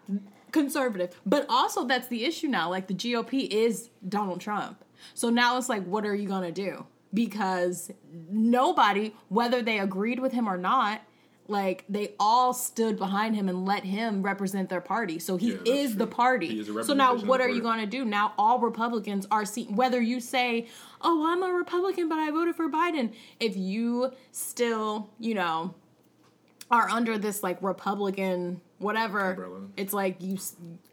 conservative. 0.52 1.20
But 1.26 1.46
also, 1.48 1.84
that's 1.84 2.08
the 2.08 2.24
issue 2.24 2.48
now. 2.48 2.70
Like, 2.70 2.86
the 2.86 2.94
GOP 2.94 3.46
is 3.48 3.90
Donald 4.08 4.40
Trump. 4.40 4.82
So 5.14 5.28
now 5.28 5.58
it's 5.58 5.68
like, 5.68 5.84
what 5.84 6.06
are 6.06 6.14
you 6.14 6.26
going 6.26 6.42
to 6.42 6.52
do? 6.52 6.86
Because 7.14 7.90
nobody, 8.30 9.14
whether 9.28 9.62
they 9.62 9.78
agreed 9.78 10.20
with 10.20 10.32
him 10.32 10.48
or 10.48 10.56
not, 10.56 11.02
like, 11.48 11.84
they 11.88 12.14
all 12.18 12.52
stood 12.52 12.98
behind 12.98 13.36
him 13.36 13.48
and 13.48 13.64
let 13.64 13.84
him 13.84 14.22
represent 14.22 14.68
their 14.68 14.80
party. 14.80 15.20
So 15.20 15.36
he 15.36 15.52
Yeah, 15.52 15.58
is 15.64 15.96
the 15.96 16.06
party. 16.06 16.58
Is 16.58 16.86
so 16.86 16.92
now, 16.92 17.16
what 17.16 17.40
are 17.40 17.48
you 17.48 17.62
going 17.62 17.78
to 17.78 17.86
do? 17.86 18.04
Now, 18.04 18.34
all 18.36 18.58
Republicans 18.58 19.26
are 19.30 19.44
seen, 19.44 19.76
whether 19.76 20.00
you 20.00 20.18
say, 20.18 20.66
oh, 21.02 21.26
I'm 21.26 21.42
a 21.44 21.52
Republican, 21.52 22.08
but 22.08 22.18
I 22.18 22.30
voted 22.32 22.56
for 22.56 22.68
Biden. 22.68 23.14
If 23.38 23.56
you 23.56 24.12
still, 24.32 25.10
you 25.20 25.34
know, 25.34 25.74
are 26.70 26.88
under 26.88 27.16
this 27.16 27.42
like 27.44 27.62
Republican 27.62 28.60
whatever, 28.78 29.30
Umbrella. 29.30 29.60
it's 29.76 29.92
like 29.92 30.16
you. 30.20 30.38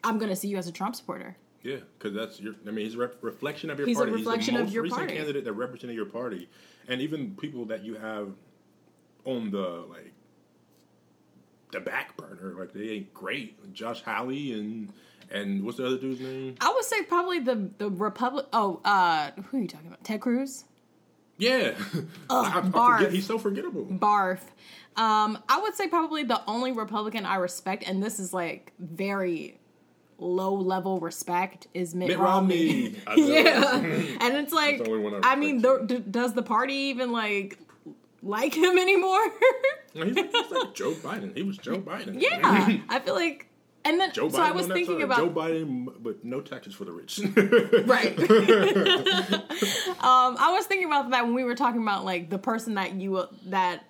I'm 0.03 0.19
gonna 0.19 0.35
see 0.35 0.47
you 0.47 0.57
as 0.57 0.67
a 0.67 0.71
Trump 0.71 0.95
supporter. 0.95 1.37
Yeah, 1.63 1.77
because 1.97 2.13
that's 2.13 2.39
your. 2.39 2.53
I 2.67 2.71
mean, 2.71 2.85
he's 2.85 2.95
a 2.95 2.97
rep- 2.99 3.23
reflection 3.23 3.69
of 3.69 3.77
your 3.79 3.87
He's 3.87 3.97
a 3.97 4.01
party. 4.01 4.11
reflection 4.11 4.39
he's 4.41 4.47
the 4.53 4.59
of 4.59 4.65
most 4.67 4.73
your 4.73 4.83
recent 4.83 4.99
party. 4.99 5.15
candidate 5.15 5.45
that 5.45 5.53
represented 5.53 5.95
your 5.95 6.05
party, 6.05 6.49
and 6.89 7.01
even 7.01 7.35
people 7.35 7.65
that 7.65 7.83
you 7.85 7.95
have 7.95 8.29
on 9.25 9.49
the 9.49 9.85
like 9.89 10.11
the 11.71 11.79
back 11.79 12.15
burner, 12.17 12.55
like 12.59 12.73
they 12.73 12.89
ain't 12.89 13.13
great. 13.13 13.73
Josh 13.73 14.01
Hawley 14.01 14.51
and 14.53 14.91
and 15.31 15.63
what's 15.63 15.77
the 15.77 15.87
other 15.87 15.97
dude's 15.97 16.19
name? 16.19 16.55
I 16.59 16.71
would 16.73 16.83
say 16.83 17.01
probably 17.03 17.39
the 17.39 17.69
the 17.77 17.89
Republic. 17.89 18.45
Oh, 18.51 18.81
uh, 18.83 19.31
who 19.49 19.57
are 19.57 19.61
you 19.61 19.67
talking 19.67 19.87
about? 19.87 20.03
Ted 20.03 20.19
Cruz, 20.19 20.65
Yeah, 21.37 21.75
I, 22.29 22.57
I 22.57 22.61
barf. 22.61 22.97
forget. 22.97 23.13
He's 23.13 23.25
so 23.25 23.37
forgettable. 23.39 23.85
Barf. 23.85 24.39
Um, 24.95 25.39
I 25.49 25.59
would 25.61 25.73
say 25.75 25.87
probably 25.87 26.23
the 26.23 26.41
only 26.45 26.71
Republican 26.73 27.25
I 27.25 27.35
respect, 27.37 27.83
and 27.87 28.03
this 28.03 28.19
is 28.19 28.33
like 28.33 28.73
very 28.79 29.57
low 30.23 30.53
level 30.53 30.99
respect, 30.99 31.67
is 31.73 31.93
Mitt, 31.93 32.09
Mitt 32.09 32.19
Romney. 32.19 32.95
Romney. 33.07 33.33
Yeah, 33.33 33.79
and 34.21 34.37
it's 34.37 34.53
like, 34.53 34.83
the 34.83 34.89
only 34.89 35.03
one 35.03 35.23
I 35.23 35.33
I 35.33 35.35
mean, 35.35 35.61
d- 35.61 36.03
does 36.09 36.33
the 36.33 36.43
party 36.43 36.73
even 36.73 37.11
like 37.11 37.59
like 38.21 38.53
him 38.55 38.77
anymore? 38.77 39.25
No, 39.95 40.05
he's, 40.05 40.15
like, 40.15 40.31
he's 40.31 40.51
like 40.51 40.73
Joe 40.73 40.93
Biden. 40.93 41.35
He 41.35 41.43
was 41.43 41.57
Joe 41.57 41.77
Biden. 41.77 42.19
yeah, 42.19 42.79
I 42.89 42.99
feel 42.99 43.13
like, 43.13 43.47
and 43.85 43.99
then 43.99 44.11
Joe 44.13 44.27
Biden 44.27 44.31
so 44.31 44.41
I 44.41 44.51
was 44.51 44.67
thinking 44.67 45.03
about 45.03 45.17
Joe 45.17 45.29
Biden, 45.29 45.93
but 45.99 46.23
no 46.23 46.41
taxes 46.41 46.73
for 46.73 46.85
the 46.85 46.91
rich. 46.91 47.19
right. 47.85 48.17
um, 50.03 50.37
I 50.39 50.53
was 50.55 50.65
thinking 50.65 50.87
about 50.87 51.11
that 51.11 51.25
when 51.25 51.33
we 51.33 51.43
were 51.43 51.55
talking 51.55 51.81
about 51.81 52.05
like 52.05 52.29
the 52.29 52.39
person 52.39 52.75
that 52.75 52.93
you 52.93 53.27
that 53.47 53.85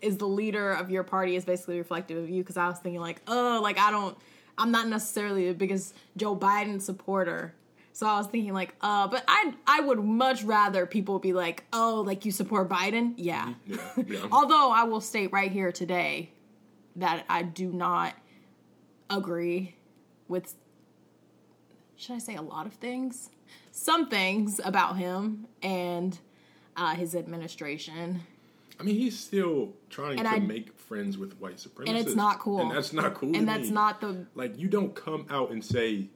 is 0.00 0.16
the 0.16 0.28
leader 0.28 0.72
of 0.72 0.90
your 0.90 1.02
party 1.02 1.36
is 1.36 1.44
basically 1.44 1.78
reflective 1.78 2.22
of 2.22 2.30
you. 2.30 2.42
Because 2.42 2.56
I 2.56 2.68
was 2.68 2.78
thinking 2.78 3.00
like, 3.00 3.20
oh, 3.28 3.60
like 3.62 3.78
I 3.78 3.90
don't, 3.90 4.16
I'm 4.58 4.70
not 4.70 4.88
necessarily 4.88 5.46
the 5.48 5.54
biggest 5.54 5.94
Joe 6.16 6.36
Biden 6.36 6.82
supporter. 6.82 7.54
So 7.92 8.06
I 8.06 8.18
was 8.18 8.26
thinking 8.26 8.52
like, 8.52 8.74
uh, 8.80 9.08
but 9.08 9.24
I 9.26 9.54
I 9.66 9.80
would 9.80 9.98
much 10.04 10.42
rather 10.44 10.84
people 10.86 11.18
be 11.18 11.32
like, 11.32 11.64
oh, 11.72 12.02
like 12.06 12.24
you 12.24 12.32
support 12.32 12.68
Biden, 12.68 13.14
yeah. 13.16 13.54
yeah, 13.66 13.76
yeah. 14.06 14.26
Although 14.30 14.70
I 14.70 14.84
will 14.84 15.00
state 15.00 15.32
right 15.32 15.50
here 15.50 15.72
today 15.72 16.30
that 16.96 17.24
I 17.28 17.42
do 17.42 17.72
not 17.72 18.14
agree 19.10 19.74
with. 20.28 20.54
Should 21.96 22.14
I 22.14 22.18
say 22.18 22.36
a 22.36 22.42
lot 22.42 22.66
of 22.66 22.74
things? 22.74 23.30
Some 23.72 24.08
things 24.08 24.60
about 24.64 24.96
him 24.96 25.46
and 25.62 26.16
uh, 26.76 26.94
his 26.94 27.16
administration. 27.16 28.20
I 28.78 28.84
mean, 28.84 28.94
he's 28.94 29.18
still 29.18 29.72
trying 29.90 30.18
And 30.20 30.28
to 30.28 30.34
I- 30.34 30.38
make 30.38 30.77
friends 30.88 31.18
with 31.18 31.38
white 31.38 31.56
supremacists, 31.56 31.88
And 31.88 31.98
it's 31.98 32.14
not 32.14 32.38
cool. 32.40 32.60
And 32.60 32.70
that's 32.70 32.92
not 32.92 33.14
cool. 33.14 33.36
And 33.36 33.46
that's 33.46 33.68
me. 33.68 33.74
not 33.74 34.00
the 34.00 34.26
like 34.34 34.58
you 34.58 34.68
don't 34.68 34.94
come 34.94 35.26
out 35.30 35.50
and 35.50 35.64
say 35.64 36.06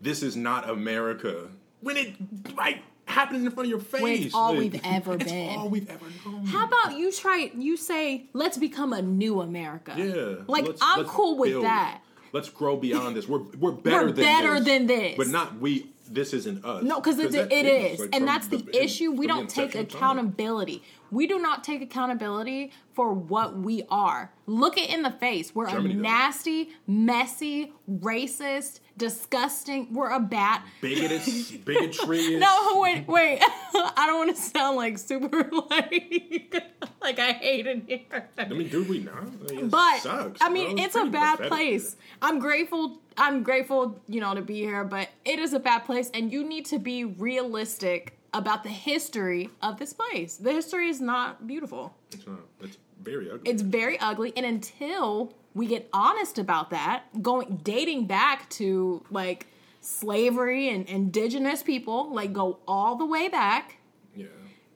this 0.00 0.22
is 0.22 0.36
not 0.36 0.68
America 0.70 1.48
when 1.80 1.96
it 1.96 2.14
like 2.56 2.78
happens 3.06 3.44
in 3.44 3.50
front 3.50 3.66
of 3.66 3.70
your 3.70 3.80
face. 3.80 4.00
When 4.02 4.12
it's 4.22 4.34
all 4.34 4.50
Like, 4.52 4.58
we've 4.72 4.80
ever 4.84 5.16
been. 5.18 5.58
all 5.58 5.68
we've 5.68 5.90
ever 5.90 6.06
known. 6.24 6.46
How 6.46 6.66
about 6.66 6.96
you 6.96 7.10
try 7.12 7.50
you 7.56 7.76
say 7.76 8.26
let's 8.32 8.56
become 8.56 8.92
a 8.92 9.02
new 9.02 9.40
America? 9.40 9.94
yeah, 9.96 10.44
Like 10.46 10.66
let's- 10.66 10.80
I'm 10.82 11.00
let's 11.00 11.10
cool 11.10 11.36
with 11.36 11.50
build. 11.50 11.64
that. 11.64 12.00
Let's 12.32 12.48
grow 12.48 12.76
beyond 12.76 13.16
this. 13.16 13.26
We're 13.28 13.40
we're 13.58 13.72
better 13.72 14.06
We're 14.06 14.12
than 14.12 14.24
better 14.24 14.54
this, 14.60 14.64
than 14.64 14.86
this. 14.86 15.14
but 15.16 15.26
not 15.28 15.58
we. 15.58 15.88
This 16.12 16.32
isn't 16.32 16.64
us. 16.64 16.82
No, 16.82 17.00
because 17.00 17.20
it, 17.20 17.32
it 17.34 17.52
is, 17.66 18.00
like, 18.00 18.08
and 18.12 18.14
from 18.22 18.26
that's 18.26 18.48
the, 18.48 18.56
in- 18.58 18.74
issue. 18.84 19.12
We 19.12 19.28
don't 19.28 19.48
take 19.48 19.76
accountability. 19.76 20.78
time. 20.78 20.86
We 21.10 21.26
do 21.26 21.38
not 21.38 21.64
take 21.64 21.82
accountability 21.82 22.72
for 22.94 23.12
what 23.12 23.56
we 23.56 23.84
are. 23.90 24.30
Look 24.46 24.76
it 24.78 24.90
in 24.90 25.02
the 25.02 25.10
face. 25.10 25.54
We're 25.54 25.70
Germany 25.70 25.94
a 25.94 25.96
does. 25.96 26.02
nasty, 26.02 26.70
messy, 26.86 27.72
racist, 27.90 28.80
disgusting. 28.96 29.92
We're 29.92 30.10
a 30.10 30.20
bat. 30.20 30.64
Bigoted, 30.80 31.22
bigotry. 31.64 32.36
No, 32.36 32.78
wait, 32.80 33.06
wait. 33.08 33.40
I 33.74 34.04
don't 34.06 34.18
want 34.18 34.36
to 34.36 34.42
sound 34.42 34.76
like 34.76 34.98
super 34.98 35.50
like 35.70 36.54
like 37.02 37.18
I 37.18 37.32
hate 37.32 37.66
it 37.66 37.82
here. 37.86 38.28
I 38.38 38.44
mean, 38.46 38.68
do 38.68 38.84
we 38.84 39.00
not? 39.00 39.24
Like, 39.50 39.70
But 39.70 39.98
sucks, 40.00 40.40
I 40.40 40.46
bro. 40.46 40.54
mean, 40.54 40.78
it's 40.78 40.94
a 40.96 41.06
bad 41.06 41.36
pathetic. 41.38 41.48
place. 41.50 41.96
I'm 42.22 42.38
grateful. 42.38 42.98
I'm 43.16 43.42
grateful, 43.42 44.00
you 44.08 44.20
know, 44.20 44.34
to 44.34 44.42
be 44.42 44.60
here, 44.60 44.84
but 44.84 45.08
it 45.24 45.38
is 45.38 45.52
a 45.52 45.58
bad 45.60 45.80
place, 45.84 46.10
and 46.14 46.32
you 46.32 46.44
need 46.44 46.66
to 46.66 46.78
be 46.78 47.04
realistic 47.04 48.16
about 48.32 48.62
the 48.62 48.68
history 48.70 49.50
of 49.62 49.78
this 49.78 49.92
place. 49.92 50.36
The 50.36 50.52
history 50.52 50.88
is 50.88 51.00
not 51.00 51.46
beautiful. 51.46 51.94
It's 52.12 52.26
not. 52.26 52.40
It's 52.60 52.78
very 53.02 53.30
ugly. 53.30 53.50
It's 53.50 53.62
very 53.62 53.98
ugly, 53.98 54.32
and 54.36 54.46
until 54.46 55.32
we 55.54 55.66
get 55.66 55.88
honest 55.92 56.38
about 56.38 56.70
that, 56.70 57.04
going 57.22 57.60
dating 57.64 58.06
back 58.06 58.48
to 58.50 59.04
like 59.10 59.46
slavery 59.80 60.68
and 60.68 60.88
indigenous 60.88 61.62
people, 61.62 62.12
like 62.12 62.32
go 62.32 62.58
all 62.68 62.96
the 62.96 63.06
way 63.06 63.28
back, 63.28 63.78
yeah. 64.14 64.26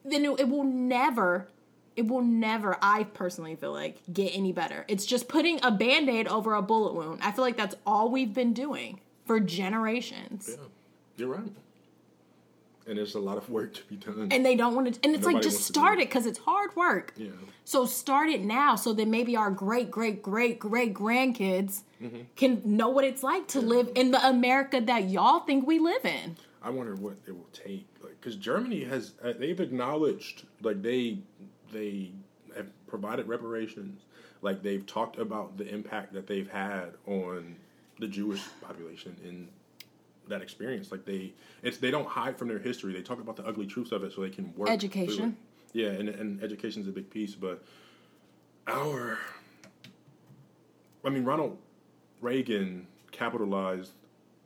then 0.05 0.25
it, 0.25 0.41
it 0.41 0.49
will 0.49 0.65
never 0.65 1.49
it 1.97 2.09
will 2.09 2.23
never 2.23 2.77
i 2.83 3.05
personally 3.05 3.55
feel 3.55 3.73
like 3.73 3.99
get 4.13 4.35
any 4.35 4.51
better 4.51 4.85
it's 4.89 5.07
just 5.07 5.29
putting 5.29 5.61
a 5.65 5.71
band-aid 5.71 6.27
over 6.27 6.55
a 6.55 6.61
bullet 6.63 6.93
wound 6.93 7.21
i 7.23 7.31
feel 7.31 7.45
like 7.45 7.57
that's 7.57 7.77
all 7.87 8.11
we've 8.11 8.35
been 8.35 8.53
doing 8.53 8.99
for 9.25 9.39
generations 9.39 10.49
Yeah, 10.51 10.65
you're 11.17 11.29
right. 11.29 11.53
And 12.87 12.99
there's 12.99 13.15
a 13.15 13.21
lot 13.21 13.39
of 13.39 13.49
work 13.49 13.73
to 13.75 13.83
be 13.85 13.97
done. 13.97 14.29
and 14.31 14.45
they 14.45 14.57
don't 14.57 14.75
want 14.75 14.93
to 14.95 15.01
and 15.03 15.15
it's 15.15 15.25
like 15.25 15.37
just 15.43 15.47
wants 15.55 15.67
to 15.69 15.73
do 15.73 15.81
start 15.81 15.99
it. 16.01 16.09
because 16.09 16.27
it's 16.27 16.39
hard 16.39 16.75
work 16.77 17.15
yeah, 17.17 17.31
so 17.65 17.87
start 17.87 18.29
it 18.29 18.43
now 18.43 18.77
so 18.77 18.93
that 18.93 19.09
maybe 19.09 19.37
our 19.37 19.51
great 19.51 19.91
great 19.91 20.23
great 20.23 20.59
great 20.59 20.93
grandkids 20.95 21.83
Mm-hmm. 22.03 22.23
can 22.37 22.61
know 22.65 22.91
what 22.91 23.05
it's 23.05 23.23
like 23.23 23.47
to 23.49 23.61
live 23.63 23.89
in 23.95 24.11
the 24.11 24.23
america 24.29 24.79
that 24.83 25.09
y'all 25.09 25.41
think 25.41 25.67
we 25.67 25.79
live 25.79 26.05
in 26.05 26.37
I 26.63 26.71
wonder 26.71 26.95
what 26.95 27.17
it 27.27 27.33
will 27.33 27.49
take. 27.53 27.87
Like, 28.03 28.19
because 28.21 28.37
Germany 28.37 28.85
has 28.85 29.13
uh, 29.23 29.35
they've 29.39 29.61
acknowledged 29.61 30.45
like 30.63 30.81
they 30.83 31.19
they 31.73 32.11
have 32.57 32.67
provided 32.87 33.29
reparations. 33.29 34.01
Like 34.41 34.63
they've 34.63 34.85
talked 34.87 35.19
about 35.19 35.59
the 35.59 35.67
impact 35.69 36.15
that 36.15 36.27
they've 36.27 36.51
had 36.51 36.95
on 37.07 37.57
the 37.99 38.09
Jewish 38.09 38.43
population 38.63 39.15
in 39.25 39.49
that 40.29 40.43
experience. 40.43 40.91
Like 40.91 41.05
they 41.05 41.33
it's 41.63 41.79
they 41.79 41.91
don't 41.91 42.07
hide 42.09 42.37
from 42.39 42.49
their 42.49 42.59
history. 42.59 42.93
They 42.93 43.03
talk 43.03 43.21
about 43.21 43.37
the 43.37 43.45
ugly 43.47 43.67
truths 43.67 43.93
of 43.93 44.05
it 44.05 44.13
so 44.13 44.21
they 44.23 44.31
can 44.31 44.53
work 44.57 44.71
Education. 44.71 45.37
it. 45.73 45.81
Yeah, 45.83 45.91
and 45.91 46.09
and 46.09 46.43
education 46.43 46.83
is 46.83 46.89
a 46.89 46.93
big 46.93 47.11
piece, 47.11 47.35
but 47.35 47.63
our 48.67 49.19
I 51.05 51.11
mean 51.11 51.25
Ronald 51.25 51.59
Reagan 52.21 52.87
capitalized 53.13 53.93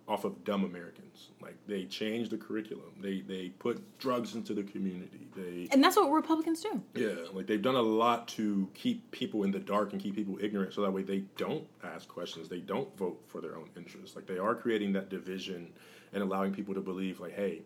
off 0.06 0.24
of 0.24 0.42
dumb 0.44 0.64
Americans. 0.64 1.07
Like 1.40 1.56
they 1.66 1.84
changed 1.84 2.30
the 2.30 2.36
curriculum. 2.36 2.92
They 3.00 3.20
they 3.20 3.50
put 3.50 3.98
drugs 3.98 4.34
into 4.34 4.54
the 4.54 4.62
community. 4.62 5.28
They 5.36 5.68
and 5.72 5.82
that's 5.82 5.96
what 5.96 6.10
republicans 6.10 6.62
do 6.62 6.82
yeah, 6.94 7.14
like 7.32 7.46
they've 7.46 7.62
done 7.62 7.74
a 7.76 7.82
lot 7.82 8.28
to 8.28 8.68
keep 8.74 9.10
people 9.10 9.44
in 9.44 9.50
the 9.50 9.58
dark 9.58 9.92
and 9.92 10.02
keep 10.02 10.14
people 10.16 10.38
ignorant, 10.40 10.72
so 10.74 10.82
that 10.82 10.90
way 10.92 11.02
they 11.02 11.24
don't 11.36 11.66
ask 11.84 12.08
questions. 12.08 12.48
They 12.48 12.60
don't 12.60 12.94
vote 12.96 13.20
for 13.26 13.40
their 13.40 13.56
own 13.56 13.68
interests. 13.76 14.16
Like 14.16 14.26
they 14.26 14.38
are 14.38 14.54
creating 14.54 14.92
that 14.94 15.08
division 15.10 15.72
and 16.12 16.22
allowing 16.22 16.52
people 16.54 16.74
to 16.74 16.80
believe, 16.80 17.20
like, 17.20 17.34
hey, 17.34 17.62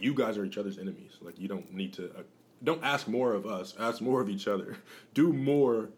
you 0.00 0.14
guys 0.14 0.36
are 0.36 0.44
each 0.44 0.58
other's 0.58 0.78
enemies. 0.78 1.12
Like 1.20 1.38
you 1.38 1.48
don't 1.48 1.72
need 1.72 1.92
to. 1.94 2.06
Uh, 2.10 2.22
don't 2.62 2.82
ask 2.82 3.06
more 3.08 3.34
of 3.34 3.46
us. 3.46 3.74
Ask 3.78 4.00
more 4.00 4.20
of 4.20 4.28
each 4.30 4.48
other. 4.48 4.76
Do 5.14 5.32
more 5.32 5.90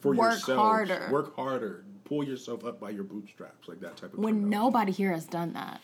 for 0.00 0.10
Work 0.14 0.32
yourselves. 0.32 0.60
harder. 0.60 1.08
Work 1.10 1.36
harder. 1.36 1.84
Pull 2.04 2.24
yourself 2.24 2.64
up 2.64 2.80
by 2.80 2.90
your 2.90 3.04
bootstraps. 3.04 3.68
Like 3.68 3.80
that 3.80 3.96
type 3.96 4.12
of. 4.14 4.18
when 4.20 4.48
nobody 4.48 4.92
here 4.92 5.12
has 5.12 5.26
done 5.26 5.52
that. 5.54 5.80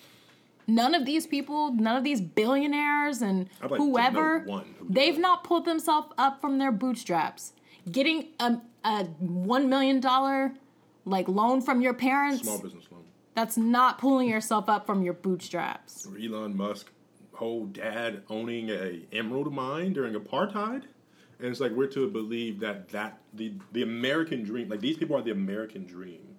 None 0.66 0.94
of 0.94 1.04
these 1.04 1.26
people, 1.26 1.72
none 1.72 1.96
of 1.96 2.04
these 2.04 2.20
billionaires 2.20 3.20
and 3.22 3.48
like 3.62 3.78
whoever, 3.78 4.40
one 4.40 4.74
they've 4.88 5.18
not 5.18 5.44
pulled 5.44 5.64
themselves 5.64 6.08
up 6.18 6.40
from 6.40 6.58
their 6.58 6.72
bootstraps. 6.72 7.52
Getting 7.90 8.28
a, 8.38 8.58
a 8.84 9.04
one 9.04 9.68
million 9.68 10.00
dollar 10.00 10.54
like 11.04 11.28
loan 11.28 11.60
from 11.62 11.80
your 11.80 11.94
parents, 11.94 12.42
small 12.42 12.58
business 12.58 12.84
loan. 12.92 13.02
that's 13.34 13.56
not 13.56 13.98
pulling 13.98 14.28
yourself 14.28 14.68
up 14.68 14.86
from 14.86 15.02
your 15.02 15.14
bootstraps. 15.14 16.06
Or 16.06 16.16
Elon 16.16 16.56
Musk 16.56 16.90
whole 17.32 17.66
dad 17.66 18.22
owning 18.28 18.70
a 18.70 19.00
emerald 19.12 19.52
mine 19.52 19.92
during 19.92 20.14
apartheid 20.14 20.82
and 21.38 21.48
it's 21.50 21.60
like 21.60 21.72
we're 21.72 21.86
to 21.86 22.08
believe 22.08 22.60
that 22.60 22.88
that 22.90 23.18
the 23.34 23.52
the 23.72 23.82
american 23.82 24.42
dream 24.44 24.68
like 24.68 24.80
these 24.80 24.96
people 24.98 25.16
are 25.16 25.22
the 25.22 25.30
american 25.30 25.84
dream 25.84 26.36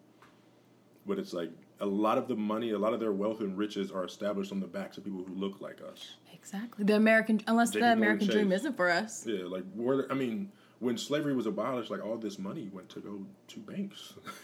but 1.06 1.18
it's 1.18 1.34
like 1.34 1.50
a 1.80 1.86
lot 1.86 2.18
of 2.18 2.28
the 2.28 2.36
money 2.36 2.72
a 2.72 2.78
lot 2.78 2.94
of 2.94 3.00
their 3.00 3.12
wealth 3.12 3.40
and 3.40 3.58
riches 3.58 3.92
are 3.92 4.06
established 4.06 4.52
on 4.52 4.60
the 4.60 4.68
backs 4.68 4.98
of 4.98 5.04
people 5.04 5.24
who 5.24 5.34
look 5.34 5.60
like 5.62 5.80
us 5.82 6.16
Exactly. 6.34 6.84
The 6.84 6.98
American, 6.98 7.40
unless 7.48 7.70
J.P. 7.70 7.80
the 7.80 7.86
Morgan 7.86 8.04
American 8.04 8.28
dream 8.28 8.52
isn't 8.52 8.76
for 8.76 8.90
us. 8.90 9.26
yeah 9.26 9.46
like 9.46 9.64
we're, 9.76 10.10
i 10.10 10.14
mean 10.14 10.52
when 10.80 10.98
slavery 10.98 11.34
was 11.34 11.46
abolished 11.46 11.90
like 11.90 12.04
all 12.04 12.18
this 12.18 12.38
money 12.38 12.70
went 12.74 12.90
to 12.90 13.00
go 13.00 13.26
to 13.48 13.60
banks 13.62 14.14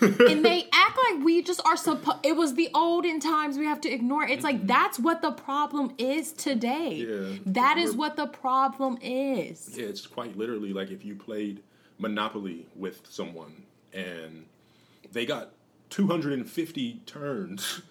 and 0.00 0.44
they 0.44 0.68
act 0.72 0.98
like 1.10 1.24
we 1.24 1.42
just 1.42 1.60
are 1.64 1.76
supposed. 1.76 2.18
It 2.24 2.34
was 2.34 2.54
the 2.54 2.68
olden 2.74 3.20
times. 3.20 3.56
We 3.56 3.66
have 3.66 3.80
to 3.82 3.90
ignore. 3.90 4.24
it. 4.24 4.30
It's 4.30 4.44
like 4.44 4.56
mm-hmm. 4.56 4.66
that's 4.66 4.98
what 4.98 5.22
the 5.22 5.30
problem 5.30 5.94
is 5.98 6.32
today. 6.32 7.06
Yeah. 7.08 7.38
That 7.46 7.78
is 7.78 7.94
what 7.94 8.16
the 8.16 8.26
problem 8.26 8.98
is. 9.00 9.76
Yeah, 9.76 9.86
it's 9.86 10.06
quite 10.06 10.36
literally 10.36 10.72
like 10.72 10.90
if 10.90 11.04
you 11.04 11.14
played 11.14 11.62
Monopoly 11.98 12.66
with 12.74 13.02
someone 13.08 13.64
and 13.92 14.46
they 15.12 15.26
got 15.26 15.52
250 15.90 17.02
turns 17.06 17.82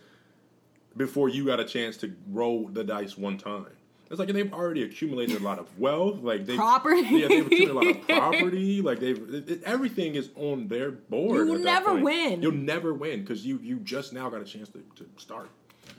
before 0.98 1.30
you 1.30 1.46
got 1.46 1.60
a 1.60 1.66
chance 1.66 1.98
to 1.98 2.14
roll 2.30 2.68
the 2.68 2.84
dice 2.84 3.18
one 3.18 3.38
time. 3.38 3.68
It's 4.10 4.18
like 4.18 4.28
they've 4.30 4.52
already 4.52 4.82
accumulated 4.84 5.40
a 5.40 5.44
lot 5.44 5.60
of 5.60 5.78
wealth, 5.78 6.22
like 6.24 6.48
they 6.48 6.56
Property. 6.56 7.02
Yeah, 7.02 7.28
they've 7.28 7.46
accumulated 7.46 7.70
a 7.70 7.74
lot 7.74 7.88
of 7.88 8.08
property. 8.08 8.82
Like 8.82 9.00
they've 9.00 9.18
it, 9.34 9.50
it- 9.50 9.64
everything 9.64 10.16
is 10.16 10.30
on 10.36 10.68
their 10.68 10.90
board. 10.92 11.48
You'll 11.48 11.60
never 11.60 11.94
win. 11.94 12.42
You'll 12.42 12.54
never 12.54 12.92
win 12.94 13.22
because 13.22 13.46
you 13.46 13.60
you 13.62 13.76
just 13.82 14.12
now 14.12 14.28
got 14.30 14.42
a 14.42 14.46
chance 14.46 14.70
to, 14.70 14.80
to 14.96 15.06
start. 15.18 15.50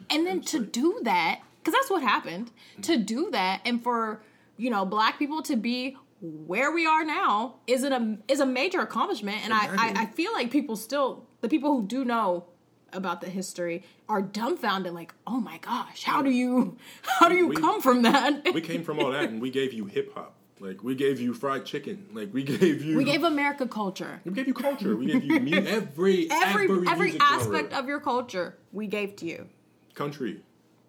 And 0.09 0.26
then 0.26 0.40
to 0.42 0.64
do 0.64 0.98
that, 1.05 1.40
because 1.61 1.72
that's 1.78 1.88
what 1.90 2.03
happened. 2.03 2.51
To 2.82 2.96
do 2.96 3.30
that, 3.30 3.61
and 3.64 3.80
for 3.80 4.20
you 4.57 4.70
know 4.70 4.84
black 4.84 5.16
people 5.20 5.40
to 5.42 5.55
be 5.55 5.96
where 6.20 6.72
we 6.72 6.86
are 6.86 7.05
now 7.05 7.55
is 7.68 7.84
an 7.84 7.92
a 7.92 8.32
is 8.32 8.40
a 8.40 8.46
major 8.46 8.80
accomplishment. 8.80 9.38
And 9.44 9.55
I, 9.55 9.66
I 9.76 9.92
I 10.03 10.07
feel 10.07 10.32
like 10.32 10.51
people 10.51 10.74
still 10.74 11.26
the 11.41 11.49
people 11.49 11.74
who 11.74 11.86
do 11.86 12.05
know 12.05 12.45
about 12.93 13.20
the 13.20 13.28
history 13.28 13.84
are 14.09 14.20
dumbfounded. 14.20 14.93
Like, 14.93 15.14
oh 15.26 15.41
my 15.41 15.59
gosh, 15.59 16.03
how 16.05 16.22
do 16.22 16.30
you 16.30 16.76
how 17.18 17.28
do 17.28 17.36
you 17.36 17.49
We- 17.49 17.57
come 17.57 17.80
from 17.80 18.03
that? 18.03 18.43
We 18.55 18.61
came 18.61 18.82
from 18.82 18.99
all 18.99 19.11
that, 19.12 19.28
and 19.30 19.41
we 19.41 19.51
gave 19.51 19.72
you 19.72 19.84
hip 19.86 20.12
hop. 20.14 20.34
Like 20.59 20.82
we 20.84 20.95
gave 20.95 21.20
you 21.20 21.32
fried 21.32 21.64
chicken. 21.64 22.09
Like 22.12 22.34
we 22.34 22.43
gave 22.43 22.82
you 22.84 22.97
we 22.99 23.05
gave 23.05 23.22
America 23.24 23.66
culture. 23.66 24.20
We 24.24 24.32
gave 24.32 24.47
you 24.47 24.53
culture. 24.55 24.95
We 24.97 25.07
gave 25.07 25.24
you 25.24 25.41
mu- 25.41 25.57
every 25.66 26.28
Every 26.30 26.64
every, 26.64 26.88
every 26.88 27.18
aspect 27.20 27.70
genre. 27.70 27.78
of 27.78 27.86
your 27.88 28.01
culture 28.01 28.59
we 28.72 28.86
gave 28.86 29.16
to 29.16 29.26
you. 29.26 29.49
country, 29.95 30.43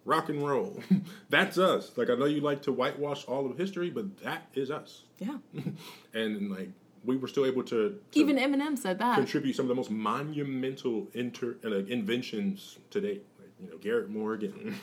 rock 0.04 0.28
and 0.28 0.46
roll. 0.46 0.82
That's 1.30 1.58
us. 1.58 1.92
Like 1.96 2.10
I 2.10 2.16
know 2.16 2.26
you 2.26 2.42
like 2.42 2.64
to 2.64 2.74
whitewash 2.74 3.24
all 3.26 3.46
of 3.50 3.58
history, 3.58 3.90
but 3.90 4.18
that 4.24 4.48
is 4.56 4.70
us. 4.72 5.04
Yeah. 5.20 5.38
And 6.14 6.50
like 6.52 6.70
we 7.04 7.18
were 7.18 7.28
still 7.28 7.46
able 7.46 7.64
to, 7.64 8.00
to 8.12 8.20
Even 8.20 8.38
Eminem 8.38 8.78
said 8.78 9.00
that. 9.00 9.16
contribute 9.16 9.56
some 9.56 9.66
of 9.66 9.70
the 9.70 9.76
most 9.76 9.90
monumental 9.92 11.08
inter 11.14 11.56
uh, 11.66 11.70
inventions 11.86 12.78
to 12.92 13.02
date. 13.02 13.26
Like, 13.40 13.50
you 13.60 13.70
know, 13.70 13.78
Garrett 13.78 14.10
Morgan, 14.10 14.80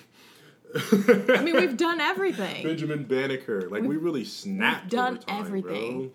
I 0.75 1.41
mean, 1.43 1.57
we've 1.57 1.77
done 1.77 2.01
everything. 2.01 2.63
Benjamin 2.65 3.05
Banneker. 3.05 3.69
Like 3.71 3.83
we 3.83 3.97
really 3.97 4.25
snapped. 4.25 4.91
done 4.91 5.19
time, 5.19 5.41
everything. 5.41 5.99
Bro. 5.99 6.11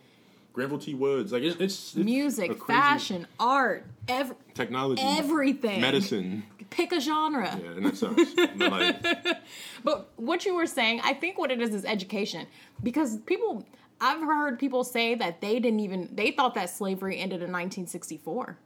Granville 0.53 0.77
T. 0.77 0.93
Woods. 0.93 1.31
Like 1.31 1.41
it's, 1.43 1.55
it's, 1.59 1.95
it's 1.95 2.05
Music, 2.05 2.63
fashion, 2.65 3.25
art, 3.39 3.85
ev- 4.07 4.35
technology, 4.53 5.01
everything. 5.03 5.81
medicine. 5.81 6.43
pick 6.69 6.91
a 6.91 6.99
genre. 6.99 7.59
Yeah, 7.63 7.71
and 7.71 7.85
that 7.87 7.97
sucks. 7.97 8.21
But, 8.57 8.71
like, 8.71 9.37
But 9.83 10.09
what 10.17 10.45
you 10.45 10.53
were 10.53 10.67
saying, 10.67 11.01
I 11.03 11.13
think 11.15 11.39
what 11.39 11.49
it 11.51 11.59
is 11.59 11.73
is 11.73 11.85
education. 11.85 12.45
Because 12.83 13.17
people, 13.17 13.65
I've 14.03 14.21
heard 14.21 14.59
people 14.59 14.83
say 14.83 15.15
that 15.15 15.39
they 15.39 15.59
didn't 15.59 15.79
even, 15.79 16.09
they 16.13 16.31
thought 16.31 16.55
that 16.55 16.69
slavery 16.69 17.17
ended 17.17 17.41
in 17.41 17.51
1964. 17.51 18.57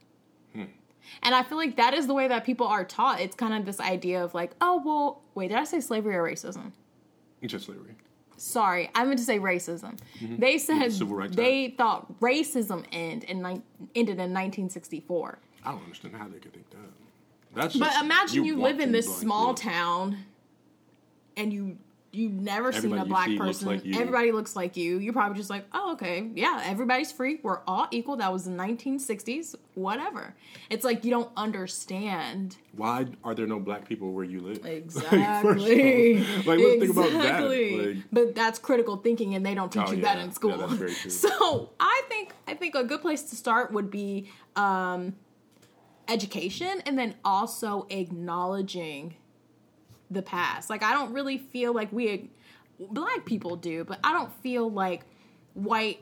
And 1.22 1.34
I 1.34 1.42
feel 1.42 1.56
like 1.56 1.76
that 1.76 1.94
is 1.94 2.06
the 2.06 2.12
way 2.12 2.28
that 2.28 2.44
people 2.44 2.66
are 2.66 2.84
taught. 2.84 3.20
It's 3.20 3.34
kind 3.34 3.54
of 3.54 3.64
this 3.64 3.80
idea 3.80 4.22
of 4.22 4.34
like, 4.34 4.50
oh, 4.60 4.82
well, 4.84 5.22
wait, 5.34 5.48
did 5.48 5.56
I 5.56 5.64
say 5.64 5.80
slavery 5.80 6.14
or 6.14 6.22
racism? 6.22 6.72
just 7.46 7.64
slavery. 7.64 7.94
Sorry, 8.36 8.90
I 8.94 9.04
meant 9.04 9.18
to 9.18 9.24
say 9.24 9.38
racism. 9.38 9.98
They 10.20 10.58
said 10.58 10.76
Mm-hmm. 10.76 10.90
Civil 10.90 11.16
Rights 11.16 11.34
they 11.34 11.74
thought 11.78 12.20
racism 12.20 12.84
end 12.92 13.24
in, 13.24 13.38
ni- 13.42 13.62
ended 13.94 14.18
in 14.18 14.34
1964. 14.34 15.38
I 15.64 15.70
don't 15.72 15.82
understand 15.82 16.14
how 16.14 16.28
they 16.28 16.38
could 16.38 16.52
think 16.52 16.68
that. 16.70 16.78
That's 17.54 17.76
But 17.76 17.94
imagine 18.02 18.44
you, 18.44 18.58
want 18.58 18.76
live 18.76 18.80
in 18.86 18.92
this 18.92 19.08
like, 19.08 19.16
small 19.16 19.54
town 19.54 20.18
and 21.36 21.52
you 21.52 21.78
you've 22.18 22.32
never 22.32 22.72
seen 22.72 22.92
a 22.98 23.04
black 23.04 23.26
see 23.28 23.38
looks 23.38 23.58
person. 23.58 23.68
like 23.68 23.84
you. 23.84 23.94
Everybody 24.00 24.32
looks 24.32 24.56
like 24.56 24.76
you. 24.76 24.98
You're 24.98 25.12
probably 25.12 25.38
just 25.38 25.50
like, 25.50 25.64
oh, 25.72 25.92
okay, 25.92 26.28
yeah, 26.34 26.62
everybody's 26.64 27.12
free. 27.12 27.38
We're 27.42 27.60
all 27.66 27.86
equal. 27.90 28.16
That 28.16 28.32
was 28.32 28.44
the 28.44 28.50
1960s. 28.50 29.54
Whatever. 29.74 30.34
It's 30.70 30.84
like 30.84 31.04
you 31.04 31.10
don't 31.10 31.30
understand. 31.36 32.56
Why 32.72 33.06
are 33.22 33.34
there 33.34 33.46
no 33.46 33.60
black 33.60 33.88
people 33.88 34.12
where 34.12 34.24
you 34.24 34.40
live? 34.40 34.58
Like, 34.64 34.72
Exactly. 34.72 36.20
off, 36.20 36.46
like, 36.46 36.58
let's 36.58 36.78
think 36.80 36.90
about 36.90 37.10
that. 37.12 37.42
Like, 37.48 37.96
but 38.12 38.34
that's 38.34 38.58
critical 38.58 38.96
thinking, 38.96 39.34
and 39.34 39.46
they 39.46 39.54
don't 39.54 39.70
teach 39.72 39.84
Oh, 39.86 39.92
you 39.92 40.02
that 40.02 40.18
in 40.18 40.32
school. 40.32 40.50
Yeah, 40.50 40.56
that's 40.66 40.72
very 40.74 40.94
true. 40.94 41.10
So 41.28 41.70
I 41.78 42.02
think 42.08 42.34
I 42.46 42.54
think 42.54 42.74
a 42.74 42.84
good 42.84 43.00
place 43.00 43.22
to 43.30 43.36
start 43.36 43.72
would 43.72 43.90
be 43.90 44.30
um, 44.56 45.14
education, 46.08 46.82
and 46.86 46.98
then 46.98 47.14
also 47.24 47.86
acknowledging 47.90 49.14
the 50.10 50.22
past. 50.22 50.70
Like 50.70 50.82
I 50.82 50.92
don't 50.92 51.12
really 51.12 51.38
feel 51.38 51.72
like 51.74 51.92
we 51.92 52.30
black 52.78 53.24
people 53.24 53.56
do, 53.56 53.84
but 53.84 53.98
I 54.04 54.12
don't 54.12 54.32
feel 54.42 54.70
like 54.70 55.02
white 55.54 56.00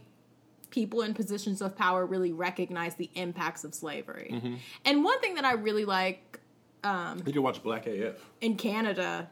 people 0.70 1.02
in 1.02 1.14
positions 1.14 1.62
of 1.62 1.76
power 1.76 2.04
really 2.04 2.32
recognize 2.32 2.94
the 2.96 3.09
impacts 3.14 3.64
of 3.64 3.74
slavery. 3.74 4.30
Mm-hmm. 4.34 4.54
And 4.84 5.04
one 5.04 5.20
thing 5.20 5.34
that 5.36 5.44
I 5.44 5.52
really 5.52 5.84
like 5.84 6.40
um 6.84 7.18
did 7.18 7.28
you 7.28 7.32
can 7.34 7.42
watch 7.42 7.62
Black 7.62 7.86
AF. 7.86 8.16
in 8.40 8.57
Canada 8.57 9.28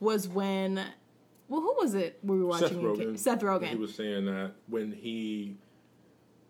was 0.00 0.28
when 0.28 0.74
well 1.48 1.60
who 1.60 1.74
was 1.78 1.94
it 1.94 2.18
we 2.22 2.38
were 2.38 2.46
watching 2.46 2.68
Seth 2.68 2.76
Rogen. 2.78 3.18
Seth 3.18 3.40
Rogen. 3.40 3.68
He 3.68 3.76
was 3.76 3.94
saying 3.94 4.26
that 4.26 4.52
when 4.68 4.92
he, 4.92 5.56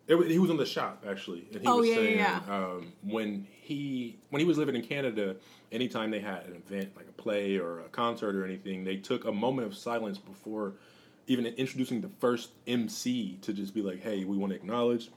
it, 0.09 0.31
he 0.31 0.39
was 0.39 0.51
on 0.51 0.57
the 0.57 0.67
shop 0.67 1.05
actually, 1.09 1.47
and 1.53 1.63
he 1.63 1.67
Oh, 1.67 1.79
was 1.79 1.89
yeah, 1.89 1.95
saying 1.95 2.19
yeah. 2.19 2.41
Um, 2.49 2.93
when 3.03 3.47
he 3.65 4.19
when 4.29 4.41
he 4.41 4.47
was 4.47 4.59
living 4.59 4.75
in 4.75 4.83
Canada, 4.83 5.37
anytime 5.73 6.11
they 6.11 6.21
had 6.21 6.45
an 6.45 6.55
event 6.55 6.95
like 6.97 7.07
a 7.09 7.13
play 7.13 7.57
or 7.57 7.81
a 7.81 7.89
concert 7.89 8.37
or 8.37 8.45
anything, 8.45 8.85
they 8.85 8.97
took 8.97 9.25
a 9.25 9.33
moment 9.33 9.67
of 9.67 9.75
silence 9.75 10.19
before 10.19 10.75
even 11.27 11.47
introducing 11.47 12.03
the 12.03 12.11
first 12.21 12.51
MC 12.67 13.39
to 13.41 13.55
just 13.55 13.75
be 13.75 13.81
like, 13.81 14.03
"Hey, 14.03 14.25
we 14.25 14.37
want 14.37 14.51
to 14.53 14.57
acknowledge 14.57 15.09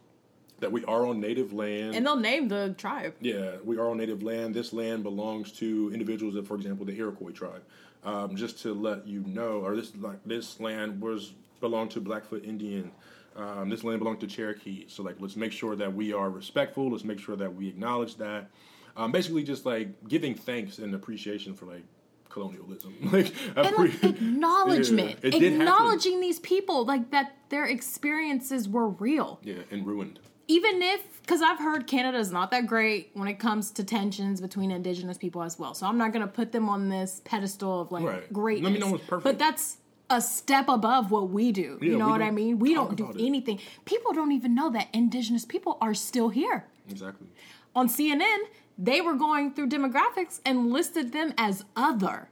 that 0.60 0.72
we 0.72 0.86
are 0.86 1.06
on 1.06 1.20
native 1.20 1.52
land." 1.52 1.94
and 1.96 2.06
they'll 2.06 2.16
name 2.16 2.48
the 2.48 2.74
tribe. 2.78 3.16
Yeah, 3.20 3.58
we 3.66 3.78
are 3.78 3.90
on 3.90 3.98
native 3.98 4.24
land. 4.24 4.56
This 4.56 4.72
land 4.72 5.04
belongs 5.04 5.52
to 5.54 5.92
individuals 5.92 6.36
of, 6.36 6.48
for 6.48 6.56
example, 6.56 6.86
the 6.86 6.98
Iroquois 6.98 7.32
tribe. 7.32 7.64
Um, 8.06 8.38
just 8.38 8.62
to 8.62 8.74
let 8.74 9.06
you 9.06 9.20
know, 9.28 9.60
or 9.60 9.76
this 9.76 9.94
like 9.98 10.24
this 10.26 10.62
land 10.62 11.02
was 11.02 11.34
belonged 11.60 11.92
to 11.92 12.00
Blackfoot 12.00 12.46
Indian. 12.46 12.92
Um, 13.38 13.70
this 13.70 13.84
land 13.84 14.00
belonged 14.00 14.20
to 14.22 14.28
Cherokee. 14.28 14.86
So 14.88 15.04
like, 15.04 15.18
let's 15.20 15.36
make 15.36 15.52
sure 15.52 15.76
that 15.76 15.94
we 15.94 16.12
are 16.12 16.30
respectful. 16.30 16.90
Let's 16.92 17.04
make 17.04 17.20
sure 17.20 17.36
that 17.36 17.54
we 17.56 17.68
acknowledge 17.68 18.16
that. 18.16 18.50
Um, 18.96 19.12
basically, 19.12 19.44
just 19.44 19.66
like 19.66 20.08
giving 20.08 20.34
thanks 20.34 20.80
and 20.80 20.94
appreciation 20.96 21.54
for 21.54 21.66
like 21.68 21.84
colonialism, 22.30 22.96
like 23.12 23.32
And 23.56 23.76
like 23.78 24.04
acknowledgement. 24.04 25.20
Yeah. 25.24 25.36
Acknowledging 25.36 26.20
these 26.20 26.40
people, 26.40 26.86
like 26.86 27.12
that 27.12 27.36
their 27.50 27.66
experiences 27.66 28.68
were 28.68 28.90
real. 28.90 29.40
yeah, 29.44 29.56
and 29.72 29.86
ruined. 29.86 30.20
Even 30.50 30.82
if, 30.82 31.22
because 31.22 31.42
I've 31.42 31.60
heard 31.60 31.88
Canada 31.88 32.18
is 32.18 32.32
not 32.32 32.52
that 32.52 32.68
great 32.68 33.12
when 33.14 33.28
it 33.28 33.38
comes 33.38 33.70
to 33.72 33.84
tensions 33.84 34.40
between 34.40 34.72
Indigenous 34.72 35.18
people 35.18 35.44
as 35.44 35.60
well. 35.60 35.74
So 35.74 35.86
I'm 35.86 35.98
not 35.98 36.14
going 36.14 36.26
to 36.26 36.32
put 36.32 36.54
them 36.54 36.70
on 36.70 36.88
this 36.88 37.22
pedestal 37.26 37.82
of 37.82 37.92
like 37.92 38.04
Right. 38.06 38.34
greatness. 38.34 38.64
Let 38.72 38.74
me 38.74 38.80
know 38.80 38.92
what's 38.94 39.04
perfect. 39.06 39.24
But 39.26 39.40
that's 39.40 39.78
a 40.10 40.22
step 40.22 40.70
above 40.70 41.12
what 41.12 41.30
we 41.30 41.52
do. 41.52 41.78
Yeah, 41.82 41.90
you 41.92 41.98
know 41.98 42.10
what 42.10 42.22
I 42.22 42.32
mean? 42.32 42.60
We 42.60 42.74
don't 42.74 42.96
do 42.96 43.06
about 43.06 43.20
it. 43.20 43.26
anything. 43.26 43.60
People 43.86 44.14
don't 44.14 44.32
even 44.32 44.56
know 44.56 44.70
that 44.72 44.88
Indigenous 44.94 45.46
people 45.46 45.78
are 45.82 45.94
still 45.94 46.30
here. 46.30 46.66
Exactly. 46.90 47.28
On 47.76 47.88
CNN, 47.88 48.38
they 48.78 49.02
were 49.02 49.16
going 49.16 49.54
through 49.54 49.70
demographics 49.70 50.40
and 50.46 50.72
listed 50.72 51.12
them 51.12 51.34
as 51.38 51.66
other. 51.76 52.30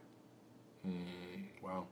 Hmm, 0.83 0.91
wow. 1.61 1.87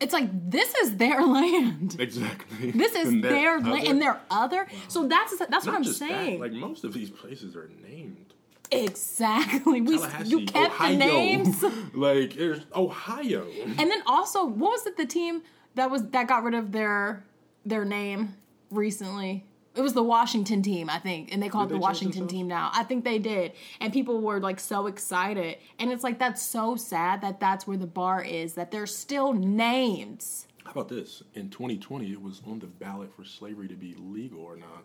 It's 0.00 0.12
like 0.12 0.28
this 0.50 0.74
is 0.76 0.96
their 0.96 1.22
land. 1.38 1.96
Exactly. 1.98 2.72
This 2.74 2.94
is 2.94 3.22
their 3.22 3.60
land, 3.60 3.86
and 3.86 4.02
they're 4.02 4.20
other. 4.30 4.66
So 4.88 5.06
that's 5.06 5.38
that's 5.38 5.66
what 5.66 5.74
I'm 5.74 5.84
just 5.84 6.00
that, 6.00 6.08
saying. 6.08 6.40
like 6.40 6.52
most 6.52 6.84
of 6.84 6.92
these 6.92 7.10
places 7.10 7.54
are 7.54 7.70
named. 7.88 8.33
Exactly. 8.70 9.80
We 9.80 9.98
you 10.24 10.46
kept 10.46 10.74
Ohio. 10.74 10.92
the 10.92 10.96
names, 10.98 11.64
like 11.94 12.34
there's 12.34 12.62
Ohio. 12.74 13.46
and 13.64 13.78
then 13.78 14.02
also 14.06 14.44
what 14.44 14.72
was 14.72 14.86
it? 14.86 14.96
The 14.96 15.06
team 15.06 15.42
that 15.74 15.90
was 15.90 16.08
that 16.10 16.26
got 16.28 16.44
rid 16.44 16.54
of 16.54 16.72
their 16.72 17.24
their 17.64 17.84
name 17.84 18.36
recently. 18.70 19.44
It 19.76 19.82
was 19.82 19.92
the 19.92 20.04
Washington 20.04 20.62
team, 20.62 20.88
I 20.88 21.00
think, 21.00 21.32
and 21.32 21.42
they 21.42 21.48
called 21.48 21.68
Did 21.68 21.74
it 21.74 21.78
the 21.78 21.80
they 21.80 21.82
Washington 21.82 22.28
team 22.28 22.46
now. 22.46 22.70
I 22.72 22.84
think 22.84 23.02
they 23.02 23.18
did, 23.18 23.52
and 23.80 23.92
people 23.92 24.20
were 24.20 24.38
like 24.38 24.60
so 24.60 24.86
excited, 24.86 25.56
and 25.80 25.90
it's 25.90 26.04
like 26.04 26.18
that's 26.20 26.42
so 26.42 26.76
sad 26.76 27.22
that 27.22 27.40
that's 27.40 27.66
where 27.66 27.76
the 27.76 27.86
bar 27.86 28.22
is. 28.22 28.54
That 28.54 28.70
there's 28.70 28.96
still 28.96 29.32
names. 29.32 30.46
How 30.64 30.70
about 30.70 30.88
this? 30.88 31.22
In 31.34 31.50
2020, 31.50 32.10
it 32.12 32.22
was 32.22 32.40
on 32.46 32.60
the 32.60 32.66
ballot 32.66 33.12
for 33.12 33.24
slavery 33.24 33.68
to 33.68 33.74
be 33.74 33.94
legal 33.98 34.40
or 34.40 34.56
not 34.56 34.84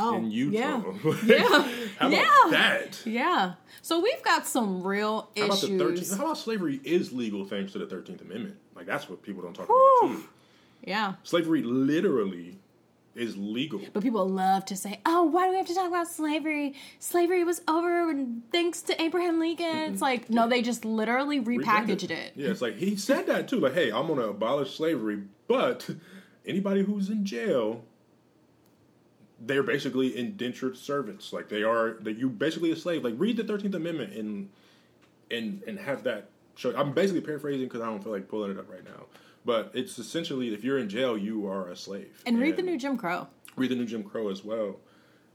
Oh, 0.00 0.16
in 0.16 0.30
Utah. 0.30 0.58
yeah, 0.58 1.14
yeah, 1.26 1.48
How 1.98 2.08
about 2.08 2.12
yeah. 2.12 2.50
that? 2.50 3.00
yeah. 3.04 3.52
So 3.82 4.00
we've 4.00 4.22
got 4.22 4.46
some 4.46 4.82
real 4.86 5.28
How 5.36 5.46
about 5.46 5.60
the 5.60 5.66
issues. 5.66 6.10
13th? 6.12 6.16
How 6.18 6.24
about 6.24 6.38
slavery 6.38 6.80
is 6.84 7.12
legal 7.12 7.44
thanks 7.44 7.72
to 7.72 7.78
the 7.78 7.86
13th 7.86 8.20
Amendment? 8.22 8.56
Like 8.76 8.86
that's 8.86 9.08
what 9.08 9.22
people 9.22 9.42
don't 9.42 9.54
talk 9.54 9.66
Whew. 9.68 9.98
about 10.02 10.16
too. 10.16 10.24
Yeah. 10.84 11.14
Slavery 11.24 11.62
literally 11.62 12.58
is 13.14 13.36
legal. 13.36 13.80
But 13.92 14.04
people 14.04 14.28
love 14.28 14.64
to 14.66 14.76
say, 14.76 15.00
"Oh, 15.04 15.24
why 15.24 15.46
do 15.46 15.50
we 15.50 15.56
have 15.56 15.66
to 15.66 15.74
talk 15.74 15.88
about 15.88 16.06
slavery? 16.06 16.74
Slavery 17.00 17.42
was 17.42 17.60
over 17.66 18.10
and 18.10 18.42
thanks 18.52 18.80
to 18.82 19.02
Abraham 19.02 19.40
Lincoln." 19.40 19.92
It's 19.92 20.00
like, 20.00 20.30
no, 20.30 20.48
they 20.48 20.62
just 20.62 20.84
literally 20.84 21.40
repackaged 21.40 22.10
it. 22.12 22.32
Yeah, 22.36 22.50
it's 22.50 22.62
like 22.62 22.76
he 22.76 22.94
said 22.94 23.26
that 23.26 23.48
too. 23.48 23.58
Like, 23.58 23.74
hey, 23.74 23.90
I'm 23.90 24.06
gonna 24.06 24.28
abolish 24.28 24.76
slavery, 24.76 25.24
but 25.48 25.90
anybody 26.46 26.84
who's 26.84 27.08
in 27.10 27.24
jail, 27.24 27.82
they're 29.40 29.62
basically 29.62 30.16
indentured 30.16 30.76
servants. 30.76 31.32
Like 31.32 31.48
they 31.48 31.62
are, 31.62 31.96
that 32.00 32.16
you 32.18 32.28
basically 32.28 32.70
a 32.72 32.76
slave. 32.76 33.04
Like 33.04 33.14
read 33.16 33.36
the 33.36 33.44
Thirteenth 33.44 33.74
Amendment 33.74 34.14
and 34.14 34.48
and 35.30 35.62
and 35.66 35.78
have 35.78 36.02
that. 36.04 36.30
Show. 36.56 36.74
I'm 36.76 36.92
basically 36.92 37.20
paraphrasing 37.20 37.68
because 37.68 37.80
I 37.80 37.86
don't 37.86 38.02
feel 38.02 38.12
like 38.12 38.28
pulling 38.28 38.50
it 38.50 38.58
up 38.58 38.68
right 38.68 38.84
now. 38.84 39.06
But 39.44 39.70
it's 39.74 39.96
essentially 39.98 40.52
if 40.52 40.64
you're 40.64 40.78
in 40.78 40.88
jail, 40.88 41.16
you 41.16 41.46
are 41.46 41.68
a 41.68 41.76
slave. 41.76 42.20
And 42.26 42.40
read 42.40 42.56
the 42.56 42.62
new 42.62 42.76
Jim 42.76 42.96
Crow. 42.96 43.28
read 43.56 43.70
the 43.70 43.76
new 43.76 43.86
Jim 43.86 44.02
Crow 44.02 44.28
as 44.28 44.44
well. 44.44 44.76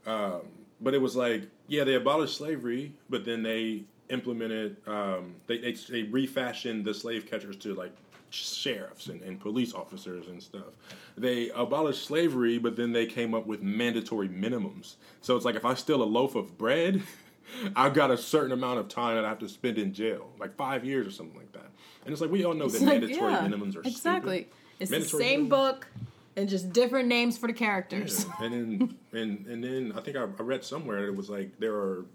Um, 0.06 0.41
but 0.82 0.93
it 0.93 0.97
was 1.01 1.16
like, 1.16 1.43
yeah, 1.68 1.86
they 1.86 1.93
abolished 1.95 2.36
slavery, 2.36 2.93
but 3.10 3.24
then 3.24 3.41
they 3.41 3.86
implemented, 4.10 4.76
um, 4.86 5.36
they, 5.47 5.58
they 5.60 5.72
they 5.72 6.04
refashioned 6.04 6.84
the 6.84 6.93
slave 6.93 7.26
catchers 7.26 7.56
to 7.58 7.74
like 7.74 7.95
sheriffs 8.34 9.07
and, 9.07 9.21
and 9.21 9.39
police 9.39 9.73
officers 9.73 10.27
and 10.27 10.41
stuff. 10.41 10.73
They 11.17 11.49
abolished 11.51 12.05
slavery, 12.05 12.57
but 12.57 12.75
then 12.75 12.91
they 12.91 13.05
came 13.05 13.34
up 13.34 13.45
with 13.45 13.61
mandatory 13.61 14.27
minimums. 14.27 14.95
So 15.21 15.36
it's 15.36 15.45
like 15.45 15.55
if 15.55 15.65
I 15.65 15.73
steal 15.75 16.01
a 16.01 16.05
loaf 16.05 16.36
of 16.36 16.57
bread, 16.57 17.03
I've 17.75 17.93
got 17.93 18.09
a 18.11 18.17
certain 18.17 18.51
amount 18.51 18.79
of 18.79 18.88
time 18.89 19.15
that 19.15 19.25
I 19.25 19.29
have 19.29 19.39
to 19.39 19.49
spend 19.49 19.77
in 19.77 19.93
jail, 19.93 20.29
like 20.39 20.55
five 20.55 20.84
years 20.84 21.05
or 21.05 21.11
something 21.11 21.38
like 21.38 21.51
that. 21.53 21.69
And 22.05 22.11
it's 22.11 22.21
like 22.21 22.31
we 22.31 22.43
all 22.43 22.53
know 22.53 22.65
It's 22.65 22.79
that 22.79 22.86
like, 22.86 23.01
mandatory 23.01 23.31
yeah, 23.34 23.39
minimums 23.47 23.75
are 23.75 23.81
exactly. 23.81 24.38
stupid. 24.43 24.55
It's 24.79 24.91
Mandatory 24.91 25.23
the 25.23 25.29
same 25.29 25.45
minimums. 25.45 25.49
book 25.49 25.88
and 26.36 26.49
just 26.49 26.73
different 26.73 27.07
names 27.07 27.38
for 27.38 27.45
the 27.47 27.53
characters. 27.53 28.25
Yeah. 28.39 28.45
And 28.47 28.53
then 28.53 28.97
and 29.21 29.45
and 29.45 29.63
then 29.63 29.93
I 29.95 30.01
think 30.01 30.17
I, 30.17 30.21
I 30.23 30.41
read 30.41 30.63
somewhere 30.65 31.05
it 31.07 31.15
was 31.15 31.29
like 31.29 31.59
there 31.59 31.75
are 31.75 32.05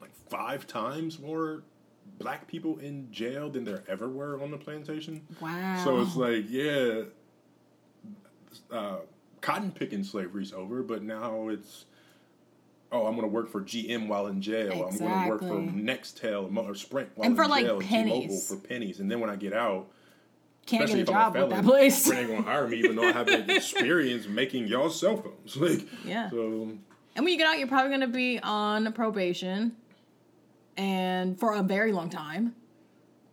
like 0.00 0.10
five 0.28 0.66
times 0.66 1.18
more 1.20 1.62
black 2.18 2.46
people 2.48 2.78
in 2.78 3.10
jail 3.12 3.48
than 3.50 3.64
there 3.64 3.82
ever 3.88 4.08
were 4.08 4.40
on 4.42 4.50
the 4.50 4.56
plantation. 4.58 5.22
Wow. 5.40 5.82
So 5.84 6.00
it's 6.00 6.16
like, 6.16 6.44
yeah, 6.48 7.02
uh, 8.70 8.96
cotton 9.40 9.70
picking 9.72 10.04
slavery's 10.04 10.52
over, 10.52 10.82
but 10.82 11.02
now 11.02 11.48
it's 11.48 11.84
oh, 12.90 13.06
I'm 13.06 13.12
going 13.16 13.22
to 13.22 13.28
work 13.28 13.50
for 13.50 13.60
GM 13.60 14.08
while 14.08 14.28
in 14.28 14.40
jail. 14.40 14.88
I'm 14.90 14.96
going 14.98 15.22
to 15.24 15.28
work 15.28 15.40
for 15.40 15.58
Nextel 15.58 16.56
or 16.56 16.74
Sprint 16.74 17.10
while 17.14 17.26
And 17.26 17.36
for, 17.36 17.44
in 17.44 17.50
like, 17.50 17.66
jail, 17.66 17.80
pennies. 17.80 18.48
for 18.48 18.56
pennies, 18.56 19.00
and 19.00 19.10
then 19.10 19.20
when 19.20 19.28
I 19.28 19.36
get 19.36 19.52
out. 19.52 19.88
can't 20.64 20.84
Especially 20.84 21.04
get 21.04 21.10
a 21.10 21.12
if 21.12 21.16
I'm 21.16 21.22
job 21.22 21.34
with 21.34 21.42
felon, 21.50 21.64
that 21.64 21.64
place. 21.70 22.04
They 22.08 22.18
ain't 22.20 22.28
gonna 22.30 22.42
hire 22.42 22.66
me 22.66 22.78
even 22.78 22.96
though 22.96 23.08
I 23.08 23.12
have 23.12 23.26
the 23.26 23.54
experience 23.56 24.26
making 24.26 24.68
y'all 24.68 24.90
cell 24.90 25.18
phones. 25.18 25.56
Like, 25.56 25.86
Yeah. 26.04 26.30
So 26.30 26.72
And 27.14 27.24
when 27.24 27.28
you 27.28 27.36
get 27.36 27.46
out, 27.46 27.58
you're 27.58 27.68
probably 27.68 27.90
going 27.90 28.00
to 28.00 28.06
be 28.08 28.38
on 28.40 28.90
probation 28.92 29.76
and 30.78 31.38
for 31.38 31.54
a 31.54 31.62
very 31.62 31.92
long 31.92 32.08
time 32.08 32.54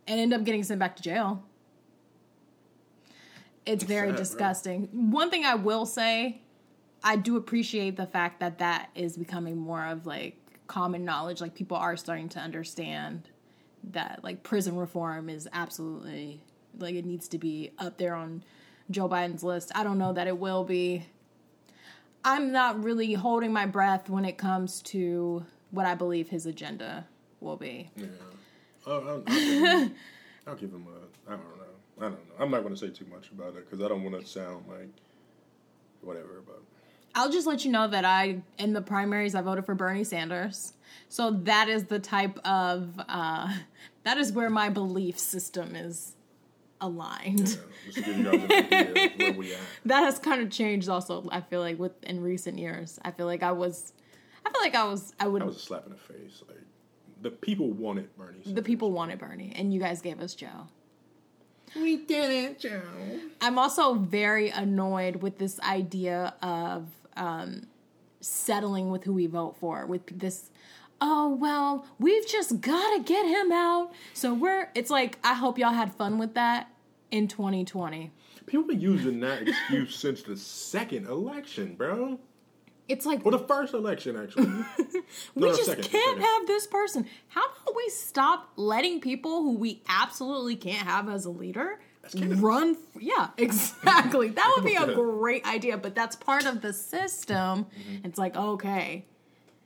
and 0.08 0.20
end 0.20 0.34
up 0.34 0.44
getting 0.44 0.64
sent 0.64 0.80
back 0.80 0.96
to 0.96 1.02
jail. 1.02 1.42
It's 3.64 3.84
very 3.84 4.08
sad, 4.08 4.14
bro. 4.14 4.18
disgusting. 4.18 4.88
One 4.92 5.30
thing 5.30 5.44
I 5.44 5.54
will 5.54 5.86
say, 5.86 6.42
I 7.02 7.16
do 7.16 7.36
appreciate 7.36 7.96
the 7.96 8.06
fact 8.06 8.40
that 8.40 8.58
that 8.58 8.90
is 8.94 9.16
becoming 9.16 9.56
more 9.56 9.86
of 9.86 10.06
like 10.06 10.36
common 10.66 11.04
knowledge. 11.04 11.40
Like 11.40 11.54
people 11.54 11.76
are 11.76 11.96
starting 11.96 12.28
to 12.30 12.40
understand 12.40 13.28
that 13.92 14.20
like 14.22 14.42
prison 14.42 14.76
reform 14.76 15.28
is 15.30 15.48
absolutely 15.52 16.42
like 16.78 16.96
it 16.96 17.04
needs 17.04 17.28
to 17.28 17.38
be 17.38 17.70
up 17.78 17.96
there 17.96 18.14
on 18.14 18.42
Joe 18.90 19.08
Biden's 19.08 19.42
list. 19.42 19.70
I 19.74 19.84
don't 19.84 19.98
know 19.98 20.12
that 20.12 20.26
it 20.26 20.38
will 20.38 20.64
be. 20.64 21.06
I'm 22.24 22.50
not 22.50 22.82
really 22.82 23.12
holding 23.12 23.52
my 23.52 23.66
breath 23.66 24.10
when 24.10 24.24
it 24.24 24.36
comes 24.36 24.82
to 24.82 25.46
what 25.70 25.86
I 25.86 25.94
believe 25.94 26.28
his 26.28 26.46
agenda 26.46 27.06
will 27.40 27.56
be. 27.56 27.90
yeah. 27.96 28.06
Oh, 28.86 29.00
I'll, 29.00 29.08
I'll, 29.08 29.20
give 29.20 29.62
him, 29.62 29.94
I'll 30.46 30.54
give 30.54 30.70
him 30.70 30.86
a. 30.86 31.32
I 31.32 31.36
don't 31.36 31.40
know. 31.40 31.64
I 31.98 32.02
don't 32.02 32.12
know. 32.12 32.34
I'm 32.38 32.50
not 32.50 32.62
gonna 32.62 32.76
say 32.76 32.90
too 32.90 33.06
much 33.10 33.30
about 33.30 33.56
it 33.56 33.68
because 33.68 33.84
I 33.84 33.88
don't 33.88 34.04
want 34.04 34.20
to 34.20 34.26
sound 34.26 34.64
like 34.68 34.90
whatever. 36.02 36.42
But 36.46 36.62
I'll 37.14 37.30
just 37.30 37.46
let 37.46 37.64
you 37.64 37.72
know 37.72 37.88
that 37.88 38.04
I, 38.04 38.42
in 38.58 38.74
the 38.74 38.82
primaries, 38.82 39.34
I 39.34 39.40
voted 39.40 39.64
for 39.64 39.74
Bernie 39.74 40.04
Sanders. 40.04 40.74
So 41.08 41.30
that 41.44 41.68
is 41.68 41.84
the 41.84 41.98
type 41.98 42.38
of, 42.46 42.90
uh, 43.08 43.52
that 44.04 44.18
is 44.18 44.32
where 44.32 44.50
my 44.50 44.68
belief 44.68 45.18
system 45.18 45.74
is 45.74 46.12
aligned. 46.80 47.48
yeah, 47.48 47.56
just 47.86 47.98
to 47.98 48.02
give 48.02 48.18
you 48.18 48.24
guys 48.24 48.34
an 48.34 48.52
idea 48.52 48.90
of 49.14 49.18
where 49.18 49.32
we 49.32 49.54
at. 49.54 49.60
That 49.86 50.00
has 50.02 50.18
kind 50.18 50.42
of 50.42 50.50
changed 50.50 50.88
also, 50.90 51.26
I 51.32 51.40
feel 51.40 51.60
like, 51.60 51.78
with 51.78 51.92
in 52.04 52.20
recent 52.20 52.58
years. 52.58 52.98
I 53.02 53.12
feel 53.12 53.26
like 53.26 53.42
I 53.42 53.52
was, 53.52 53.94
I 54.44 54.50
feel 54.50 54.60
like 54.60 54.74
I 54.74 54.84
was, 54.84 55.14
I 55.18 55.26
would, 55.26 55.40
That 55.40 55.46
was 55.46 55.56
a 55.56 55.60
slap 55.60 55.86
in 55.86 55.92
the 55.92 55.98
face. 55.98 56.42
Like 56.46 56.58
the 57.20 57.30
people 57.30 57.70
wanted 57.70 58.14
Bernie. 58.16 58.40
the 58.44 58.62
people 58.62 58.92
wanted 58.92 59.18
Bernie, 59.18 59.52
and 59.56 59.72
you 59.72 59.80
guys 59.80 60.00
gave 60.00 60.20
us 60.20 60.34
Joe. 60.34 60.68
We 61.74 61.96
did 61.96 62.30
it, 62.30 62.60
Joe. 62.60 62.80
I'm 63.40 63.58
also 63.58 63.94
very 63.94 64.50
annoyed 64.50 65.16
with 65.16 65.38
this 65.38 65.58
idea 65.60 66.34
of 66.40 66.86
um, 67.16 67.66
settling 68.20 68.90
with 68.90 69.04
who 69.04 69.12
we 69.12 69.26
vote 69.26 69.56
for. 69.58 69.84
With 69.86 70.18
this, 70.18 70.50
oh 71.00 71.34
well, 71.34 71.86
we've 71.98 72.26
just 72.26 72.60
got 72.60 72.96
to 72.96 73.02
get 73.02 73.26
him 73.26 73.52
out. 73.52 73.92
So 74.14 74.32
we're. 74.34 74.70
It's 74.74 74.90
like 74.90 75.18
I 75.24 75.34
hope 75.34 75.58
y'all 75.58 75.72
had 75.72 75.94
fun 75.94 76.18
with 76.18 76.34
that 76.34 76.70
in 77.10 77.28
2020. 77.28 78.12
People 78.46 78.66
been 78.66 78.80
using 78.80 79.20
that 79.20 79.48
excuse 79.48 79.96
since 79.96 80.22
the 80.22 80.36
second 80.36 81.08
election, 81.08 81.74
bro. 81.74 82.18
It's 82.88 83.04
like 83.04 83.24
Well, 83.24 83.36
the 83.36 83.44
first 83.46 83.74
election 83.74 84.16
actually. 84.16 84.46
we 85.34 85.42
no, 85.42 85.48
just 85.48 85.64
second, 85.66 85.84
can't 85.84 86.18
second. 86.18 86.22
have 86.22 86.46
this 86.46 86.66
person. 86.66 87.06
How 87.28 87.42
about 87.44 87.74
we 87.76 87.88
stop 87.88 88.50
letting 88.56 89.00
people 89.00 89.42
who 89.42 89.56
we 89.56 89.82
absolutely 89.88 90.56
can't 90.56 90.86
have 90.86 91.08
as 91.08 91.24
a 91.24 91.30
leader 91.30 91.80
run? 92.14 92.76
f- 92.94 93.02
Yeah, 93.02 93.30
exactly. 93.38 94.28
That 94.28 94.52
would 94.56 94.64
be 94.64 94.76
a 94.76 94.94
great 94.94 95.44
idea, 95.46 95.76
but 95.76 95.94
that's 95.96 96.14
part 96.16 96.46
of 96.46 96.62
the 96.62 96.72
system. 96.72 97.64
Mm-hmm. 97.64 98.06
It's 98.06 98.18
like 98.18 98.36
okay, 98.36 99.04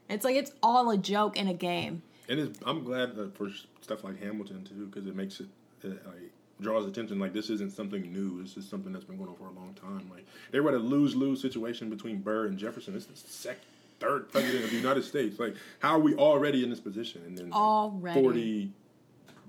it's 0.08 0.24
like 0.24 0.36
it's 0.36 0.52
all 0.62 0.90
a 0.90 0.96
joke 0.96 1.38
and 1.38 1.48
a 1.48 1.54
game. 1.54 2.02
And 2.28 2.38
it's, 2.40 2.58
I'm 2.64 2.84
glad 2.84 3.14
for 3.34 3.50
stuff 3.82 4.04
like 4.04 4.18
Hamilton 4.22 4.64
too, 4.64 4.86
because 4.86 5.06
it 5.08 5.16
makes 5.16 5.40
it, 5.40 5.48
it 5.82 6.06
like 6.06 6.32
draws 6.60 6.86
attention. 6.86 7.18
Like 7.18 7.32
this 7.32 7.50
isn't 7.50 7.72
something 7.72 8.12
new. 8.12 8.42
This 8.42 8.56
is 8.56 8.68
something 8.68 8.92
that's 8.92 9.04
been 9.04 9.16
going 9.16 9.30
on 9.30 9.36
for 9.36 9.46
a 9.46 9.52
long 9.52 9.74
time. 9.74 10.10
Like 10.12 10.26
they 10.50 10.60
were 10.60 10.70
at 10.70 10.76
a 10.76 10.78
lose 10.78 11.14
lose 11.14 11.40
situation 11.40 11.90
between 11.90 12.20
Burr 12.20 12.46
and 12.46 12.58
Jefferson. 12.58 12.94
This 12.94 13.04
is 13.04 13.22
the 13.22 13.30
second, 13.30 13.62
third 13.98 14.30
president 14.30 14.64
of 14.64 14.70
the 14.70 14.76
United 14.76 15.04
States. 15.04 15.38
Like 15.38 15.54
how 15.80 15.92
are 15.96 16.00
we 16.00 16.14
already 16.14 16.62
in 16.62 16.70
this 16.70 16.80
position? 16.80 17.22
And 17.26 17.36
then 17.36 17.50
like, 17.50 17.60
Already. 17.60 18.20
forty 18.20 18.72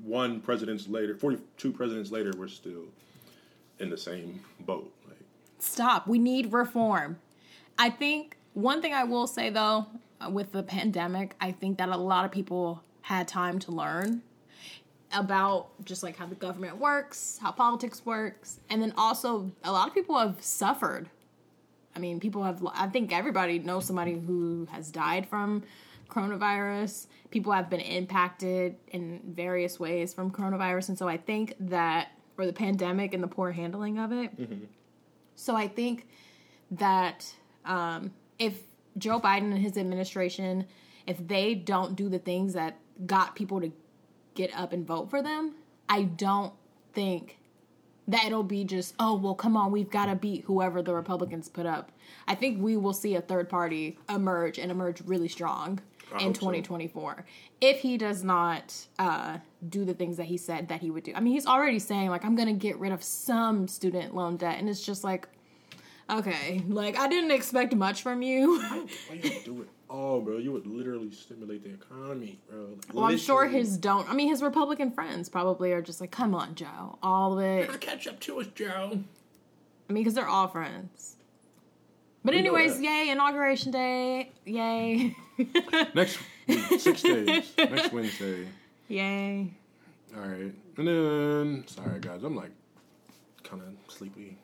one 0.04 0.40
presidents 0.42 0.88
later, 0.88 1.16
forty 1.16 1.38
two 1.58 1.72
presidents 1.72 2.12
later, 2.12 2.32
we're 2.38 2.48
still 2.48 2.86
in 3.80 3.90
the 3.90 3.98
same 3.98 4.42
boat. 4.62 4.92
Like 5.08 5.18
Stop. 5.60 6.08
We 6.08 6.20
need 6.20 6.54
reform. 6.54 7.20
I 7.78 7.90
think 7.90 8.38
one 8.54 8.82
thing 8.82 8.94
I 8.94 9.04
will 9.04 9.28
say 9.28 9.50
though, 9.50 9.88
with 10.30 10.52
the 10.52 10.64
pandemic, 10.64 11.36
I 11.40 11.52
think 11.52 11.78
that 11.78 11.90
a 11.90 11.98
lot 11.98 12.26
of 12.26 12.32
people 12.32 12.84
had 13.02 13.28
time 13.28 13.58
to 13.60 13.72
learn 13.72 14.22
about 15.14 15.70
just 15.86 16.04
like 16.04 16.18
how 16.18 16.26
the 16.26 16.36
government 16.36 16.78
works, 16.78 17.40
how 17.42 17.52
politics 17.52 18.06
works, 18.06 18.60
and 18.70 18.82
then 18.82 18.94
also 18.98 19.52
a 19.64 19.72
lot 19.72 19.88
of 19.88 19.94
people 19.94 20.18
have 20.18 20.42
suffered. 20.42 21.10
I 21.96 22.00
mean, 22.00 22.20
people 22.20 22.44
have, 22.44 22.66
I 22.74 22.88
think 22.88 23.14
everybody 23.14 23.60
knows 23.60 23.86
somebody 23.86 24.14
who 24.14 24.68
has 24.72 24.92
died 24.92 25.28
from 25.28 25.64
coronavirus. 26.10 27.08
People 27.32 27.52
have 27.52 27.70
been 27.70 27.82
impacted 27.82 28.76
in 28.90 29.20
various 29.28 29.80
ways 29.80 30.14
from 30.14 30.32
coronavirus. 30.32 30.90
And 30.90 30.98
so 30.98 31.08
I 31.08 31.18
think 31.18 31.56
that, 31.60 32.10
or 32.38 32.46
the 32.46 32.54
pandemic 32.54 33.14
and 33.14 33.22
the 33.22 33.28
poor 33.28 33.52
handling 33.52 34.00
of 34.00 34.12
it. 34.12 34.32
So 35.36 35.56
I 35.56 35.68
think 35.68 36.08
that 36.72 37.34
um, 37.66 38.12
if 38.40 38.58
Joe 38.98 39.20
Biden 39.20 39.52
and 39.52 39.58
his 39.58 39.78
administration, 39.78 40.66
if 41.08 41.26
they 41.28 41.56
don't 41.56 41.96
do 41.96 42.10
the 42.10 42.20
things 42.20 42.54
that 42.54 42.78
got 43.06 43.36
people 43.36 43.60
to 43.62 43.72
get 44.34 44.56
up 44.56 44.74
and 44.74 44.86
vote 44.86 45.10
for 45.10 45.22
them, 45.22 45.56
I 45.90 46.04
don't 46.04 46.54
think 46.94 47.38
that 48.08 48.26
it'll 48.26 48.44
be 48.44 48.64
just, 48.64 48.94
oh, 49.00 49.16
well, 49.16 49.36
come 49.36 49.56
on, 49.56 49.72
we've 49.72 49.90
got 49.90 50.08
to 50.08 50.16
beat 50.16 50.44
whoever 50.46 50.82
the 50.82 50.94
Republicans 50.94 51.48
put 51.48 51.66
up. 51.66 51.92
I 52.28 52.36
think 52.36 52.62
we 52.62 52.76
will 52.76 52.94
see 52.94 53.16
a 53.16 53.22
third 53.22 53.50
party 53.50 53.98
emerge 54.10 54.58
and 54.58 54.72
emerge 54.72 55.02
really 55.02 55.28
strong 55.28 55.80
I 56.14 56.18
in 56.18 56.28
hope 56.28 56.36
so. 56.36 56.40
2024 56.42 57.26
if 57.62 57.80
he 57.80 57.98
does 57.98 58.24
not 58.24 58.76
uh, 58.98 59.38
do 59.70 59.86
the 59.86 59.94
things 59.94 60.18
that 60.18 60.26
he 60.26 60.36
said 60.36 60.70
that 60.70 60.82
he 60.82 60.90
would 60.90 61.04
do. 61.04 61.14
I 61.16 61.20
mean, 61.20 61.34
he's 61.34 61.46
already 61.46 61.78
saying, 61.78 62.10
like, 62.10 62.26
I'm 62.26 62.36
going 62.36 62.48
to 62.48 62.54
get 62.54 62.78
rid 62.80 62.92
of 62.92 63.04
some 63.04 63.68
student 63.68 64.16
loan 64.16 64.38
debt. 64.38 64.58
And 64.58 64.68
it's 64.68 64.84
just 64.84 65.04
like, 65.04 65.28
okay, 66.10 66.64
like, 66.68 66.98
I 66.98 67.08
didn't 67.08 67.32
expect 67.32 67.76
much 67.76 68.02
from 68.02 68.24
you. 68.24 68.60
why 68.62 68.88
you 69.22 69.42
do 69.46 69.62
it 69.62 69.70
all, 69.92 70.22
bro? 70.22 70.38
You 70.38 70.52
would 70.54 70.66
literally 70.66 71.12
stimulate 71.12 71.64
the 71.64 71.74
economy, 71.74 72.40
bro. 72.50 72.62
Like, 72.62 72.94
well, 72.94 73.06
I'm 73.06 73.18
sure 73.18 73.48
his 73.48 73.78
don't. 73.78 74.10
I 74.10 74.14
mean, 74.14 74.30
his 74.30 74.42
Republican 74.42 74.92
friends 74.92 75.30
probably 75.30 75.74
are 75.74 75.82
just 75.82 76.02
like, 76.02 76.12
come 76.12 76.34
on, 76.34 76.56
Joe. 76.56 76.98
All 77.04 77.38
of 77.38 77.44
it. 77.44 77.68
Gotta 77.68 77.78
catch 77.78 78.08
up 78.08 78.20
to 78.22 78.40
us, 78.40 78.48
Joe. 78.56 79.00
I 79.90 79.94
mean, 79.94 80.04
because 80.04 80.14
they're 80.14 80.28
all 80.28 80.48
friends. 80.48 81.18
But 82.24 82.34
We 82.34 82.40
anyways, 82.40 82.80
yay, 82.80 83.10
inauguration 83.10 83.72
day. 83.72 84.32
Yay. 84.46 85.16
Next 85.94 86.20
six 86.78 87.02
days. 87.02 87.52
Next 87.58 87.92
Wednesday. 87.92 88.48
yay. 88.88 89.52
All 90.16 90.22
right, 90.22 90.54
and 90.78 90.88
then 90.88 91.64
sorry 91.68 92.00
guys, 92.00 92.24
I'm 92.24 92.36
like 92.36 92.52
kind 93.44 93.62
of 93.64 93.94
sleepy. 93.94 94.38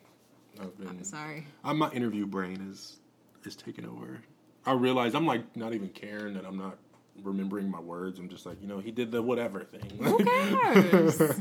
I've 0.60 0.78
been. 0.78 1.04
Sorry. 1.04 1.46
i 1.64 1.74
my 1.74 1.92
interview 1.92 2.26
brain 2.26 2.68
is 2.72 2.98
is 3.46 3.56
taking 3.56 3.86
over. 3.86 4.22
I 4.68 4.74
realize 4.74 5.16
I'm 5.16 5.26
like 5.26 5.56
not 5.56 5.74
even 5.74 5.90
caring 5.90 6.34
that 6.36 6.46
I'm 6.46 6.58
not 6.58 6.78
remembering 7.24 7.72
my 7.72 7.80
words. 7.80 8.20
I'm 8.20 8.30
just 8.30 8.46
like 8.46 8.62
you 8.62 8.68
know 8.68 8.80
he 8.80 8.92
did 8.92 9.12
the 9.12 9.22
whatever 9.22 9.64
thing. 9.64 9.90
Who 10.04 10.24
cares? 10.24 11.18
this 11.18 11.40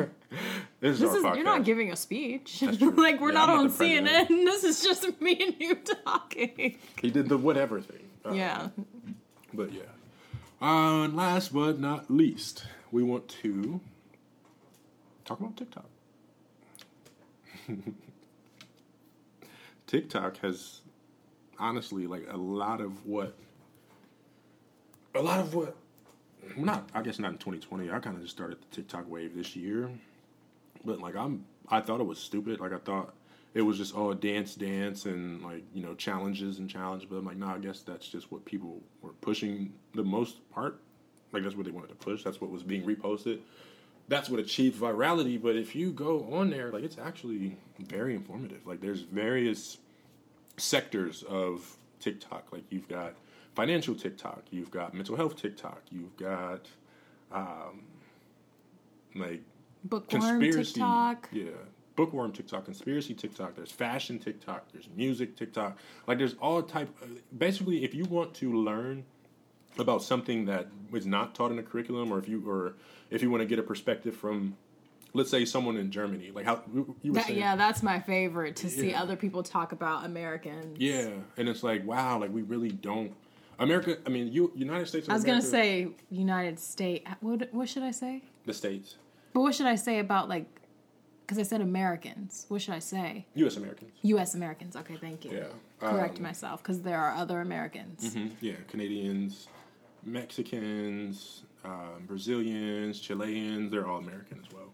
is 0.80 1.00
This 1.00 1.00
our 1.10 1.16
is 1.18 1.24
podcast. 1.24 1.34
you're 1.36 1.44
not 1.44 1.64
giving 1.64 1.92
a 1.92 1.96
speech. 1.96 2.62
Like 2.80 3.20
we're 3.20 3.28
Yeah, 3.32 3.34
not 3.34 3.48
I'm 3.50 3.56
not 3.56 3.64
on. 3.64 3.70
CNN. 3.70 4.28
This 4.28 4.64
is 4.64 4.82
just 4.82 5.20
me 5.20 5.36
and 5.44 5.54
you 5.58 5.74
talking. 6.04 6.78
he 7.02 7.10
did 7.10 7.28
the 7.28 7.36
whatever 7.36 7.80
thing. 7.80 8.08
Uh, 8.24 8.32
Yeah. 8.32 8.68
But 9.52 9.72
yeah. 9.72 9.82
Uh, 10.62 11.04
and 11.04 11.16
last 11.16 11.52
but 11.52 11.78
not 11.78 12.10
least, 12.10 12.64
we 12.90 13.02
want 13.02 13.28
to 13.42 13.80
talk 15.26 15.38
about 15.40 15.56
TikTok. 15.56 15.84
TikTok 19.86 20.38
has 20.38 20.80
honestly 21.58 22.06
like 22.06 22.26
a 22.30 22.36
lot 22.36 22.80
of 22.80 23.06
what 23.06 23.34
a 25.14 25.20
lot 25.20 25.40
of 25.40 25.54
what 25.54 25.76
not 26.56 26.88
I 26.94 27.02
guess 27.02 27.18
not 27.18 27.32
in 27.32 27.38
2020. 27.38 27.90
I 27.90 27.98
kind 27.98 28.16
of 28.16 28.22
just 28.22 28.34
started 28.34 28.58
the 28.60 28.76
TikTok 28.76 29.10
wave 29.10 29.34
this 29.34 29.56
year. 29.56 29.90
But 30.84 31.00
like 31.00 31.16
I'm 31.16 31.44
I 31.68 31.80
thought 31.80 32.00
it 32.00 32.06
was 32.06 32.18
stupid. 32.18 32.60
Like 32.60 32.72
I 32.72 32.78
thought 32.78 33.14
it 33.56 33.62
was 33.62 33.78
just 33.78 33.96
oh 33.96 34.12
dance 34.12 34.54
dance 34.54 35.06
and 35.06 35.42
like 35.42 35.64
you 35.72 35.82
know 35.82 35.94
challenges 35.94 36.58
and 36.58 36.68
challenge 36.68 37.06
but 37.08 37.16
i'm 37.16 37.24
like 37.24 37.38
nah 37.38 37.54
i 37.54 37.58
guess 37.58 37.80
that's 37.80 38.06
just 38.06 38.30
what 38.30 38.44
people 38.44 38.82
were 39.00 39.12
pushing 39.22 39.72
the 39.94 40.04
most 40.04 40.48
part 40.50 40.78
like 41.32 41.42
that's 41.42 41.56
what 41.56 41.64
they 41.64 41.72
wanted 41.72 41.88
to 41.88 41.94
push 41.94 42.22
that's 42.22 42.38
what 42.38 42.50
was 42.50 42.62
being 42.62 42.82
reposted 42.82 43.40
that's 44.08 44.28
what 44.28 44.38
achieved 44.38 44.78
virality 44.78 45.40
but 45.40 45.56
if 45.56 45.74
you 45.74 45.90
go 45.90 46.28
on 46.30 46.50
there 46.50 46.70
like 46.70 46.84
it's 46.84 46.98
actually 46.98 47.56
very 47.80 48.14
informative 48.14 48.66
like 48.66 48.80
there's 48.82 49.00
various 49.00 49.78
sectors 50.56 51.22
of 51.24 51.76
tiktok 52.00 52.46
like 52.52 52.64
you've 52.70 52.88
got 52.88 53.14
financial 53.54 53.94
tiktok 53.94 54.42
you've 54.50 54.70
got 54.70 54.94
mental 54.94 55.16
health 55.16 55.36
tiktok 55.36 55.82
you've 55.90 56.16
got 56.16 56.66
um 57.32 57.82
like 59.14 59.42
Bookworm 59.84 60.22
conspiracy 60.40 60.72
TikTok. 60.74 61.28
yeah 61.32 61.50
bookworm 61.96 62.30
TikTok, 62.30 62.66
conspiracy 62.66 63.14
TikTok, 63.14 63.56
there's 63.56 63.72
fashion 63.72 64.18
TikTok, 64.18 64.70
there's 64.72 64.88
music 64.94 65.34
TikTok. 65.34 65.78
Like 66.06 66.18
there's 66.18 66.34
all 66.34 66.62
type. 66.62 66.94
Basically, 67.36 67.82
if 67.82 67.94
you 67.94 68.04
want 68.04 68.34
to 68.34 68.52
learn 68.52 69.04
about 69.78 70.02
something 70.02 70.44
that 70.44 70.68
is 70.92 71.06
not 71.06 71.34
taught 71.34 71.50
in 71.50 71.58
a 71.58 71.62
curriculum, 71.62 72.12
or 72.12 72.18
if 72.18 72.28
you 72.28 72.48
or 72.48 72.74
if 73.10 73.22
you 73.22 73.30
want 73.30 73.40
to 73.40 73.46
get 73.46 73.58
a 73.58 73.62
perspective 73.62 74.14
from, 74.14 74.56
let's 75.16 75.30
say, 75.30 75.44
someone 75.44 75.76
in 75.76 75.90
Germany, 75.90 76.30
like 76.32 76.44
how 76.44 76.62
you 76.74 76.94
were 77.12 77.14
That, 77.14 77.26
saying, 77.26 77.38
yeah, 77.38 77.56
that's 77.56 77.82
my 77.82 77.98
favorite 78.00 78.56
to 78.56 78.68
see 78.70 78.94
other 78.94 79.16
people 79.16 79.42
talk 79.42 79.72
about 79.72 80.04
Americans. 80.04 80.78
yeah, 80.78 81.08
and 81.36 81.48
it's 81.48 81.62
like 81.62 81.84
wow, 81.86 82.18
like 82.20 82.32
we 82.32 82.42
really 82.42 82.70
don't. 82.70 83.12
America, 83.58 83.96
I 84.06 84.10
mean, 84.10 84.30
you 84.30 84.52
United 84.54 84.86
States. 84.86 85.08
I 85.08 85.14
was 85.14 85.24
gonna 85.24 85.40
say 85.42 85.88
United 86.10 86.58
States. 86.60 87.08
What 87.20 87.48
what 87.52 87.68
should 87.68 87.82
I 87.82 87.90
say? 87.90 88.22
the 88.44 88.54
states, 88.54 88.96
But 89.32 89.40
what 89.40 89.54
should 89.54 89.66
I 89.66 89.74
say 89.74 89.98
about 89.98 90.28
like? 90.28 90.46
Because 91.22 91.38
I 91.38 91.42
said 91.42 91.60
Americans. 91.60 92.46
What 92.48 92.62
should 92.62 92.74
I 92.74 92.78
say? 92.78 93.26
U.S. 93.34 93.56
Americans. 93.56 93.90
U.S. 94.02 94.34
Americans. 94.36 94.76
Okay, 94.76 94.96
thank 95.00 95.24
you. 95.24 95.32
Yeah, 95.32 95.44
Correct 95.80 96.18
um, 96.18 96.22
myself 96.22 96.62
because 96.62 96.82
there 96.82 97.00
are 97.00 97.12
other 97.16 97.40
Americans. 97.40 98.14
Mhm, 98.14 98.30
Yeah, 98.40 98.54
Canadians, 98.68 99.48
Mexicans, 100.04 101.42
um, 101.64 102.04
Brazilians, 102.06 103.00
Chileans, 103.00 103.70
they're 103.72 103.86
all 103.86 103.98
American 103.98 104.38
as 104.46 104.52
well. 104.54 104.72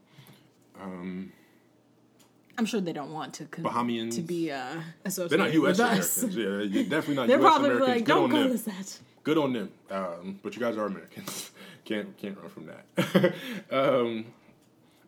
I'm 2.58 2.66
sure 2.66 2.80
they 2.80 2.92
don't 2.92 3.12
want 3.12 3.34
to 3.34 3.46
con- 3.46 3.64
Bahamians. 3.64 4.14
to 4.16 4.22
be 4.22 4.50
uh, 4.50 4.74
associated 5.04 5.30
They're 5.38 5.46
not 5.46 5.54
U.S. 5.54 5.78
Americans. 5.78 6.36
Yeah, 6.36 6.44
you're 6.44 6.84
definitely 6.84 7.14
not 7.16 7.26
They're 7.28 7.38
U.S. 7.38 7.48
probably 7.50 7.70
Americans. 7.70 7.88
like, 7.88 8.04
Good 8.04 8.12
don't 8.12 8.24
on 8.24 8.30
call 8.30 8.42
them. 8.42 8.52
us 8.52 8.62
that. 8.62 8.98
Good 9.24 9.38
on 9.38 9.52
them. 9.52 9.70
Um, 9.90 10.40
but 10.42 10.54
you 10.54 10.60
guys 10.60 10.76
are 10.76 10.86
Americans. 10.86 11.50
can't 11.84 12.16
can't 12.18 12.36
run 12.38 12.48
from 12.50 12.66
that. 12.66 13.34
um, 13.70 14.26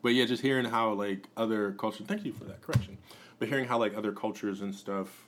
but 0.01 0.09
yeah, 0.13 0.25
just 0.25 0.41
hearing 0.41 0.65
how 0.65 0.93
like 0.93 1.27
other 1.37 1.71
cultures. 1.73 2.07
Thank 2.07 2.25
you 2.25 2.33
for 2.33 2.45
that 2.45 2.61
correction. 2.61 2.97
But 3.39 3.49
hearing 3.49 3.65
how 3.65 3.77
like 3.77 3.95
other 3.95 4.11
cultures 4.11 4.61
and 4.61 4.73
stuff, 4.73 5.25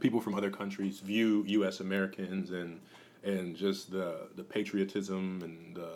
people 0.00 0.20
from 0.20 0.34
other 0.34 0.50
countries 0.50 1.00
view 1.00 1.44
U.S. 1.48 1.80
Americans 1.80 2.50
and 2.50 2.80
and 3.22 3.56
just 3.56 3.90
the 3.90 4.28
the 4.36 4.44
patriotism 4.44 5.40
and 5.42 5.76
the 5.76 5.90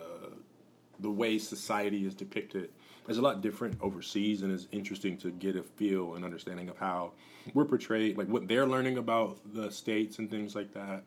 the 1.01 1.11
way 1.11 1.39
society 1.39 2.05
is 2.05 2.15
depicted 2.15 2.71
is 3.09 3.19
a 3.19 3.23
lot 3.23 3.41
different 3.41 3.77
overseas 3.81 4.43
and 4.43 4.53
it's 4.53 4.69
interesting 4.71 5.17
to 5.17 5.31
get 5.31 5.57
a 5.57 5.63
feel 5.63 6.15
and 6.15 6.25
understanding 6.25 6.69
of 6.69 6.77
how 6.77 7.13
we're 7.55 7.65
portrayed 7.65 8.19
like 8.19 8.29
what 8.29 8.47
they're 8.47 8.67
learning 8.67 8.99
about 8.99 9.39
the 9.55 9.71
states 9.71 10.19
and 10.19 10.31
things 10.31 10.55
like 10.55 10.73
that. 10.75 11.03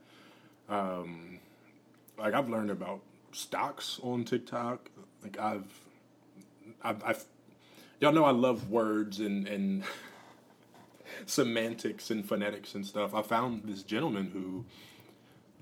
Um 0.69 1.39
like 2.17 2.33
i've 2.33 2.49
learned 2.49 2.71
about 2.71 3.01
stocks 3.31 3.99
on 4.03 4.23
tiktok. 4.23 4.89
Like 5.23 5.39
i've 5.39 5.71
i've, 6.83 7.03
I've 7.03 7.25
y'all 7.99 8.11
know 8.11 8.25
i 8.25 8.31
love 8.31 8.69
words 8.69 9.19
and 9.19 9.47
and 9.47 9.83
semantics 11.25 12.09
and 12.09 12.27
phonetics 12.27 12.75
and 12.75 12.85
stuff. 12.85 13.13
I 13.13 13.21
found 13.21 13.63
this 13.65 13.83
gentleman 13.83 14.31
who 14.31 14.65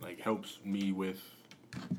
like 0.01 0.19
helps 0.21 0.59
me 0.63 0.91
with 0.91 1.21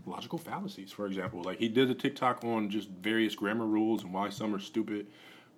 logical 0.07 0.39
fallacies, 0.39 0.93
for 0.93 1.07
example. 1.07 1.43
Like 1.43 1.59
he 1.59 1.69
did 1.69 1.91
a 1.91 1.95
TikTok 1.95 2.45
on 2.45 2.71
just 2.71 2.89
various 2.89 3.35
grammar 3.35 3.67
rules 3.67 4.03
and 4.03 4.13
why 4.13 4.31
some 4.31 4.55
are 4.55 4.59
stupid, 4.59 5.07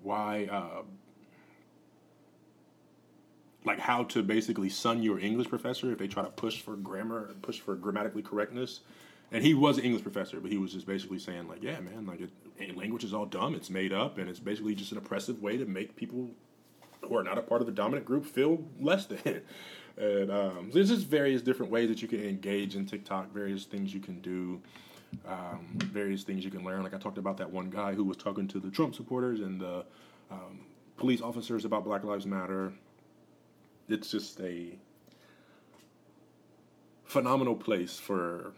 why 0.03 0.49
uh, 0.51 0.83
like 3.65 3.79
how 3.79 4.05
to 4.05 4.23
basically 4.23 4.69
sun 4.69 5.03
your 5.03 5.19
English 5.19 5.49
professor 5.49 5.93
if 5.93 5.99
they 5.99 6.09
try 6.09 6.23
to 6.23 6.31
push 6.31 6.61
for 6.61 6.77
grammar, 6.77 7.31
push 7.43 7.61
for 7.61 7.75
grammatically 7.75 8.23
correctness. 8.23 8.81
And 9.31 9.43
he 9.43 9.55
was 9.55 9.79
an 9.79 9.85
English 9.85 10.03
professor, 10.03 10.41
but 10.41 10.51
he 10.51 10.59
was 10.59 10.73
just 10.73 10.87
basically 10.87 11.19
saying 11.19 11.49
like, 11.49 11.63
yeah, 11.63 11.81
man, 11.81 12.07
like 12.07 12.21
it, 12.21 12.77
language 12.77 13.05
is 13.05 13.15
all 13.15 13.25
dumb, 13.25 13.55
it's 13.55 13.71
made 13.71 13.93
up, 13.93 14.19
and 14.19 14.29
it's 14.29 14.41
basically 14.41 14.75
just 14.75 14.93
an 14.93 14.99
oppressive 14.99 15.41
way 15.41 15.57
to 15.57 15.65
make 15.65 15.97
people 15.97 16.31
who 17.01 17.17
are 17.17 17.23
not 17.23 17.39
a 17.39 17.43
part 17.43 17.63
of 17.63 17.67
the 17.67 17.73
dominant 17.73 18.05
group 18.05 18.27
feel 18.27 18.63
less 18.79 19.07
than. 19.07 19.43
And 19.97 20.31
um, 20.31 20.71
there's 20.73 20.89
just 20.89 21.07
various 21.07 21.43
different 21.43 21.71
ways 21.71 21.89
that 21.89 22.03
you 22.03 22.09
can 22.09 22.23
engage 22.25 22.77
in 22.77 22.87
TikTok, 22.87 23.33
various 23.33 23.65
things 23.65 23.93
you 23.93 24.01
can 24.01 24.21
do, 24.21 24.61
um, 25.27 25.67
various 25.77 26.23
things 26.23 26.45
you 26.45 26.51
can 26.51 26.65
learn. 26.65 26.83
Like 26.83 26.95
I 26.95 26.99
talked 26.99 27.19
about 27.19 27.37
that 27.39 27.51
one 27.51 27.71
guy 27.71 27.93
who 27.95 28.05
was 28.05 28.17
talking 28.17 28.49
to 28.49 28.61
the 28.61 28.71
Trump 28.71 28.95
supporters 28.95 29.41
and 29.41 29.61
the 29.61 29.85
um, 30.31 30.61
police 30.97 31.21
officers 31.21 31.65
about 31.65 31.85
Black 31.85 32.05
Lives 32.05 32.27
Matter. 32.27 32.73
It's 33.89 34.11
just 34.11 34.41
a 34.41 34.79
phenomenal 37.05 37.55
place 37.55 37.99
for 37.99 38.53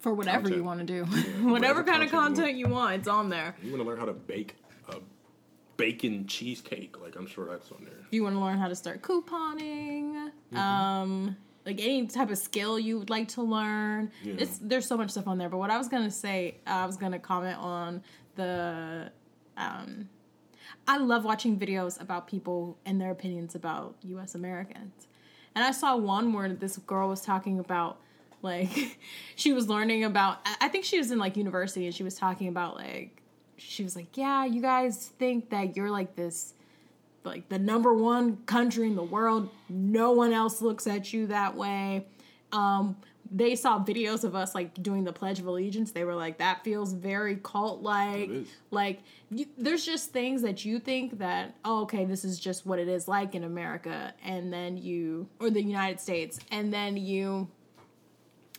For 0.00 0.12
whatever 0.12 0.48
you 0.48 0.64
want 0.64 0.80
to 0.80 0.86
do, 0.86 1.04
whatever 1.04 1.50
whatever 1.50 1.84
kind 1.84 2.02
of 2.02 2.10
content 2.10 2.10
you 2.10 2.34
content 2.34 2.58
you 2.58 2.68
want, 2.68 2.94
it's 2.96 3.08
on 3.08 3.28
there. 3.28 3.54
you 3.62 3.70
want 3.70 3.82
to 3.82 3.88
learn 3.88 3.98
how 3.98 4.06
to 4.06 4.12
bake 4.12 4.56
bacon 5.78 6.26
cheesecake. 6.26 7.00
Like 7.00 7.16
I'm 7.16 7.26
sure 7.26 7.46
that's 7.46 7.72
on 7.72 7.84
there. 7.84 7.94
If 8.06 8.12
you 8.12 8.22
want 8.24 8.34
to 8.36 8.40
learn 8.40 8.58
how 8.58 8.68
to 8.68 8.74
start 8.74 9.00
couponing, 9.00 10.30
um, 10.54 11.36
like 11.64 11.80
any 11.80 12.06
type 12.06 12.30
of 12.30 12.36
skill 12.36 12.78
you 12.78 12.98
would 12.98 13.08
like 13.08 13.28
to 13.28 13.42
learn, 13.42 14.10
Yeah. 14.22 14.34
it's 14.40 14.58
there's 14.58 14.84
so 14.86 14.98
much 14.98 15.10
stuff 15.10 15.26
on 15.26 15.38
there. 15.38 15.48
But 15.48 15.56
what 15.58 15.70
I 15.70 15.78
was 15.78 15.88
gonna 15.88 16.10
say, 16.10 16.56
I 16.66 16.84
was 16.84 16.98
gonna 16.98 17.18
comment 17.18 17.58
on 17.58 18.02
the. 18.34 19.10
Um, 19.56 20.10
I 20.86 20.98
love 20.98 21.24
watching 21.24 21.58
videos 21.58 22.00
about 22.00 22.26
people 22.28 22.78
and 22.84 23.00
their 23.00 23.10
opinions 23.10 23.54
about 23.54 23.96
U.S. 24.02 24.34
Americans, 24.34 25.06
and 25.54 25.64
I 25.64 25.70
saw 25.70 25.96
one 25.96 26.32
where 26.32 26.48
this 26.52 26.76
girl 26.78 27.08
was 27.08 27.20
talking 27.22 27.58
about 27.58 27.98
like 28.42 28.98
she 29.36 29.52
was 29.52 29.68
learning 29.68 30.04
about. 30.04 30.38
I 30.60 30.68
think 30.68 30.84
she 30.84 30.98
was 30.98 31.10
in 31.10 31.18
like 31.18 31.36
university, 31.36 31.86
and 31.86 31.94
she 31.94 32.02
was 32.04 32.14
talking 32.14 32.48
about 32.48 32.76
like 32.76 33.17
she 33.58 33.82
was 33.82 33.94
like, 33.94 34.16
yeah, 34.16 34.44
you 34.44 34.62
guys 34.62 35.12
think 35.18 35.50
that 35.50 35.76
you're 35.76 35.90
like 35.90 36.16
this 36.16 36.54
like 37.24 37.48
the 37.48 37.58
number 37.58 37.92
one 37.92 38.38
country 38.46 38.86
in 38.86 38.96
the 38.96 39.02
world. 39.02 39.50
No 39.68 40.12
one 40.12 40.32
else 40.32 40.62
looks 40.62 40.86
at 40.86 41.12
you 41.12 41.26
that 41.26 41.54
way. 41.54 42.06
Um, 42.52 42.96
they 43.30 43.54
saw 43.54 43.78
videos 43.78 44.24
of 44.24 44.34
us 44.34 44.54
like 44.54 44.82
doing 44.82 45.04
the 45.04 45.12
Pledge 45.12 45.38
of 45.38 45.46
Allegiance. 45.46 45.92
They 45.92 46.04
were 46.04 46.14
like, 46.14 46.38
that 46.38 46.64
feels 46.64 46.94
very 46.94 47.36
cult 47.36 47.82
like. 47.82 48.30
Like, 48.70 49.00
you, 49.30 49.46
there's 49.58 49.84
just 49.84 50.12
things 50.12 50.40
that 50.42 50.64
you 50.64 50.78
think 50.78 51.18
that, 51.18 51.54
oh, 51.64 51.82
okay, 51.82 52.06
this 52.06 52.24
is 52.24 52.40
just 52.40 52.64
what 52.64 52.78
it 52.78 52.88
is 52.88 53.06
like 53.06 53.34
in 53.34 53.44
America. 53.44 54.14
And 54.24 54.50
then 54.50 54.78
you, 54.78 55.28
or 55.40 55.50
the 55.50 55.62
United 55.62 56.00
States, 56.00 56.38
and 56.50 56.72
then 56.72 56.96
you 56.96 57.48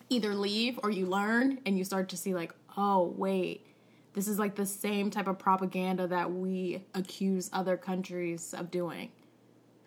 either 0.09 0.35
leave 0.35 0.79
or 0.83 0.91
you 0.91 1.07
learn 1.07 1.59
and 1.65 1.75
you 1.77 1.83
start 1.83 2.09
to 2.09 2.17
see, 2.17 2.35
like, 2.35 2.53
oh, 2.77 3.13
wait, 3.17 3.65
this 4.13 4.27
is 4.27 4.39
like 4.39 4.55
the 4.55 4.65
same 4.65 5.09
type 5.09 5.27
of 5.27 5.39
propaganda 5.39 6.07
that 6.07 6.31
we 6.31 6.83
accuse 6.93 7.49
other 7.53 7.77
countries 7.77 8.53
of 8.53 8.71
doing. 8.71 9.11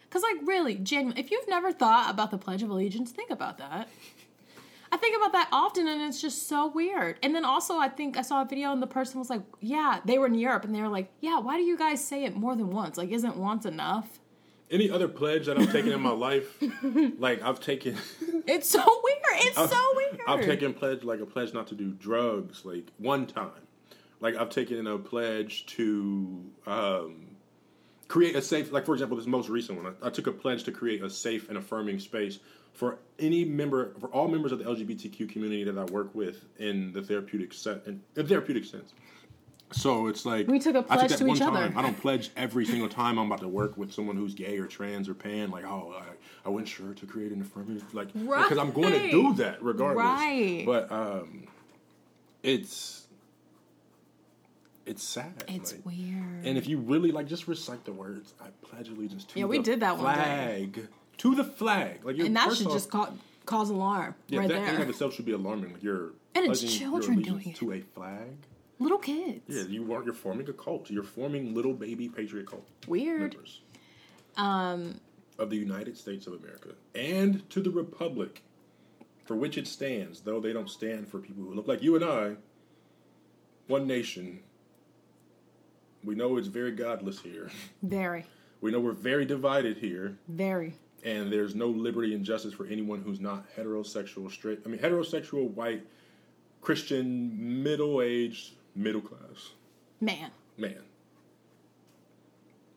Because, 0.02 0.22
like, 0.22 0.46
really, 0.46 0.74
genuine, 0.74 1.16
if 1.16 1.30
you've 1.30 1.48
never 1.48 1.72
thought 1.72 2.10
about 2.10 2.30
the 2.30 2.36
Pledge 2.36 2.62
of 2.62 2.68
Allegiance, 2.68 3.10
think 3.12 3.30
about 3.30 3.56
that. 3.56 3.88
I 4.92 4.98
think 4.98 5.16
about 5.16 5.32
that 5.32 5.48
often 5.50 5.88
and 5.88 6.02
it's 6.02 6.20
just 6.20 6.48
so 6.48 6.66
weird. 6.66 7.18
And 7.22 7.34
then 7.34 7.46
also, 7.46 7.78
I 7.78 7.88
think 7.88 8.18
I 8.18 8.22
saw 8.22 8.42
a 8.42 8.44
video 8.44 8.72
and 8.72 8.82
the 8.82 8.86
person 8.86 9.18
was 9.18 9.30
like, 9.30 9.40
yeah, 9.60 10.00
they 10.04 10.18
were 10.18 10.26
in 10.26 10.34
Europe 10.34 10.64
and 10.66 10.74
they 10.74 10.82
were 10.82 10.88
like, 10.88 11.10
yeah, 11.20 11.38
why 11.38 11.56
do 11.56 11.62
you 11.62 11.78
guys 11.78 12.04
say 12.04 12.24
it 12.24 12.36
more 12.36 12.54
than 12.54 12.70
once? 12.70 12.98
Like, 12.98 13.08
isn't 13.08 13.38
once 13.38 13.64
enough? 13.64 14.20
Any 14.70 14.90
other 14.90 15.08
pledge 15.08 15.46
that 15.46 15.58
I've 15.58 15.72
taken 15.72 15.92
in 15.92 16.00
my 16.00 16.10
life, 16.10 16.62
like 17.18 17.42
I've 17.42 17.60
taken, 17.60 17.96
It's 18.46 18.68
so 18.68 18.84
weird. 18.84 19.42
It's 19.44 19.56
so 19.56 19.86
weird. 19.96 20.20
I've 20.26 20.44
taken 20.44 20.74
pledge 20.74 21.04
like 21.04 21.20
a 21.20 21.26
pledge 21.26 21.54
not 21.54 21.68
to 21.68 21.74
do 21.74 21.92
drugs, 21.92 22.64
like 22.64 22.90
one 22.98 23.26
time. 23.26 23.61
Like 24.22 24.36
I've 24.36 24.50
taken 24.50 24.86
a 24.86 24.96
pledge 24.98 25.66
to 25.66 26.42
um, 26.66 27.26
create 28.08 28.36
a 28.36 28.40
safe. 28.40 28.72
Like 28.72 28.86
for 28.86 28.94
example, 28.94 29.16
this 29.16 29.26
most 29.26 29.48
recent 29.48 29.82
one, 29.82 29.94
I, 30.02 30.06
I 30.06 30.10
took 30.10 30.28
a 30.28 30.32
pledge 30.32 30.64
to 30.64 30.72
create 30.72 31.02
a 31.02 31.10
safe 31.10 31.48
and 31.48 31.58
affirming 31.58 31.98
space 31.98 32.38
for 32.72 32.98
any 33.18 33.44
member, 33.44 33.92
for 34.00 34.06
all 34.08 34.28
members 34.28 34.52
of 34.52 34.58
the 34.58 34.64
LGBTQ 34.64 35.28
community 35.28 35.64
that 35.64 35.76
I 35.76 35.84
work 35.92 36.14
with 36.14 36.44
in 36.58 36.92
the 36.92 37.02
therapeutic 37.02 37.52
set, 37.52 37.82
in 37.86 38.00
the 38.14 38.24
therapeutic 38.24 38.64
sense. 38.64 38.94
So 39.72 40.06
it's 40.06 40.24
like 40.24 40.46
We 40.46 40.58
took 40.58 40.76
a 40.76 40.78
I 40.88 40.96
pledge 40.96 41.10
that 41.10 41.18
to 41.18 41.24
one 41.24 41.36
each 41.36 41.42
other. 41.42 41.58
time. 41.58 41.76
I 41.76 41.82
don't 41.82 41.98
pledge 41.98 42.30
every 42.36 42.64
single 42.64 42.88
time 42.88 43.18
I'm 43.18 43.26
about 43.26 43.40
to 43.40 43.48
work 43.48 43.76
with 43.76 43.92
someone 43.92 44.16
who's 44.16 44.34
gay 44.34 44.58
or 44.58 44.66
trans 44.66 45.08
or 45.08 45.14
pan. 45.14 45.50
Like, 45.50 45.64
oh, 45.64 45.94
I, 45.98 46.46
I 46.46 46.50
went 46.50 46.68
sure 46.68 46.94
to 46.94 47.06
create 47.06 47.32
an 47.32 47.40
affirmative, 47.40 47.92
like, 47.94 48.12
because 48.12 48.58
I'm 48.58 48.70
going 48.70 48.92
to 48.92 49.10
do 49.10 49.34
that 49.34 49.62
regardless. 49.62 50.04
Right. 50.04 50.62
But 50.66 50.92
um, 50.92 51.44
it's 52.42 53.01
it's 54.92 55.02
sad. 55.02 55.44
It's 55.48 55.72
like- 55.72 55.84
weird. 55.86 56.44
And 56.46 56.56
if 56.58 56.66
you 56.68 56.78
really 56.78 57.10
like, 57.12 57.26
just 57.26 57.48
recite 57.48 57.84
the 57.84 57.92
words. 57.92 58.34
I 58.40 58.48
pledge 58.62 58.88
allegiance 58.88 59.24
to 59.26 59.38
Yeah, 59.38 59.46
we 59.46 59.58
the 59.58 59.64
did 59.64 59.80
that 59.80 59.98
one 59.98 60.14
day. 60.14 60.70
flag. 60.74 60.88
To 61.18 61.34
the 61.34 61.44
flag, 61.44 62.04
like 62.04 62.18
and 62.18 62.36
that 62.36 62.54
should 62.56 62.66
off- 62.68 62.72
just 62.74 62.90
ca- 62.90 63.12
cause 63.46 63.70
alarm 63.70 64.14
yeah, 64.28 64.40
right 64.40 64.48
that 64.48 64.56
in 64.58 64.64
there. 64.74 64.82
of 64.82 64.88
itself 64.90 65.14
should 65.14 65.24
be 65.26 65.32
alarming. 65.32 65.72
Like 65.74 65.82
you're 65.82 66.12
And 66.34 66.46
it's 66.46 66.60
pledging 66.62 66.80
your 66.80 67.00
children 67.00 67.22
doing 67.22 67.48
it. 67.50 67.56
to 67.56 67.72
a 67.72 67.80
flag. 67.80 68.30
Little 68.78 68.98
kids. 68.98 69.42
Yeah, 69.46 69.62
you 69.64 69.92
are. 69.94 70.02
You're 70.04 70.14
forming 70.14 70.48
a 70.48 70.52
cult. 70.52 70.90
You're 70.90 71.04
forming 71.04 71.54
little 71.54 71.74
baby 71.74 72.08
patriot 72.08 72.46
cult 72.46 72.66
Weird. 72.88 73.20
members 73.34 73.60
Um, 74.36 75.00
of 75.38 75.50
the 75.50 75.56
United 75.56 75.96
States 75.96 76.26
of 76.26 76.32
America 76.32 76.70
and 76.94 77.48
to 77.50 77.60
the 77.60 77.70
republic 77.70 78.42
for 79.24 79.36
which 79.36 79.56
it 79.56 79.68
stands, 79.68 80.22
though 80.22 80.40
they 80.40 80.52
don't 80.52 80.68
stand 80.70 81.06
for 81.08 81.18
people 81.20 81.44
who 81.44 81.54
look 81.54 81.68
like 81.68 81.82
you 81.82 81.94
and 81.94 82.04
I. 82.04 82.36
One 83.68 83.86
nation, 83.86 84.40
We 86.04 86.14
know 86.14 86.36
it's 86.36 86.48
very 86.48 86.72
godless 86.72 87.20
here. 87.20 87.50
Very, 87.82 88.24
We 88.60 88.70
know 88.70 88.80
we're 88.80 88.92
very 88.92 89.24
divided 89.24 89.76
here, 89.76 90.16
very. 90.28 90.74
and 91.04 91.32
there's 91.32 91.54
no 91.54 91.66
liberty 91.68 92.14
and 92.14 92.24
justice 92.24 92.52
for 92.54 92.66
anyone 92.66 93.00
who's 93.02 93.20
not 93.20 93.44
heterosexual, 93.56 94.30
straight. 94.30 94.60
I 94.64 94.68
mean, 94.68 94.80
heterosexual, 94.80 95.50
white, 95.54 95.84
Christian, 96.60 97.62
middle-aged, 97.62 98.52
middle 98.74 99.00
class 99.00 99.50
Man, 100.00 100.30
man. 100.56 100.82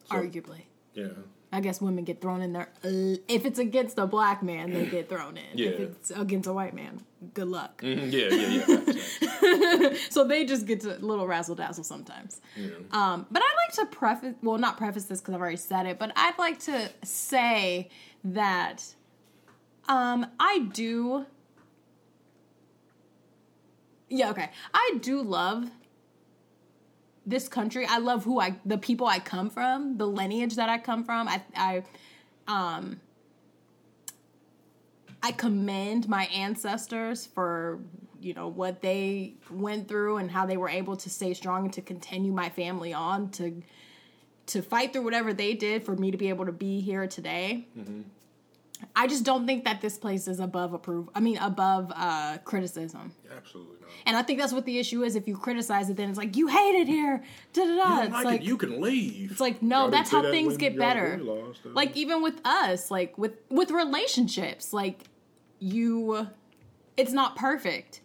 So, 0.09 0.17
arguably. 0.17 0.61
yeah. 0.93 1.07
I 1.55 1.61
guess 1.61 1.79
women 1.79 2.03
get 2.03 2.19
thrown 2.19 2.41
in 2.41 2.51
there. 2.51 2.67
Uh, 2.83 3.15
If 3.29 3.45
it's 3.45 3.59
against 3.59 3.97
a 3.97 4.05
black 4.05 4.43
man, 4.43 4.73
they 4.73 4.85
get 4.87 5.07
thrown 5.07 5.37
in. 5.37 5.45
If 5.53 5.59
Yeah. 5.79 5.85
it's 5.85 6.11
against 6.11 6.49
a 6.49 6.53
white 6.53 6.73
man, 6.73 7.01
good 7.33 7.47
luck. 7.47 7.81
Mhm, 7.81 8.11
Yeah, 8.11 8.29
yeah, 8.35 9.89
yeah. 9.91 9.93
So 10.09 10.25
they 10.25 10.43
just 10.45 10.65
get 10.65 10.81
to 10.81 10.97
a 10.97 10.99
little 10.99 11.25
razzle 11.27 11.55
dazzle 11.55 11.85
sometimes. 11.85 12.41
Yeah. 12.57 12.71
Um, 12.91 13.25
but 13.31 13.41
I'd 13.41 13.55
like 13.67 13.75
to 13.89 13.95
preface, 13.97 14.35
well, 14.43 14.57
not 14.57 14.75
preface 14.77 15.05
this 15.05 15.21
because 15.21 15.33
I've 15.35 15.39
already 15.41 15.55
said 15.57 15.85
it, 15.85 15.97
but 15.97 16.11
I'd 16.17 16.37
like 16.37 16.59
to 16.61 16.89
say 17.03 17.89
that 18.25 18.83
um, 19.87 20.25
I 20.39 20.59
do. 20.73 21.25
Yeah, 24.09 24.29
okay. 24.31 24.49
I 24.73 24.97
do 25.01 25.21
love 25.21 25.69
this 27.25 27.47
country. 27.47 27.85
I 27.85 27.97
love 27.97 28.23
who 28.23 28.39
I, 28.39 28.55
the 28.65 28.77
people 28.77 29.07
I 29.07 29.19
come 29.19 29.49
from, 29.49 29.97
the 29.97 30.07
lineage 30.07 30.55
that 30.55 30.69
I 30.69 30.77
come 30.77 31.03
from. 31.03 31.27
I, 31.27 31.41
I, 31.55 31.83
um, 32.47 32.99
I 35.23 35.31
commend 35.31 36.07
my 36.07 36.25
ancestors 36.25 37.25
for 37.25 37.79
you 38.21 38.33
know 38.33 38.47
what 38.47 38.81
they 38.81 39.35
went 39.51 39.87
through 39.87 40.17
and 40.17 40.31
how 40.31 40.45
they 40.45 40.57
were 40.57 40.69
able 40.69 40.95
to 40.97 41.09
stay 41.09 41.33
strong 41.33 41.65
and 41.65 41.73
to 41.73 41.81
continue 41.81 42.31
my 42.31 42.49
family 42.49 42.93
on 42.93 43.29
to 43.31 43.61
to 44.47 44.61
fight 44.61 44.93
through 44.93 45.03
whatever 45.03 45.33
they 45.33 45.53
did 45.53 45.83
for 45.83 45.95
me 45.95 46.11
to 46.11 46.17
be 46.17 46.29
able 46.29 46.45
to 46.45 46.51
be 46.51 46.79
here 46.79 47.07
today. 47.07 47.67
I 48.95 49.07
just 49.07 49.23
don't 49.23 49.45
think 49.45 49.63
that 49.65 49.81
this 49.81 49.97
place 49.97 50.27
is 50.27 50.39
above 50.39 50.73
approve. 50.73 51.09
I 51.15 51.19
mean, 51.19 51.37
above 51.37 51.91
uh, 51.95 52.37
criticism. 52.43 53.13
Absolutely 53.35 53.75
not. 53.81 53.89
And 54.05 54.17
I 54.17 54.23
think 54.23 54.39
that's 54.39 54.51
what 54.53 54.65
the 54.65 54.77
issue 54.79 55.03
is. 55.03 55.15
If 55.15 55.27
you 55.27 55.37
criticize 55.37 55.89
it, 55.89 55.97
then 55.97 56.09
it's 56.09 56.17
like 56.17 56.35
you 56.35 56.47
hate 56.47 56.75
it 56.81 56.87
here. 56.87 57.23
Da 57.53 57.63
da 57.65 57.75
da. 57.75 57.95
You 57.97 58.03
It's 58.03 58.11
like, 58.13 58.25
like 58.25 58.41
it, 58.41 58.45
you 58.45 58.57
can 58.57 58.81
leave. 58.81 59.31
it's 59.31 59.39
like 59.39 59.61
no, 59.61 59.83
Y'all 59.83 59.91
that's 59.91 60.09
how 60.11 60.21
that 60.21 60.31
things 60.31 60.57
get 60.57 60.77
better. 60.77 61.17
lost. 61.21 61.65
Like 61.65 61.95
even 61.95 62.21
with 62.21 62.39
us, 62.45 62.89
like 62.91 63.17
with 63.17 63.33
with 63.49 63.71
relationships, 63.71 64.73
like 64.73 65.03
you 65.59 66.27
it's 66.97 67.11
not 67.11 67.35
perfect. 67.35 68.01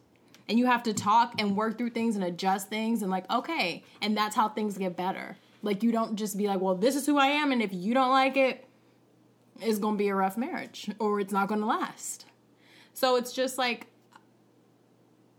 And 0.48 0.58
you 0.58 0.66
have 0.66 0.82
to 0.84 0.92
talk 0.92 1.34
and 1.38 1.56
work 1.56 1.78
through 1.78 1.90
things 1.90 2.16
and 2.16 2.24
adjust 2.24 2.68
things 2.68 3.02
and 3.02 3.10
like 3.10 3.30
okay, 3.30 3.84
and 4.02 4.16
that's 4.16 4.34
how 4.34 4.48
things 4.48 4.76
get 4.78 4.96
better. 4.96 5.36
Like 5.62 5.82
you 5.82 5.92
don't 5.92 6.16
just 6.16 6.36
be 6.38 6.46
like, 6.46 6.60
"Well, 6.60 6.74
this 6.74 6.96
is 6.96 7.06
who 7.06 7.18
I 7.18 7.26
am 7.26 7.52
and 7.52 7.62
if 7.62 7.72
you 7.72 7.94
don't 7.94 8.10
like 8.10 8.36
it, 8.36 8.64
it's 9.60 9.78
going 9.78 9.94
to 9.94 9.98
be 9.98 10.08
a 10.08 10.14
rough 10.14 10.36
marriage 10.36 10.90
or 10.98 11.20
it's 11.20 11.32
not 11.32 11.48
going 11.48 11.60
to 11.60 11.66
last." 11.66 12.26
So 12.94 13.16
it's 13.16 13.32
just 13.32 13.58
like 13.58 13.86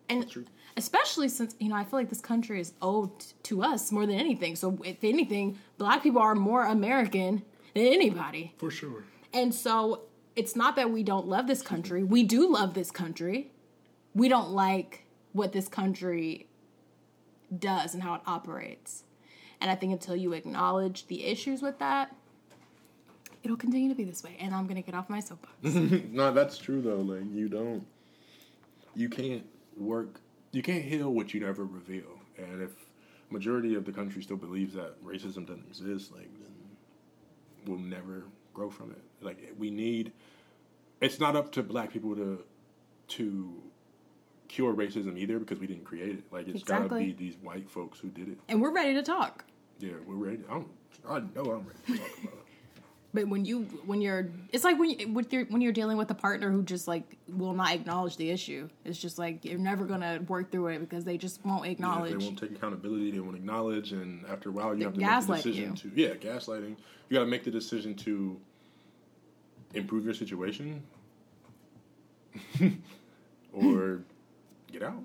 and 0.09 0.47
especially 0.77 1.29
since 1.29 1.55
you 1.59 1.69
know 1.69 1.75
I 1.75 1.83
feel 1.83 1.99
like 1.99 2.09
this 2.09 2.21
country 2.21 2.59
is 2.59 2.73
owed 2.81 3.11
to 3.43 3.63
us 3.63 3.91
more 3.91 4.05
than 4.05 4.15
anything. 4.15 4.55
So 4.55 4.77
if 4.83 5.03
anything, 5.03 5.57
black 5.77 6.03
people 6.03 6.21
are 6.21 6.35
more 6.35 6.65
American 6.65 7.43
than 7.73 7.85
anybody. 7.85 8.53
For 8.57 8.71
sure. 8.71 9.03
And 9.33 9.55
so 9.55 10.03
it's 10.35 10.55
not 10.55 10.75
that 10.75 10.91
we 10.91 11.03
don't 11.03 11.27
love 11.27 11.47
this 11.47 11.61
country. 11.61 12.03
We 12.03 12.23
do 12.23 12.51
love 12.51 12.73
this 12.73 12.91
country. 12.91 13.51
We 14.13 14.27
don't 14.27 14.51
like 14.51 15.05
what 15.31 15.53
this 15.53 15.67
country 15.67 16.47
does 17.57 17.93
and 17.93 18.03
how 18.03 18.15
it 18.15 18.21
operates. 18.25 19.03
And 19.59 19.69
I 19.69 19.75
think 19.75 19.93
until 19.93 20.15
you 20.15 20.33
acknowledge 20.33 21.07
the 21.07 21.25
issues 21.25 21.61
with 21.61 21.79
that, 21.79 22.15
it'll 23.43 23.57
continue 23.57 23.89
to 23.89 23.95
be 23.95 24.03
this 24.03 24.23
way. 24.23 24.37
And 24.39 24.53
I'm 24.53 24.65
going 24.65 24.75
to 24.75 24.81
get 24.81 24.95
off 24.95 25.09
my 25.09 25.19
soapbox. 25.19 25.53
no, 26.11 26.31
that's 26.31 26.57
true 26.57 26.81
though. 26.81 26.97
Like 26.97 27.23
you 27.31 27.49
don't, 27.49 27.85
you 28.95 29.09
can't 29.09 29.45
work, 29.77 30.19
you 30.51 30.61
can't 30.61 30.83
heal 30.83 31.11
what 31.11 31.33
you 31.33 31.39
never 31.39 31.65
reveal. 31.65 32.19
And 32.37 32.61
if 32.61 32.71
majority 33.29 33.75
of 33.75 33.85
the 33.85 33.91
country 33.91 34.21
still 34.21 34.37
believes 34.37 34.73
that 34.75 35.01
racism 35.03 35.45
doesn't 35.45 35.65
exist, 35.67 36.11
like 36.13 36.29
then 36.39 36.53
we'll 37.65 37.79
never 37.79 38.25
grow 38.53 38.69
from 38.69 38.91
it. 38.91 39.01
Like 39.21 39.53
we 39.57 39.71
need, 39.71 40.11
it's 40.99 41.19
not 41.19 41.35
up 41.35 41.51
to 41.53 41.63
black 41.63 41.91
people 41.91 42.15
to 42.15 42.43
to 43.09 43.61
cure 44.47 44.73
racism 44.73 45.17
either 45.17 45.39
because 45.39 45.59
we 45.59 45.67
didn't 45.67 45.85
create 45.85 46.15
it. 46.15 46.23
Like 46.31 46.47
it's 46.47 46.63
gotta 46.63 46.89
be 46.89 47.13
these 47.13 47.35
white 47.41 47.69
folks 47.69 47.99
who 47.99 48.09
did 48.09 48.27
it. 48.29 48.37
and 48.49 48.61
we're 48.61 48.73
ready 48.73 48.93
to 48.93 49.03
talk. 49.03 49.45
Yeah, 49.79 49.93
we're 50.05 50.15
ready. 50.15 50.39
I'm, 50.49 50.65
I 51.07 51.19
know 51.19 51.51
I'm 51.51 51.65
ready 51.65 51.79
to 51.87 51.97
talk 51.97 52.17
about 52.23 52.33
it. 52.33 52.50
But 53.13 53.27
when 53.27 53.43
you 53.43 53.63
when 53.85 53.99
you're 54.01 54.29
it's 54.53 54.63
like 54.63 54.79
when 54.79 54.89
you 54.91 55.09
with 55.09 55.33
your 55.33 55.43
when 55.45 55.61
you're 55.61 55.73
dealing 55.73 55.97
with 55.97 56.09
a 56.11 56.15
partner 56.15 56.49
who 56.49 56.63
just 56.63 56.87
like 56.87 57.17
will 57.27 57.53
not 57.53 57.73
acknowledge 57.73 58.15
the 58.15 58.29
issue. 58.31 58.69
It's 58.85 58.97
just 58.97 59.17
like 59.19 59.43
you're 59.43 59.59
never 59.59 59.85
gonna 59.85 60.21
work 60.29 60.49
through 60.51 60.67
it 60.67 60.79
because 60.79 61.03
they 61.03 61.17
just 61.17 61.43
won't 61.45 61.65
Yeah, 61.65 61.71
acknowledge. 61.71 62.11
they 62.11 62.17
won't 62.17 62.39
take 62.39 62.51
accountability. 62.51 63.11
They 63.11 63.19
won't 63.19 63.35
acknowledge, 63.35 63.91
and 63.91 64.25
after 64.27 64.47
a 64.49 64.51
while, 64.53 64.73
you 64.73 64.79
They 64.89 65.03
have 65.03 65.25
to 65.25 65.31
make 65.31 65.43
the 65.43 65.49
decision 65.51 65.69
you. 65.71 65.91
to 65.91 66.01
yeah, 66.01 66.13
gaslighting. 66.35 66.75
You 67.09 67.17
got 67.17 67.25
to 67.25 67.29
make 67.29 67.43
the 67.43 67.51
decision 67.51 67.95
to 67.95 68.39
improve 69.73 70.05
your 70.05 70.13
situation 70.13 70.81
or 73.53 73.99
get 74.71 74.83
out. 74.83 75.03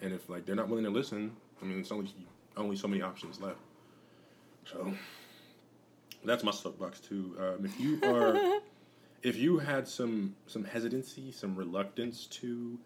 And 0.00 0.12
if 0.12 0.28
like 0.28 0.46
they're 0.46 0.54
not 0.54 0.68
willing 0.68 0.84
to 0.84 0.90
listen, 0.90 1.32
I 1.60 1.64
mean, 1.64 1.80
it's 1.80 1.90
only 1.92 2.08
only 2.56 2.76
so 2.76 2.86
many 2.88 3.02
options 3.02 3.40
left. 3.40 3.58
So 4.64 4.92
that's 6.24 6.44
my 6.44 6.50
soapbox 6.50 7.00
too. 7.00 7.36
Um, 7.38 7.64
if 7.64 7.80
you 7.80 7.98
are, 8.04 8.60
if 9.22 9.36
you 9.36 9.58
had 9.58 9.86
some 9.88 10.34
some 10.46 10.64
hesitancy, 10.64 11.32
some 11.32 11.56
reluctance 11.56 12.26
to 12.26 12.78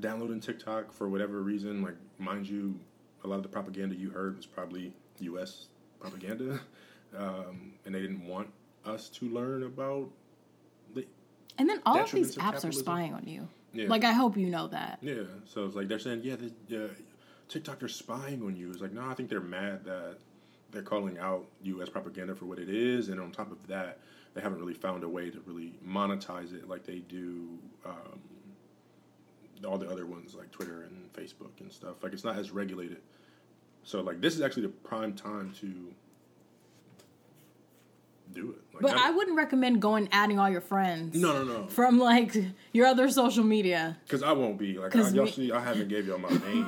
downloading 0.00 0.40
TikTok 0.40 0.92
for 0.92 1.08
whatever 1.08 1.42
reason, 1.42 1.82
like 1.82 1.96
mind 2.18 2.48
you, 2.48 2.78
a 3.24 3.28
lot 3.28 3.36
of 3.36 3.42
the 3.42 3.48
propaganda 3.48 3.94
you 3.94 4.10
heard 4.10 4.36
was 4.36 4.46
probably 4.46 4.92
U.S. 5.20 5.68
propaganda, 6.00 6.60
um, 7.16 7.72
and 7.84 7.94
they 7.94 8.00
didn't 8.00 8.26
want 8.26 8.48
us 8.84 9.08
to 9.08 9.28
learn 9.28 9.62
about 9.64 10.08
the 10.94 11.06
and 11.58 11.68
then 11.68 11.80
all 11.86 11.98
of 11.98 12.10
these 12.10 12.36
of 12.36 12.42
apps 12.42 12.68
are 12.68 12.72
spying 12.72 13.14
on 13.14 13.26
you. 13.26 13.48
Yeah. 13.72 13.88
Like 13.88 14.04
I 14.04 14.12
hope 14.12 14.36
you 14.36 14.48
know 14.48 14.68
that. 14.68 14.98
yeah. 15.02 15.22
So 15.46 15.64
it's 15.64 15.74
like 15.74 15.88
they're 15.88 15.98
saying, 15.98 16.22
yeah, 16.22 16.36
the, 16.68 16.84
uh, 16.84 16.88
TikTok 17.48 17.82
are 17.82 17.88
spying 17.88 18.42
on 18.42 18.56
you. 18.56 18.70
It's 18.70 18.80
like 18.80 18.92
no, 18.92 19.06
I 19.06 19.14
think 19.14 19.28
they're 19.28 19.40
mad 19.40 19.84
that 19.84 20.18
they're 20.70 20.82
calling 20.82 21.18
out 21.18 21.46
U.S. 21.62 21.88
propaganda 21.88 22.34
for 22.34 22.46
what 22.46 22.58
it 22.58 22.68
is, 22.68 23.08
and 23.08 23.20
on 23.20 23.30
top 23.30 23.50
of 23.50 23.66
that, 23.68 23.98
they 24.34 24.40
haven't 24.40 24.58
really 24.58 24.74
found 24.74 25.04
a 25.04 25.08
way 25.08 25.30
to 25.30 25.40
really 25.46 25.74
monetize 25.86 26.52
it 26.54 26.68
like 26.68 26.84
they 26.84 26.98
do. 26.98 27.58
Um, 27.84 28.20
all 29.64 29.78
the 29.78 29.88
other 29.88 30.04
ones 30.04 30.34
like 30.34 30.50
Twitter 30.50 30.82
and 30.82 31.10
Facebook 31.12 31.60
and 31.60 31.72
stuff. 31.72 32.02
Like 32.02 32.12
it's 32.12 32.24
not 32.24 32.36
as 32.36 32.50
regulated. 32.50 32.98
So 33.84 34.00
like 34.02 34.20
this 34.20 34.34
is 34.34 34.42
actually 34.42 34.64
the 34.64 34.68
prime 34.68 35.14
time 35.14 35.52
to 35.60 35.94
do 38.32 38.50
it. 38.50 38.62
Like, 38.74 38.82
But 38.82 38.92
not- 38.96 39.06
I 39.06 39.10
wouldn't 39.10 39.36
recommend 39.36 39.80
going 39.80 40.08
adding 40.12 40.38
all 40.38 40.50
your 40.50 40.60
friends. 40.60 41.16
no 41.16 41.32
no 41.32 41.44
no 41.44 41.66
From 41.68 41.98
like 41.98 42.36
your 42.72 42.86
other 42.86 43.08
social 43.10 43.44
media. 43.44 43.96
because 44.04 44.22
I 44.22 44.32
won't 44.32 44.58
be 44.58 44.76
like 44.78 44.94
I, 44.94 45.10
we- 45.10 45.30
see 45.30 45.50
I 45.52 45.60
haven't 45.60 45.88
gave 45.88 46.06
y'all 46.06 46.18
my 46.18 46.28
name. 46.46 46.66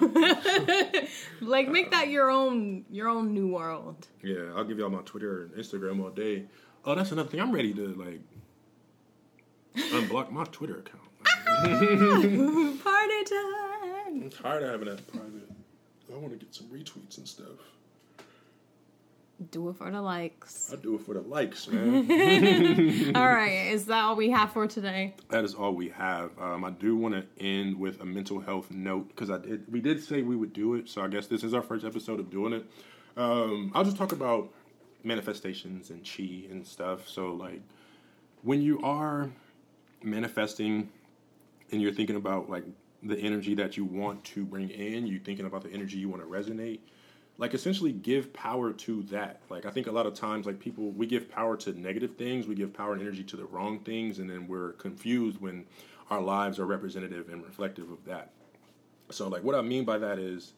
Like 1.41 1.69
make 1.69 1.91
that 1.91 2.07
uh, 2.07 2.11
your 2.11 2.31
own 2.31 2.85
your 2.91 3.09
own 3.09 3.35
new 3.35 3.49
world. 3.49 4.07
yeah, 4.23 4.53
I'll 4.57 4.65
give 4.65 4.79
y'all 4.79 4.89
my 4.91 5.03
Twitter 5.03 5.43
and 5.45 5.53
Instagram 5.53 6.03
all 6.03 6.11
day. 6.11 6.45
Oh, 6.85 6.95
that's 6.95 7.13
another 7.13 7.29
thing. 7.29 7.41
I'm 7.41 7.53
ready 7.53 7.73
to 7.75 7.89
like 7.95 8.21
unblock 9.93 10.31
my 10.31 10.45
Twitter 10.45 10.79
account. 10.79 11.03
Party 12.85 13.25
time. 13.25 14.23
I'm 14.23 14.31
tired 14.31 14.63
of 14.63 14.71
having 14.71 14.89
that 14.89 15.07
private. 15.07 15.51
I 16.13 16.17
want 16.17 16.31
to 16.33 16.39
get 16.45 16.55
some 16.55 16.67
retweets 16.69 17.19
and 17.19 17.29
stuff. 17.29 17.59
Do 19.51 19.69
it 19.69 19.77
for 19.77 19.89
the 19.91 20.03
likes. 20.03 20.73
I 20.73 20.77
do 20.77 20.97
it 20.97 21.03
for 21.03 21.15
the 21.15 21.21
likes, 21.21 21.69
man. 21.73 23.13
all 23.17 23.27
right, 23.27 23.69
is 23.73 23.87
that 23.87 24.03
all 24.03 24.17
we 24.17 24.31
have 24.31 24.53
for 24.53 24.67
today? 24.67 25.15
that 25.29 25.45
is 25.45 25.55
all 25.55 25.73
we 25.75 25.91
have. 25.91 26.31
Um, 26.41 26.65
I 26.65 26.71
do 26.71 26.97
want 26.97 27.15
to 27.15 27.25
end 27.41 27.79
with 27.79 28.01
a 28.01 28.05
mental 28.05 28.41
health 28.41 28.71
note 28.73 29.09
because 29.09 29.31
I 29.31 29.39
did. 29.39 29.71
We 29.73 29.81
did 29.81 30.03
say 30.03 30.23
we 30.23 30.35
would 30.35 30.53
do 30.53 30.75
it, 30.75 30.89
so 30.89 31.03
I 31.03 31.09
guess 31.09 31.29
this 31.29 31.45
is 31.45 31.55
our 31.55 31.63
first 31.63 31.85
episode 31.85 32.19
of 32.19 32.31
doing 32.31 32.53
it. 32.53 32.67
Um, 33.17 33.71
I'll 33.75 33.85
just 33.85 33.97
talk 33.97 34.13
about 34.13 34.51
manifestations 35.05 35.91
and 35.91 36.05
chi 36.05 36.47
and 36.51 36.67
stuff. 36.67 37.09
So 37.09 37.33
like 37.33 37.61
when 38.43 38.63
you 38.63 38.81
are 38.83 39.31
manifesting 40.03 40.89
and 41.71 41.81
you're 41.83 41.93
thinking 41.93 42.17
about 42.17 42.51
like 42.51 42.65
the 43.03 43.17
energy 43.19 43.55
that 43.55 43.77
you 43.77 43.85
want 43.85 44.25
to 44.25 44.45
bring 44.45 44.71
in, 44.71 45.07
you're 45.07 45.21
thinking 45.21 45.47
about 45.47 45.63
the 45.63 45.71
energy 45.71 45.99
you 45.99 46.09
want 46.09 46.23
to 46.23 46.29
resonate, 46.29 46.81
like 47.39 47.55
essentially 47.55 47.93
give 47.93 48.33
power 48.33 48.73
to 48.73 49.03
that. 49.05 49.41
Like 49.49 49.65
I 49.65 49.71
think 49.71 49.87
a 49.87 49.93
lot 49.93 50.07
of 50.07 50.15
times 50.15 50.45
like 50.45 50.59
people 50.59 50.91
we 50.91 51.07
give 51.07 51.31
power 51.31 51.57
to 51.59 51.79
negative 51.81 52.17
things, 52.17 52.47
we 52.47 52.55
give 52.55 52.75
power 52.75 52.93
and 52.93 53.01
energy 53.01 53.23
to 53.25 53.37
the 53.37 53.47
wrong 53.47 53.81
things 53.81 54.19
and 54.19 54.29
then 54.29 54.47
we're 54.47 54.73
confused 54.73 55.41
when 55.41 55.65
our 56.11 56.21
lives 56.21 56.59
are 56.59 56.67
representative 56.67 57.29
and 57.29 57.45
reflective 57.45 57.91
of 57.91 58.05
that. 58.05 58.31
So 59.11 59.29
like 59.29 59.45
what 59.45 59.55
I 59.55 59.63
mean 59.63 59.85
by 59.85 59.99
that 59.99 60.19
is 60.19 60.53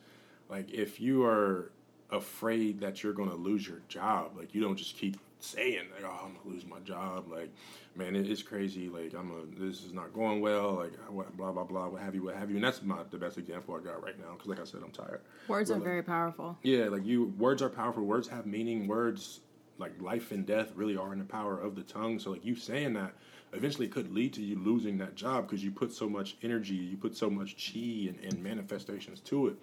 like 0.48 0.70
if 0.72 1.00
you 1.00 1.24
are 1.24 1.70
afraid 2.10 2.80
that 2.80 3.02
you're 3.02 3.12
going 3.12 3.30
to 3.30 3.36
lose 3.36 3.66
your 3.66 3.80
job. 3.88 4.32
Like 4.36 4.54
you 4.54 4.60
don't 4.60 4.76
just 4.76 4.96
keep 4.96 5.16
saying 5.42 5.84
like, 5.94 6.04
"Oh, 6.04 6.26
I'm 6.26 6.34
gonna 6.34 6.48
lose 6.54 6.66
my 6.66 6.78
job." 6.80 7.30
Like, 7.30 7.50
man, 7.96 8.16
it, 8.16 8.28
it's 8.30 8.42
crazy. 8.42 8.88
Like, 8.88 9.14
I'm 9.14 9.30
a 9.30 9.60
this 9.60 9.84
is 9.84 9.92
not 9.92 10.12
going 10.12 10.40
well. 10.40 10.74
Like, 10.74 10.92
blah 11.36 11.52
blah 11.52 11.64
blah, 11.64 11.88
what 11.88 12.02
have 12.02 12.14
you, 12.14 12.22
what 12.24 12.36
have 12.36 12.50
you. 12.50 12.56
And 12.56 12.64
that's 12.64 12.82
my 12.82 12.98
the 13.10 13.18
best 13.18 13.38
example 13.38 13.74
I 13.74 13.80
got 13.84 14.02
right 14.02 14.18
now 14.18 14.32
because, 14.32 14.48
like 14.48 14.60
I 14.60 14.64
said, 14.64 14.80
I'm 14.84 14.90
tired. 14.92 15.20
Words 15.48 15.70
But, 15.70 15.76
are 15.76 15.78
like, 15.78 15.84
very 15.84 16.02
powerful. 16.02 16.58
yeah, 16.62 16.84
like 16.86 17.04
you, 17.04 17.34
words 17.38 17.62
are 17.62 17.70
powerful. 17.70 18.04
Words 18.04 18.28
have 18.28 18.46
meaning. 18.46 18.86
Words, 18.86 19.40
like 19.78 19.92
life 20.00 20.30
and 20.32 20.44
death, 20.46 20.72
really 20.74 20.96
are 20.96 21.12
in 21.12 21.18
the 21.18 21.24
power 21.24 21.58
of 21.58 21.74
the 21.74 21.82
tongue. 21.82 22.18
So, 22.18 22.30
like 22.32 22.44
you 22.44 22.54
saying 22.56 22.92
that, 22.94 23.12
eventually 23.52 23.88
could 23.88 24.14
lead 24.14 24.32
to 24.34 24.42
you 24.42 24.58
losing 24.58 24.98
that 24.98 25.14
job 25.16 25.46
because 25.46 25.64
you 25.64 25.70
put 25.70 25.92
so 25.92 26.08
much 26.08 26.36
energy, 26.42 26.74
you 26.74 26.96
put 26.96 27.16
so 27.16 27.28
much 27.30 27.56
chi 27.72 27.80
and, 28.08 28.18
and 28.22 28.42
manifestations 28.42 29.20
to 29.20 29.48
it. 29.48 29.54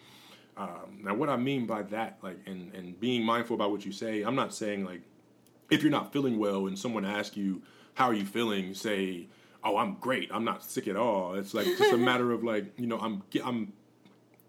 Um, 0.57 1.01
now, 1.03 1.13
what 1.13 1.29
I 1.29 1.37
mean 1.37 1.67
by 1.67 1.83
that, 1.83 2.17
like, 2.23 2.39
and 2.47 2.73
and 2.73 2.99
being 2.99 3.23
mindful 3.23 3.53
about 3.55 3.69
what 3.69 3.85
you 3.85 3.91
say, 3.91 4.23
I'm 4.23 4.33
not 4.35 4.53
saying 4.55 4.85
like 4.85 5.01
if 5.69 5.81
you're 5.81 5.91
not 5.91 6.13
feeling 6.13 6.37
well 6.37 6.67
and 6.67 6.77
someone 6.77 7.05
asks 7.05 7.37
you 7.37 7.61
how 7.95 8.05
are 8.05 8.13
you 8.13 8.25
feeling, 8.25 8.73
say, 8.75 9.27
"Oh, 9.63 9.77
I'm 9.77 9.95
great. 9.95 10.29
I'm 10.31 10.43
not 10.43 10.63
sick 10.63 10.87
at 10.87 10.95
all." 10.95 11.33
It's 11.33 11.53
like 11.53 11.65
just 11.65 11.93
a 11.93 11.97
matter 11.97 12.31
of 12.31 12.43
like 12.43 12.65
you 12.77 12.87
know 12.87 12.99
I'm 12.99 13.23
I'm 13.43 13.73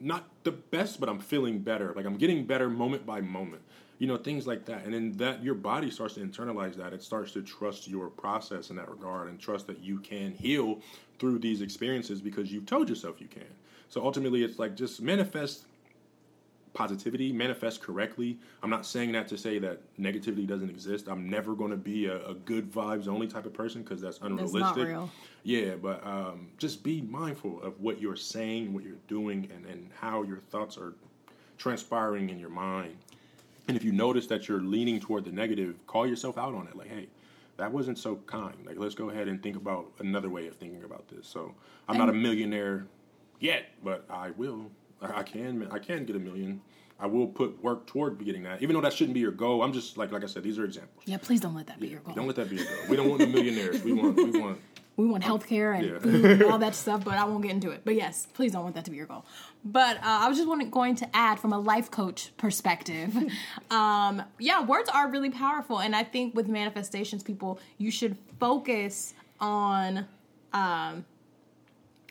not 0.00 0.28
the 0.44 0.52
best, 0.52 1.00
but 1.00 1.08
I'm 1.08 1.18
feeling 1.18 1.58
better. 1.58 1.92
Like 1.94 2.06
I'm 2.06 2.16
getting 2.16 2.44
better 2.44 2.68
moment 2.68 3.06
by 3.06 3.20
moment. 3.20 3.62
You 3.98 4.06
know, 4.06 4.16
things 4.16 4.46
like 4.46 4.64
that. 4.66 4.84
And 4.84 4.94
then 4.94 5.12
that 5.16 5.42
your 5.42 5.54
body 5.54 5.90
starts 5.90 6.14
to 6.14 6.20
internalize 6.20 6.76
that. 6.76 6.92
It 6.92 7.02
starts 7.02 7.32
to 7.32 7.42
trust 7.42 7.88
your 7.88 8.08
process 8.08 8.70
in 8.70 8.76
that 8.76 8.88
regard 8.88 9.28
and 9.28 9.40
trust 9.40 9.66
that 9.66 9.80
you 9.80 9.98
can 9.98 10.32
heal 10.32 10.80
through 11.18 11.40
these 11.40 11.62
experiences 11.62 12.20
because 12.20 12.52
you've 12.52 12.66
told 12.66 12.88
yourself 12.88 13.20
you 13.20 13.26
can. 13.26 13.50
So 13.88 14.04
ultimately 14.04 14.44
it's 14.44 14.58
like 14.58 14.76
just 14.76 15.00
manifest 15.00 15.64
positivity, 16.78 17.32
manifest 17.32 17.82
correctly. 17.82 18.38
I'm 18.62 18.70
not 18.70 18.86
saying 18.86 19.10
that 19.10 19.26
to 19.28 19.36
say 19.36 19.58
that 19.58 19.80
negativity 19.98 20.46
doesn't 20.46 20.70
exist. 20.70 21.08
I'm 21.08 21.28
never 21.28 21.56
going 21.56 21.72
to 21.72 21.76
be 21.76 22.06
a, 22.06 22.24
a 22.24 22.34
good 22.34 22.70
vibes 22.70 23.08
only 23.08 23.26
type 23.26 23.46
of 23.46 23.52
person 23.52 23.82
because 23.82 24.00
that's 24.00 24.18
That's 24.18 24.30
unrealistic. 24.30 24.60
not 24.60 24.76
real. 24.76 25.10
Yeah, 25.42 25.74
but 25.74 26.06
um, 26.06 26.46
just 26.56 26.84
be 26.84 27.00
mindful 27.00 27.60
of 27.62 27.80
what 27.80 28.00
you're 28.00 28.14
saying, 28.14 28.72
what 28.72 28.84
you're 28.84 29.02
doing, 29.08 29.50
and, 29.52 29.66
and 29.66 29.90
how 29.98 30.22
your 30.22 30.38
thoughts 30.38 30.78
are 30.78 30.94
transpiring 31.56 32.30
in 32.30 32.38
your 32.38 32.48
mind. 32.48 32.96
And 33.66 33.76
if 33.76 33.82
you 33.82 33.90
notice 33.90 34.28
that 34.28 34.46
you're 34.48 34.62
leaning 34.62 35.00
toward 35.00 35.24
the 35.24 35.32
negative, 35.32 35.84
call 35.88 36.06
yourself 36.06 36.38
out 36.38 36.54
on 36.54 36.68
it. 36.68 36.76
Like, 36.76 36.90
hey, 36.90 37.08
that 37.56 37.72
wasn't 37.72 37.98
so 37.98 38.20
kind. 38.26 38.54
Like, 38.64 38.78
let's 38.78 38.94
go 38.94 39.10
ahead 39.10 39.26
and 39.26 39.42
think 39.42 39.56
about 39.56 39.90
another 39.98 40.28
way 40.28 40.46
of 40.46 40.54
thinking 40.54 40.84
about 40.84 41.08
this. 41.08 41.26
So, 41.26 41.56
I'm 41.88 41.98
not 41.98 42.08
a 42.08 42.12
millionaire 42.12 42.86
yet, 43.40 43.64
but 43.82 44.04
I 44.08 44.30
will. 44.30 44.70
I 45.00 45.22
can. 45.22 45.68
I 45.70 45.78
can 45.78 46.04
get 46.04 46.16
a 46.16 46.18
million. 46.18 46.60
I 47.00 47.06
will 47.06 47.28
put 47.28 47.62
work 47.62 47.86
toward 47.86 48.22
getting 48.24 48.42
that, 48.42 48.60
even 48.60 48.74
though 48.74 48.80
that 48.80 48.92
shouldn't 48.92 49.14
be 49.14 49.20
your 49.20 49.30
goal. 49.30 49.62
I'm 49.62 49.72
just 49.72 49.96
like, 49.96 50.10
like 50.10 50.24
I 50.24 50.26
said, 50.26 50.42
these 50.42 50.58
are 50.58 50.64
examples. 50.64 51.04
Yeah, 51.06 51.18
please 51.18 51.40
don't 51.40 51.54
let 51.54 51.68
that 51.68 51.78
be 51.78 51.88
your 51.88 52.00
goal. 52.00 52.14
Don't 52.14 52.26
let 52.26 52.36
that 52.36 52.50
be 52.50 52.56
your 52.56 52.64
goal. 52.64 52.74
We 52.88 52.96
don't 52.96 53.08
want 53.08 53.20
the 53.20 53.28
millionaires. 53.28 53.84
We 53.84 53.92
want. 53.92 54.16
We 54.16 54.40
want. 54.40 54.58
we 54.96 55.06
want 55.06 55.22
healthcare 55.22 55.78
and 55.78 55.86
Yeah. 55.86 55.98
food 56.00 56.24
and 56.24 56.42
all 56.42 56.58
that 56.58 56.74
stuff, 56.74 57.04
but 57.04 57.14
I 57.14 57.24
won't 57.24 57.42
get 57.42 57.52
into 57.52 57.70
it. 57.70 57.82
But 57.84 57.94
yes, 57.94 58.26
please 58.34 58.50
don't 58.50 58.64
want 58.64 58.74
that 58.74 58.84
to 58.86 58.90
be 58.90 58.96
your 58.96 59.06
goal. 59.06 59.24
But 59.64 59.98
uh, 59.98 60.00
I 60.02 60.28
was 60.28 60.38
just 60.38 60.48
wanting, 60.48 60.70
going 60.70 60.96
to 60.96 61.16
add 61.16 61.38
from 61.38 61.52
a 61.52 61.58
life 61.60 61.88
coach 61.88 62.32
perspective. 62.36 63.16
um, 63.70 64.22
yeah, 64.40 64.64
words 64.64 64.90
are 64.92 65.08
really 65.08 65.30
powerful, 65.30 65.78
and 65.78 65.94
I 65.94 66.02
think 66.02 66.34
with 66.34 66.48
manifestations, 66.48 67.22
people 67.22 67.60
you 67.76 67.92
should 67.92 68.16
focus 68.40 69.14
on 69.38 70.06
um, 70.52 71.04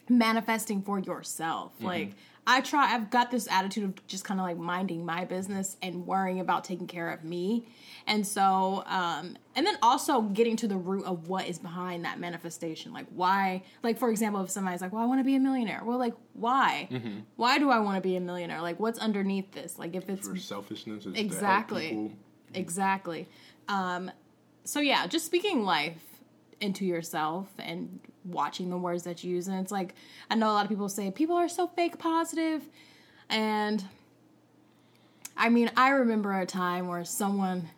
manifesting 0.07 0.81
for 0.81 0.99
yourself. 0.99 1.73
Like 1.81 2.13
I 2.49 2.61
try, 2.61 2.95
I've 2.95 3.09
got 3.09 3.29
this 3.29 3.45
attitude 3.51 3.83
of 3.83 4.07
just 4.07 4.23
kind 4.23 4.39
of 4.39 4.45
like 4.45 4.57
minding 4.57 5.05
my 5.05 5.25
business 5.25 5.75
and 5.81 6.07
worrying 6.07 6.39
about 6.39 6.63
taking 6.63 6.87
care 6.87 7.09
of 7.09 7.25
me. 7.25 7.67
And 8.07 8.25
so, 8.25 8.85
um, 8.87 9.37
and 9.53 9.67
then 9.67 9.77
also 9.83 10.21
getting 10.21 10.55
to 10.57 10.67
the 10.67 10.77
root 10.77 11.03
of 11.03 11.27
what 11.27 11.45
is 11.45 11.59
behind 11.59 12.05
that 12.05 12.21
manifestation. 12.21 12.93
Like, 12.93 13.07
why, 13.13 13.63
like, 13.83 13.99
for 13.99 14.09
example, 14.09 14.41
if 14.41 14.49
somebody's 14.49 14.79
like, 14.79 14.93
well, 14.93 15.03
I 15.03 15.05
want 15.05 15.19
to 15.19 15.25
be 15.25 15.35
a 15.35 15.39
millionaire. 15.41 15.81
Well, 15.83 15.97
like, 15.97 16.13
why? 16.31 16.87
Why 17.35 17.59
do 17.59 17.69
I 17.69 17.79
want 17.79 17.97
to 17.97 18.01
be 18.01 18.15
a 18.15 18.21
millionaire? 18.21 18.61
Like, 18.61 18.79
what's 18.79 18.97
underneath 18.97 19.51
this? 19.51 19.77
Like, 19.77 19.93
if 19.93 20.09
it's 20.09 20.25
For 20.25 20.37
selfishness, 20.37 21.05
is 21.05 21.13
to 21.13 21.19
help 21.19 21.25
Exactly. 21.25 22.15
Exactly. 22.53 23.27
Um, 23.67 24.09
so 24.63 24.79
yeah, 24.79 25.05
just 25.07 25.25
speaking 25.25 25.63
life 25.63 26.01
into 26.59 26.85
yourself 26.85 27.47
and 27.59 27.99
watching 28.25 28.69
the 28.69 28.77
words 28.77 29.03
that 29.03 29.23
you 29.23 29.35
use. 29.35 29.47
And 29.47 29.59
it's 29.59 29.71
like 29.71 29.93
I 30.29 30.35
know 30.35 30.49
a 30.49 30.53
lot 30.53 30.65
of 30.65 30.69
people 30.69 30.89
say 30.89 31.11
people 31.11 31.35
are 31.35 31.49
so 31.49 31.67
fake 31.67 31.97
positive, 31.97 32.63
and 33.29 33.83
I 35.35 35.49
mean 35.49 35.71
I 35.77 35.89
remember 35.89 36.37
a 36.39 36.45
time 36.45 36.87
where 36.87 37.05
someone 37.05 37.69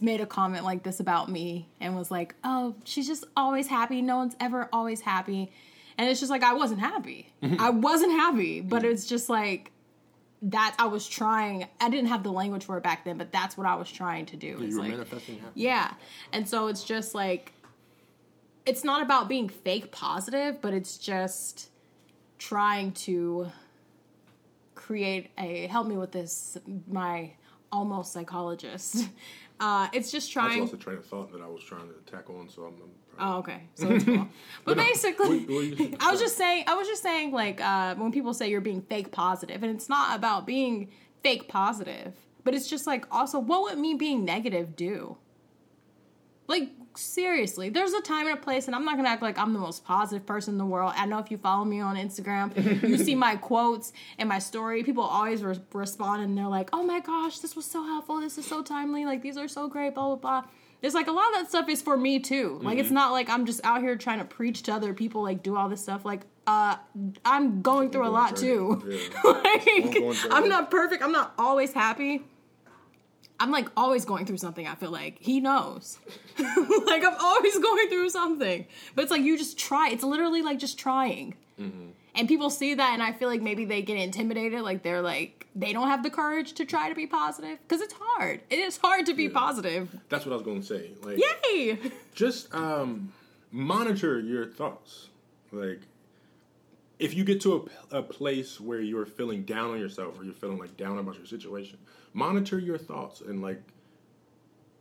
made 0.00 0.20
a 0.20 0.26
comment 0.26 0.64
like 0.64 0.82
this 0.82 1.00
about 1.00 1.30
me 1.30 1.68
and 1.80 1.96
was 1.96 2.10
like, 2.10 2.34
"Oh, 2.44 2.74
she's 2.84 3.06
just 3.06 3.24
always 3.36 3.66
happy. 3.68 4.02
No 4.02 4.16
one's 4.16 4.36
ever 4.40 4.68
always 4.72 5.00
happy." 5.00 5.50
And 5.98 6.08
it's 6.10 6.20
just 6.20 6.30
like 6.30 6.42
I 6.42 6.54
wasn't 6.54 6.80
happy. 6.80 7.32
Mm-hmm. 7.42 7.60
I 7.60 7.70
wasn't 7.70 8.12
happy, 8.12 8.60
but 8.60 8.84
it's 8.84 9.06
just 9.06 9.28
like 9.28 9.72
that 10.42 10.76
I 10.78 10.86
was 10.86 11.08
trying. 11.08 11.66
I 11.80 11.88
didn't 11.88 12.08
have 12.08 12.22
the 12.22 12.32
language 12.32 12.64
for 12.64 12.76
it 12.76 12.82
back 12.82 13.04
then, 13.04 13.16
but 13.16 13.32
that's 13.32 13.56
what 13.56 13.66
I 13.66 13.74
was 13.76 13.90
trying 13.90 14.26
to 14.26 14.36
do. 14.36 14.46
You 14.46 14.76
were 14.76 14.82
like, 14.82 14.90
manifesting 14.90 15.36
happiness. 15.36 15.52
yeah. 15.54 15.94
And 16.32 16.48
so 16.48 16.68
it's 16.68 16.84
just 16.84 17.14
like 17.14 17.52
it's 18.66 18.84
not 18.84 19.00
about 19.02 19.28
being 19.28 19.48
fake 19.48 19.90
positive, 19.92 20.60
but 20.60 20.74
it's 20.74 20.98
just 20.98 21.70
trying 22.38 22.92
to 22.92 23.50
create 24.74 25.30
a 25.38 25.66
help 25.68 25.86
me 25.86 25.96
with 25.96 26.12
this 26.12 26.58
my 26.88 27.32
almost 27.72 28.12
psychologist. 28.12 29.08
Uh 29.58 29.88
it's 29.94 30.12
just 30.12 30.30
trying 30.30 30.60
lost 30.60 30.74
a 30.74 30.76
train 30.76 30.98
of 30.98 31.06
thought 31.06 31.32
that 31.32 31.40
I 31.40 31.46
was 31.46 31.64
trying 31.64 31.88
to 31.88 31.94
tackle 32.12 32.38
on, 32.40 32.46
so 32.50 32.64
I'm. 32.64 32.74
I'm 32.74 32.90
Oh, 33.18 33.38
okay. 33.38 33.62
So 33.74 33.88
it's 33.90 34.04
cool. 34.04 34.28
But 34.66 34.76
no, 34.76 34.82
basically, 34.84 35.38
what- 35.46 35.78
what 35.78 36.02
I 36.06 36.10
was 36.10 36.20
just 36.20 36.36
saying, 36.36 36.64
I 36.66 36.74
was 36.74 36.86
just 36.86 37.02
saying, 37.02 37.32
like, 37.32 37.58
uh, 37.62 37.94
when 37.94 38.12
people 38.12 38.34
say 38.34 38.50
you're 38.50 38.60
being 38.60 38.82
fake 38.82 39.12
positive, 39.12 39.62
and 39.62 39.74
it's 39.74 39.88
not 39.88 40.14
about 40.14 40.46
being 40.46 40.90
fake 41.22 41.48
positive, 41.48 42.12
but 42.44 42.54
it's 42.54 42.68
just 42.68 42.86
like, 42.86 43.06
also, 43.10 43.38
what 43.38 43.62
would 43.62 43.78
me 43.78 43.94
being 43.94 44.26
negative 44.26 44.76
do? 44.76 45.16
Like, 46.48 46.68
seriously, 46.98 47.68
there's 47.68 47.92
a 47.92 48.00
time 48.00 48.26
and 48.26 48.36
a 48.38 48.40
place, 48.40 48.66
and 48.66 48.74
I'm 48.76 48.84
not 48.84 48.96
gonna 48.96 49.08
act 49.08 49.22
like 49.22 49.38
I'm 49.38 49.52
the 49.52 49.58
most 49.58 49.84
positive 49.84 50.26
person 50.26 50.54
in 50.54 50.58
the 50.58 50.64
world. 50.66 50.92
I 50.96 51.06
know 51.06 51.18
if 51.18 51.30
you 51.30 51.38
follow 51.38 51.64
me 51.64 51.80
on 51.80 51.96
Instagram, 51.96 52.82
you 52.88 52.96
see 52.98 53.14
my 53.14 53.36
quotes 53.48 53.92
and 54.18 54.28
my 54.28 54.38
story. 54.38 54.82
People 54.82 55.04
always 55.04 55.42
re- 55.42 55.58
respond, 55.72 56.22
and 56.22 56.36
they're 56.36 56.46
like, 56.46 56.70
"Oh 56.72 56.82
my 56.82 57.00
gosh, 57.00 57.38
this 57.40 57.54
was 57.56 57.64
so 57.66 57.82
helpful. 57.84 58.20
This 58.20 58.38
is 58.38 58.46
so 58.46 58.62
timely. 58.62 59.04
Like, 59.04 59.22
these 59.22 59.36
are 59.36 59.48
so 59.48 59.68
great." 59.68 59.94
Blah 59.94 60.16
blah 60.16 60.16
blah. 60.16 60.50
It's 60.82 60.94
like 60.94 61.06
a 61.06 61.12
lot 61.12 61.26
of 61.28 61.34
that 61.40 61.48
stuff 61.48 61.68
is 61.70 61.80
for 61.80 61.96
me 61.96 62.18
too. 62.20 62.60
Like, 62.62 62.78
it's 62.78 62.90
not 62.90 63.10
like 63.10 63.30
I'm 63.30 63.46
just 63.46 63.60
out 63.64 63.80
here 63.80 63.96
trying 63.96 64.18
to 64.18 64.24
preach 64.26 64.62
to 64.64 64.72
other 64.74 64.92
people, 64.92 65.22
like 65.22 65.42
do 65.42 65.56
all 65.56 65.68
this 65.70 65.80
stuff. 65.82 66.04
Like, 66.04 66.22
uh, 66.46 66.76
I'm 67.24 67.62
going 67.62 67.90
through 67.90 68.02
a 68.02 68.04
Going 68.04 68.12
lot 68.14 68.38
through 68.38 68.82
too. 68.82 68.90
it, 68.90 69.24
like, 69.24 69.92
through 69.94 70.30
I'm 70.30 70.48
not 70.50 70.70
perfect. 70.70 71.02
I'm 71.02 71.12
not 71.12 71.32
always 71.38 71.72
happy. 71.72 72.22
I'm 73.38 73.50
like 73.50 73.68
always 73.76 74.04
going 74.04 74.26
through 74.26 74.38
something. 74.38 74.66
I 74.66 74.74
feel 74.74 74.90
like 74.90 75.18
he 75.20 75.40
knows. 75.40 75.98
like 76.38 77.04
I'm 77.04 77.16
always 77.20 77.58
going 77.58 77.88
through 77.88 78.10
something. 78.10 78.66
But 78.94 79.02
it's 79.02 79.10
like 79.10 79.22
you 79.22 79.36
just 79.36 79.58
try. 79.58 79.90
It's 79.90 80.04
literally 80.04 80.42
like 80.42 80.58
just 80.58 80.78
trying. 80.78 81.34
And 82.14 82.28
people 82.28 82.48
see 82.48 82.74
that, 82.74 82.94
and 82.94 83.02
I 83.02 83.12
feel 83.12 83.28
like 83.28 83.42
maybe 83.42 83.66
they 83.66 83.82
get 83.82 83.98
intimidated. 83.98 84.62
Like 84.62 84.82
they're 84.82 85.02
like 85.02 85.46
they 85.56 85.72
don't 85.72 85.88
have 85.88 86.02
the 86.02 86.10
courage 86.10 86.52
to 86.54 86.64
try 86.66 86.90
to 86.90 86.94
be 86.94 87.06
positive 87.06 87.58
because 87.62 87.80
it's 87.80 87.94
hard. 87.98 88.40
It 88.50 88.58
is 88.58 88.76
hard 88.76 89.06
to 89.06 89.14
be 89.14 89.28
positive. 89.30 89.88
That's 90.10 90.26
what 90.26 90.32
I 90.32 90.36
was 90.36 90.44
going 90.44 90.60
to 90.60 90.66
say. 90.66 90.90
Like, 91.02 91.18
Yay! 91.18 91.78
just 92.14 92.54
um, 92.54 93.12
monitor 93.50 94.20
your 94.20 94.46
thoughts. 94.46 95.08
Like, 95.52 95.80
if 96.98 97.14
you 97.14 97.24
get 97.24 97.40
to 97.42 97.68
a, 97.90 97.98
a 97.98 98.02
place 98.02 98.60
where 98.60 98.80
you're 98.80 99.06
feeling 99.06 99.44
down 99.44 99.70
on 99.70 99.80
yourself 99.80 100.20
or 100.20 100.24
you're 100.24 100.34
feeling 100.34 100.58
like 100.58 100.76
down 100.76 100.98
about 100.98 101.16
your 101.16 101.26
situation, 101.26 101.78
monitor 102.16 102.58
your 102.58 102.78
thoughts 102.78 103.20
and 103.20 103.42
like 103.42 103.62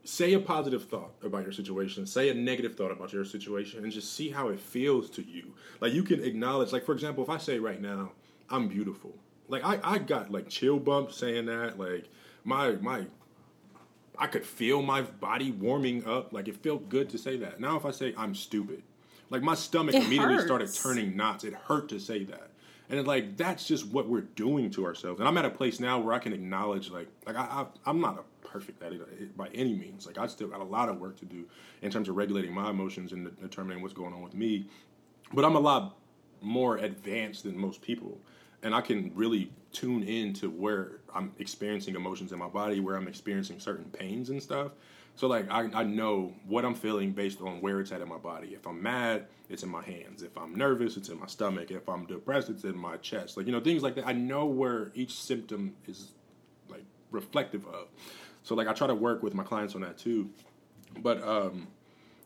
say 0.06 0.34
a 0.34 0.40
positive 0.40 0.86
thought 0.86 1.12
about 1.22 1.44
your 1.44 1.52
situation, 1.52 2.06
say 2.06 2.30
a 2.30 2.34
negative 2.34 2.76
thought 2.76 2.92
about 2.92 3.12
your 3.12 3.26
situation, 3.26 3.84
and 3.84 3.92
just 3.92 4.14
see 4.14 4.30
how 4.30 4.48
it 4.48 4.60
feels 4.60 5.10
to 5.10 5.22
you. 5.22 5.54
Like 5.82 5.94
you 5.94 6.04
can 6.04 6.24
acknowledge, 6.24 6.72
like 6.72 6.86
for 6.86 6.94
example, 6.94 7.24
if 7.24 7.30
I 7.30 7.38
say 7.38 7.60
right 7.60 7.82
now, 7.82 8.14
I'm 8.50 8.70
beautiful. 8.70 9.14
Like 9.50 9.66
I, 9.66 9.80
I 9.84 9.98
got 9.98 10.32
like 10.32 10.48
chill 10.48 10.80
bumps 10.80 11.18
saying 11.18 11.48
that. 11.48 11.78
Like 11.78 12.06
my 12.46 12.72
my 12.74 13.06
I 14.18 14.28
could 14.28 14.46
feel 14.46 14.82
my 14.82 15.02
body 15.02 15.52
warming 15.52 16.08
up. 16.08 16.32
Like 16.32 16.48
it 16.48 16.64
felt 16.64 16.88
good 16.88 17.10
to 17.10 17.18
say 17.18 17.36
that. 17.38 17.60
Now 17.60 17.76
if 17.76 17.86
I 17.86 17.92
say 17.92 18.14
I'm 18.18 18.34
stupid, 18.34 18.82
like 19.30 19.42
my 19.44 19.56
stomach 19.56 19.94
It 19.94 20.06
immediately 20.06 20.40
started 20.40 20.74
turning 20.74 21.18
knots. 21.18 21.44
It 21.44 21.54
hurt 21.54 21.90
to 21.90 22.00
say 22.00 22.24
that. 22.24 22.52
And 22.90 23.06
like 23.08 23.38
that's 23.38 23.68
just 23.68 23.88
what 23.88 24.08
we're 24.08 24.22
doing 24.22 24.70
to 24.72 24.86
ourselves. 24.86 25.20
And 25.20 25.28
I'm 25.28 25.38
at 25.38 25.46
a 25.46 25.50
place 25.50 25.80
now 25.80 26.00
where 26.00 26.14
I 26.14 26.20
can 26.20 26.34
acknowledge 26.34 26.90
like 26.92 27.08
like 27.26 27.36
I, 27.36 27.42
I 27.42 27.66
I'm 27.86 28.00
not 28.00 28.20
a 28.20 28.48
perfect 28.48 28.82
at 28.84 28.94
it 28.94 29.02
uh, 29.02 29.26
by 29.36 29.48
any 29.54 29.74
means. 29.74 30.06
Like 30.06 30.18
I 30.18 30.28
still 30.28 30.48
got 30.48 30.62
a 30.62 30.66
lot 30.66 30.90
of 30.90 31.00
work 31.00 31.18
to 31.20 31.26
do 31.26 31.46
in 31.82 31.92
terms 31.92 32.10
of 32.10 32.16
regulating 32.16 32.54
my 32.54 32.70
emotions 32.70 33.12
and 33.12 33.30
determining 33.42 33.82
what's 33.82 33.94
going 33.94 34.14
on 34.14 34.22
with 34.22 34.34
me. 34.34 34.68
But 35.34 35.46
I'm 35.46 35.56
a 35.56 35.60
lot 35.60 35.98
more 36.42 36.78
advanced 36.78 37.44
than 37.44 37.58
most 37.58 37.82
people, 37.82 38.20
and 38.62 38.76
I 38.76 38.82
can 38.82 39.12
really 39.16 39.52
tune 39.72 40.04
in 40.04 40.34
to 40.36 40.50
where 40.50 41.00
I'm 41.14 41.32
experiencing 41.40 41.96
emotions 41.96 42.32
in 42.32 42.40
my 42.40 42.48
body, 42.48 42.80
where 42.80 42.96
I'm 42.96 43.08
experiencing 43.08 43.60
certain 43.60 43.86
pains 43.86 44.30
and 44.30 44.42
stuff. 44.42 44.72
So 45.16 45.28
like 45.28 45.50
I, 45.50 45.70
I 45.74 45.84
know 45.84 46.34
what 46.48 46.66
I'm 46.66 46.76
feeling 46.76 47.12
based 47.12 47.42
on 47.42 47.62
where 47.62 47.80
it's 47.80 47.92
at 47.92 48.02
in 48.02 48.10
my 48.10 48.18
body. 48.18 48.50
If 48.50 48.68
I'm 48.68 48.82
mad, 48.82 49.28
it's 49.50 49.64
in 49.64 49.70
my 49.70 49.84
hands. 49.84 50.24
If 50.24 50.38
I'm 50.38 50.54
nervous, 50.56 50.98
it's 50.98 51.10
in 51.10 51.20
my 51.20 51.28
stomach. 51.28 51.72
If 51.72 51.88
I'm 51.88 52.06
depressed, 52.06 52.50
it's 52.50 52.66
in 52.66 52.78
my 52.78 52.98
chest. 52.98 53.38
Like 53.38 53.46
you 53.46 53.52
know 53.52 53.62
things 53.62 53.82
like 53.82 53.96
that. 53.96 54.08
I 54.08 54.12
know 54.12 54.46
where 54.46 54.92
each 54.94 55.14
symptom 55.14 55.74
is 55.88 56.12
like 56.70 56.84
reflective 57.12 57.66
of. 57.68 57.88
So 58.44 58.56
like 58.56 58.68
I 58.68 58.74
try 58.74 58.88
to 58.88 58.96
work 58.96 59.24
with 59.24 59.34
my 59.34 59.44
clients 59.44 59.74
on 59.76 59.82
that 59.82 59.98
too. 59.98 60.30
But 61.00 61.24
um 61.24 61.68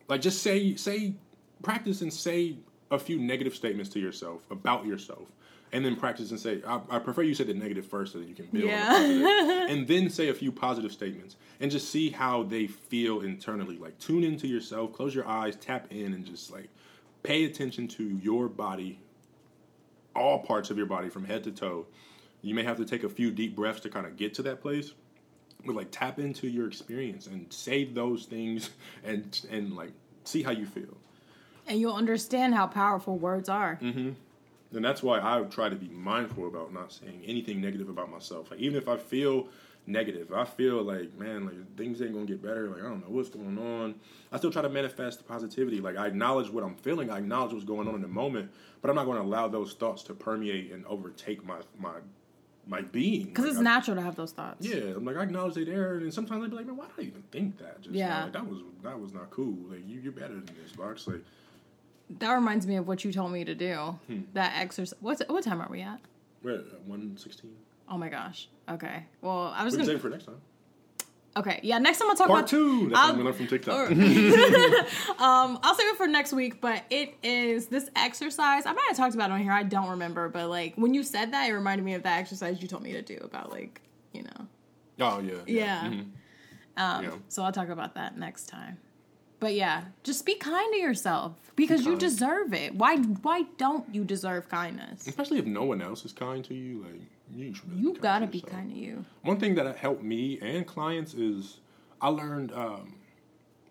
like 0.08 0.22
just 0.22 0.42
say 0.42 0.76
say 0.76 1.14
practice 1.62 2.02
and 2.02 2.12
say 2.12 2.58
a 2.92 2.98
few 2.98 3.20
negative 3.20 3.54
statements 3.56 3.92
to 3.92 4.00
yourself 4.00 4.42
about 4.50 4.86
yourself 4.86 5.28
and 5.72 5.86
then 5.86 5.96
practice 5.96 6.32
and 6.32 6.40
say 6.40 6.62
I, 6.68 6.80
I 6.90 7.00
prefer 7.00 7.22
you 7.22 7.34
say 7.36 7.44
the 7.44 7.54
negative 7.54 7.86
first 7.86 8.14
so 8.14 8.20
that 8.20 8.28
you 8.28 8.36
can 8.36 8.48
build 8.48 8.66
Yeah. 8.66 8.94
on 8.96 9.20
the 9.22 9.66
and 9.70 9.88
then 9.88 10.10
say 10.10 10.30
a 10.30 10.34
few 10.34 10.52
positive 10.52 10.92
statements 10.92 11.36
and 11.60 11.70
just 11.70 11.90
see 11.90 12.10
how 12.10 12.44
they 12.44 12.68
feel 12.68 13.22
internally. 13.22 13.78
Like 13.78 13.98
tune 14.00 14.24
into 14.24 14.48
yourself 14.48 14.94
close 14.94 15.14
your 15.14 15.28
eyes 15.28 15.56
tap 15.56 15.88
in 15.92 16.14
and 16.14 16.26
just 16.26 16.52
like 16.52 16.70
pay 17.24 17.46
attention 17.46 17.88
to 17.90 18.04
your 18.04 18.48
body 18.48 19.00
all 20.16 20.40
parts 20.40 20.70
of 20.70 20.78
your 20.78 20.88
body 20.88 21.10
from 21.10 21.24
head 21.26 21.44
to 21.44 21.52
toe. 21.52 21.86
You 22.42 22.56
may 22.56 22.64
have 22.64 22.78
to 22.78 22.86
take 22.86 23.04
a 23.04 23.10
few 23.10 23.32
deep 23.32 23.56
breaths 23.56 23.82
to 23.82 23.90
kind 23.90 24.06
of 24.06 24.16
get 24.18 24.34
to 24.36 24.42
that 24.44 24.62
place 24.62 24.94
but 25.66 25.76
like 25.76 25.88
tap 25.92 26.20
into 26.20 26.48
your 26.48 26.68
experience 26.68 27.28
and 27.28 27.52
say 27.52 27.84
those 27.84 28.24
things 28.26 28.70
and 29.04 29.42
and 29.52 29.76
like 29.76 29.92
see 30.24 30.42
how 30.42 30.52
you 30.52 30.66
feel. 30.66 30.98
And 31.68 31.80
you'll 31.80 31.96
understand 31.96 32.56
how 32.56 32.66
powerful 32.66 33.18
words 33.18 33.48
are. 33.50 33.78
Mm-hmm. 33.82 34.12
And 34.74 34.84
that's 34.86 35.02
why 35.02 35.20
I 35.20 35.42
try 35.44 35.70
to 35.70 35.76
be 35.76 35.88
mindful 35.90 36.48
about 36.48 36.74
not 36.74 36.92
saying 36.92 37.22
anything 37.26 37.60
negative 37.62 37.90
about 37.90 38.10
myself. 38.12 38.52
Like 38.52 38.60
even 38.60 38.78
if 38.78 38.88
I 38.88 38.98
feel 38.98 39.48
negative, 39.88 40.32
I 40.32 40.46
feel 40.46 40.84
like 40.84 41.14
man, 41.18 41.46
like 41.46 41.76
things 41.78 42.02
ain't 42.02 42.14
gonna 42.14 42.26
get 42.26 42.42
better. 42.42 42.68
Like 42.70 42.80
I 42.82 42.84
don't 42.90 43.02
know 43.02 43.10
what's 43.16 43.30
going 43.30 43.58
on. 43.58 43.96
I 44.32 44.38
still 44.38 44.52
try 44.52 44.62
to 44.62 44.70
manifest 44.70 45.28
positivity. 45.28 45.80
Like 45.82 45.98
I 45.98 46.08
acknowledge 46.08 46.50
what 46.50 46.64
I'm 46.64 46.76
feeling. 46.76 47.10
I 47.10 47.18
acknowledge 47.18 47.54
what's 47.54 47.66
going 47.66 47.88
on 47.88 47.96
in 47.96 48.02
the 48.02 48.08
moment, 48.08 48.52
but 48.82 48.90
I'm 48.90 48.96
not 48.96 49.06
going 49.06 49.18
to 49.18 49.24
allow 49.24 49.48
those 49.48 49.74
thoughts 49.74 50.04
to 50.04 50.14
permeate 50.14 50.72
and 50.72 50.86
overtake 50.86 51.44
my 51.46 51.58
my 51.80 51.96
my 52.68 52.82
being. 52.82 53.26
Because 53.26 53.46
Like, 53.46 53.52
it's 53.54 53.60
I- 53.62 53.64
natural 53.64 53.96
to 53.96 54.04
have 54.04 54.16
those 54.16 54.32
thoughts. 54.32 54.64
Yeah, 54.64 54.76
I'm 54.96 55.04
like 55.06 55.18
I 55.18 55.24
acknowledge 55.24 55.56
they 55.56 55.64
there, 55.64 55.96
and 55.96 56.14
sometimes 56.14 56.44
I'd 56.44 56.52
be 56.52 56.58
like, 56.58 56.68
man, 56.68 56.78
why 56.78 56.86
did 56.96 57.06
I 57.06 57.08
even 57.08 57.24
think 57.32 57.58
that? 57.58 57.82
Just 57.82 57.96
Yeah. 57.96 58.26
like, 58.26 58.34
that 58.34 58.46
was 58.46 58.60
that 58.84 59.00
was 59.00 59.12
not 59.14 59.32
cool. 59.32 59.56
Like 59.72 59.88
you, 59.88 60.00
you're 60.00 60.12
better 60.12 60.36
than 60.36 60.46
this, 60.62 60.74
box. 60.74 61.08
Like 61.08 61.24
That 62.18 62.34
reminds 62.34 62.66
me 62.66 62.76
of 62.78 62.88
what 62.88 63.04
you 63.06 63.12
told 63.14 63.32
me 63.32 63.44
to 63.46 63.54
do. 63.54 63.76
Hmm. 64.08 64.22
That 64.34 64.54
exercise. 64.58 64.98
What's 65.00 65.22
what 65.28 65.44
time 65.44 65.62
are 65.62 65.70
we 65.70 65.82
at? 65.82 66.00
we're 66.42 66.56
at 66.56 66.82
one 66.86 67.18
sixteen. 67.18 67.52
Oh 67.88 67.98
my 67.98 68.10
gosh. 68.10 68.48
Okay. 68.68 69.06
Well, 69.22 69.54
I 69.56 69.64
was 69.64 69.76
gonna. 69.76 69.86
save 69.86 69.98
it 69.98 70.02
for 70.02 70.10
next 70.10 70.26
time. 70.26 70.38
Okay. 71.38 71.60
Yeah. 71.64 71.78
Next 71.78 72.00
time 72.00 72.10
I'll 72.10 72.16
talk 72.16 72.28
Part 72.28 72.40
about 72.40 72.50
two. 72.50 72.90
That's 72.90 73.00
I'll- 73.00 73.08
what 73.10 73.18
we 73.18 73.24
learned 73.24 73.36
from 73.38 73.48
TikTok. 73.48 73.92
or- 73.92 73.94
um, 75.24 75.60
I'll 75.64 75.76
save 75.76 75.88
it 75.88 75.98
for 75.98 76.08
next 76.08 76.34
week, 76.34 76.60
but 76.62 76.84
it 76.90 77.16
is 77.24 77.68
this 77.68 77.90
exercise. 77.96 78.66
I 78.66 78.74
might 78.74 78.86
have 78.88 78.98
talked 78.98 79.16
about 79.16 79.30
it 79.30 79.34
on 79.34 79.42
here. 79.42 79.52
I 79.52 79.64
don't 79.64 79.90
remember, 79.92 80.30
but 80.30 80.50
like 80.50 80.76
when 80.76 80.94
you 80.94 81.04
said 81.04 81.34
that, 81.34 81.48
it 81.50 81.54
reminded 81.54 81.84
me 81.86 81.94
of 81.94 82.04
that 82.04 82.18
exercise 82.20 82.62
you 82.62 82.68
told 82.68 82.84
me 82.84 82.94
to 82.94 83.02
do 83.02 83.18
about 83.22 83.52
like 83.52 83.82
you 84.14 84.24
know. 84.24 84.48
Oh 85.00 85.20
yeah. 85.20 85.34
Yeah. 85.46 85.84
Mhm. 85.84 86.10
Um, 86.78 87.04
Yeah. 87.04 87.12
So 87.28 87.44
I'll 87.44 87.52
talk 87.52 87.70
about 87.70 87.96
that 87.96 88.18
next 88.18 88.48
time. 88.48 88.78
But 89.40 89.54
yeah, 89.54 89.84
just 90.04 90.26
be 90.26 90.36
kind 90.36 90.74
to 90.74 90.80
yourself 90.80 91.34
because 91.56 91.86
you 91.86 91.98
deserve 91.98 92.54
it. 92.54 92.76
Why? 92.76 92.98
Why 92.98 93.44
don't 93.58 93.94
you 93.94 94.04
deserve 94.04 94.50
kindness? 94.50 95.08
Especially 95.08 95.40
if 95.40 95.46
no 95.46 95.64
one 95.64 95.82
else 95.82 96.04
is 96.04 96.12
kind 96.12 96.44
to 96.46 96.54
you, 96.54 96.84
like 96.84 97.02
you 97.34 97.54
should. 97.54 97.70
Really 97.70 97.82
You 97.82 97.94
gotta 97.94 98.26
to 98.26 98.32
be 98.32 98.42
kind 98.42 98.70
to 98.72 98.78
you. 98.78 99.06
One 99.22 99.40
thing 99.40 99.56
that 99.56 99.76
helped 99.78 100.04
me 100.04 100.40
and 100.42 100.68
clients 100.68 101.14
is 101.14 101.60
I 102.02 102.10
learned 102.10 102.52
um, 102.52 102.96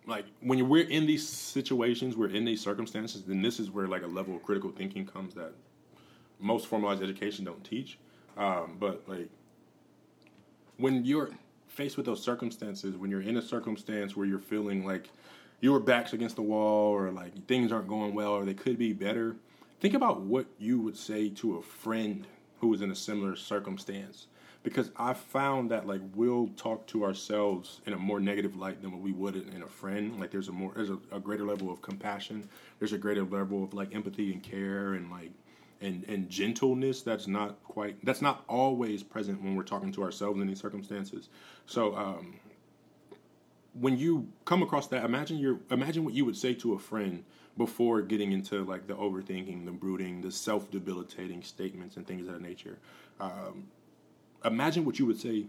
like 0.06 0.24
when 0.40 0.68
we're 0.68 0.88
in 0.88 1.06
these 1.06 1.28
situations, 1.28 2.16
we're 2.16 2.30
in 2.30 2.44
these 2.44 2.62
circumstances, 2.62 3.24
then 3.24 3.42
this 3.42 3.60
is 3.60 3.70
where 3.70 3.86
like 3.86 4.02
a 4.02 4.06
level 4.06 4.36
of 4.36 4.42
critical 4.42 4.70
thinking 4.70 5.06
comes 5.06 5.34
that 5.34 5.52
most 6.40 6.66
formalized 6.66 7.02
education 7.02 7.44
don't 7.44 7.62
teach. 7.62 7.98
Um, 8.36 8.76
but 8.80 9.02
like 9.06 9.28
when 10.78 11.04
you're 11.04 11.30
faced 11.66 11.96
with 11.96 12.06
those 12.06 12.22
circumstances, 12.22 12.96
when 12.96 13.10
you're 13.10 13.20
in 13.20 13.36
a 13.36 13.42
circumstance 13.42 14.16
where 14.16 14.26
you're 14.26 14.38
feeling 14.38 14.86
like 14.86 15.10
your 15.60 15.80
back's 15.80 16.12
against 16.12 16.36
the 16.36 16.42
wall 16.42 16.92
or 16.92 17.10
like 17.10 17.46
things 17.46 17.72
aren't 17.72 17.88
going 17.88 18.14
well 18.14 18.32
or 18.32 18.44
they 18.44 18.54
could 18.54 18.78
be 18.78 18.92
better, 18.92 19.36
think 19.80 19.94
about 19.94 20.20
what 20.20 20.46
you 20.58 20.80
would 20.80 20.96
say 20.96 21.28
to 21.30 21.56
a 21.56 21.62
friend 21.62 22.26
who 22.60 22.72
is 22.74 22.82
in 22.82 22.90
a 22.90 22.94
similar 22.94 23.36
circumstance. 23.36 24.26
Because 24.62 24.90
I 24.96 25.14
found 25.14 25.70
that 25.70 25.86
like 25.86 26.00
we'll 26.14 26.48
talk 26.56 26.86
to 26.88 27.04
ourselves 27.04 27.80
in 27.86 27.92
a 27.92 27.96
more 27.96 28.20
negative 28.20 28.56
light 28.56 28.82
than 28.82 28.92
what 28.92 29.00
we 29.00 29.12
would 29.12 29.36
in 29.36 29.62
a 29.62 29.68
friend. 29.68 30.18
Like 30.20 30.30
there's 30.30 30.48
a 30.48 30.52
more 30.52 30.72
there's 30.74 30.90
a, 30.90 30.98
a 31.12 31.20
greater 31.20 31.44
level 31.44 31.70
of 31.70 31.80
compassion. 31.80 32.48
There's 32.78 32.92
a 32.92 32.98
greater 32.98 33.22
level 33.22 33.64
of 33.64 33.72
like 33.72 33.94
empathy 33.94 34.32
and 34.32 34.42
care 34.42 34.94
and 34.94 35.10
like 35.10 35.30
and 35.80 36.04
and 36.08 36.28
gentleness 36.28 37.02
that's 37.02 37.28
not 37.28 37.62
quite 37.62 38.04
that's 38.04 38.20
not 38.20 38.44
always 38.48 39.02
present 39.02 39.42
when 39.42 39.54
we're 39.54 39.62
talking 39.62 39.92
to 39.92 40.02
ourselves 40.02 40.40
in 40.40 40.48
these 40.48 40.60
circumstances. 40.60 41.28
So 41.66 41.96
um, 41.96 42.34
when 43.80 43.98
you 43.98 44.28
come 44.44 44.62
across 44.62 44.88
that, 44.88 45.04
imagine 45.04 45.38
your 45.38 45.60
imagine 45.70 46.04
what 46.04 46.14
you 46.14 46.24
would 46.24 46.36
say 46.36 46.54
to 46.54 46.74
a 46.74 46.78
friend 46.78 47.24
before 47.56 48.02
getting 48.02 48.32
into 48.32 48.64
like 48.64 48.86
the 48.86 48.94
overthinking, 48.94 49.64
the 49.64 49.72
brooding, 49.72 50.20
the 50.20 50.30
self 50.30 50.70
debilitating 50.70 51.42
statements 51.42 51.96
and 51.96 52.06
things 52.06 52.26
of 52.26 52.34
that 52.34 52.42
nature. 52.42 52.78
Um, 53.20 53.68
imagine 54.44 54.84
what 54.84 54.98
you 54.98 55.06
would 55.06 55.20
say 55.20 55.46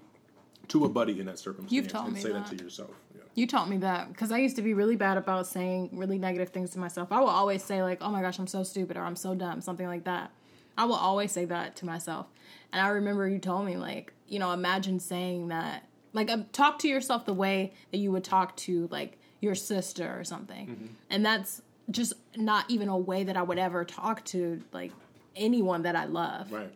to 0.68 0.86
a 0.86 0.90
buddy 0.90 1.20
in 1.20 1.26
that 1.26 1.40
circumstance 1.40 1.92
told 1.92 2.06
and 2.06 2.16
me 2.16 2.22
say 2.22 2.32
that. 2.32 2.48
that. 2.48 2.58
to 2.58 2.64
yourself. 2.64 2.92
Yeah. 3.16 3.22
You 3.36 3.48
taught 3.48 3.70
me 3.70 3.78
that 3.78 4.10
because 4.10 4.32
I 4.32 4.38
used 4.40 4.56
to 4.58 4.62
be 4.62 4.74
really 4.74 4.96
bad 4.96 5.18
about 5.18 5.48
saying 5.48 5.90
really 5.94 6.18
negative 6.18 6.50
things 6.50 6.72
to 6.72 6.80
myself. 6.80 7.12
I 7.12 7.20
will 7.20 7.28
always 7.28 7.64
say 7.64 7.82
like, 7.82 8.00
"Oh 8.02 8.10
my 8.10 8.22
gosh, 8.22 8.40
I'm 8.40 8.48
so 8.48 8.64
stupid" 8.64 8.98
or 8.98 9.02
"I'm 9.02 9.16
so 9.16 9.36
dumb," 9.36 9.62
something 9.62 9.88
like 9.88 10.04
that. 10.06 10.32
I 10.78 10.86
will 10.86 10.96
always 10.96 11.32
say 11.34 11.44
that 11.46 11.76
to 11.78 11.86
myself. 11.86 12.28
And 12.72 12.82
I 12.82 12.88
remember 12.90 13.28
you 13.28 13.40
told 13.40 13.66
me 13.66 13.76
like, 13.76 14.14
you 14.30 14.40
know, 14.40 14.52
imagine 14.52 15.00
saying 15.00 15.50
that, 15.50 15.89
like, 16.14 16.30
um, 16.30 16.46
talk 16.52 16.80
to 16.80 16.88
yourself 16.88 17.26
the 17.26 17.34
way 17.34 17.74
that 17.92 17.98
you 17.98 18.12
would 18.12 18.24
talk 18.24 18.56
to 18.58 18.88
like 18.92 19.18
your 19.42 19.56
sister 19.56 20.18
or 20.18 20.24
something. 20.24 20.96
And 21.10 21.26
that's 21.26 21.62
just 21.92 22.14
not 22.36 22.66
even 22.70 22.90
a 22.90 22.98
way 22.98 23.24
that 23.24 23.38
I 23.38 23.42
would 23.42 23.58
ever 23.60 23.86
talk 23.86 24.24
to 24.26 24.62
like 24.72 24.92
anyone 25.36 25.84
that 25.84 25.96
I 25.96 26.06
love. 26.06 26.52
Right. 26.52 26.72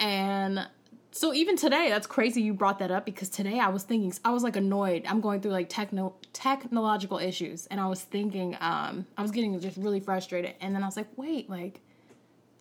And 0.00 0.66
so 1.12 1.34
even 1.34 1.56
today, 1.56 1.88
that's 1.90 2.06
crazy 2.06 2.40
you 2.40 2.54
brought 2.54 2.78
that 2.78 2.90
up 2.90 3.04
because 3.04 3.28
today 3.28 3.58
I 3.58 3.68
was 3.68 3.82
thinking 3.84 4.12
I 4.24 4.30
was 4.30 4.42
like 4.42 4.56
annoyed. 4.56 5.04
I'm 5.06 5.20
going 5.20 5.40
through 5.40 5.52
like 5.52 5.68
techno 5.68 6.14
technological 6.32 7.18
issues 7.18 7.66
and 7.66 7.78
I 7.78 7.86
was 7.86 8.02
thinking 8.02 8.56
um 8.60 9.06
I 9.16 9.22
was 9.22 9.30
getting 9.30 9.58
just 9.60 9.76
really 9.76 10.00
frustrated 10.00 10.54
and 10.60 10.74
then 10.74 10.82
I 10.82 10.86
was 10.86 10.96
like, 10.96 11.08
"Wait, 11.16 11.50
like 11.50 11.80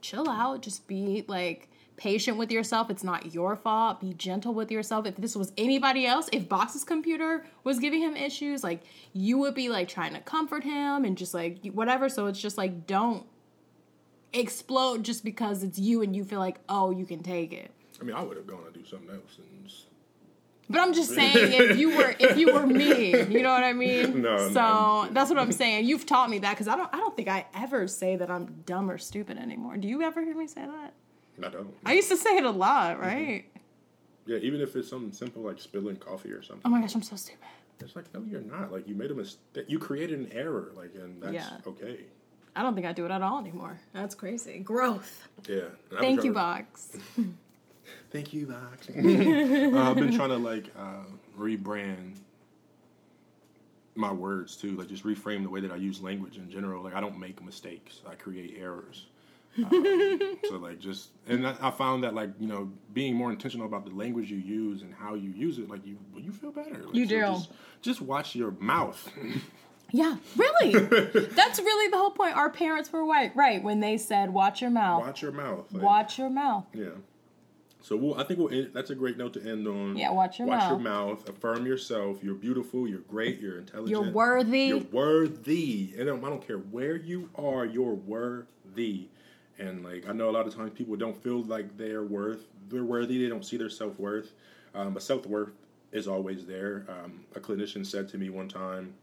chill 0.01 0.29
out, 0.29 0.61
just 0.61 0.85
be 0.87 1.23
like 1.27 1.69
patient 2.01 2.35
with 2.37 2.51
yourself. 2.51 2.89
It's 2.89 3.03
not 3.03 3.31
your 3.31 3.55
fault. 3.55 3.99
Be 4.01 4.13
gentle 4.15 4.55
with 4.55 4.71
yourself. 4.71 5.05
If 5.05 5.17
this 5.17 5.35
was 5.35 5.53
anybody 5.55 6.07
else, 6.07 6.29
if 6.33 6.49
Box's 6.49 6.83
computer 6.83 7.45
was 7.63 7.77
giving 7.77 8.01
him 8.01 8.15
issues, 8.15 8.63
like 8.63 8.81
you 9.13 9.37
would 9.37 9.53
be 9.53 9.69
like 9.69 9.87
trying 9.87 10.13
to 10.15 10.19
comfort 10.21 10.63
him 10.63 11.05
and 11.05 11.15
just 11.15 11.33
like 11.35 11.63
whatever. 11.67 12.09
So 12.09 12.25
it's 12.25 12.39
just 12.41 12.57
like 12.57 12.87
don't 12.87 13.25
explode 14.33 15.03
just 15.03 15.23
because 15.23 15.61
it's 15.63 15.77
you 15.77 16.01
and 16.01 16.15
you 16.15 16.23
feel 16.23 16.39
like, 16.39 16.59
"Oh, 16.67 16.89
you 16.91 17.05
can 17.05 17.21
take 17.21 17.53
it." 17.53 17.69
I 17.99 18.03
mean, 18.03 18.15
I 18.15 18.23
would 18.23 18.35
have 18.37 18.47
gone 18.47 18.63
to 18.65 18.71
do 18.71 18.83
something 18.85 19.09
else. 19.09 19.37
And 19.37 19.67
just, 19.67 19.85
But 20.69 20.79
I'm 20.79 20.93
just 20.93 21.13
saying, 21.19 21.35
if 21.53 21.77
you 21.77 21.95
were 21.95 22.15
if 22.19 22.35
you 22.35 22.51
were 22.51 22.65
me, 22.65 23.11
you 23.27 23.43
know 23.43 23.51
what 23.53 23.63
I 23.63 23.73
mean. 23.73 24.21
No, 24.23 24.37
no, 24.37 24.49
So 24.51 24.59
I'm- 24.59 25.13
that's 25.13 25.29
what 25.29 25.37
I'm 25.37 25.51
saying. 25.51 25.85
You've 25.85 26.07
taught 26.07 26.31
me 26.31 26.39
that 26.39 26.51
because 26.53 26.67
I 26.67 26.75
don't 26.75 26.89
I 26.91 26.97
don't 26.97 27.15
think 27.15 27.27
I 27.27 27.45
ever 27.53 27.87
say 27.87 28.15
that 28.15 28.31
I'm 28.31 28.63
dumb 28.65 28.89
or 28.89 28.97
stupid 28.97 29.37
anymore. 29.37 29.77
Do 29.77 29.87
you 29.87 30.01
ever 30.01 30.23
hear 30.23 30.35
me 30.35 30.47
say 30.47 30.65
that? 30.65 30.93
I 31.43 31.49
don't. 31.49 31.73
I 31.85 31.93
used 31.93 32.09
to 32.09 32.17
say 32.17 32.37
it 32.37 32.45
a 32.45 32.51
lot, 32.51 32.99
right? 32.99 33.45
Yeah, 34.25 34.37
even 34.37 34.61
if 34.61 34.75
it's 34.75 34.89
something 34.89 35.11
simple 35.11 35.41
like 35.41 35.59
spilling 35.59 35.95
coffee 35.97 36.31
or 36.31 36.41
something. 36.43 36.61
Oh 36.65 36.69
my 36.69 36.81
gosh, 36.81 36.95
I'm 36.95 37.01
so 37.01 37.15
stupid. 37.15 37.39
It's 37.79 37.95
like, 37.95 38.13
no, 38.13 38.23
you're 38.29 38.41
not. 38.41 38.71
Like, 38.71 38.87
you 38.87 38.95
made 38.95 39.11
a 39.11 39.15
mistake. 39.15 39.65
You 39.67 39.79
created 39.79 40.19
an 40.19 40.31
error. 40.31 40.71
Like, 40.75 40.93
and 40.95 41.21
that's 41.21 41.33
Yeah. 41.33 41.49
okay. 41.65 42.01
I 42.55 42.61
don't 42.63 42.75
think 42.75 42.85
I 42.85 42.91
do 42.93 43.05
it 43.05 43.11
at 43.11 43.21
all 43.21 43.39
anymore. 43.39 43.79
That's 43.93 44.13
crazy. 44.13 44.59
Growth. 44.59 45.27
Yeah. 45.47 45.55
And 45.55 45.65
I've 45.93 45.99
been 45.99 45.99
Thank 45.99 46.23
you, 46.23 46.33
Box. 46.33 46.97
Thank 48.11 48.33
you, 48.33 48.47
Box. 48.47 48.89
I've 48.89 49.95
been 49.95 50.13
trying 50.15 50.29
to, 50.29 50.37
like, 50.37 50.65
uh, 50.77 51.03
rebrand 51.39 52.17
my 53.95 54.11
words, 54.11 54.55
too. 54.55 54.71
Like, 54.75 54.87
just 54.89 55.03
reframe 55.03 55.43
the 55.43 55.49
way 55.49 55.61
that 55.61 55.71
I 55.71 55.75
use 55.77 56.01
language 56.01 56.37
in 56.37 56.49
general. 56.51 56.83
Like, 56.83 56.93
I 56.93 57.01
don't 57.01 57.19
make 57.19 57.43
mistakes. 57.43 58.01
I 58.07 58.15
create 58.15 58.57
errors. 58.59 59.07
Um, 59.57 60.37
so, 60.47 60.57
like, 60.57 60.79
just... 60.79 61.09
And 61.27 61.45
I, 61.45 61.55
I 61.61 61.71
found 61.71 62.03
that, 62.03 62.13
like, 62.13 62.29
you 62.39 62.47
know, 62.47 62.71
being 62.93 63.15
more 63.15 63.31
intentional 63.31 63.67
about 63.67 63.85
the 63.85 63.91
language 63.91 64.31
you 64.31 64.37
use 64.37 64.81
and 64.81 64.93
how 64.93 65.15
you 65.15 65.31
use 65.31 65.57
it, 65.57 65.69
like, 65.69 65.85
you 65.85 65.97
you 66.15 66.31
feel 66.31 66.51
better. 66.51 66.77
Like, 66.85 66.95
You 66.95 67.05
so 67.05 67.09
do. 67.09 67.19
Just, 67.19 67.49
just 67.81 68.01
watch 68.01 68.35
your 68.35 68.51
mouth. 68.51 69.11
Yeah, 69.91 70.15
really. 70.37 70.71
That's 71.35 71.59
really 71.59 71.91
the 71.91 71.97
whole 71.97 72.11
point. 72.11 72.35
Our 72.35 72.49
parents 72.49 72.91
were 72.93 73.05
right, 73.05 73.35
right 73.35 73.61
when 73.61 73.81
they 73.81 73.97
said, 73.97 74.29
"Watch 74.29 74.61
your 74.61 74.69
mouth. 74.69 75.01
watch 75.01 75.21
your 75.21 75.33
mouth. 75.33 75.65
Like, 75.71 75.83
Watch 75.83 76.17
your 76.17 76.29
mouth." 76.29 76.65
Yeah. 76.73 76.91
So 77.81 77.97
we'll, 77.97 78.15
I 78.15 78.23
think 78.23 78.39
we'll 78.39 78.53
end, 78.53 78.71
that's 78.73 78.91
a 78.91 78.95
great 78.95 79.17
note 79.17 79.33
to 79.33 79.41
end 79.41 79.67
on. 79.67 79.97
Yeah, 79.97 80.11
watch 80.11 80.37
your 80.39 80.47
watch 80.47 80.59
mouth. 80.59 80.69
your 80.69 80.79
mouth. 80.79 81.27
Affirm 81.29 81.65
yourself. 81.65 82.23
You're 82.23 82.35
beautiful. 82.35 82.87
You're 82.87 82.99
great. 82.99 83.39
You're 83.41 83.57
intelligent. 83.57 83.89
You're 83.89 84.11
worthy. 84.13 84.65
You're 84.65 84.79
worthy. 84.91 85.93
And 85.97 86.03
I 86.03 86.05
don't, 86.05 86.23
I 86.23 86.29
don't 86.29 86.45
care 86.45 86.59
where 86.59 86.95
you 86.95 87.29
are. 87.35 87.65
You're 87.65 87.95
worthy. 87.95 89.09
And 89.61 89.83
like 89.83 90.09
I 90.09 90.11
know 90.13 90.29
a 90.29 90.31
lot 90.31 90.47
of 90.47 90.55
times 90.55 90.71
people 90.73 90.95
don't 90.95 91.15
feel 91.15 91.43
like 91.43 91.77
they're 91.77 92.03
worth. 92.03 92.45
They're 92.69 92.83
worthy. 92.83 93.21
They 93.21 93.29
don't 93.29 93.45
see 93.45 93.57
their 93.57 93.69
self 93.69 93.99
worth. 93.99 94.31
Um, 94.73 94.93
but 94.93 95.03
self 95.03 95.25
worth 95.25 95.51
is 95.91 96.07
always 96.07 96.45
there. 96.45 96.85
Um, 96.89 97.25
a 97.35 97.39
clinician 97.39 97.85
said 97.85 98.09
to 98.09 98.17
me 98.17 98.29
one 98.29 98.47
time, 98.47 98.93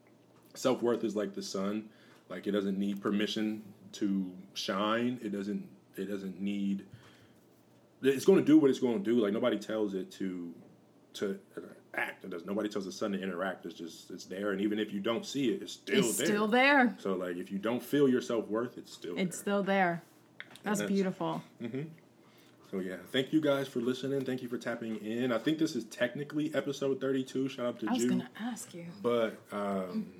self 0.54 0.82
worth 0.82 1.04
is 1.04 1.14
like 1.14 1.34
the 1.34 1.42
sun. 1.42 1.88
Like 2.28 2.46
it 2.46 2.52
doesn't 2.52 2.78
need 2.78 3.00
permission 3.00 3.62
to 3.92 4.30
shine. 4.54 5.18
It 5.22 5.30
doesn't. 5.32 5.66
It 5.96 6.06
doesn't 6.06 6.40
need. 6.40 6.84
It's 8.02 8.24
going 8.24 8.38
to 8.38 8.44
do 8.44 8.58
what 8.58 8.70
it's 8.70 8.78
going 8.80 9.02
to 9.02 9.04
do. 9.04 9.20
Like 9.22 9.32
nobody 9.32 9.58
tells 9.58 9.94
it 9.94 10.10
to 10.12 10.52
to 11.14 11.38
act. 11.94 12.24
It 12.24 12.30
does. 12.30 12.44
Nobody 12.46 12.68
tells 12.68 12.84
the 12.84 12.92
sun 12.92 13.12
to 13.12 13.20
interact. 13.22 13.64
It's 13.66 13.74
just 13.74 14.10
it's 14.10 14.24
there. 14.24 14.52
And 14.52 14.60
even 14.60 14.78
if 14.78 14.92
you 14.92 15.00
don't 15.00 15.24
see 15.26 15.50
it, 15.50 15.62
it's 15.62 15.72
still 15.74 15.98
it's 15.98 16.16
there. 16.16 16.26
still 16.26 16.46
there. 16.46 16.96
So 17.00 17.14
like 17.14 17.36
if 17.36 17.50
you 17.50 17.58
don't 17.58 17.82
feel 17.82 18.08
your 18.08 18.20
self 18.20 18.48
worth, 18.48 18.78
it's 18.78 18.92
still 18.92 19.16
It's 19.18 19.36
there. 19.36 19.42
still 19.42 19.62
there. 19.62 20.02
That's 20.62 20.80
that's- 20.80 20.88
beautiful. 20.94 21.42
So 22.70 22.80
yeah, 22.80 22.96
thank 23.12 23.32
you 23.32 23.40
guys 23.40 23.66
for 23.66 23.80
listening. 23.80 24.26
Thank 24.26 24.42
you 24.42 24.48
for 24.48 24.58
tapping 24.58 24.96
in. 24.96 25.32
I 25.32 25.38
think 25.38 25.58
this 25.58 25.74
is 25.74 25.84
technically 25.84 26.54
episode 26.54 27.00
thirty 27.00 27.24
two. 27.24 27.48
Shout 27.48 27.64
out 27.66 27.80
to 27.80 27.88
I 27.88 27.94
was 27.94 28.04
gonna 28.04 28.28
ask 28.38 28.74
you. 28.74 28.84
but 29.02 29.38
um, 29.52 30.12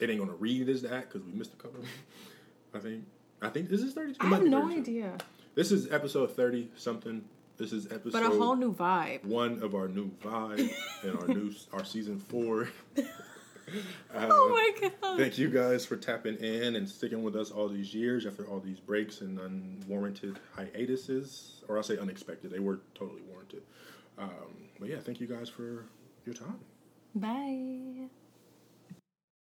it 0.00 0.10
ain't 0.10 0.18
gonna 0.18 0.32
read 0.32 0.68
as 0.68 0.82
that 0.82 1.08
because 1.08 1.22
we 1.24 1.32
missed 1.32 1.52
a 1.52 1.56
couple. 1.56 1.84
I 2.74 2.80
think. 2.80 3.04
I 3.40 3.50
think 3.50 3.68
this 3.68 3.82
is 3.82 3.94
thirty 3.94 4.14
two. 4.14 4.18
I 4.20 4.30
have 4.30 4.42
no 4.42 4.68
idea. 4.68 5.12
This 5.54 5.70
is 5.70 5.92
episode 5.92 6.32
thirty 6.34 6.68
something. 6.76 7.22
This 7.56 7.72
is 7.72 7.86
episode 7.92 8.12
But 8.12 8.22
a 8.24 8.30
whole 8.36 8.56
new 8.56 8.74
vibe. 8.74 9.24
one 9.24 9.62
of 9.62 9.76
our 9.76 9.86
new 9.86 10.10
vibe 10.24 10.72
and 11.04 11.18
our 11.20 11.28
new 11.28 11.52
our 11.72 11.84
season 11.84 12.18
four. 12.18 12.68
oh 14.14 14.48
my 14.50 14.88
god. 15.02 15.18
Thank 15.18 15.38
you 15.38 15.48
guys 15.48 15.84
for 15.84 15.96
tapping 15.96 16.36
in 16.36 16.76
and 16.76 16.88
sticking 16.88 17.22
with 17.22 17.36
us 17.36 17.50
all 17.50 17.68
these 17.68 17.94
years 17.94 18.26
after 18.26 18.46
all 18.46 18.60
these 18.60 18.80
breaks 18.80 19.20
and 19.20 19.38
unwarranted 19.38 20.38
hiatuses, 20.56 21.62
or 21.68 21.76
I'll 21.76 21.82
say 21.82 21.98
unexpected. 21.98 22.50
They 22.50 22.60
were 22.60 22.80
totally 22.94 23.22
warranted. 23.22 23.62
Um, 24.18 24.68
but 24.78 24.88
yeah, 24.88 25.00
thank 25.00 25.20
you 25.20 25.26
guys 25.26 25.48
for 25.48 25.86
your 26.24 26.34
time. 26.34 26.58
Bye. 27.14 28.08